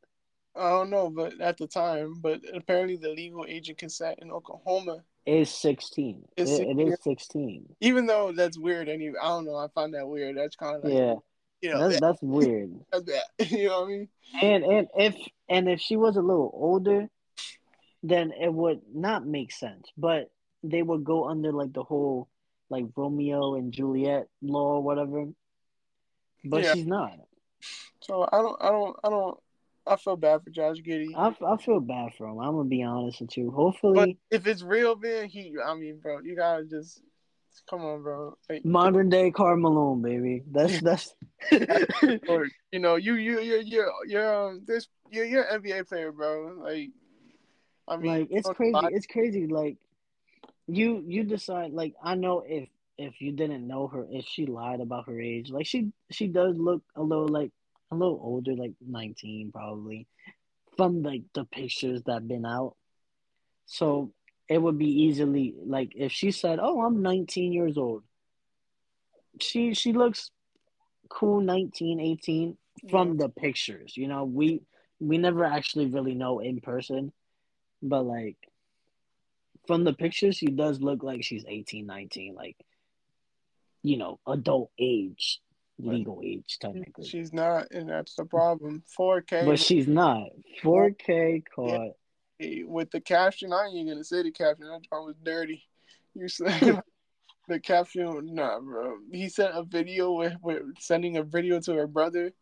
I 0.56 0.70
don't 0.70 0.90
know, 0.90 1.08
but 1.08 1.40
at 1.40 1.56
the 1.56 1.66
time, 1.66 2.14
but 2.20 2.40
apparently 2.52 2.96
the 2.96 3.10
legal 3.10 3.44
age 3.46 3.68
of 3.68 3.76
consent 3.76 4.18
in 4.20 4.30
Oklahoma 4.32 5.04
is 5.24 5.50
16. 5.50 6.24
Is 6.36 6.58
it, 6.58 6.68
it 6.68 6.80
is 6.80 6.98
16. 7.04 7.76
Even 7.80 8.06
though 8.06 8.32
that's 8.32 8.58
weird, 8.58 8.88
and 8.88 9.16
I 9.22 9.28
don't 9.28 9.44
know, 9.44 9.56
I 9.56 9.68
find 9.74 9.94
that 9.94 10.08
weird. 10.08 10.36
That's 10.36 10.56
kind 10.56 10.76
of 10.76 10.84
like, 10.84 10.94
yeah, 10.94 11.14
you 11.60 11.70
know, 11.70 11.88
that's, 11.88 12.00
that's 12.00 12.18
weird. 12.22 12.72
That's 12.92 13.04
bad. 13.04 13.22
You 13.50 13.68
know 13.68 13.80
what 13.80 13.86
I 13.86 13.88
mean? 13.88 14.08
And 14.42 14.64
and 14.64 14.88
if 14.96 15.16
and 15.48 15.68
if 15.68 15.80
she 15.80 15.96
was 15.96 16.16
a 16.16 16.22
little 16.22 16.50
older, 16.52 17.08
then 18.02 18.32
it 18.32 18.52
would 18.52 18.80
not 18.92 19.26
make 19.26 19.52
sense. 19.52 19.88
But 19.96 20.30
they 20.62 20.82
would 20.82 21.04
go 21.04 21.28
under 21.28 21.52
like 21.52 21.72
the 21.72 21.84
whole 21.84 22.28
like 22.70 22.86
Romeo 22.96 23.54
and 23.54 23.72
Juliet 23.72 24.26
law 24.42 24.76
or 24.76 24.82
whatever. 24.82 25.26
But 26.44 26.64
yeah. 26.64 26.74
she's 26.74 26.86
not. 26.86 27.18
So 28.00 28.28
I 28.30 28.38
don't, 28.38 28.56
I 28.62 28.70
don't, 28.70 28.96
I 29.04 29.08
don't. 29.10 29.38
I 29.86 29.96
feel 29.96 30.16
bad 30.16 30.42
for 30.44 30.50
Josh 30.50 30.76
Giddey. 30.78 31.14
I, 31.16 31.34
I 31.46 31.56
feel 31.56 31.80
bad 31.80 32.14
for 32.14 32.28
him. 32.28 32.38
I'm 32.38 32.52
gonna 32.56 32.68
be 32.68 32.82
honest 32.82 33.20
with 33.22 33.36
you. 33.36 33.50
Hopefully, 33.50 34.18
but 34.30 34.36
if 34.36 34.46
it's 34.46 34.62
real, 34.62 34.96
man, 34.96 35.28
he. 35.28 35.54
I 35.64 35.74
mean, 35.74 35.98
bro, 35.98 36.20
you 36.20 36.36
gotta 36.36 36.64
just 36.64 37.00
come 37.68 37.84
on, 37.84 38.02
bro. 38.02 38.36
Like, 38.48 38.64
Modern 38.64 39.08
day 39.08 39.30
Karl 39.30 39.56
Malone, 39.56 40.02
baby. 40.02 40.42
That's 40.50 40.80
that's. 40.82 41.14
you 41.50 42.78
know, 42.78 42.96
you 42.96 43.14
you 43.14 43.40
you 43.40 43.62
you're 43.64 43.92
you're 44.06 44.34
um 44.34 44.62
this 44.66 44.88
you're 45.10 45.24
you're 45.24 45.44
an 45.44 45.62
NBA 45.62 45.88
player, 45.88 46.12
bro. 46.12 46.54
Like, 46.58 46.90
I 47.86 47.96
mean, 47.96 48.20
like 48.20 48.28
it's 48.30 48.48
crazy. 48.48 48.78
It's 48.90 49.06
crazy. 49.06 49.46
Like, 49.46 49.78
you 50.66 51.02
you 51.06 51.24
decide. 51.24 51.72
Like, 51.72 51.94
I 52.02 52.14
know 52.14 52.44
if 52.46 52.68
if 52.98 53.20
you 53.20 53.32
didn't 53.32 53.66
know 53.66 53.86
her, 53.86 54.06
if 54.10 54.26
she 54.26 54.44
lied 54.44 54.80
about 54.80 55.06
her 55.06 55.20
age, 55.20 55.50
like 55.50 55.66
she 55.66 55.92
she 56.10 56.26
does 56.26 56.56
look 56.58 56.82
a 56.96 57.02
little 57.02 57.28
like 57.28 57.52
a 57.90 57.94
little 57.94 58.20
older, 58.22 58.54
like 58.54 58.72
19 58.86 59.52
probably, 59.52 60.06
from 60.76 61.02
like 61.02 61.22
the 61.32 61.44
pictures 61.44 62.02
that 62.06 62.28
been 62.28 62.44
out. 62.44 62.76
So 63.66 64.12
it 64.48 64.60
would 64.60 64.78
be 64.78 65.04
easily 65.04 65.54
like 65.64 65.92
if 65.94 66.12
she 66.12 66.32
said, 66.32 66.58
"Oh, 66.60 66.82
I'm 66.82 67.02
19 67.02 67.52
years 67.52 67.78
old." 67.78 68.02
She 69.40 69.74
she 69.74 69.92
looks 69.92 70.30
cool 71.08 71.40
19, 71.40 72.00
18 72.00 72.58
from 72.90 73.16
the 73.16 73.28
pictures. 73.28 73.96
You 73.96 74.08
know, 74.08 74.24
we 74.24 74.62
we 75.00 75.18
never 75.18 75.44
actually 75.44 75.86
really 75.86 76.14
know 76.14 76.40
in 76.40 76.60
person, 76.60 77.12
but 77.80 78.02
like 78.02 78.36
from 79.68 79.84
the 79.84 79.92
pictures 79.92 80.36
she 80.36 80.46
does 80.46 80.80
look 80.80 81.02
like 81.02 81.22
she's 81.22 81.44
18, 81.46 81.86
19 81.86 82.34
like 82.34 82.56
you 83.82 83.96
know, 83.96 84.18
adult 84.26 84.70
age 84.78 85.40
legal 85.78 86.20
age 86.24 86.58
technically. 86.60 87.06
She's 87.06 87.32
not, 87.32 87.70
and 87.70 87.88
that's 87.88 88.14
the 88.14 88.24
problem. 88.24 88.82
4K, 88.98 89.46
but 89.46 89.58
she's 89.58 89.86
not. 89.86 90.28
4K 90.62 91.44
caught 91.54 91.94
yeah. 92.38 92.64
with 92.66 92.90
the 92.90 93.00
caption. 93.00 93.52
I 93.52 93.66
ain't 93.72 93.88
gonna 93.88 94.04
say 94.04 94.22
the 94.22 94.30
caption. 94.30 94.66
That 94.66 94.82
joint 94.90 95.06
was 95.06 95.16
dirty. 95.22 95.64
You 96.14 96.28
said 96.28 96.82
the 97.48 97.60
caption, 97.60 98.34
nah, 98.34 98.60
bro. 98.60 98.96
He 99.12 99.28
sent 99.28 99.56
a 99.56 99.62
video 99.62 100.12
with, 100.12 100.34
with 100.42 100.62
sending 100.78 101.16
a 101.16 101.22
video 101.22 101.60
to 101.60 101.74
her 101.74 101.86
brother. 101.86 102.32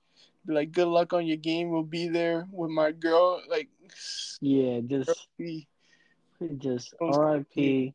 Like, 0.49 0.73
good 0.73 0.89
luck 0.89 1.13
on 1.13 1.27
your 1.27 1.37
game. 1.37 1.71
We'll 1.71 1.83
be 1.83 2.09
there 2.09 2.47
with 2.53 2.71
my 2.71 2.93
girl. 2.93 3.43
Like, 3.49 3.69
yeah, 4.41 4.81
just, 4.87 5.29
just 6.59 6.95
RIP 7.01 7.95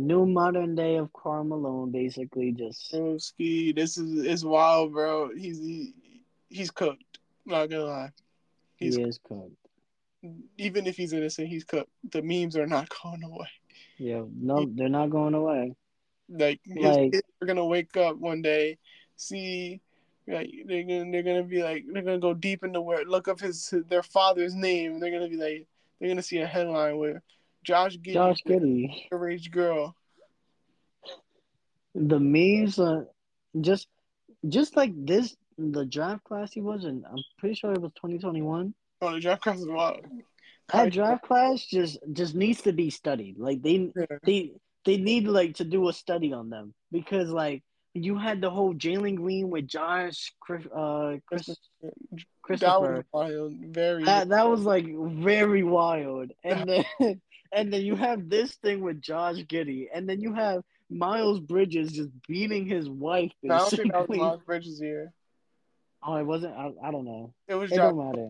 new 0.00 0.26
modern 0.26 0.74
day 0.74 0.96
of 0.96 1.12
Karl 1.12 1.44
Malone, 1.44 1.90
basically 1.90 2.52
just. 2.52 2.94
Ski, 3.18 3.72
this 3.72 3.98
is 3.98 4.24
it's 4.24 4.44
wild, 4.44 4.92
bro. 4.92 5.30
He's 5.36 5.58
he, 5.58 5.94
he's 6.48 6.70
cooked. 6.70 7.18
Not 7.46 7.70
gonna 7.70 7.84
lie, 7.84 8.12
he's 8.76 8.96
he 8.96 9.02
is 9.02 9.18
cooked. 9.22 9.52
Even 10.58 10.86
if 10.86 10.96
he's 10.96 11.12
innocent, 11.12 11.48
he's 11.48 11.64
cooked. 11.64 11.90
The 12.10 12.22
memes 12.22 12.56
are 12.56 12.66
not 12.66 12.88
going 13.02 13.22
away. 13.22 13.48
Yeah, 13.98 14.22
no, 14.34 14.66
they're 14.74 14.88
not 14.88 15.10
going 15.10 15.34
away. 15.34 15.74
Like, 16.28 16.60
like 16.66 17.12
kids 17.12 17.22
are 17.42 17.46
gonna 17.46 17.66
wake 17.66 17.96
up 17.96 18.16
one 18.16 18.40
day, 18.42 18.78
see, 19.16 19.80
like 20.26 20.50
they're 20.66 20.84
gonna 20.84 21.10
they're 21.10 21.22
gonna 21.22 21.42
be 21.42 21.62
like 21.62 21.84
they're 21.92 22.02
gonna 22.02 22.18
go 22.18 22.34
deep 22.34 22.62
into 22.62 22.80
where 22.80 23.04
look 23.04 23.28
up 23.28 23.40
his 23.40 23.74
their 23.88 24.02
father's 24.02 24.54
name. 24.54 25.00
They're 25.00 25.10
gonna 25.10 25.28
be 25.28 25.36
like 25.36 25.66
they're 25.98 26.08
gonna 26.08 26.22
see 26.22 26.38
a 26.38 26.46
headline 26.46 26.98
where 26.98 27.22
Josh 27.64 27.96
Giddey. 27.98 28.12
Josh 28.12 28.38
Giddey. 28.46 29.08
Underage 29.12 29.50
girl. 29.50 29.94
The 31.94 32.20
memes 32.20 32.78
are 32.78 33.06
just 33.60 33.88
just 34.48 34.76
like 34.76 34.92
this 34.94 35.36
the 35.58 35.84
draft 35.84 36.24
class 36.24 36.52
he 36.52 36.60
was 36.60 36.84
in, 36.84 37.04
I'm 37.10 37.22
pretty 37.38 37.54
sure 37.54 37.72
it 37.72 37.80
was 37.80 37.92
twenty 37.94 38.18
twenty 38.18 38.42
one. 38.42 38.74
Oh 39.02 39.12
the 39.12 39.20
draft 39.20 39.42
class 39.42 39.58
is 39.58 39.66
wild. 39.66 40.06
That 40.72 40.92
draft 40.92 41.24
class 41.24 41.64
just 41.64 41.98
just 42.12 42.34
needs 42.34 42.62
to 42.62 42.72
be 42.72 42.90
studied. 42.90 43.38
Like 43.38 43.62
they 43.62 43.90
yeah. 43.96 44.16
they 44.24 44.52
they 44.84 44.96
need 44.96 45.26
like 45.26 45.56
to 45.56 45.64
do 45.64 45.88
a 45.88 45.92
study 45.92 46.32
on 46.32 46.48
them 46.48 46.74
because 46.92 47.30
like 47.30 47.62
you 47.94 48.16
had 48.16 48.40
the 48.40 48.50
whole 48.50 48.72
Jalen 48.72 49.16
Green 49.16 49.50
with 49.50 49.66
Josh, 49.66 50.32
Chris, 50.38 50.64
uh, 50.66 51.16
Chris, 51.26 51.50
Christopher. 52.42 52.70
That 52.70 52.80
was 52.80 53.04
wild. 53.12 53.54
Very. 53.60 54.04
That, 54.04 54.28
that 54.28 54.48
was 54.48 54.60
like 54.62 54.86
very 54.86 55.64
wild, 55.64 56.30
and 56.44 56.68
then 57.00 57.20
and 57.52 57.72
then 57.72 57.82
you 57.82 57.96
have 57.96 58.28
this 58.28 58.54
thing 58.56 58.80
with 58.80 59.00
Josh 59.00 59.36
Giddey, 59.36 59.88
and 59.92 60.08
then 60.08 60.20
you 60.20 60.34
have 60.34 60.62
Miles 60.88 61.40
Bridges 61.40 61.92
just 61.92 62.10
beating 62.26 62.66
his 62.66 62.88
wife. 62.88 63.32
No, 63.42 63.54
I 63.54 63.58
don't 63.58 63.70
think 63.70 63.92
that 63.92 64.08
was 64.08 64.18
Miles 64.18 64.42
Bridges 64.44 64.78
here. 64.78 65.12
Oh, 66.02 66.16
it 66.16 66.24
wasn't. 66.24 66.54
I, 66.54 66.72
I 66.82 66.90
don't 66.90 67.04
know. 67.04 67.32
It 67.48 67.54
was. 67.54 67.70
It 67.70 67.76
Josh. 67.76 67.92
don't 67.92 68.06
matter. 68.06 68.28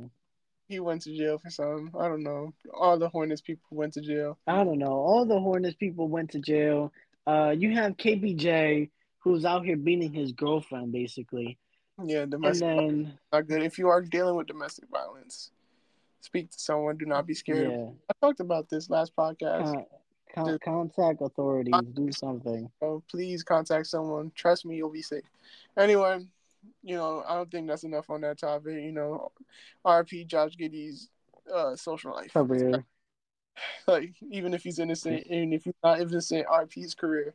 He 0.69 0.79
went 0.79 1.03
to 1.03 1.17
jail 1.17 1.39
for 1.39 1.51
something. 1.51 1.91
I 1.99 2.09
don't 2.09 2.23
know. 2.23 2.55
All 2.73 2.97
the 2.99 3.09
Hornets 3.09 3.41
people 3.41 3.67
went 3.71 3.95
to 3.95 4.01
jail. 4.01 4.39
I 4.47 4.63
don't 4.63 4.79
know. 4.79 4.93
All 4.93 5.27
the 5.27 5.41
Hornets 5.41 5.77
people 5.77 6.09
went 6.09 6.31
to 6.31 6.39
jail. 6.39 6.93
Uh, 7.27 7.55
you 7.57 7.75
have 7.75 7.97
KPJ 7.97 8.89
who's 9.19 9.45
out 9.45 9.65
here 9.65 9.77
beating 9.77 10.13
his 10.13 10.33
girlfriend, 10.33 10.93
basically. 10.93 11.59
Yeah, 12.03 12.25
domestic. 12.25 12.63
And 12.63 12.79
then, 12.79 13.19
not 13.33 13.47
good. 13.47 13.63
If 13.63 13.79
you 13.79 13.89
are 13.89 14.01
dealing 14.01 14.37
with 14.37 14.47
domestic 14.47 14.89
violence, 14.91 15.51
speak 16.21 16.51
to 16.51 16.59
someone. 16.59 16.97
Do 16.97 17.07
not 17.07 17.27
be 17.27 17.35
scared. 17.35 17.71
Yeah. 17.71 17.89
I 18.09 18.27
talked 18.27 18.41
about 18.41 18.69
this 18.69 18.91
last 18.91 19.15
podcast. 19.17 19.73
Con- 20.35 20.47
con- 20.47 20.59
contact 20.65 21.23
authorities. 21.23 21.75
do 21.95 22.11
something. 22.13 22.71
Oh, 22.81 23.03
please 23.11 23.43
contact 23.43 23.87
someone. 23.87 24.33
Trust 24.35 24.65
me, 24.65 24.77
you'll 24.77 24.91
be 24.91 25.03
safe. 25.03 25.25
Anyway, 25.77 26.27
you 26.83 26.97
know, 26.97 27.25
I 27.27 27.35
don't 27.35 27.51
think 27.51 27.69
that's 27.69 27.85
enough 27.85 28.11
on 28.11 28.21
that 28.23 28.39
topic. 28.39 28.75
You 28.75 28.93
know, 28.93 29.33
RP 29.85 30.27
Josh 30.27 30.57
Giddey's 30.57 31.09
uh, 31.53 31.77
social 31.77 32.13
life. 32.13 32.33
Career. 32.33 32.85
Like 33.87 34.15
even 34.31 34.55
if 34.55 34.63
he's 34.63 34.79
innocent, 34.79 35.27
even 35.27 35.53
if 35.53 35.65
he's 35.65 35.75
not 35.85 36.01
innocent, 36.01 36.47
RP's 36.47 36.95
career. 36.95 37.35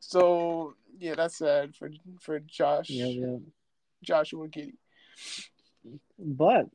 So 0.00 0.74
yeah, 0.98 1.16
that's 1.16 1.36
sad 1.36 1.74
for 1.74 1.90
for 2.20 2.38
Josh. 2.40 2.88
Yeah, 2.88 3.06
yeah. 3.06 3.36
Joshua 4.02 4.48
Giddy. 4.48 4.78
But 6.18 6.66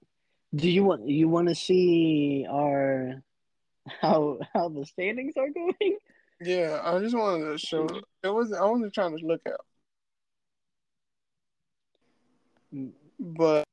do 0.54 0.70
you 0.70 0.84
want 0.84 1.08
you 1.08 1.30
want 1.30 1.48
to 1.48 1.56
see 1.56 2.46
our 2.50 3.24
how 4.02 4.40
how 4.54 4.70
the 4.70 4.86
standings 4.86 5.36
are 5.38 5.50
going? 5.50 5.98
Yeah, 6.42 6.82
I 6.84 7.00
just 7.00 7.16
wanted 7.16 7.52
to 7.52 7.58
show. 7.58 7.88
It 8.24 8.28
was 8.28 8.52
I 8.52 8.66
wasn't 8.66 8.94
trying 8.94 9.18
to 9.18 9.26
look 9.26 9.42
mm. 12.74 12.92
but 13.20 13.64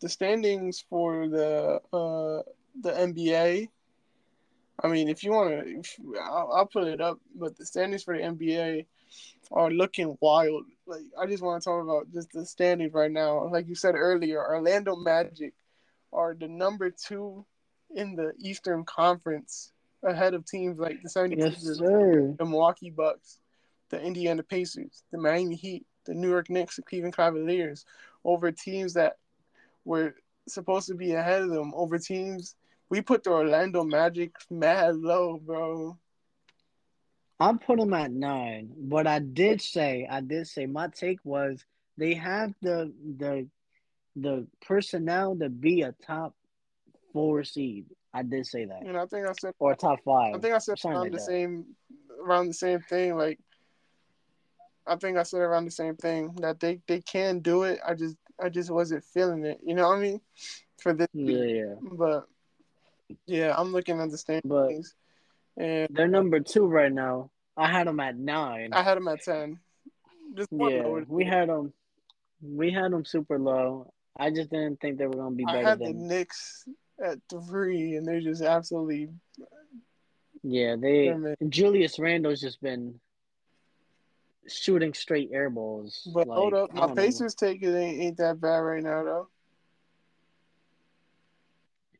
the 0.00 0.08
standings 0.08 0.84
for 0.88 1.28
the 1.28 1.80
uh 1.92 2.42
the 2.80 2.90
NBA. 2.90 3.68
I 4.82 4.88
mean, 4.88 5.08
if 5.08 5.22
you 5.22 5.30
want 5.30 5.84
to, 5.84 6.18
I'll, 6.20 6.50
I'll 6.52 6.66
put 6.66 6.88
it 6.88 7.00
up. 7.00 7.18
But 7.34 7.56
the 7.56 7.64
standings 7.64 8.02
for 8.02 8.16
the 8.16 8.24
NBA 8.24 8.86
are 9.50 9.70
looking 9.70 10.16
wild. 10.20 10.64
Like 10.86 11.02
I 11.18 11.26
just 11.26 11.42
want 11.42 11.62
to 11.62 11.68
talk 11.68 11.82
about 11.82 12.12
just 12.12 12.32
the 12.32 12.46
standings 12.46 12.92
right 12.92 13.10
now. 13.10 13.48
Like 13.48 13.68
you 13.68 13.74
said 13.74 13.94
earlier, 13.94 14.38
Orlando 14.44 14.96
Magic 14.96 15.54
are 16.12 16.34
the 16.34 16.48
number 16.48 16.90
two 16.90 17.44
in 17.94 18.14
the 18.14 18.32
Eastern 18.38 18.84
Conference, 18.84 19.72
ahead 20.02 20.34
of 20.34 20.44
teams 20.46 20.78
like 20.78 21.02
the 21.02 21.08
76ers, 21.08 21.38
yes, 21.38 22.36
the 22.38 22.44
Milwaukee 22.44 22.90
Bucks, 22.90 23.38
the 23.90 24.00
Indiana 24.00 24.42
Pacers, 24.42 25.04
the 25.12 25.18
Miami 25.18 25.54
Heat, 25.54 25.86
the 26.06 26.14
New 26.14 26.28
York 26.28 26.50
Knicks, 26.50 26.76
the 26.76 26.82
Cleveland 26.82 27.16
Cavaliers, 27.16 27.84
over 28.24 28.50
teams 28.50 28.94
that 28.94 29.16
were 29.84 30.14
supposed 30.48 30.88
to 30.88 30.94
be 30.94 31.12
ahead 31.12 31.42
of 31.42 31.50
them, 31.50 31.72
over 31.74 31.98
teams. 31.98 32.56
We 32.88 33.00
put 33.00 33.24
the 33.24 33.30
Orlando 33.30 33.84
Magic 33.84 34.34
mad 34.50 34.96
low, 34.96 35.38
bro. 35.38 35.98
I 37.42 37.52
put 37.54 37.78
them 37.78 37.92
at 37.92 38.12
nine, 38.12 38.70
but 38.76 39.08
I 39.08 39.18
did 39.18 39.60
say, 39.60 40.06
I 40.08 40.20
did 40.20 40.46
say, 40.46 40.66
my 40.66 40.86
take 40.86 41.18
was 41.24 41.64
they 41.98 42.14
have 42.14 42.54
the 42.62 42.92
the 43.18 43.48
the 44.14 44.46
personnel 44.64 45.36
to 45.36 45.48
be 45.48 45.82
a 45.82 45.92
top 46.06 46.36
four 47.12 47.42
seed. 47.42 47.86
I 48.14 48.22
did 48.22 48.46
say 48.46 48.66
that. 48.66 48.82
And 48.86 48.96
I 48.96 49.06
think 49.06 49.26
I 49.26 49.32
said 49.32 49.54
or 49.58 49.74
top 49.74 50.04
five. 50.04 50.36
I 50.36 50.38
think 50.38 50.54
I 50.54 50.58
said 50.58 50.76
around 50.84 51.00
like 51.00 51.10
the 51.10 51.16
that. 51.16 51.24
same 51.24 51.66
around 52.24 52.46
the 52.46 52.54
same 52.54 52.78
thing. 52.80 53.16
Like 53.16 53.40
I 54.86 54.94
think 54.94 55.18
I 55.18 55.24
said 55.24 55.40
around 55.40 55.64
the 55.64 55.72
same 55.72 55.96
thing 55.96 56.36
that 56.42 56.60
they 56.60 56.80
they 56.86 57.00
can 57.00 57.40
do 57.40 57.64
it. 57.64 57.80
I 57.84 57.94
just 57.94 58.16
I 58.40 58.50
just 58.50 58.70
wasn't 58.70 59.02
feeling 59.02 59.44
it. 59.44 59.58
You 59.66 59.74
know 59.74 59.88
what 59.88 59.98
I 59.98 60.00
mean? 60.00 60.20
For 60.80 60.92
this. 60.92 61.08
Yeah, 61.12 61.42
yeah. 61.42 61.74
But 61.80 62.28
yeah, 63.26 63.52
I'm 63.58 63.72
looking 63.72 64.00
at 64.00 64.10
the 64.12 64.18
standings. 64.18 64.94
And 65.56 65.88
they're 65.90 66.08
number 66.08 66.40
two 66.40 66.66
right 66.66 66.92
now. 66.92 67.31
I 67.56 67.70
had 67.70 67.86
them 67.86 68.00
at 68.00 68.16
nine. 68.16 68.72
I 68.72 68.82
had 68.82 68.96
them 68.96 69.08
at 69.08 69.22
ten. 69.22 69.58
Just 70.34 70.48
yeah, 70.52 70.82
we 71.08 71.24
had 71.24 71.48
them. 71.48 71.72
We 72.42 72.70
had 72.70 72.92
them 72.92 73.04
super 73.04 73.38
low. 73.38 73.92
I 74.18 74.30
just 74.30 74.50
didn't 74.50 74.80
think 74.80 74.98
they 74.98 75.06
were 75.06 75.16
gonna 75.16 75.36
be 75.36 75.44
better. 75.44 75.58
I 75.58 75.62
had 75.62 75.78
than... 75.78 75.98
the 75.98 76.14
Knicks 76.14 76.64
at 77.02 77.18
three, 77.30 77.96
and 77.96 78.06
they're 78.06 78.20
just 78.20 78.42
absolutely. 78.42 79.10
Yeah, 80.42 80.76
they 80.76 81.14
Julius 81.48 81.98
Randle's 81.98 82.40
just 82.40 82.60
been 82.60 82.98
shooting 84.48 84.94
straight 84.94 85.30
air 85.32 85.50
balls. 85.50 86.08
But 86.12 86.26
like, 86.26 86.36
hold 86.36 86.54
up, 86.54 86.74
my 86.74 86.94
Pacers 86.94 87.34
take 87.34 87.62
it 87.62 87.76
ain't, 87.76 88.00
ain't 88.00 88.16
that 88.18 88.40
bad 88.40 88.58
right 88.58 88.82
now 88.82 89.04
though. 89.04 89.28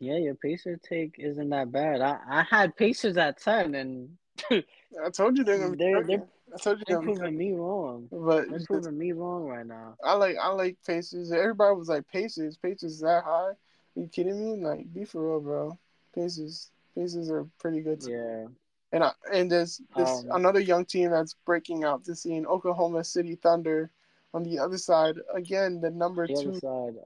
Yeah, 0.01 0.17
your 0.17 0.35
Pacers 0.35 0.81
take 0.83 1.17
isn't 1.19 1.51
that 1.51 1.71
bad. 1.71 2.01
I, 2.01 2.19
I 2.29 2.43
had 2.43 2.77
Pacers 2.77 3.17
at 3.17 3.41
ten, 3.41 3.77
and 3.77 4.17
I 4.51 5.11
told 5.11 5.39
you 5.39 5.45
they're 5.45 5.59
gonna 5.59 5.77
they're, 5.77 6.05
they're 6.05 6.27
I 6.55 6.59
told 6.59 6.79
you 6.79 6.85
they're 6.87 7.01
proving 7.01 7.37
me 7.37 7.53
wrong. 7.53 8.09
But 8.11 8.51
they're 8.51 8.61
proving 8.67 8.99
me 8.99 9.13
wrong 9.13 9.45
right 9.45 9.67
now. 9.67 9.97
I 10.05 10.15
like 10.15 10.37
I 10.41 10.49
like 10.49 10.77
Pacers. 10.87 11.33
Everybody 11.33 11.77
was 11.77 11.89
like 11.89 12.07
Pacers. 12.09 12.57
Pacers 12.57 12.95
is 12.95 13.01
that 13.01 13.25
high? 13.25 13.31
Are 13.31 13.57
you 13.95 14.09
kidding 14.09 14.39
me? 14.39 14.65
Like 14.65 14.93
be 14.93 15.05
for 15.05 15.27
real, 15.27 15.41
bro. 15.41 15.79
Pacers. 16.15 16.71
Pacers 16.95 17.31
are 17.31 17.47
pretty 17.59 17.81
good. 17.81 18.01
Too. 18.01 18.11
Yeah. 18.11 18.47
And 18.95 19.05
I, 19.05 19.13
and 19.33 19.51
there's 19.51 19.81
this 19.97 20.11
um, 20.11 20.27
another 20.33 20.61
young 20.61 20.85
team 20.85 21.11
that's 21.11 21.35
breaking 21.47 21.85
out 21.85 22.05
to 22.05 22.15
see 22.15 22.45
Oklahoma 22.45 23.05
City 23.05 23.37
Thunder 23.37 23.91
on 24.35 24.43
the 24.43 24.59
other 24.59 24.77
side. 24.77 25.17
Again, 25.35 25.81
the 25.81 25.91
number 25.91 26.27
the 26.27 26.35
two. 26.35 26.55
Side. 26.61 26.97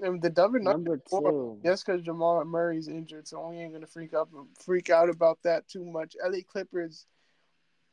And 0.00 0.22
the 0.22 0.30
number, 0.30 0.58
number 0.60 1.00
four, 1.08 1.30
two. 1.30 1.60
Yes, 1.64 1.82
because 1.82 2.02
Jamal 2.02 2.44
Murray's 2.44 2.88
injured, 2.88 3.26
so 3.26 3.48
we 3.48 3.56
ain't 3.56 3.72
gonna 3.72 3.86
freak 3.86 4.14
up 4.14 4.28
freak 4.64 4.90
out 4.90 5.08
about 5.08 5.38
that 5.42 5.68
too 5.68 5.84
much. 5.84 6.14
LA 6.24 6.38
Clippers 6.46 7.06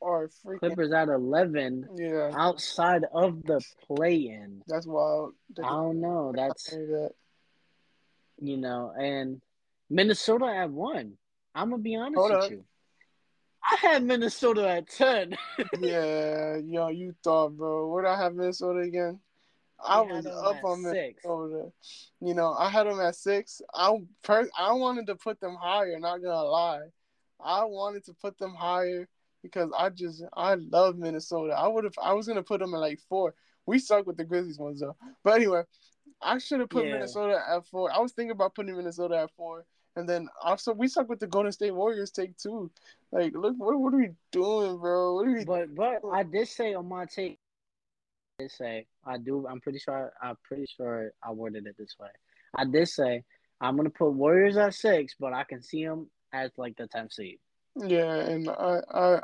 are 0.02 0.30
freaking 0.45 0.60
Clippers 0.60 0.91
at 0.91 1.10
eleven. 1.10 1.88
Yeah. 1.95 2.32
Outside 2.36 3.06
of 3.11 3.44
the 3.44 3.61
play 3.88 4.15
in. 4.15 4.61
That's 4.68 4.86
wild. 4.86 5.34
I 5.57 5.68
don't 5.68 5.99
know. 5.99 6.32
That's 6.36 6.69
that. 6.69 7.11
you 8.40 8.57
know, 8.57 8.94
and 8.98 9.41
Minnesota 9.90 10.45
at 10.45 10.69
one. 10.69 11.14
I'm 11.53 11.69
gonna 11.69 11.82
be 11.82 11.95
honest 11.95 12.18
Hold 12.18 12.32
with 12.32 12.44
up. 12.44 12.52
you. 12.52 12.65
I 13.64 13.77
had 13.77 14.03
Minnesota 14.03 14.69
at 14.69 14.90
ten. 14.90 15.36
yeah, 15.80 16.57
yo, 16.57 16.90
you 16.90 17.15
thought, 17.23 17.57
bro. 17.57 17.88
Where'd 17.88 18.06
I 18.06 18.18
have 18.18 18.36
Minnesota 18.36 18.80
again? 18.80 19.19
I 19.84 20.02
was 20.02 20.26
up 20.26 20.64
on 20.64 20.84
Minnesota. 20.84 21.72
Six. 21.74 22.10
You 22.22 22.34
know, 22.34 22.54
I 22.54 22.70
had 22.70 22.88
them 22.88 23.00
at 23.00 23.16
six. 23.16 23.62
I 23.74 23.98
per- 24.24 24.50
I 24.58 24.74
wanted 24.74 25.08
to 25.08 25.16
put 25.16 25.40
them 25.40 25.56
higher. 25.56 26.00
Not 26.00 26.22
gonna 26.22 26.44
lie, 26.44 26.88
I 27.44 27.64
wanted 27.66 28.06
to 28.06 28.14
put 28.14 28.38
them 28.38 28.54
higher 28.54 29.08
because 29.42 29.72
I 29.78 29.90
just 29.90 30.24
I 30.34 30.56
love 30.56 30.98
Minnesota. 30.98 31.54
I 31.54 31.68
would 31.68 31.84
have 31.84 31.94
I 32.02 32.14
was 32.14 32.28
gonna 32.28 32.44
put 32.44 32.60
them 32.60 32.74
at 32.74 32.80
like 32.80 33.00
four. 33.10 33.36
We 33.66 33.80
suck 33.80 34.08
with 34.08 34.18
the 34.18 34.24
Grizzlies 34.24 34.60
ones 34.60 34.80
though. 34.80 34.96
But 35.24 35.36
anyway, 35.36 35.64
I 36.22 36.38
should 36.38 36.60
have 36.60 36.70
put 36.70 36.86
yeah. 36.86 36.94
Minnesota 36.94 37.42
at 37.48 37.66
four. 37.68 37.92
I 37.92 38.00
was 38.00 38.14
thinking 38.14 38.32
about 38.32 38.56
putting 38.56 38.76
Minnesota 38.76 39.18
at 39.18 39.32
four. 39.32 39.66
And 39.98 40.10
then 40.10 40.28
also 40.44 40.74
we 40.74 40.88
suck 40.88 41.08
with 41.08 41.20
the 41.20 41.28
Golden 41.28 41.52
State 41.52 41.74
Warriors 41.74 42.12
take 42.12 42.38
two. 42.38 42.70
Like, 43.12 43.34
look, 43.34 43.56
what, 43.58 43.80
what 43.80 43.94
are 43.94 43.98
we 43.98 44.10
doing, 44.32 44.78
bro? 44.78 45.16
What 45.16 45.28
are 45.28 45.32
we? 45.32 45.46
But 45.46 45.74
but 45.74 46.02
I 46.12 46.24
did 46.24 46.48
say 46.48 46.74
on 46.74 46.88
my 46.88 47.06
take, 47.06 47.40
did 48.38 48.52
say 48.52 48.86
I 49.06 49.18
do. 49.18 49.48
I'm 49.48 49.60
pretty 49.62 49.80
sure. 49.80 50.14
I'm 50.22 50.36
pretty 50.44 50.66
sure 50.66 51.12
I 51.24 51.32
worded 51.32 51.68
it 51.68 51.76
this 51.78 51.95
way. 51.99 52.10
I 52.56 52.66
did 52.66 52.88
say 52.88 53.24
I'm 53.62 53.78
gonna 53.78 53.90
put 53.90 54.12
Warriors 54.12 54.57
at 54.57 54.74
six, 54.74 55.16
but 55.20 55.34
I 55.34 55.44
can 55.44 55.62
see 55.62 55.86
them 55.86 56.07
as 56.34 56.52
like 56.57 56.76
the 56.78 56.88
tenth 56.88 57.14
seed. 57.14 57.40
Yeah, 57.76 58.14
and 58.16 58.49
I 58.49 58.80
I 58.91 59.20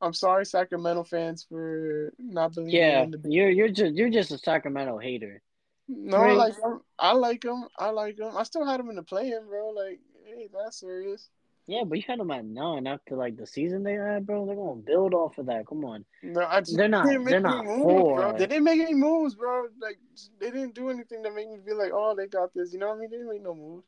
I'm 0.00 0.14
sorry, 0.14 0.46
Sacramento 0.46 1.04
fans, 1.04 1.46
for 1.48 2.12
not 2.18 2.54
believing. 2.54 2.78
Yeah, 2.80 3.06
the- 3.06 3.20
you're 3.30 3.50
you're 3.50 3.68
just 3.68 3.94
you're 3.94 4.10
just 4.10 4.32
a 4.32 4.38
Sacramento 4.38 4.98
hater. 4.98 5.42
No, 5.88 6.18
I 6.18 6.32
like 6.32 6.56
them. 6.60 6.80
I 6.98 7.12
like 7.12 7.40
them. 7.40 7.66
I 7.78 7.90
like 7.90 8.16
them. 8.16 8.36
I 8.36 8.42
still 8.42 8.66
had 8.66 8.78
them 8.78 8.90
in 8.90 8.96
the 8.96 9.02
play-in, 9.02 9.46
bro. 9.46 9.70
Like, 9.70 10.00
hey, 10.26 10.48
that's 10.52 10.80
serious. 10.80 11.30
Yeah, 11.68 11.84
but 11.84 11.98
you 11.98 12.04
had 12.08 12.18
them 12.18 12.30
at 12.30 12.46
nine 12.46 12.86
after 12.86 13.14
like 13.14 13.36
the 13.36 13.46
season 13.46 13.82
they 13.82 13.92
had, 13.92 14.26
bro. 14.26 14.46
They're 14.46 14.56
gonna 14.56 14.80
build 14.80 15.12
off 15.12 15.36
of 15.36 15.46
that. 15.46 15.66
Come 15.66 15.84
on. 15.84 16.02
No, 16.22 16.40
I 16.40 16.60
just 16.60 16.78
they're 16.78 16.88
not. 16.88 17.06
They're 17.06 17.40
not 17.40 17.66
moves, 17.66 17.82
four. 17.82 18.16
Bro. 18.16 18.32
They 18.32 18.46
didn't 18.46 18.64
make 18.64 18.80
any 18.80 18.94
moves, 18.94 19.34
bro. 19.34 19.66
Like 19.78 19.98
they 20.40 20.50
didn't 20.50 20.74
do 20.74 20.88
anything 20.88 21.22
to 21.24 21.30
make 21.30 21.50
me 21.50 21.58
feel 21.66 21.76
like, 21.76 21.90
oh, 21.92 22.14
they 22.16 22.26
got 22.26 22.54
this. 22.54 22.72
You 22.72 22.78
know 22.78 22.88
what 22.88 22.96
I 22.96 23.00
mean? 23.00 23.10
They 23.10 23.18
didn't 23.18 23.30
make 23.30 23.42
no 23.42 23.54
moves. 23.54 23.84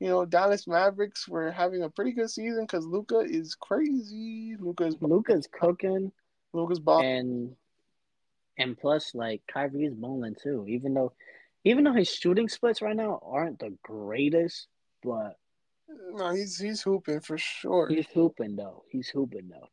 You 0.00 0.08
know, 0.08 0.24
Dallas 0.24 0.66
Mavericks 0.66 1.28
were 1.28 1.52
having 1.52 1.84
a 1.84 1.88
pretty 1.88 2.10
good 2.10 2.28
season 2.28 2.64
because 2.64 2.84
Luka 2.84 3.20
is 3.20 3.54
crazy. 3.54 4.56
Luka's 4.58 4.96
Luka's 5.00 5.46
cooking. 5.46 6.10
Luka's 6.52 6.80
balling. 6.80 7.06
And 7.06 7.56
and 8.58 8.76
plus, 8.76 9.14
like 9.14 9.42
Kyrie's 9.46 9.94
balling 9.94 10.34
too. 10.42 10.64
Even 10.66 10.94
though, 10.94 11.12
even 11.62 11.84
though 11.84 11.92
his 11.92 12.08
shooting 12.08 12.48
splits 12.48 12.82
right 12.82 12.96
now 12.96 13.20
aren't 13.22 13.60
the 13.60 13.76
greatest, 13.84 14.66
but 15.04 15.38
no, 16.12 16.34
he's 16.34 16.58
he's 16.58 16.82
hooping 16.82 17.20
for 17.20 17.38
sure. 17.38 17.88
He's 17.88 18.06
hooping 18.12 18.56
though. 18.56 18.84
He's 18.88 19.08
hooping 19.08 19.48
though. 19.48 19.68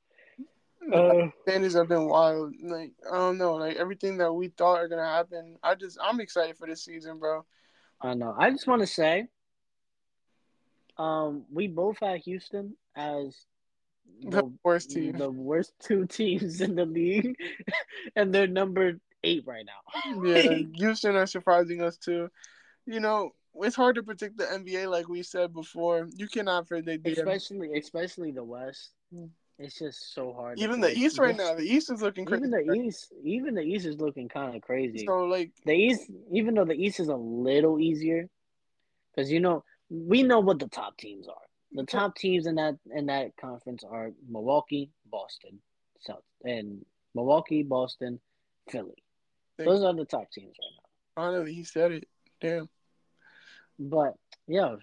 Uh, 0.92 1.30
have 1.46 1.88
been 1.88 2.08
wild. 2.08 2.54
Like 2.64 2.94
I 3.12 3.16
don't 3.16 3.38
know, 3.38 3.56
like 3.56 3.78
everything 3.78 4.18
that 4.18 4.34
we 4.34 4.48
thought 4.50 4.80
are 4.80 4.88
gonna 4.88 5.06
happen. 5.06 5.58
I 5.62 5.76
just 5.76 5.98
I'm 6.02 6.20
excited 6.20 6.58
for 6.58 6.68
this 6.68 6.84
season, 6.84 7.20
bro. 7.20 7.46
I 8.02 8.14
know. 8.14 8.34
I 8.38 8.50
just 8.50 8.68
want 8.68 8.82
to 8.82 8.88
say 8.88 9.28
um, 10.98 11.46
we 11.52 11.68
both 11.68 11.98
had 12.02 12.20
Houston 12.22 12.76
as 12.96 13.46
the, 14.22 14.42
the 14.42 14.54
worst 14.64 14.92
team, 14.92 15.18
the 15.18 15.30
worst 15.30 15.74
two 15.80 16.06
teams 16.10 16.62
in 16.62 16.76
the 16.76 16.86
league, 16.86 17.36
and 18.16 18.34
they're 18.34 18.48
number 18.48 19.00
eight 19.24 19.44
right 19.46 19.66
now. 19.66 20.24
yeah, 20.24 20.60
Houston 20.76 21.16
are 21.16 21.26
surprising 21.26 21.82
us 21.82 21.98
too. 21.98 22.30
You 22.86 23.00
know, 23.00 23.32
it's 23.56 23.76
hard 23.76 23.96
to 23.96 24.04
predict 24.04 24.38
the 24.38 24.46
NBA, 24.46 24.90
like 24.90 25.08
we 25.08 25.24
said 25.24 25.54
before. 25.54 26.08
You 26.16 26.28
cannot 26.28 26.68
predict, 26.68 27.04
the 27.04 27.12
especially 27.12 27.78
especially 27.78 28.32
the 28.32 28.44
West. 28.44 28.92
It's 29.58 29.78
just 29.78 30.14
so 30.14 30.32
hard. 30.34 30.58
Even 30.60 30.80
the 30.80 30.92
East 30.92 31.20
right 31.20 31.36
now, 31.36 31.54
the 31.54 31.64
East 31.64 31.92
is 31.92 32.02
looking 32.02 32.26
crazy. 32.26 32.46
Even 32.46 32.52
the 32.52 32.72
East, 32.74 33.14
even 33.24 33.56
the 33.56 33.62
East 33.62 33.86
is 33.86 33.98
looking 33.98 34.30
kind 34.30 34.56
of 34.56 34.62
crazy. 34.62 35.06
So 35.06 35.26
like 35.26 35.52
the 35.66 35.74
East, 35.74 36.10
even 36.32 36.54
though 36.54 36.66
the 36.66 36.74
East 36.74 37.00
is 37.02 37.10
a 37.10 37.16
little 37.16 37.80
easier, 37.80 38.30
because 39.14 39.30
you 39.30 39.42
know 39.42 39.64
we 39.90 40.24
know 40.24 40.40
what 40.40 40.60
the 40.60 40.68
top 40.68 40.98
teams 40.98 41.28
are. 41.28 41.36
The 41.74 41.84
top 41.84 42.16
teams 42.16 42.48
in 42.48 42.56
that 42.56 42.78
in 42.96 43.08
that 43.08 43.36
conference 43.36 43.84
are 43.84 44.12
Milwaukee, 44.28 44.92
Boston, 45.12 45.60
South, 46.00 46.24
and 46.44 46.86
Milwaukee, 47.14 47.64
Boston, 47.64 48.20
Philly. 48.70 49.04
Those 49.58 49.84
are 49.84 49.94
the 49.94 50.06
top 50.06 50.32
teams 50.32 50.56
right 50.58 50.76
now. 50.78 51.24
I 51.24 51.32
know 51.34 51.44
he 51.44 51.66
said 51.66 51.92
it. 51.92 52.08
Damn. 52.40 52.70
But 53.80 54.16
yeah, 54.48 54.76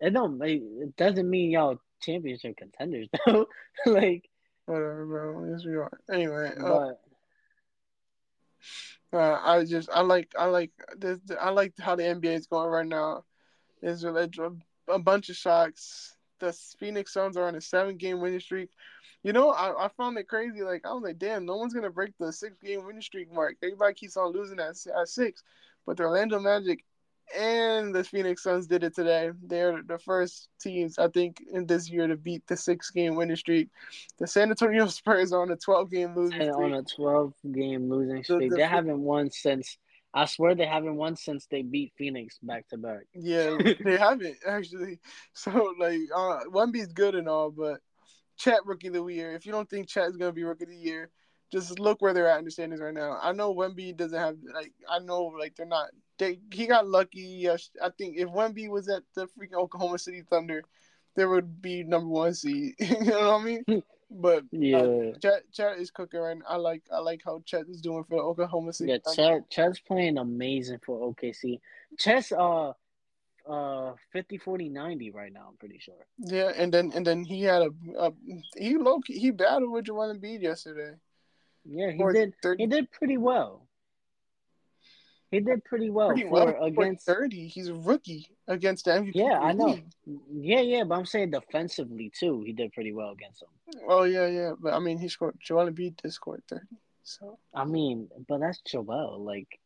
it 0.00 0.10
don't. 0.10 0.42
It 0.42 0.96
doesn't 0.96 1.30
mean 1.30 1.52
y'all 1.52 1.78
championship 2.02 2.56
contenders 2.56 3.08
though. 3.26 3.46
like 3.86 4.28
whatever, 4.66 5.06
bro. 5.06 5.52
Yes, 5.52 5.64
we 5.64 5.76
are. 5.76 6.00
Anyway, 6.12 6.52
uh, 6.58 6.62
but 6.62 7.00
uh, 9.12 9.16
uh, 9.16 9.40
I 9.42 9.64
just 9.64 9.88
I 9.90 10.00
like 10.00 10.32
I 10.38 10.46
like 10.46 10.72
this. 10.96 11.20
I 11.40 11.50
like 11.50 11.74
how 11.78 11.94
the 11.94 12.02
NBA 12.02 12.36
is 12.36 12.46
going 12.46 12.68
right 12.68 12.86
now. 12.86 13.24
There's 13.80 14.04
a, 14.04 14.28
a 14.88 14.98
bunch 14.98 15.30
of 15.30 15.36
shocks. 15.36 16.16
The 16.40 16.52
Phoenix 16.78 17.12
Suns 17.12 17.36
are 17.36 17.46
on 17.46 17.54
a 17.54 17.60
seven 17.60 17.96
game 17.96 18.20
winning 18.20 18.40
streak. 18.40 18.70
You 19.22 19.34
know, 19.34 19.50
I, 19.50 19.84
I 19.84 19.88
found 19.88 20.16
it 20.18 20.28
crazy. 20.28 20.62
Like 20.62 20.86
I 20.86 20.92
was 20.92 21.02
like, 21.02 21.18
damn, 21.18 21.44
no 21.44 21.56
one's 21.56 21.74
gonna 21.74 21.90
break 21.90 22.12
the 22.18 22.32
six 22.32 22.56
game 22.62 22.84
winning 22.84 23.02
streak 23.02 23.32
mark. 23.32 23.56
Everybody 23.62 23.94
keeps 23.94 24.16
on 24.16 24.32
losing 24.32 24.58
at 24.58 24.76
at 24.98 25.08
six, 25.08 25.42
but 25.86 25.96
the 25.96 26.04
Orlando 26.04 26.40
Magic 26.40 26.84
and 27.36 27.94
the 27.94 28.04
Phoenix 28.04 28.42
Suns 28.42 28.66
did 28.66 28.84
it 28.84 28.94
today. 28.94 29.30
They're 29.42 29.82
the 29.82 29.98
first 29.98 30.48
teams, 30.60 30.98
I 30.98 31.08
think, 31.08 31.42
in 31.52 31.66
this 31.66 31.90
year 31.90 32.06
to 32.06 32.16
beat 32.16 32.46
the 32.46 32.56
six 32.56 32.90
game 32.90 33.14
winning 33.14 33.36
streak. 33.36 33.68
The 34.18 34.26
San 34.26 34.50
Antonio 34.50 34.86
Spurs 34.88 35.32
are 35.32 35.42
on 35.42 35.50
a 35.50 35.56
12 35.56 35.90
game 35.90 36.14
losing 36.14 36.40
and 36.40 36.52
streak. 36.52 36.72
On 36.72 36.74
a 36.74 36.82
12 36.82 37.34
game 37.52 37.90
losing 37.90 38.22
streak. 38.22 38.40
The, 38.40 38.48
the, 38.50 38.56
they 38.56 38.68
haven't 38.68 39.00
won 39.00 39.30
since, 39.30 39.78
I 40.12 40.26
swear 40.26 40.54
they 40.54 40.66
haven't 40.66 40.96
won 40.96 41.16
since 41.16 41.46
they 41.46 41.62
beat 41.62 41.92
Phoenix 41.96 42.38
back 42.42 42.68
to 42.68 42.76
back. 42.76 43.06
Yeah, 43.14 43.56
they 43.84 43.96
haven't, 43.96 44.36
actually. 44.46 44.98
So, 45.34 45.74
like, 45.78 46.00
uh, 46.14 46.40
Wemby's 46.48 46.92
good 46.92 47.14
and 47.14 47.28
all, 47.28 47.50
but 47.50 47.80
Chet 48.36 48.64
Rookie 48.66 48.88
of 48.88 48.94
the 48.94 49.06
Year. 49.06 49.34
If 49.34 49.46
you 49.46 49.52
don't 49.52 49.68
think 49.68 49.88
Chet 49.88 50.08
is 50.08 50.16
going 50.16 50.30
to 50.30 50.34
be 50.34 50.44
Rookie 50.44 50.64
of 50.64 50.70
the 50.70 50.76
Year, 50.76 51.10
just 51.50 51.78
look 51.78 52.00
where 52.00 52.14
they're 52.14 52.28
at 52.28 52.38
in 52.38 52.44
the 52.44 52.50
standings 52.50 52.80
right 52.80 52.94
now. 52.94 53.18
I 53.20 53.32
know 53.32 53.54
Wemby 53.54 53.96
doesn't 53.96 54.18
have 54.18 54.36
like 54.54 54.72
I 54.88 55.00
know 55.00 55.24
like 55.38 55.56
they're 55.56 55.66
not 55.66 55.88
they 56.20 56.38
he 56.52 56.66
got 56.66 56.86
lucky. 56.86 57.22
Yes, 57.22 57.70
I 57.82 57.88
think 57.96 58.16
if 58.18 58.28
Wemby 58.28 58.68
was 58.68 58.88
at 58.88 59.02
the 59.16 59.26
freaking 59.26 59.54
Oklahoma 59.54 59.98
City 59.98 60.22
Thunder, 60.28 60.62
there 61.16 61.28
would 61.28 61.60
be 61.60 61.82
number 61.82 62.08
one 62.08 62.34
seed. 62.34 62.74
you 62.78 63.04
know 63.04 63.32
what 63.32 63.40
I 63.40 63.44
mean? 63.44 63.82
But 64.10 64.44
yeah, 64.52 64.78
uh, 64.78 65.12
Chet, 65.20 65.52
Chet 65.52 65.78
is 65.78 65.90
cooking 65.90 66.20
right 66.20 66.36
now. 66.36 66.44
I 66.48 66.56
like 66.56 66.82
I 66.92 66.98
like 66.98 67.22
how 67.24 67.42
Chet 67.46 67.68
is 67.68 67.80
doing 67.80 68.04
for 68.08 68.18
Oklahoma 68.18 68.72
City. 68.72 68.92
Yeah, 68.92 69.12
Chet 69.14 69.50
Chet's 69.50 69.80
playing 69.80 70.18
amazing 70.18 70.80
for 70.84 71.12
OKC. 71.12 71.58
Chet's 71.98 72.32
uh 72.32 72.72
uh 73.48 73.92
50 74.12 74.36
40 74.36 74.68
90 74.68 75.10
right 75.12 75.32
now 75.32 75.46
i'm 75.48 75.56
pretty 75.56 75.78
sure 75.78 75.94
yeah 76.18 76.52
and 76.56 76.72
then 76.72 76.92
and 76.94 77.06
then 77.06 77.24
he 77.24 77.42
had 77.42 77.62
a, 77.62 77.70
a 77.98 78.12
he 78.54 78.76
low 78.76 79.00
he 79.06 79.30
battled 79.30 79.72
with 79.72 79.86
Joel 79.86 80.14
Embiid 80.14 80.42
yesterday 80.42 80.92
yeah 81.64 81.90
he 81.90 82.04
did 82.12 82.34
30. 82.42 82.62
he 82.62 82.66
did 82.68 82.92
pretty 82.92 83.16
well 83.16 83.66
he 85.30 85.40
did 85.40 85.64
pretty 85.64 85.90
well 85.90 86.08
pretty 86.08 86.24
for 86.24 86.30
well. 86.30 86.64
against 86.64 87.06
thirty. 87.06 87.46
He's 87.46 87.68
a 87.68 87.74
rookie 87.74 88.28
against 88.48 88.86
the 88.86 88.92
MVP. 88.92 89.12
Yeah, 89.14 89.38
I 89.38 89.52
know. 89.52 89.78
Yeah, 90.32 90.60
yeah, 90.60 90.84
but 90.84 90.96
I'm 90.96 91.06
saying 91.06 91.30
defensively 91.30 92.10
too. 92.18 92.42
He 92.44 92.52
did 92.52 92.72
pretty 92.72 92.92
well 92.92 93.10
against 93.10 93.40
them. 93.40 93.82
Oh 93.88 94.02
yeah, 94.02 94.26
yeah, 94.26 94.52
but 94.58 94.74
I 94.74 94.80
mean, 94.80 94.98
he 94.98 95.08
scored. 95.08 95.36
Joel 95.38 95.70
Embiid 95.70 95.96
did 96.02 96.12
score 96.12 96.40
thirty. 96.48 96.66
So 97.04 97.38
I 97.54 97.64
mean, 97.64 98.08
but 98.28 98.40
that's 98.40 98.60
Joel. 98.62 99.22
Like, 99.24 99.60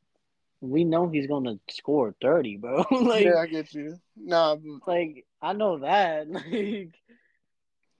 we 0.60 0.84
know 0.84 1.08
he's 1.08 1.26
gonna 1.26 1.58
score 1.70 2.14
thirty, 2.20 2.58
bro. 2.58 2.84
like, 2.90 3.24
yeah, 3.24 3.38
I 3.38 3.46
get 3.46 3.72
you. 3.72 3.98
Nah, 4.16 4.56
like 4.86 5.24
I 5.40 5.52
know 5.54 5.78
that. 5.78 6.26
Like, 6.50 6.94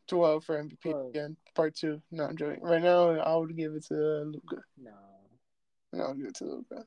twelve 0.07 0.45
for 0.45 0.63
MVP 0.63 1.09
again, 1.09 1.35
part 1.55 1.75
two. 1.75 2.03
No, 2.11 2.25
I'm 2.25 2.37
joking. 2.37 2.63
Right 2.63 2.83
now, 2.83 3.09
I 3.09 3.35
would 3.37 3.57
give 3.57 3.73
it 3.73 3.87
to 3.87 3.95
Luka. 3.95 4.63
No, 4.79 4.91
no, 5.95 6.05
I'll 6.05 6.15
give 6.15 6.27
it 6.27 6.35
to 6.37 6.45
Luka. 6.45 6.85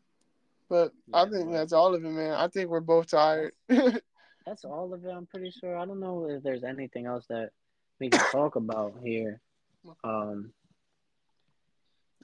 But 0.70 0.92
yeah, 1.08 1.24
I 1.24 1.30
think 1.30 1.52
that's 1.52 1.74
all 1.74 1.96
of 1.96 2.04
it, 2.04 2.10
man. 2.10 2.34
I 2.34 2.48
think 2.48 2.70
we're 2.70 2.80
both 2.82 3.12
tired. 3.12 3.54
that's 3.70 4.66
all 4.66 4.94
of 4.94 5.06
it. 5.06 5.10
I'm 5.10 5.26
pretty 5.26 5.52
sure. 5.52 5.78
I 5.78 5.86
don't 5.86 6.00
know 6.00 6.28
if 6.30 6.44
there's 6.44 6.64
anything 6.64 7.06
else 7.06 7.26
that 7.30 7.52
we 8.00 8.10
can 8.10 8.20
talk 8.32 8.56
about 8.56 8.96
here. 9.04 9.42
Um, 10.04 10.52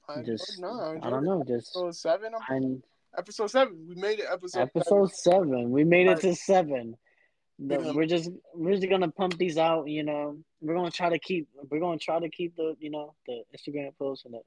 I 0.09 0.21
just 0.21 0.59
no, 0.59 0.99
I 1.01 1.09
don't 1.09 1.23
know. 1.23 1.43
Just 1.47 1.75
episode 1.75 1.95
seven. 1.95 2.33
I'm, 2.49 2.83
episode 3.17 3.47
seven. 3.47 3.85
We 3.87 3.95
made 3.95 4.19
it. 4.19 4.25
Episode 4.31 4.61
episode 4.61 5.11
seven. 5.13 5.49
seven. 5.49 5.71
We 5.71 5.83
made 5.83 6.07
it 6.07 6.19
to 6.21 6.35
seven. 6.35 6.97
The, 7.59 7.79
yeah. 7.79 7.91
We're 7.91 8.07
just 8.07 8.29
we're 8.53 8.75
just 8.75 8.89
gonna 8.89 9.11
pump 9.11 9.37
these 9.37 9.57
out. 9.57 9.87
You 9.87 10.03
know, 10.03 10.37
we're 10.59 10.75
gonna 10.75 10.91
try 10.91 11.09
to 11.09 11.19
keep 11.19 11.47
we're 11.69 11.79
gonna 11.79 11.97
try 11.97 12.19
to 12.19 12.29
keep 12.29 12.55
the 12.57 12.75
you 12.79 12.89
know 12.89 13.13
the 13.27 13.43
Instagram 13.55 13.95
posts 13.97 14.25
and 14.25 14.33
the 14.33 14.41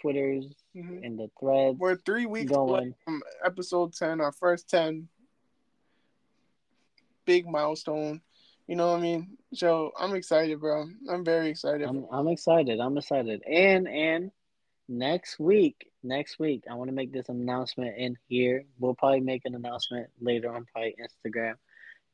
Twitters 0.00 0.46
mm-hmm. 0.76 1.04
and 1.04 1.18
the 1.18 1.30
threads. 1.38 1.78
We're 1.78 1.96
three 1.96 2.26
weeks 2.26 2.52
going. 2.52 2.94
from 3.04 3.22
episode 3.44 3.92
ten, 3.94 4.20
our 4.20 4.32
first 4.32 4.68
ten. 4.68 5.08
Big 7.24 7.46
milestone. 7.46 8.20
You 8.66 8.76
know 8.76 8.92
what 8.92 8.98
I 8.98 9.02
mean? 9.02 9.38
So 9.54 9.92
I'm 9.98 10.14
excited, 10.14 10.60
bro. 10.60 10.86
I'm 11.10 11.24
very 11.24 11.48
excited. 11.48 11.86
I'm, 11.86 12.06
I'm 12.10 12.28
excited. 12.28 12.80
I'm 12.80 12.96
excited. 12.96 13.42
And 13.42 13.88
and 13.88 14.30
next 14.88 15.38
week, 15.38 15.90
next 16.02 16.38
week, 16.38 16.64
I 16.70 16.74
want 16.74 16.88
to 16.88 16.94
make 16.94 17.12
this 17.12 17.28
announcement 17.28 17.96
in 17.96 18.16
here. 18.28 18.64
We'll 18.78 18.94
probably 18.94 19.20
make 19.20 19.42
an 19.44 19.54
announcement 19.54 20.08
later 20.20 20.52
on 20.52 20.66
probably 20.72 20.96
Instagram. 21.00 21.54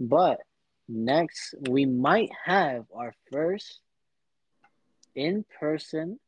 But 0.00 0.40
next 0.88 1.54
we 1.70 1.86
might 1.86 2.30
have 2.44 2.84
our 2.94 3.14
first 3.30 3.80
in 5.14 5.44
person 5.60 6.18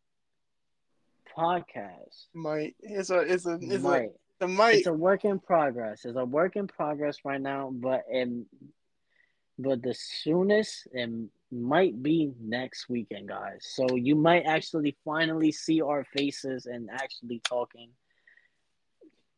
podcast. 1.37 2.27
Might 2.35 2.75
it's 2.81 3.11
a 3.11 3.21
it's 3.21 3.47
a 3.47 3.59
it's 3.61 3.83
might. 3.83 4.11
a 4.41 4.49
might. 4.49 4.77
It's 4.77 4.87
a 4.87 4.93
work 4.93 5.25
in 5.25 5.39
progress. 5.39 6.05
It's 6.05 6.17
a 6.17 6.25
work 6.25 6.57
in 6.57 6.67
progress 6.67 7.19
right 7.25 7.41
now, 7.41 7.71
but 7.73 8.05
it, 8.09 8.29
but 9.59 9.83
the 9.83 9.95
soonest 9.95 10.89
it 10.93 11.11
might 11.51 12.03
be 12.03 12.33
next 12.41 12.89
weekend, 12.89 13.29
guys. 13.29 13.67
So 13.75 13.97
you 13.97 14.17
might 14.17 14.43
actually 14.45 14.97
finally 15.05 15.53
see 15.53 15.81
our 15.81 16.05
faces 16.05 16.67
and 16.67 16.91
actually 16.91 17.41
talking 17.45 17.91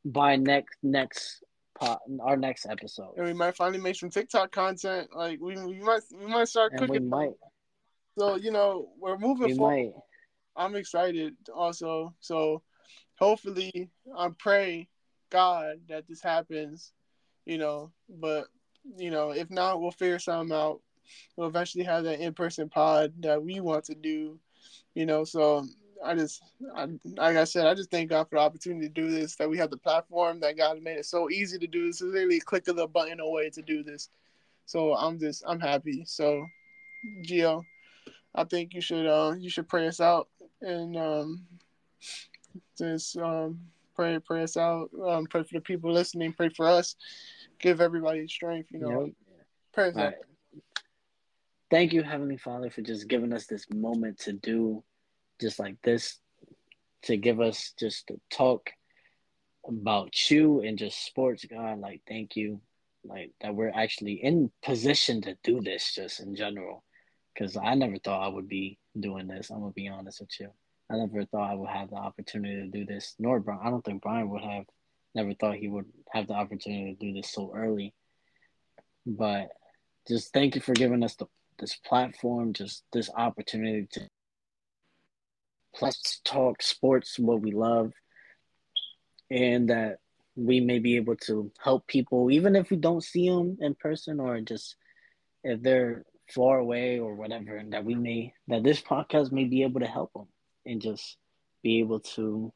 by 0.04 0.36
next 0.36 0.78
next 0.82 1.42
pot 1.78 2.00
our 2.20 2.36
next 2.36 2.66
episode. 2.66 3.14
And 3.16 3.26
we 3.26 3.32
might 3.32 3.56
finally 3.56 3.80
make 3.80 3.96
some 3.96 4.10
TikTok 4.10 4.52
content. 4.52 5.08
Like 5.14 5.40
we, 5.40 5.56
we 5.64 5.80
might 5.80 6.02
we 6.18 6.26
might 6.26 6.48
start 6.48 6.72
and 6.72 6.80
cooking. 6.80 7.02
We 7.02 7.08
might. 7.08 7.32
So 8.18 8.36
you 8.36 8.50
know 8.50 8.88
we're 8.98 9.18
moving 9.18 9.48
we 9.48 9.54
forward. 9.54 9.92
Might. 9.94 10.02
I'm 10.56 10.74
excited 10.76 11.34
also. 11.54 12.14
So 12.20 12.62
hopefully 13.18 13.90
I'm 14.16 14.34
praying 14.34 14.86
God 15.30 15.76
that 15.88 16.06
this 16.08 16.22
happens, 16.22 16.92
you 17.44 17.58
know, 17.58 17.92
but 18.08 18.46
you 18.96 19.10
know, 19.10 19.30
if 19.30 19.50
not, 19.50 19.80
we'll 19.80 19.90
figure 19.90 20.18
something 20.18 20.56
out. 20.56 20.80
We'll 21.36 21.48
eventually 21.48 21.84
have 21.84 22.04
that 22.04 22.20
in 22.20 22.34
person 22.34 22.68
pod 22.68 23.12
that 23.20 23.42
we 23.42 23.60
want 23.60 23.84
to 23.86 23.94
do, 23.94 24.38
you 24.94 25.06
know. 25.06 25.24
So 25.24 25.66
I 26.04 26.14
just, 26.14 26.42
I, 26.74 26.88
like 27.04 27.36
I 27.36 27.44
said, 27.44 27.66
I 27.66 27.74
just 27.74 27.90
thank 27.90 28.10
God 28.10 28.28
for 28.28 28.36
the 28.36 28.42
opportunity 28.42 28.86
to 28.86 28.92
do 28.92 29.10
this. 29.10 29.36
That 29.36 29.50
we 29.50 29.58
have 29.58 29.70
the 29.70 29.76
platform 29.76 30.40
that 30.40 30.56
God 30.56 30.80
made 30.82 30.98
it 30.98 31.06
so 31.06 31.30
easy 31.30 31.58
to 31.58 31.66
do 31.66 31.86
this. 31.86 32.00
It's 32.00 32.12
literally 32.12 32.38
a 32.38 32.40
click 32.40 32.68
of 32.68 32.76
the 32.76 32.86
button 32.86 33.20
away 33.20 33.50
to 33.50 33.62
do 33.62 33.82
this. 33.82 34.08
So 34.66 34.94
I'm 34.96 35.18
just, 35.18 35.44
I'm 35.46 35.60
happy. 35.60 36.04
So, 36.06 36.44
Gio, 37.22 37.62
I 38.34 38.44
think 38.44 38.74
you 38.74 38.80
should, 38.80 39.06
uh, 39.06 39.34
you 39.38 39.48
should 39.48 39.68
pray 39.68 39.86
us 39.86 40.00
out 40.00 40.28
and 40.60 40.96
um, 40.96 41.46
just 42.78 43.16
um, 43.16 43.60
pray 43.94 44.18
pray 44.18 44.42
us 44.42 44.56
out. 44.56 44.90
Um, 45.06 45.26
pray 45.26 45.42
for 45.42 45.54
the 45.54 45.60
people 45.60 45.92
listening. 45.92 46.32
Pray 46.32 46.48
for 46.48 46.66
us. 46.66 46.96
Give 47.58 47.80
everybody 47.80 48.26
strength. 48.28 48.68
You 48.72 48.80
know, 48.80 49.04
yep. 49.04 49.14
pray. 49.72 50.12
Thank 51.70 51.92
you, 51.92 52.02
Heavenly 52.02 52.36
Father, 52.36 52.70
for 52.70 52.82
just 52.82 53.08
giving 53.08 53.32
us 53.32 53.46
this 53.46 53.66
moment 53.74 54.20
to 54.20 54.32
do 54.32 54.84
just 55.40 55.58
like 55.58 55.76
this, 55.82 56.18
to 57.02 57.16
give 57.16 57.40
us 57.40 57.74
just 57.78 58.06
to 58.06 58.20
talk 58.30 58.70
about 59.66 60.30
you 60.30 60.60
and 60.60 60.78
just 60.78 61.04
sports, 61.04 61.44
God. 61.44 61.80
Like, 61.80 62.02
thank 62.06 62.36
you, 62.36 62.60
like 63.04 63.32
that 63.40 63.54
we're 63.54 63.72
actually 63.74 64.14
in 64.22 64.50
position 64.62 65.22
to 65.22 65.36
do 65.42 65.60
this, 65.60 65.92
just 65.94 66.20
in 66.20 66.36
general 66.36 66.84
because 67.36 67.56
I 67.56 67.74
never 67.74 67.98
thought 67.98 68.24
I 68.24 68.28
would 68.28 68.48
be 68.48 68.78
doing 68.98 69.28
this. 69.28 69.50
I'm 69.50 69.60
gonna 69.60 69.72
be 69.72 69.88
honest 69.88 70.20
with 70.20 70.40
you. 70.40 70.50
I 70.90 70.96
never 70.96 71.24
thought 71.24 71.50
I 71.50 71.54
would 71.54 71.68
have 71.68 71.90
the 71.90 71.96
opportunity 71.96 72.56
to 72.56 72.68
do 72.68 72.84
this. 72.84 73.14
Nor 73.18 73.40
Brian. 73.40 73.60
I 73.62 73.70
don't 73.70 73.84
think 73.84 74.02
Brian 74.02 74.28
would 74.30 74.42
have. 74.42 74.64
Never 75.14 75.34
thought 75.34 75.56
he 75.56 75.68
would 75.68 75.86
have 76.12 76.26
the 76.26 76.34
opportunity 76.34 76.94
to 76.94 77.06
do 77.06 77.12
this 77.12 77.30
so 77.30 77.52
early. 77.54 77.94
But 79.06 79.48
just 80.06 80.32
thank 80.32 80.54
you 80.54 80.60
for 80.60 80.74
giving 80.74 81.02
us 81.02 81.14
the 81.16 81.26
this 81.58 81.74
platform, 81.74 82.52
just 82.52 82.84
this 82.92 83.10
opportunity 83.16 83.86
to 83.92 84.08
let's 85.80 86.20
talk 86.24 86.62
sports, 86.62 87.18
what 87.18 87.40
we 87.40 87.52
love, 87.52 87.92
and 89.30 89.70
that 89.70 89.98
we 90.34 90.60
may 90.60 90.78
be 90.78 90.96
able 90.96 91.16
to 91.16 91.50
help 91.62 91.86
people, 91.86 92.30
even 92.30 92.56
if 92.56 92.70
we 92.70 92.76
don't 92.76 93.02
see 93.02 93.28
them 93.28 93.56
in 93.60 93.74
person 93.74 94.20
or 94.20 94.40
just 94.40 94.76
if 95.42 95.62
they're 95.62 96.04
far 96.28 96.58
away 96.58 96.98
or 96.98 97.14
whatever, 97.14 97.56
and 97.56 97.72
that 97.72 97.84
we 97.84 97.94
may 97.94 98.34
that 98.48 98.62
this 98.62 98.80
podcast 98.80 99.32
may 99.32 99.44
be 99.44 99.62
able 99.62 99.80
to 99.80 99.86
help 99.86 100.12
them 100.12 100.26
and 100.64 100.82
just 100.82 101.16
be 101.62 101.78
able 101.80 102.00
to 102.00 102.52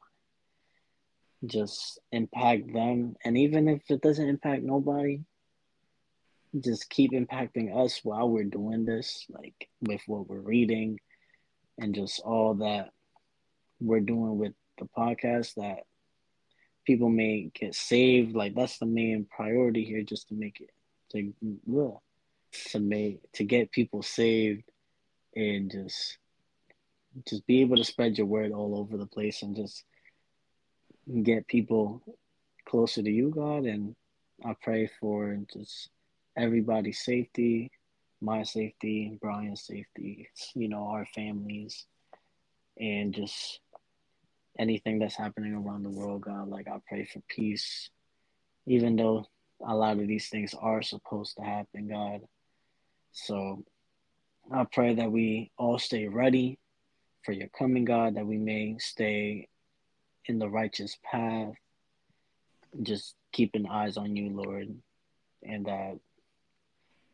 just 1.45 1.99
impact 2.11 2.73
them. 2.73 3.15
And 3.23 3.37
even 3.37 3.67
if 3.67 3.81
it 3.89 4.01
doesn't 4.01 4.27
impact 4.27 4.63
nobody, 4.63 5.21
just 6.59 6.89
keep 6.89 7.11
impacting 7.11 7.75
us 7.75 8.01
while 8.03 8.29
we're 8.29 8.43
doing 8.43 8.85
this, 8.85 9.25
like 9.29 9.69
with 9.81 10.01
what 10.05 10.27
we're 10.27 10.39
reading 10.39 10.99
and 11.79 11.95
just 11.95 12.19
all 12.19 12.55
that 12.55 12.89
we're 13.79 14.01
doing 14.01 14.37
with 14.37 14.53
the 14.77 14.87
podcast 14.97 15.55
that 15.55 15.85
people 16.85 17.09
may 17.09 17.49
get 17.53 17.73
saved. 17.73 18.35
Like 18.35 18.53
that's 18.53 18.77
the 18.77 18.85
main 18.85 19.25
priority 19.29 19.85
here, 19.85 20.03
just 20.03 20.27
to 20.29 20.35
make 20.35 20.59
it 20.59 20.69
to 21.11 21.33
to 22.71 22.79
make 22.79 23.19
to 23.33 23.43
get 23.43 23.71
people 23.71 24.01
saved 24.01 24.63
and 25.35 25.71
just 25.71 26.17
just 27.27 27.45
be 27.45 27.61
able 27.61 27.77
to 27.77 27.83
spread 27.83 28.17
your 28.17 28.27
word 28.27 28.51
all 28.51 28.77
over 28.77 28.97
the 28.97 29.05
place 29.05 29.41
and 29.41 29.55
just 29.55 29.83
get 31.23 31.47
people 31.47 32.01
closer 32.65 33.01
to 33.01 33.09
you, 33.09 33.29
God. 33.29 33.65
And 33.65 33.95
I 34.45 34.55
pray 34.61 34.89
for 34.99 35.37
just 35.53 35.89
everybody's 36.37 37.03
safety, 37.03 37.71
my 38.21 38.43
safety, 38.43 39.17
Brian's 39.21 39.63
safety, 39.63 40.29
you 40.55 40.69
know, 40.69 40.87
our 40.87 41.05
families, 41.13 41.85
and 42.79 43.13
just 43.13 43.59
anything 44.57 44.99
that's 44.99 45.15
happening 45.15 45.53
around 45.53 45.83
the 45.83 45.89
world, 45.89 46.21
God. 46.21 46.47
Like, 46.47 46.67
I 46.67 46.77
pray 46.87 47.05
for 47.05 47.21
peace, 47.27 47.89
even 48.65 48.95
though 48.95 49.25
a 49.65 49.75
lot 49.75 49.99
of 49.99 50.07
these 50.07 50.29
things 50.29 50.53
are 50.59 50.81
supposed 50.81 51.37
to 51.37 51.43
happen, 51.43 51.87
God. 51.89 52.21
So 53.11 53.63
I 54.51 54.65
pray 54.71 54.95
that 54.95 55.11
we 55.11 55.51
all 55.57 55.79
stay 55.79 56.07
ready 56.07 56.59
for 57.23 57.31
your 57.31 57.49
coming, 57.49 57.85
God, 57.85 58.15
that 58.15 58.25
we 58.25 58.37
may 58.37 58.77
stay 58.79 59.47
in 60.25 60.39
the 60.39 60.49
righteous 60.49 60.97
path, 61.09 61.53
just 62.83 63.15
keeping 63.31 63.67
eyes 63.67 63.97
on 63.97 64.15
you, 64.15 64.29
Lord, 64.29 64.69
and 65.43 65.65
that 65.65 65.99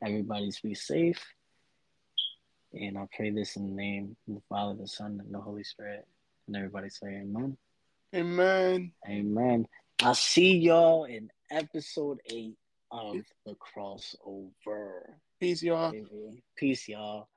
everybody's 0.03 0.59
be 0.59 0.73
safe. 0.73 1.23
And 2.73 2.97
I 2.97 3.05
pray 3.15 3.31
this 3.31 3.55
in 3.55 3.69
the 3.69 3.75
name 3.75 4.15
of 4.27 4.35
the 4.35 4.41
Father, 4.49 4.75
the 4.79 4.87
Son, 4.87 5.19
and 5.23 5.33
the 5.33 5.39
Holy 5.39 5.63
Spirit. 5.63 6.05
And 6.47 6.55
everybody 6.55 6.89
say 6.89 7.07
amen. 7.07 7.57
Amen. 8.15 8.91
Amen. 9.07 9.67
I'll 10.01 10.15
see 10.15 10.57
y'all 10.57 11.05
in 11.05 11.29
episode 11.51 12.19
eight 12.29 12.55
of 12.91 13.17
the 13.45 13.55
crossover. 13.55 15.01
Peace, 15.39 15.61
y'all. 15.61 15.93
Peace, 16.55 16.87
y'all. 16.89 17.27